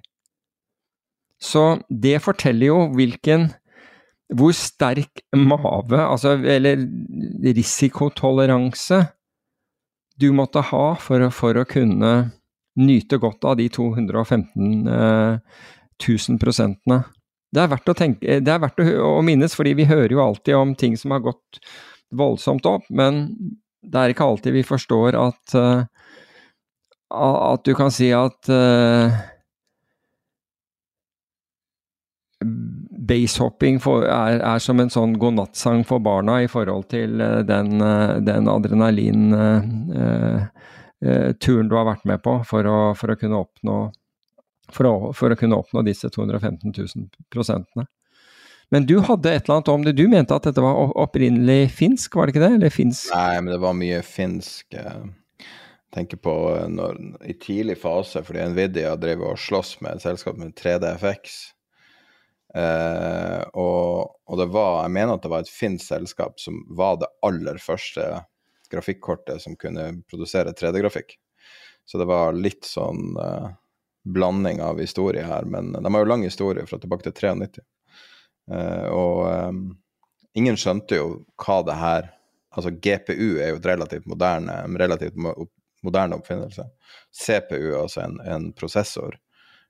Så 1.40 1.78
det 1.88 2.18
forteller 2.20 2.68
jo 2.68 2.80
hvilken 2.98 3.48
hvor 4.36 4.52
sterk 4.52 5.22
mave, 5.32 5.96
altså, 5.96 6.34
eller 6.36 6.82
risikotoleranse, 7.56 9.06
du 10.20 10.32
måtte 10.34 10.60
ha 10.68 10.84
for, 11.00 11.22
for 11.32 11.56
å 11.56 11.64
kunne 11.68 12.12
nyte 12.78 13.18
godt 13.20 13.44
av 13.48 13.58
de 13.58 13.68
215 13.72 14.88
000 14.88 14.94
eh, 14.94 16.40
prosentene. 16.42 17.02
Det 17.48 17.62
er 17.62 17.70
verdt 17.72 17.88
å, 17.88 17.96
tenke, 17.96 18.40
det 18.44 18.52
er 18.52 18.60
verdt 18.60 18.82
å, 18.84 18.88
å 19.18 19.22
minnes, 19.24 19.54
fordi 19.56 19.72
vi 19.78 19.88
hører 19.88 20.12
jo 20.12 20.24
alltid 20.24 20.58
om 20.58 20.74
ting 20.78 20.98
som 21.00 21.14
har 21.16 21.24
gått 21.24 21.62
voldsomt 22.14 22.66
opp, 22.68 22.84
men 22.88 23.24
det 23.82 24.00
er 24.00 24.12
ikke 24.12 24.26
alltid 24.26 24.56
vi 24.56 24.66
forstår 24.66 25.16
at 25.16 25.56
uh, 25.56 25.82
at 27.08 27.64
du 27.64 27.72
kan 27.76 27.88
si 27.88 28.10
at 28.12 28.50
basehopping 33.08 33.80
er, 33.80 34.40
er, 34.42 34.58
som 34.62 34.80
en 34.80 34.92
sånn 34.92 35.16
godnattsang 35.20 35.84
for 35.88 36.02
barna 36.04 36.42
i 36.44 36.50
forhold 36.50 36.88
til 36.92 37.18
den, 37.48 37.80
den 38.26 38.50
adrenalin 38.52 39.32
eh, 39.34 40.42
turen 40.98 41.68
du 41.70 41.76
har 41.78 41.86
vært 41.86 42.06
med 42.10 42.18
på 42.24 42.32
for 42.48 42.66
å, 42.66 42.78
for 42.98 43.12
å 43.12 43.16
kunne 43.20 43.38
oppnå 43.38 43.76
for 44.74 44.88
å, 44.88 44.94
for 45.16 45.32
å, 45.32 45.38
kunne 45.38 45.58
oppnå 45.58 45.82
disse 45.86 46.10
215 46.12 46.72
000 46.74 47.06
prosentene. 47.32 47.86
Men 48.68 48.84
du 48.84 48.98
hadde 49.00 49.32
et 49.32 49.46
eller 49.46 49.58
annet 49.58 49.70
om 49.72 49.84
det. 49.86 49.94
Du 49.96 50.04
mente 50.12 50.36
at 50.36 50.44
dette 50.44 50.64
var 50.64 50.92
opprinnelig 51.00 51.70
finsk, 51.78 52.18
var 52.18 52.28
det 52.28 52.36
ikke 52.36 52.44
det? 52.44 52.54
Eller 52.58 52.74
finsk? 52.74 53.08
Nei, 53.14 53.40
men 53.40 53.54
det 53.54 53.62
var 53.62 53.76
mye 53.78 54.02
finsk. 54.04 54.66
Jeg 54.76 54.84
eh, 54.84 55.46
tenker 55.96 56.20
på 56.20 56.34
eh, 56.52 56.66
når, 56.68 56.98
i 57.24 57.36
tidlig 57.40 57.78
fase, 57.80 58.20
fordi 58.26 58.44
Nvidia 58.52 58.92
drev 59.00 59.24
og 59.30 59.40
sloss 59.40 59.78
med 59.80 59.96
et 59.96 60.04
selskap 60.04 60.36
med 60.40 60.52
3DFX. 60.58 61.38
Eh, 62.58 63.40
og, 63.60 64.12
og, 64.24 64.36
det 64.40 64.46
var 64.54 64.78
Jeg 64.86 64.92
mener 64.96 65.18
at 65.18 65.24
det 65.24 65.32
var 65.32 65.44
et 65.44 65.52
finsk 65.52 65.84
selskap 65.84 66.38
som 66.40 66.62
var 66.76 66.96
det 67.00 67.10
aller 67.24 67.60
første 67.60 68.06
grafikkortet 68.72 69.42
som 69.42 69.56
kunne 69.56 69.90
produsere 70.10 70.52
3D-grafikk. 70.56 71.16
Så 71.84 71.98
det 71.98 72.08
var 72.08 72.36
litt 72.36 72.68
sånn 72.68 73.16
uh, 73.16 73.48
blanding 74.04 74.62
av 74.62 74.80
historie 74.80 75.24
her. 75.24 75.44
Men 75.48 75.72
de 75.72 75.94
har 75.94 76.04
jo 76.04 76.10
lang 76.10 76.24
historie 76.26 76.66
fra 76.68 76.78
tilbake 76.80 77.08
til 77.08 77.16
93. 77.16 77.64
Uh, 78.48 78.56
eh, 78.56 78.88
og 78.92 79.22
um, 79.28 79.62
ingen 80.36 80.58
skjønte 80.60 81.00
jo 81.00 81.10
hva 81.44 81.62
det 81.66 81.80
her 81.80 82.14
Altså 82.58 82.70
GPU 82.72 83.36
er 83.38 83.50
jo 83.52 83.58
et 83.58 83.66
relativt 83.68 84.06
moderne, 84.08 84.54
en 84.64 84.76
relativt 84.80 85.18
mo 85.20 85.34
moderne 85.84 86.16
oppfinnelse. 86.16 86.64
CPU, 87.14 87.76
altså 87.76 88.00
en, 88.02 88.16
en 88.24 88.46
prosessor, 88.56 89.18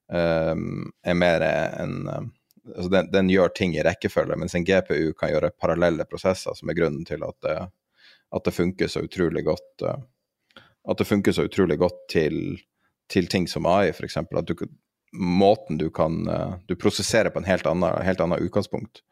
um, 0.09 0.87
er 1.05 1.17
mer 1.19 1.43
en 1.43 1.97
um, 2.09 2.31
altså 2.77 2.89
den, 2.89 3.11
den, 3.13 3.31
gjør 3.31 3.53
ting 3.55 3.75
i 3.77 3.83
rekkefølge, 3.85 4.37
mens 4.41 4.55
en 4.57 4.65
GPU 4.65 5.13
kan 5.19 5.33
gjøre 5.33 5.53
parallelle 5.61 6.07
prosesser, 6.09 6.57
som 6.57 6.71
er 6.71 6.79
grunnen 6.79 7.05
til 7.09 7.25
at 7.27 7.37
det 7.45 7.57
at 8.37 8.45
det 8.45 8.55
funker 8.57 8.89
så 8.89 9.01
utrolig 9.01 9.45
godt 9.45 9.85
uh, 9.85 9.99
At 10.89 10.99
det 10.99 11.09
funker 11.09 11.33
så 11.33 11.47
utrolig 11.49 11.79
godt 11.79 12.01
til, 12.13 12.59
til 13.09 13.29
ting 13.29 13.49
som 13.49 13.67
AI, 13.67 13.91
f.eks. 13.93 14.17
At 14.17 14.51
du, 14.51 14.55
måten 15.13 15.79
du 15.81 15.89
kan 15.91 16.29
uh, 16.29 16.55
Du 16.69 16.77
prosesserer 16.77 17.31
på 17.31 17.43
en 17.43 17.49
helt 17.49 17.67
annen, 17.67 18.03
helt 18.05 18.21
annen 18.21 18.45
utgangspunkt. 18.45 19.03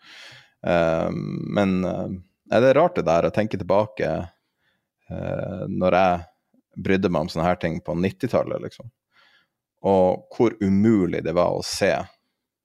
Uh, 0.67 1.11
men 1.13 1.85
er 2.53 2.63
det 2.63 2.77
rart 2.77 2.97
det 2.99 3.07
der 3.09 3.29
å 3.29 3.35
tenke 3.35 3.59
tilbake 3.59 4.09
når 5.07 5.95
jeg 5.95 6.23
brydde 6.83 7.09
meg 7.15 7.23
om 7.23 7.29
sånne 7.31 7.45
her 7.47 7.59
ting 7.63 7.77
på 7.79 7.95
90-tallet, 7.95 8.59
liksom. 8.65 8.89
Og 9.87 10.35
hvor 10.35 10.57
umulig 10.59 11.21
det 11.23 11.35
var 11.37 11.55
å 11.55 11.63
se 11.63 11.93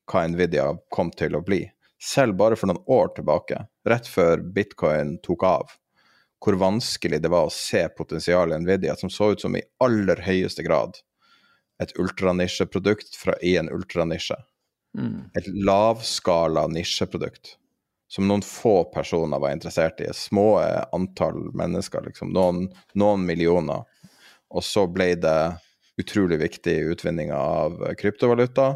hva 0.10 0.24
Nvidia 0.26 0.72
kom 0.90 1.12
til 1.14 1.38
å 1.38 1.44
bli. 1.46 1.68
selv 2.02 2.34
bare 2.34 2.56
for 2.58 2.66
noen 2.66 2.82
år 2.90 3.12
tilbake, 3.14 3.60
rett 3.86 4.08
før 4.10 4.42
bitcoin 4.56 5.20
tok 5.22 5.44
av, 5.46 5.76
hvor 6.42 6.58
vanskelig 6.58 7.22
det 7.22 7.30
var 7.30 7.48
å 7.48 7.54
se 7.54 7.84
potensialet 7.98 8.58
i 8.58 8.64
Nvidia, 8.64 8.96
som 8.98 9.10
så 9.14 9.32
ut 9.34 9.44
som 9.44 9.56
i 9.56 9.64
aller 9.84 10.24
høyeste 10.26 10.66
grad 10.66 10.98
et 11.82 11.94
ultranisjeprodukt 12.00 13.18
i 13.42 13.56
en 13.58 13.70
ultranisje. 13.74 14.38
Mm. 14.98 15.32
Et 15.38 15.48
lavskala 15.66 16.68
nisjeprodukt 16.70 17.56
som 18.12 18.28
noen 18.28 18.44
få 18.44 18.84
personer 18.92 19.40
var 19.40 19.54
interessert 19.56 20.02
i. 20.04 20.10
Små 20.14 20.60
antall 20.92 21.46
mennesker, 21.56 22.04
liksom. 22.10 22.34
Noen, 22.36 22.66
noen 22.94 23.24
millioner. 23.26 23.86
Og 24.52 24.66
så 24.68 24.84
ble 24.92 25.14
det 25.24 25.38
utrolig 26.02 26.42
viktig 26.42 26.74
i 26.76 26.90
utvinninga 26.92 27.38
av 27.38 27.78
kryptovaluta. 28.00 28.74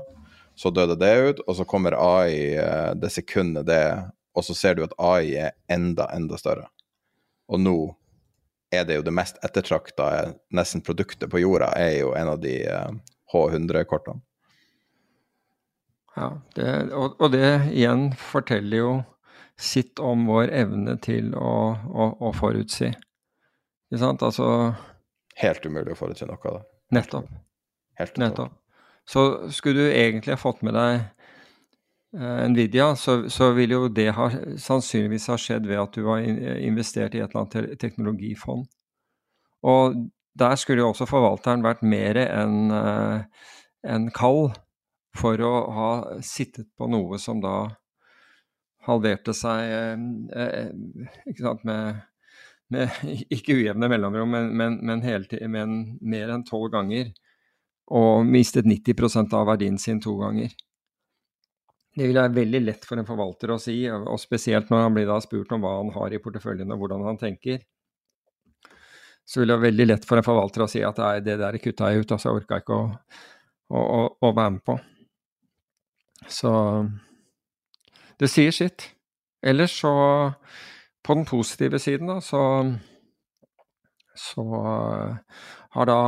Så 0.55 0.71
døde 0.71 0.95
det 0.95 1.15
ut, 1.19 1.41
og 1.49 1.57
så 1.57 1.65
kommer 1.67 1.97
AI 1.99 2.55
eh, 2.55 2.93
det 2.95 3.11
sekundet 3.11 3.67
det 3.67 3.83
Og 4.35 4.43
så 4.43 4.53
ser 4.55 4.75
du 4.75 4.85
at 4.85 4.95
AI 4.99 5.35
er 5.47 5.51
enda, 5.71 6.07
enda 6.15 6.39
større. 6.39 6.69
Og 7.51 7.61
nå 7.61 7.77
er 8.73 8.85
det 8.87 8.99
jo 8.99 9.05
det 9.05 9.13
mest 9.15 9.37
ettertrakta 9.45 10.07
nesten 10.55 10.83
produktet 10.85 11.29
på 11.31 11.41
jorda, 11.43 11.71
er 11.77 11.99
jo 12.01 12.13
en 12.17 12.31
av 12.33 12.39
de 12.43 12.55
H100-kortene. 13.33 14.21
Eh, 14.21 14.31
ja, 16.15 16.29
det, 16.55 16.69
og, 16.95 17.17
og, 17.19 17.31
det 17.35 17.71
igjen 17.75 18.09
forteller 18.15 18.77
jo 18.79 18.91
sitt 19.59 19.99
om 19.99 20.25
vår 20.29 20.51
evne 20.55 20.97
til 21.03 21.33
å, 21.35 21.75
å, 21.75 22.09
å 22.27 22.31
forutsi. 22.35 22.91
Ikke 23.91 24.01
sant? 24.01 24.23
Altså 24.23 24.47
Helt 25.35 25.65
umulig 25.67 25.91
å 25.91 25.99
forutsi 25.99 26.27
noe 26.27 26.39
av 26.39 26.61
det. 26.61 26.63
Nettopp. 26.95 27.27
Helt 27.99 28.19
nettopp. 28.19 28.53
Så 29.05 29.51
skulle 29.53 29.85
du 29.85 29.91
egentlig 29.91 30.33
ha 30.33 30.39
fått 30.39 30.63
med 30.65 30.73
deg 30.75 31.03
Nvidia, 32.15 32.93
så, 32.95 33.25
så 33.29 33.49
vil 33.57 33.73
jo 33.75 33.87
det 33.91 34.07
ha, 34.15 34.29
sannsynligvis 34.61 35.27
ha 35.27 35.35
skjedd 35.41 35.65
ved 35.67 35.81
at 35.81 35.97
du 35.97 36.05
har 36.07 36.23
investert 36.23 37.15
i 37.15 37.19
et 37.19 37.33
eller 37.33 37.43
annet 37.43 37.79
teknologifond. 37.81 38.69
Og 39.67 39.97
der 40.39 40.55
skulle 40.59 40.83
jo 40.83 40.91
også 40.93 41.07
forvalteren 41.09 41.63
vært 41.65 41.83
mer 41.83 42.19
enn 42.23 42.71
uh, 42.71 43.25
en 43.85 44.09
kald 44.15 44.55
for 45.15 45.39
å 45.43 45.53
ha 45.75 45.91
sittet 46.25 46.67
på 46.77 46.89
noe 46.91 47.19
som 47.21 47.41
da 47.43 47.55
halverte 48.85 49.33
seg 49.33 49.71
eh, 49.73 50.01
eh, 50.37 50.67
ikke 51.29 51.41
sant, 51.41 51.63
med, 51.65 52.01
med 52.73 52.99
ikke 53.35 53.55
ujevne 53.57 53.89
mellomrom, 53.91 54.33
men, 54.35 54.51
men, 54.57 54.79
men, 54.85 55.05
hele, 55.05 55.39
men 55.49 55.77
mer 56.01 56.33
enn 56.35 56.45
tolv 56.47 56.71
ganger. 56.75 57.13
Og 57.95 58.25
mistet 58.25 58.65
90% 58.65 59.33
av 59.37 59.47
verdien 59.51 59.77
sin 59.81 60.01
to 60.01 60.15
ganger. 60.19 60.53
Det 61.95 62.09
vil 62.09 62.17
være 62.19 62.33
veldig 62.35 62.59
lett 62.65 62.85
for 62.87 62.99
en 62.99 63.07
forvalter 63.07 63.53
å 63.53 63.59
si, 63.61 63.77
og 63.87 64.19
spesielt 64.19 64.71
når 64.71 64.81
han 64.83 64.97
blir 64.97 65.07
da 65.07 65.15
spurt 65.23 65.53
om 65.55 65.63
hva 65.63 65.77
han 65.77 65.93
har 65.95 66.15
i 66.15 66.19
porteføljen 66.19 66.73
og 66.75 66.81
hvordan 66.81 67.05
han 67.07 67.19
tenker. 67.21 67.61
Så 69.25 69.41
vil 69.41 69.49
det 69.49 69.55
være 69.55 69.67
veldig 69.69 69.87
lett 69.87 70.07
for 70.07 70.19
en 70.19 70.27
forvalter 70.27 70.65
å 70.65 70.69
si 70.69 70.83
at 70.85 70.99
det 71.23 71.37
der 71.39 71.57
kutta 71.63 71.93
jeg 71.93 72.03
ut, 72.03 72.11
altså 72.11 72.29
jeg 72.29 72.41
orka 72.41 72.59
ikke 72.61 72.75
å, 72.75 72.89
å, 73.71 73.79
å, 73.79 74.01
å 74.27 74.33
være 74.35 74.57
med 74.57 74.65
på. 74.67 74.75
Så 76.27 76.51
det 78.19 78.29
sier 78.31 78.51
sitt. 78.55 78.89
Ellers 79.45 79.79
så, 79.79 79.93
på 81.05 81.15
den 81.15 81.25
positive 81.29 81.79
siden, 81.79 82.11
da, 82.11 82.19
så 82.23 82.43
så 84.15 84.43
har 85.75 85.85
da 85.85 85.99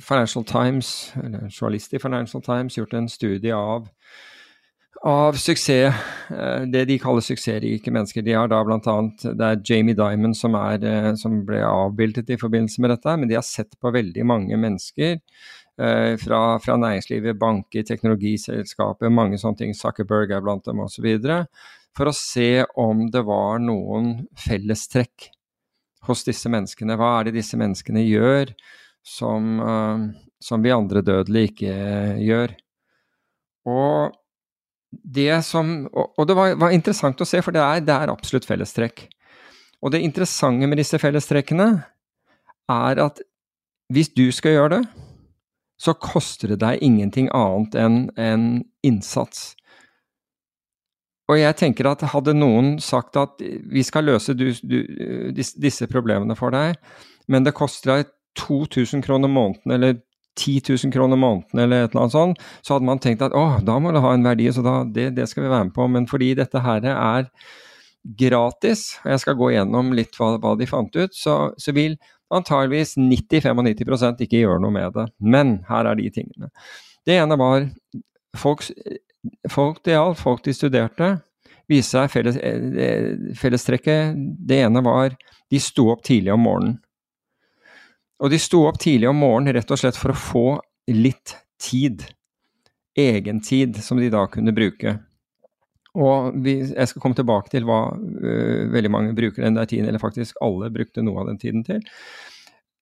Financial 0.00 0.44
Times, 0.44 1.12
eller 1.16 1.48
journalist 1.48 1.94
i 1.94 1.98
Financial 1.98 2.42
Times, 2.42 2.76
gjort 2.76 2.94
en 2.94 3.08
studie 3.08 3.54
av, 3.56 3.88
av 5.06 5.38
suksess, 5.40 5.94
eh, 6.30 6.66
det 6.68 6.84
de 6.90 6.98
kaller 7.00 7.24
suksessrike 7.24 7.92
mennesker. 7.92 8.24
De 8.24 8.34
har 8.36 8.48
da 8.48 8.64
blant 8.64 8.86
annet, 8.86 9.22
Det 9.22 9.46
er 9.46 9.62
Jamie 9.64 9.94
Dimon 9.94 10.34
som, 10.34 10.54
er, 10.54 10.84
eh, 10.84 11.14
som 11.14 11.44
ble 11.44 11.62
avbildet 11.64 12.28
i 12.30 12.36
forbindelse 12.36 12.80
med 12.80 12.90
dette, 12.90 13.16
men 13.16 13.28
de 13.28 13.34
har 13.34 13.42
sett 13.42 13.78
på 13.80 13.92
veldig 13.92 14.26
mange 14.26 14.56
mennesker 14.56 15.20
Eh, 15.80 16.16
fra, 16.16 16.58
fra, 16.60 16.76
næringslivet, 16.76 17.38
banker, 17.40 17.84
teknologiselskaper, 17.88 19.08
mange 19.08 19.38
sånne 19.40 19.56
ting, 19.62 19.70
Zuckerberg 19.76 20.34
er 20.36 20.42
blant 20.44 20.66
dem 20.68 20.82
osv., 20.84 21.06
for 21.96 22.10
å 22.10 22.14
se 22.14 22.66
om 22.78 23.06
det 23.10 23.22
var 23.24 23.62
noen 23.64 24.26
fellestrekk 24.38 25.30
hos 26.04 26.26
disse 26.26 26.52
menneskene. 26.52 26.98
Hva 27.00 27.14
er 27.14 27.28
det 27.28 27.38
disse 27.38 27.56
menneskene 27.60 28.04
gjør 28.04 28.52
som, 29.02 29.56
som 30.38 30.62
vi 30.62 30.70
andre 30.70 31.02
dødelige 31.02 31.50
ikke 31.50 31.74
gjør? 32.28 32.54
Og 33.72 34.19
det 34.90 35.44
som 35.46 35.86
Og, 35.92 36.26
det 36.26 36.34
var, 36.34 36.54
var, 36.58 36.74
interessant 36.74 37.20
å 37.20 37.28
se, 37.28 37.40
for 37.42 37.54
det 37.54 37.62
er, 37.62 37.82
det 37.86 37.94
er 37.94 38.12
absolutt 38.12 38.48
fellestrekk. 38.48 39.06
Og 39.80 39.94
det 39.94 40.02
interessante 40.04 40.66
med 40.68 40.80
disse 40.80 40.98
fellestrekkene 41.00 41.68
er 42.70 43.00
at 43.02 43.22
hvis 43.90 44.12
du 44.14 44.28
skal 44.34 44.54
gjøre 44.56 44.74
det, 44.76 44.82
så 45.80 45.94
koster 45.96 46.52
det 46.52 46.60
deg 46.60 46.82
ingenting 46.84 47.30
annet 47.34 47.74
enn 47.80 48.02
en 48.20 48.44
innsats. 48.86 49.54
Og 51.30 51.38
jeg 51.38 51.56
tenker 51.56 51.88
at 51.88 52.04
hadde 52.12 52.34
noen 52.36 52.74
sagt 52.82 53.16
at 53.16 53.40
vi 53.40 53.82
skal 53.86 54.08
løse 54.10 54.34
du, 54.36 54.50
du, 54.60 54.78
disse 55.32 55.88
problemene 55.90 56.36
for 56.38 56.52
deg, 56.54 56.76
men 57.30 57.46
det 57.46 57.56
koster 57.56 57.94
deg 57.94 58.10
2000 58.38 59.02
kroner 59.06 59.30
måneden 59.30 59.74
eller 59.74 59.98
10 60.38 60.62
000 60.68 60.92
kroner 60.94 61.18
måneden 61.18 61.64
eller 61.64 61.84
et 61.84 61.90
eller 61.90 62.04
annet 62.04 62.14
sånt, 62.14 62.44
så 62.62 62.76
hadde 62.76 62.86
man 62.88 63.00
tenkt 63.02 63.24
at 63.24 63.34
å, 63.36 63.58
da 63.66 63.78
må 63.82 63.92
det 63.94 64.02
ha 64.04 64.12
en 64.14 64.24
verdi, 64.24 64.46
så 64.54 64.62
da, 64.64 64.76
det, 64.84 65.10
det, 65.16 65.26
skal 65.30 65.44
vi 65.44 65.52
være 65.52 65.68
med 65.68 65.74
på. 65.76 65.88
Men 65.90 66.06
fordi 66.10 66.32
dette 66.38 66.62
her 66.64 66.86
er 66.92 67.28
gratis, 68.20 68.86
og 69.04 69.12
jeg 69.12 69.22
skal 69.24 69.38
gå 69.40 69.50
gjennom 69.56 69.92
litt 69.96 70.16
hva, 70.16 70.32
hva 70.40 70.54
de 70.56 70.68
fant 70.70 70.94
ut, 70.96 71.16
så, 71.16 71.36
så 71.60 71.74
vil 71.76 71.98
antageligvis 72.32 72.94
90-95% 73.00 74.22
ikke 74.24 74.44
gjøre 74.44 74.62
noe 74.62 74.74
med 74.74 74.94
det. 74.96 75.08
Men 75.18 75.58
her 75.68 75.90
er 75.90 75.98
de 75.98 76.12
tingene. 76.14 76.50
Det 77.06 77.16
ene 77.18 77.36
var 77.40 77.66
folk, 78.38 78.64
folk 79.50 79.82
det 79.84 79.96
gjaldt, 79.96 80.22
folk 80.22 80.44
de 80.46 80.54
studerte, 80.56 81.10
viste 81.70 81.98
seg 81.98 82.12
felles, 82.12 82.38
eh, 82.38 83.34
fellestrekket. 83.38 84.16
Det 84.46 84.62
ene 84.64 84.82
var 84.86 85.14
de 85.50 85.60
sto 85.62 85.90
opp 85.92 86.04
tidlig 86.06 86.32
om 86.34 86.46
morgenen. 86.46 86.78
Og 88.20 88.32
de 88.32 88.40
sto 88.40 88.64
opp 88.68 88.80
tidlig 88.80 89.08
om 89.08 89.20
morgenen 89.22 89.56
rett 89.56 89.70
og 89.72 89.80
slett 89.80 89.98
for 89.98 90.12
å 90.12 90.18
få 90.18 90.46
litt 90.92 91.36
tid. 91.60 92.04
Egentid 92.98 93.78
som 93.84 94.00
de 94.00 94.10
da 94.12 94.26
kunne 94.28 94.54
bruke. 94.56 94.98
Og 95.98 96.36
vi, 96.44 96.58
jeg 96.68 96.90
skal 96.90 97.02
komme 97.02 97.18
tilbake 97.18 97.50
til 97.50 97.64
hva 97.66 97.80
uh, 97.90 98.66
veldig 98.70 98.92
mange 98.92 99.14
bruker 99.16 99.42
den 99.42 99.56
der 99.58 99.66
tiden, 99.70 99.88
eller 99.88 100.02
faktisk 100.02 100.38
alle 100.44 100.70
brukte 100.74 101.02
noe 101.02 101.22
av 101.22 101.32
den 101.32 101.40
tiden 101.40 101.64
til. 101.66 101.80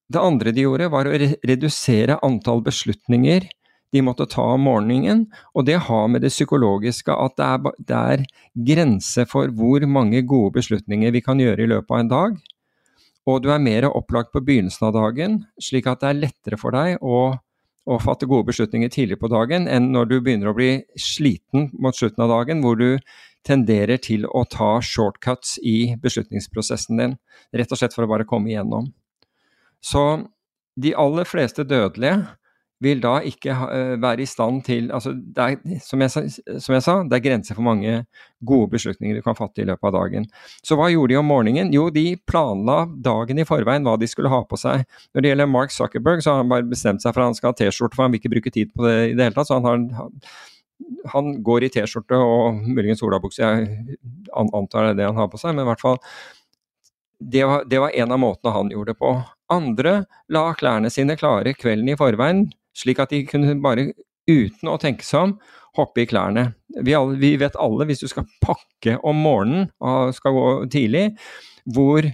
Det 0.09 0.21
andre 0.21 0.53
de 0.57 0.65
gjorde, 0.65 0.91
var 0.93 1.09
å 1.09 1.15
re 1.21 1.31
redusere 1.47 2.19
antall 2.25 2.63
beslutninger 2.65 3.49
de 3.93 4.03
måtte 4.05 4.27
ta 4.29 4.45
om 4.55 4.67
morgenen, 4.69 5.25
og 5.57 5.65
det 5.69 5.79
har 5.87 6.09
med 6.13 6.25
det 6.25 6.33
psykologiske 6.35 7.15
at 7.15 7.37
det 7.41 7.47
er, 7.47 7.79
det 7.89 7.99
er 7.99 8.25
grense 8.69 9.25
for 9.31 9.53
hvor 9.57 9.85
mange 9.89 10.21
gode 10.29 10.59
beslutninger 10.59 11.15
vi 11.15 11.23
kan 11.25 11.41
gjøre 11.41 11.65
i 11.65 11.71
løpet 11.73 11.95
av 11.95 12.03
en 12.03 12.11
dag. 12.13 12.37
Og 13.29 13.43
du 13.45 13.51
er 13.53 13.61
mer 13.61 13.89
opplagt 13.91 14.33
på 14.33 14.41
begynnelsen 14.45 14.89
av 14.89 14.97
dagen, 14.97 15.43
slik 15.61 15.89
at 15.91 16.01
det 16.01 16.11
er 16.11 16.23
lettere 16.23 16.59
for 16.61 16.75
deg 16.75 16.97
å 17.05 17.37
å 17.89 17.97
fatte 18.03 18.29
gode 18.29 18.51
beslutninger 18.51 18.91
tidlig 18.93 19.17
på 19.21 19.31
dagen 19.33 19.65
enn 19.71 19.89
når 19.95 20.11
du 20.11 20.17
begynner 20.21 20.51
å 20.51 20.57
bli 20.57 20.83
sliten 21.01 21.71
mot 21.81 21.97
slutten 21.97 22.27
av 22.27 22.33
dagen, 22.35 22.61
hvor 22.61 22.77
du 22.77 22.99
tenderer 23.49 24.01
til 24.03 24.27
å 24.29 24.45
ta 24.51 24.75
shortcuts 24.85 25.57
i 25.65 25.95
beslutningsprosessen 26.03 27.01
din, 27.01 27.15
rett 27.57 27.73
og 27.73 27.81
slett 27.81 27.97
for 27.97 28.05
å 28.05 28.11
bare 28.11 28.29
komme 28.29 28.53
igjennom. 28.53 28.91
Så 29.81 30.03
de 30.79 30.93
aller 30.99 31.29
fleste 31.29 31.65
dødelige 31.65 32.27
vil 32.85 33.01
da 33.03 33.17
ikke 33.27 33.55
uh, 33.55 33.95
være 34.01 34.23
i 34.23 34.29
stand 34.29 34.61
til 34.67 34.91
altså 34.95 35.15
er, 35.39 35.57
som, 35.83 36.03
jeg, 36.05 36.13
som, 36.13 36.75
jeg, 36.77 36.85
sa, 36.85 36.95
det 37.03 37.19
er 37.19 37.25
grenser 37.25 37.59
for 37.59 37.67
mange 37.67 38.03
gode 38.47 38.71
beslutninger 38.75 39.19
du 39.19 39.25
kan 39.25 39.39
fatte 39.39 39.65
i 39.65 39.67
løpet 39.67 39.89
av 39.91 39.97
dagen. 39.97 40.29
Så 40.63 40.79
hva 40.79 40.91
gjorde 40.93 41.15
de 41.15 41.19
om 41.21 41.27
morgenen? 41.31 41.73
Jo, 41.75 41.89
de 41.95 42.13
planla 42.29 42.85
dagen 43.05 43.43
i 43.43 43.49
forveien 43.49 43.87
hva 43.87 43.97
de 43.99 44.11
skulle 44.11 44.33
ha 44.33 44.45
på 44.47 44.61
seg. 44.61 44.85
Når 45.11 45.25
det 45.25 45.33
gjelder 45.33 45.51
Mark 45.51 45.75
Zuckerberg, 45.75 46.23
så 46.23 46.35
har 46.37 46.45
han 46.45 46.53
bare 46.53 46.69
bestemt 46.69 47.03
seg 47.03 47.15
for 47.15 47.25
at 47.25 47.33
han 47.33 47.39
skal 47.39 47.53
ha 47.53 47.59
T-skjorte, 47.59 47.99
for 47.99 48.07
han 48.07 48.15
vil 48.15 48.23
ikke 48.23 48.37
bruke 48.37 48.55
tid 48.55 48.71
på 48.75 48.87
det 48.87 48.97
i 49.09 49.19
det 49.19 49.29
hele 49.29 49.39
tatt. 49.39 49.51
så 49.51 49.59
han 49.59 49.91
har 49.99 50.13
han 51.11 51.31
går 51.43 51.67
i 51.67 51.71
T-skjorte 51.75 52.19
og 52.23 52.61
muligens 52.63 53.03
olabukse, 53.03 53.43
jeg 53.43 53.97
antar 54.31 54.87
det 54.87 54.93
er 54.93 54.99
det 55.01 55.09
han 55.09 55.19
har 55.19 55.31
på 55.33 55.41
seg, 55.41 55.57
men 55.57 55.65
i 55.65 55.71
hvert 55.73 55.83
fall 55.83 55.99
det 57.19 57.43
var, 57.45 57.65
det 57.67 57.81
var 57.83 57.97
en 57.99 58.15
av 58.15 58.21
måtene 58.23 58.53
han 58.55 58.69
gjorde 58.71 58.93
det 58.95 59.01
på. 59.01 59.11
Andre 59.51 59.95
la 60.31 60.45
klærne 60.55 60.91
sine 60.93 61.17
klare 61.19 61.55
kvelden 61.59 61.91
i 61.91 61.97
forveien, 61.99 62.45
slik 62.79 63.01
at 63.03 63.15
de 63.15 63.25
kunne 63.29 63.57
bare, 63.65 63.91
uten 64.29 64.71
å 64.71 64.79
tenke 64.81 65.07
seg 65.07 65.29
om, 65.29 65.35
hoppe 65.79 66.03
i 66.03 66.09
klærne. 66.09 66.53
Vi, 66.85 66.95
alle, 66.97 67.17
vi, 67.21 67.35
vet 67.41 67.57
alle, 67.61 67.87
hvis 67.89 68.03
du 68.03 68.09
skal 68.11 68.27
pakke 68.45 68.99
om 69.07 69.21
morgenen 69.25 69.69
og 69.85 70.15
skal 70.17 70.35
gå 70.37 70.47
tidlig, 70.73 71.05
hvor, 71.75 72.07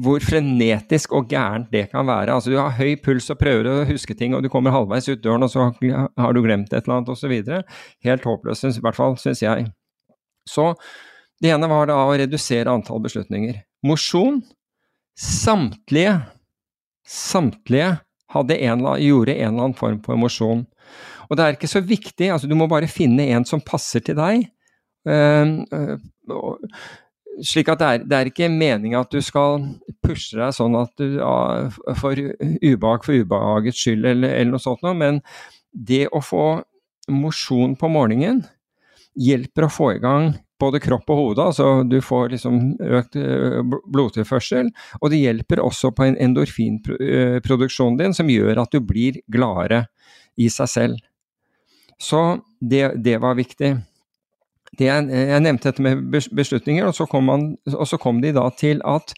hvor 0.00 0.24
frenetisk 0.24 1.14
og 1.16 1.30
gærent 1.32 1.70
det 1.72 1.86
kan 1.92 2.08
være. 2.08 2.34
Altså, 2.34 2.52
du 2.52 2.58
har 2.60 2.76
høy 2.78 2.96
puls 3.02 3.30
og 3.32 3.40
prøver 3.40 3.70
å 3.70 3.76
huske 3.88 4.16
ting, 4.18 4.34
og 4.36 4.44
du 4.44 4.50
kommer 4.52 4.74
halvveis 4.74 5.08
ut 5.10 5.22
døren, 5.24 5.46
og 5.46 5.52
så 5.52 5.70
har 5.80 6.36
du 6.36 6.42
glemt 6.44 6.72
et 6.72 6.82
eller 6.82 7.00
annet 7.00 7.14
osv. 7.14 7.36
Helt 8.08 8.28
håpløst, 8.28 8.68
i 8.72 8.84
hvert 8.84 8.98
fall 8.98 9.18
syns 9.20 9.44
jeg. 9.44 9.70
Så 10.48 10.72
det 11.40 11.54
ene 11.54 11.68
var 11.70 11.88
da 11.88 12.02
å 12.04 12.16
redusere 12.16 12.72
antall 12.72 13.02
beslutninger. 13.04 13.62
Mosjon. 13.86 14.42
Samtlige, 15.20 16.14
samtlige 17.04 17.98
en, 18.34 18.86
gjorde 19.02 19.34
en 19.34 19.48
eller 19.48 19.64
annen 19.64 19.76
form 19.78 20.00
for 20.04 20.18
mosjon. 20.20 20.64
Og 21.28 21.36
det 21.36 21.44
er 21.44 21.56
ikke 21.56 21.70
så 21.70 21.82
viktig, 21.84 22.30
altså 22.30 22.48
du 22.50 22.56
må 22.58 22.66
bare 22.70 22.90
finne 22.90 23.28
en 23.30 23.46
som 23.46 23.62
passer 23.62 24.02
til 24.02 24.18
deg. 24.18 24.48
Uh, 25.06 25.62
uh, 25.72 26.66
slik 27.46 27.70
at 27.72 27.80
det 27.80 27.86
er, 27.86 28.02
det 28.04 28.16
er 28.16 28.28
ikke 28.28 28.50
meninga 28.52 29.00
at 29.00 29.14
du 29.14 29.22
skal 29.24 29.62
pushe 30.04 30.36
deg 30.36 30.52
sånn 30.52 30.76
at 30.76 30.92
du 31.00 31.20
uh, 31.22 31.70
for 31.96 32.18
ubehag 32.18 33.06
for 33.06 33.16
ubehagets 33.16 33.80
skyld 33.80 34.04
eller, 34.04 34.34
eller 34.34 34.52
noe 34.52 34.62
sånt 34.62 34.84
noe, 34.84 34.96
men 34.98 35.22
det 35.72 36.06
å 36.12 36.20
få 36.24 36.44
mosjon 37.10 37.76
på 37.80 37.88
morgenen 37.90 38.42
hjelper 39.18 39.66
å 39.66 39.72
få 39.72 39.92
i 39.94 40.02
gang 40.02 40.34
både 40.60 40.80
kropp 40.82 41.10
og 41.10 41.20
hode, 41.20 41.46
altså 41.50 41.82
du 41.88 41.98
får 42.04 42.34
liksom 42.34 42.58
økt 43.00 43.16
eh, 43.18 43.60
blodtilførsel, 43.64 44.70
og 45.00 45.12
det 45.12 45.22
hjelper 45.22 45.62
også 45.64 45.92
på 45.96 46.06
en 46.06 46.18
endorfinproduksjonen 46.20 48.00
din 48.00 48.16
som 48.16 48.30
gjør 48.30 48.62
at 48.62 48.74
du 48.74 48.82
blir 48.84 49.22
gladere 49.32 49.86
i 50.40 50.48
seg 50.52 50.70
selv. 50.70 51.06
Så 52.00 52.40
det, 52.60 52.86
det 53.04 53.18
var 53.20 53.38
viktig 53.38 53.74
det 54.78 54.86
jeg, 54.86 55.06
jeg, 55.10 55.42
nevnte 55.42 55.70
dette 55.70 55.84
med 55.84 56.02
beslutninger, 56.36 56.86
og 56.86 56.94
så, 56.94 57.06
man, 57.24 57.54
og 57.72 57.86
så, 57.88 57.98
kom 58.00 58.20
de 58.22 58.32
da 58.36 58.46
til 58.54 58.82
at 58.86 59.14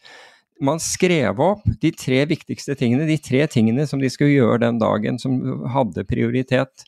man 0.63 0.79
skrev 0.81 1.39
opp 1.43 1.65
de 1.81 1.91
tre 1.95 2.23
viktigste 2.29 2.75
tingene, 2.79 3.07
de 3.09 3.19
tre 3.21 3.45
tingene 3.51 3.85
som 3.89 4.01
de 4.01 4.09
skulle 4.11 4.33
gjøre 4.33 4.63
den 4.63 4.79
dagen, 4.81 5.19
som 5.21 5.37
hadde 5.73 6.05
prioritet. 6.09 6.87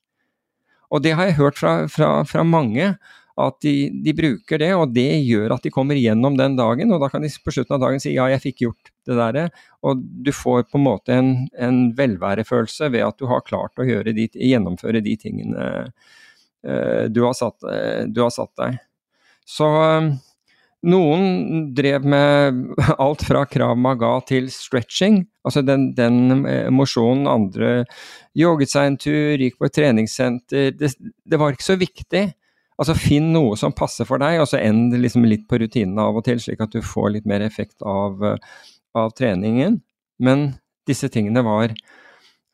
Og 0.94 1.04
det 1.04 1.16
har 1.18 1.30
jeg 1.30 1.40
hørt 1.40 1.60
fra, 1.60 1.76
fra, 1.92 2.10
fra 2.28 2.46
mange, 2.48 2.94
at 3.42 3.58
de, 3.66 3.90
de, 4.06 4.14
bruker 4.16 4.62
det, 4.62 4.72
og 4.78 4.94
det 4.96 5.10
gjør 5.28 5.58
at 5.58 5.66
de 5.66 5.72
kommer 5.74 6.00
gjennom 6.00 6.38
den 6.40 6.56
dagen. 6.56 6.94
Og 6.96 7.02
da 7.04 7.10
kan 7.12 7.26
de 7.26 7.32
på 7.32 7.52
slutten 7.52 7.76
av 7.76 7.82
dagen 7.84 8.04
si 8.04 8.14
ja, 8.16 8.30
jeg 8.32 8.44
fikk 8.46 8.62
gjort 8.68 8.92
det 9.10 9.18
der. 9.20 9.50
Og 9.86 10.04
du 10.24 10.32
får 10.36 10.68
på 10.70 10.80
en 10.80 10.86
måte 10.86 11.16
en, 11.16 11.34
en 11.60 11.82
velværefølelse 11.98 12.92
ved 12.94 13.04
at 13.08 13.20
du 13.20 13.28
har 13.32 13.44
klart 13.48 13.76
å 13.76 13.88
de, 13.88 14.30
gjennomføre 14.34 15.04
de 15.04 15.18
tingene 15.20 15.66
Eh, 16.68 17.04
du 17.04 17.22
har, 17.22 17.34
satt, 17.34 17.64
eh, 17.64 18.04
du 18.08 18.22
har 18.22 18.30
satt 18.34 18.54
deg. 18.58 18.78
Så 19.46 19.68
eh, 19.84 20.08
noen 20.90 21.68
drev 21.78 22.08
med 22.10 22.62
alt 23.06 23.26
fra 23.28 23.46
krav 23.50 23.78
maga 23.78 24.16
til 24.30 24.50
stretching, 24.54 25.24
altså 25.46 25.62
den, 25.66 25.92
den 25.98 26.46
mosjonen. 26.74 27.30
Andre 27.30 27.76
jogget 28.38 28.74
seg 28.74 28.90
en 28.90 29.00
tur, 29.02 29.38
gikk 29.42 29.60
på 29.60 29.70
et 29.70 29.78
treningssenter. 29.78 30.74
Det, 30.80 30.92
det, 30.98 31.42
var 31.42 31.54
ikke 31.54 31.70
så 31.70 31.78
viktig. 31.82 32.26
Altså 32.82 32.96
Finn 33.00 33.30
noe 33.32 33.56
som 33.60 33.76
passer 33.76 34.08
for 34.08 34.20
deg, 34.20 34.42
og 34.42 34.50
så 34.52 34.60
end 34.60 34.96
liksom 35.00 35.28
litt 35.28 35.46
på 35.48 35.60
rutinene 35.62 36.04
av 36.04 36.18
og 36.20 36.26
til, 36.28 36.42
slik 36.44 36.64
at 36.64 36.74
du 36.76 36.82
får 36.84 37.14
litt 37.14 37.30
mer 37.30 37.46
effekt 37.46 37.86
av, 37.88 38.20
av 38.96 39.14
treningen. 39.16 39.80
Men 40.24 40.50
disse 40.88 41.08
tingene 41.12 41.44
var 41.46 41.72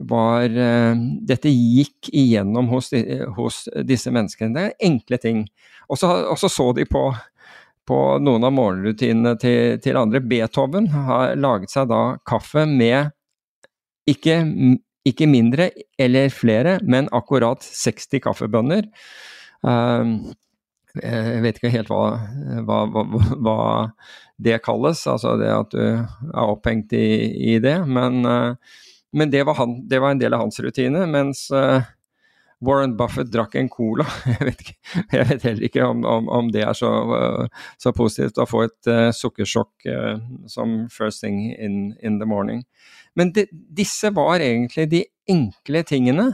var 0.09 0.49
uh, 0.49 0.97
Dette 1.27 1.51
gikk 1.51 2.09
igjennom 2.09 2.69
hos, 2.71 2.91
hos, 3.37 3.63
disse 3.85 4.13
menneskene. 4.13 4.53
Det 4.55 4.63
er 4.63 4.87
enkle 4.89 5.19
ting. 5.21 5.43
Og 5.91 5.99
så 5.99 6.49
så 6.49 6.67
de 6.77 6.85
på, 6.89 7.03
på 7.87 7.99
noen 8.23 8.47
av 8.47 8.55
morgenrutinene 8.55 9.35
til, 9.41 9.81
til, 9.83 9.99
andre. 9.99 10.23
Beethoven 10.23 10.89
har 10.93 11.35
laget 11.39 11.73
seg 11.73 11.91
da 11.91 12.03
kaffe 12.27 12.65
med 12.69 13.11
ikke, 14.09 14.39
ikke 15.07 15.27
mindre 15.29 15.69
eller 16.01 16.31
flere, 16.33 16.79
men 16.81 17.11
akkurat 17.13 17.61
60 17.65 18.23
kaffebønner. 18.23 18.87
Uh, 19.65 20.33
jeg 20.97 21.41
vet 21.45 21.57
ikke 21.57 21.71
helt 21.71 21.91
hva, 21.91 22.17
hva, 22.67 22.81
hva, 22.91 23.03
hva, 23.39 23.57
det 24.41 24.57
kalles, 24.65 25.05
altså 25.07 25.37
det 25.39 25.51
at 25.53 25.71
du 25.71 25.83
er 25.85 26.49
opphengt 26.49 26.91
i, 26.97 27.05
i 27.53 27.59
det. 27.63 27.77
Men 27.87 28.25
uh, 28.27 28.77
men 29.11 29.31
det 29.31 29.43
var, 29.43 29.55
han, 29.59 29.87
det 29.87 29.99
var, 29.99 30.11
en 30.11 30.19
del 30.19 30.33
av 30.33 30.39
hans 30.39 30.59
rutine. 30.59 31.05
Mens 31.05 31.51
uh, 31.51 31.83
Warren 32.63 32.95
Buffett 32.97 33.31
drakk 33.31 33.55
en 33.59 33.69
cola. 33.69 34.05
Jeg 34.39 34.47
vet, 34.47 34.61
ikke, 34.61 34.75
jeg 35.11 35.27
vet 35.29 35.47
heller 35.47 35.65
ikke 35.67 35.87
om, 35.87 36.05
om, 36.07 36.29
om 36.29 36.51
det 36.53 36.63
er 36.63 36.77
så, 36.77 36.91
så, 37.81 37.91
positivt 37.97 38.39
å 38.39 38.47
få 38.47 38.63
et 38.67 38.91
sukkersjokk 39.17 39.89
som 40.51 40.85
first 40.93 41.25
thing 41.25 41.41
in, 41.51 41.95
in 41.99 42.19
the 42.21 42.27
morning. 42.29 42.63
Men 43.17 43.33
de, 43.35 43.47
disse 43.51 44.13
var 44.15 44.39
egentlig 44.39 44.87
de 44.93 45.03
enkle 45.29 45.83
tingene 45.89 46.27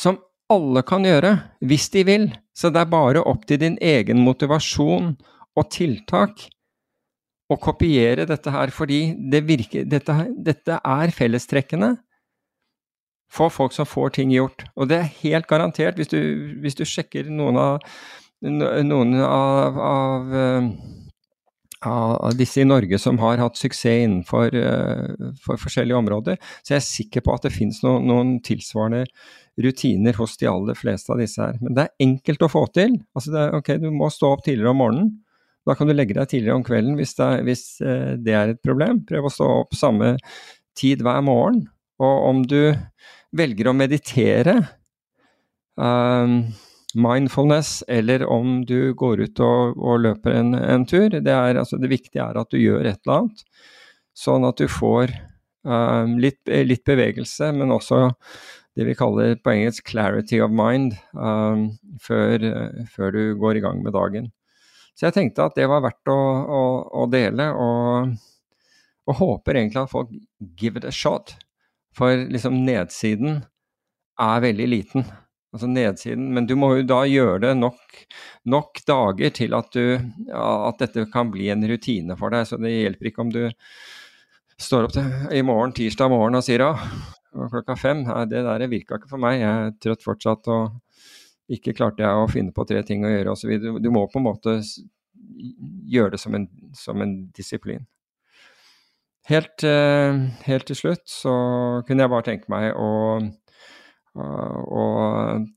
som 0.00 0.18
alle 0.50 0.82
kan 0.86 1.04
gjøre, 1.06 1.34
hvis 1.64 1.88
de 1.94 2.04
vil. 2.06 2.30
Så 2.56 2.72
det 2.74 2.82
er 2.82 2.92
bare 2.92 3.22
opp 3.26 3.46
til 3.48 3.60
din 3.62 3.78
egen 3.80 4.20
motivasjon 4.24 5.14
og 5.56 5.70
tiltak 5.72 6.46
å 7.50 7.58
kopiere 7.58 8.28
dette 8.30 8.52
her, 8.54 8.70
fordi 8.70 9.00
det 9.30 9.42
virker, 9.48 9.86
dette, 9.90 10.14
dette 10.38 10.78
er 10.78 11.14
fellestrekkene 11.14 11.96
for 13.30 13.52
folk 13.54 13.74
som 13.74 13.86
får 13.86 14.16
ting 14.18 14.32
gjort. 14.34 14.66
Og 14.76 14.90
det 14.90 15.00
er 15.00 15.12
helt 15.22 15.50
garantert, 15.50 15.98
hvis 15.98 16.10
du, 16.10 16.20
hvis 16.62 16.78
du 16.78 16.84
sjekker 16.86 17.30
noen 17.30 17.58
av, 17.58 17.90
noen 18.42 19.14
av, 19.22 19.78
av, 19.86 20.34
eh, 20.34 20.70
av, 21.86 22.32
disse 22.38 22.62
i 22.62 22.68
Norge 22.68 22.98
som 23.02 23.18
har 23.22 23.42
hatt 23.42 23.58
suksess 23.58 24.06
innenfor 24.06 24.54
uh, 24.54 25.30
forskjellige 25.50 25.98
områder, 25.98 26.40
så 26.62 26.74
jeg 26.74 26.82
er 26.82 26.88
sikker 26.88 27.26
på 27.26 27.34
at 27.34 27.46
det 27.46 27.54
finnes 27.54 27.82
noen, 27.86 28.06
noen 28.10 28.34
tilsvarende 28.46 29.06
rutiner 29.64 30.16
hos 30.18 30.36
de 30.40 30.48
aller 30.50 30.78
fleste 30.78 31.12
av 31.12 31.20
disse 31.22 31.40
her. 31.42 31.58
Men 31.62 31.76
det 31.76 31.86
er 31.86 32.06
enkelt 32.06 32.46
å 32.46 32.50
få 32.52 32.64
til. 32.74 32.96
Altså 33.16 33.34
det, 33.34 33.48
ok, 33.58 33.74
Du 33.82 33.90
må 33.94 34.10
stå 34.12 34.34
opp 34.36 34.44
tidligere 34.46 34.72
om 34.74 34.80
morgenen. 34.82 35.10
Da 35.68 35.76
kan 35.76 35.90
du 35.90 35.94
legge 35.94 36.16
deg 36.16 36.30
tidligere 36.30 36.56
om 36.56 36.64
kvelden 36.64 36.96
hvis 36.98 37.12
det, 37.18 37.28
hvis 37.46 37.64
eh, 37.84 38.14
det 38.18 38.34
er 38.36 38.54
et 38.54 38.62
problem. 38.64 39.02
Prøv 39.08 39.28
å 39.28 39.34
stå 39.34 39.50
opp 39.60 39.76
samme 39.76 40.14
tid 40.78 41.04
hver 41.04 41.20
morgen. 41.26 41.66
Og 42.00 42.26
om 42.30 42.42
du 42.48 42.72
velger 43.36 43.68
å 43.70 43.76
meditere, 43.76 44.56
um, 45.76 46.42
mindfulness, 46.94 47.84
eller 47.88 48.24
om 48.26 48.64
du 48.66 48.94
går 48.98 49.26
ut 49.26 49.42
og, 49.44 49.76
og 49.78 50.00
løper 50.06 50.34
en, 50.34 50.54
en 50.54 50.86
tur, 50.88 51.08
det, 51.12 51.30
er, 51.30 51.58
altså, 51.60 51.78
det, 51.78 51.92
viktige 51.92 52.24
er 52.24 52.40
at 52.40 52.50
du 52.50 52.58
gjør 52.58 52.88
et 52.88 52.98
eller 53.04 53.20
annet. 53.20 53.44
Sånn 54.16 54.46
at 54.48 54.58
du 54.58 54.66
får 54.70 55.12
um, 55.62 56.16
litt, 56.22 56.40
litt, 56.48 56.82
bevegelse, 56.88 57.52
men 57.56 57.72
også 57.74 58.08
det 58.78 58.86
vi 58.86 58.94
kaller 58.94 59.34
på 59.42 59.52
engelsk 59.52 59.88
'clarity 59.90 60.40
of 60.44 60.52
mind' 60.54 60.96
um, 61.12 61.70
før, 62.00 62.44
før 62.90 63.10
du 63.16 63.22
går 63.40 63.58
i 63.58 63.64
gang 63.64 63.82
med 63.82 63.92
dagen. 63.92 64.30
Så 64.94 65.08
jeg 65.08 65.16
tenkte 65.16 65.46
at 65.48 65.56
det 65.56 65.68
var 65.70 65.82
verdt 65.84 66.10
å, 66.12 66.18
å, 66.44 66.62
å 67.02 67.06
dele, 67.10 67.46
og, 67.56 68.10
og, 69.08 69.14
håper 69.16 69.56
egentlig 69.56 69.80
at 69.80 69.92
folk 69.92 70.10
give 70.60 70.76
it 70.76 70.84
a 70.84 70.92
shot. 70.92 71.34
For 71.96 72.26
liksom 72.30 72.60
nedsiden 72.66 73.40
er 74.20 74.42
veldig 74.44 74.66
liten. 74.68 75.06
Altså 75.50 75.66
nedsiden, 75.66 76.28
Men 76.34 76.46
du 76.46 76.52
må 76.54 76.74
jo 76.76 76.84
da 76.86 77.00
gjøre 77.08 77.40
det 77.48 77.54
nok, 77.58 78.02
nok 78.46 78.82
dager 78.86 79.32
til 79.34 79.56
at, 79.56 79.72
du, 79.74 79.96
at 80.36 80.84
dette 80.84 81.08
kan 81.10 81.32
bli 81.32 81.48
en 81.50 81.64
rutine 81.66 82.14
for 82.20 82.30
deg. 82.30 82.44
Så 82.46 82.60
det 82.60 82.70
hjelper 82.70 83.10
ikke 83.10 83.24
om 83.24 83.32
du 83.34 83.42
står 84.60 84.86
opp 84.86 84.94
til, 84.94 85.08
i 85.32 85.42
morgen, 85.42 85.72
tirsdag 85.74 86.12
morgen 86.12 86.38
og 86.38 86.44
sier 86.46 86.68
ah, 86.68 86.84
klokka 87.30 87.76
fem. 87.78 88.04
Det 88.30 88.44
der 88.46 88.66
virka 88.70 88.98
ikke 88.98 89.12
for 89.12 89.22
meg. 89.22 89.40
Jeg 89.40 89.50
er 89.50 89.76
trøtt 89.82 90.06
fortsatt. 90.06 90.48
og 90.50 90.80
ikke 91.50 91.74
klarte 91.74 92.04
jeg 92.04 92.14
å 92.22 92.30
finne 92.30 92.54
på 92.54 92.64
tre 92.68 92.82
ting 92.86 93.04
å 93.04 93.10
gjøre 93.10 93.34
osv. 93.34 93.54
Du, 93.82 93.90
må 93.92 94.06
på 94.10 94.20
en 94.20 94.28
måte 94.28 94.60
gjøre 95.90 96.14
det 96.14 96.22
som 96.22 96.36
en, 96.38 96.46
som 96.76 97.02
en 97.02 97.16
disiplin. 97.36 97.86
Helt, 99.30 99.62
uh, 99.66 100.16
helt, 100.46 100.66
til 100.66 100.78
slutt 100.78 101.04
så 101.10 101.32
kunne 101.86 102.06
jeg 102.06 102.12
bare 102.12 102.26
tenke 102.26 102.50
meg 102.50 102.70
å, 102.78 103.18
å, 104.16 104.84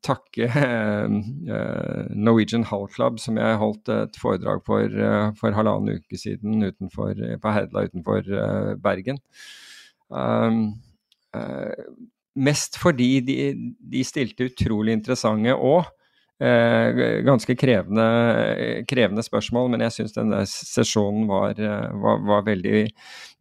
takke 0.05 0.49
uh, 0.51 1.15
Norwegian 2.27 2.65
Hall 2.69 2.89
Club, 2.93 3.21
som 3.23 3.39
jeg 3.39 3.61
holdt 3.61 3.89
et 3.93 4.19
foredrag 4.21 4.65
for 4.67 4.97
uh, 4.97 5.31
for 5.39 5.57
halvannen 5.57 6.01
uke 6.01 6.19
siden 6.19 6.65
utenfor, 6.65 7.15
på 7.41 7.55
Herdla 7.55 7.85
utenfor 7.87 8.33
Bergen. 8.83 9.21
Um, 10.09 10.75
Mest 12.35 12.79
fordi 12.81 13.19
de, 13.21 13.35
de 13.77 14.01
stilte 14.05 14.47
utrolig 14.49 14.95
interessante 14.97 15.53
og 15.53 15.83
eh, 16.41 17.19
ganske 17.27 17.53
krevende, 17.55 18.85
krevende, 18.89 19.23
spørsmål, 19.23 19.69
men 19.69 19.83
jeg 19.85 19.93
syns 19.97 20.15
denne 20.15 20.39
sesjonen 20.49 21.27
var, 21.29 21.53
eh, 21.61 21.91
var, 22.01 22.23
var, 22.25 22.41
veldig, 22.47 22.87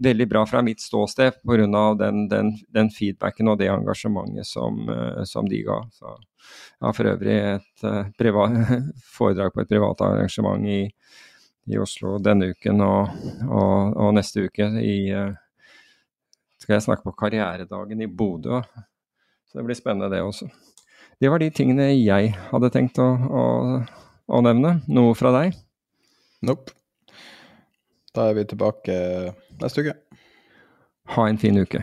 veldig 0.04 0.26
bra 0.28 0.44
fra 0.48 0.60
mitt 0.66 0.84
ståsted 0.84 1.40
pga. 1.40 1.84
Den, 2.02 2.26
den, 2.28 2.52
den 2.68 2.92
feedbacken 2.92 3.48
og 3.48 3.62
det 3.62 3.70
engasjementet 3.72 4.50
som, 4.50 4.84
eh, 4.92 5.22
som 5.28 5.48
de 5.48 5.62
ga. 5.64 5.80
Så 5.96 6.12
jeg 6.12 6.84
har 6.84 6.96
for 6.98 7.12
øvrig 7.14 7.38
et 7.38 7.86
privat, 8.18 8.58
foredrag 9.16 9.54
på 9.54 9.64
et 9.64 9.72
privat 9.72 10.04
arrangement 10.04 10.68
i, 10.68 10.82
i 11.72 11.80
Oslo 11.80 12.18
denne 12.20 12.52
uken 12.52 12.84
og, 12.84 13.24
og, 13.48 13.96
og 13.96 14.12
neste 14.18 14.50
uke 14.50 14.68
i 14.82 14.98
skal 16.62 16.76
jeg 16.78 16.86
snakke 16.86 17.06
på 17.06 17.14
karrieredagen 17.18 18.04
i 18.04 18.08
Bodø. 18.08 18.62
Så 19.50 19.58
det 19.58 19.66
blir 19.66 19.76
spennende, 19.78 20.10
det 20.12 20.22
også. 20.22 20.46
Det 21.20 21.30
var 21.30 21.42
de 21.42 21.50
tingene 21.54 21.90
jeg 21.92 22.32
hadde 22.48 22.70
tenkt 22.74 22.98
å, 23.02 23.08
å, 23.12 23.42
å 24.26 24.42
nevne. 24.46 24.78
Noe 24.90 25.16
fra 25.18 25.34
deg? 25.34 25.58
Nope. 26.46 26.74
Da 28.12 28.28
er 28.28 28.36
vi 28.36 28.46
tilbake 28.48 28.94
neste 29.62 29.84
uke. 29.84 29.96
Ha 31.14 31.26
en 31.28 31.38
fin 31.40 31.58
uke. 31.58 31.82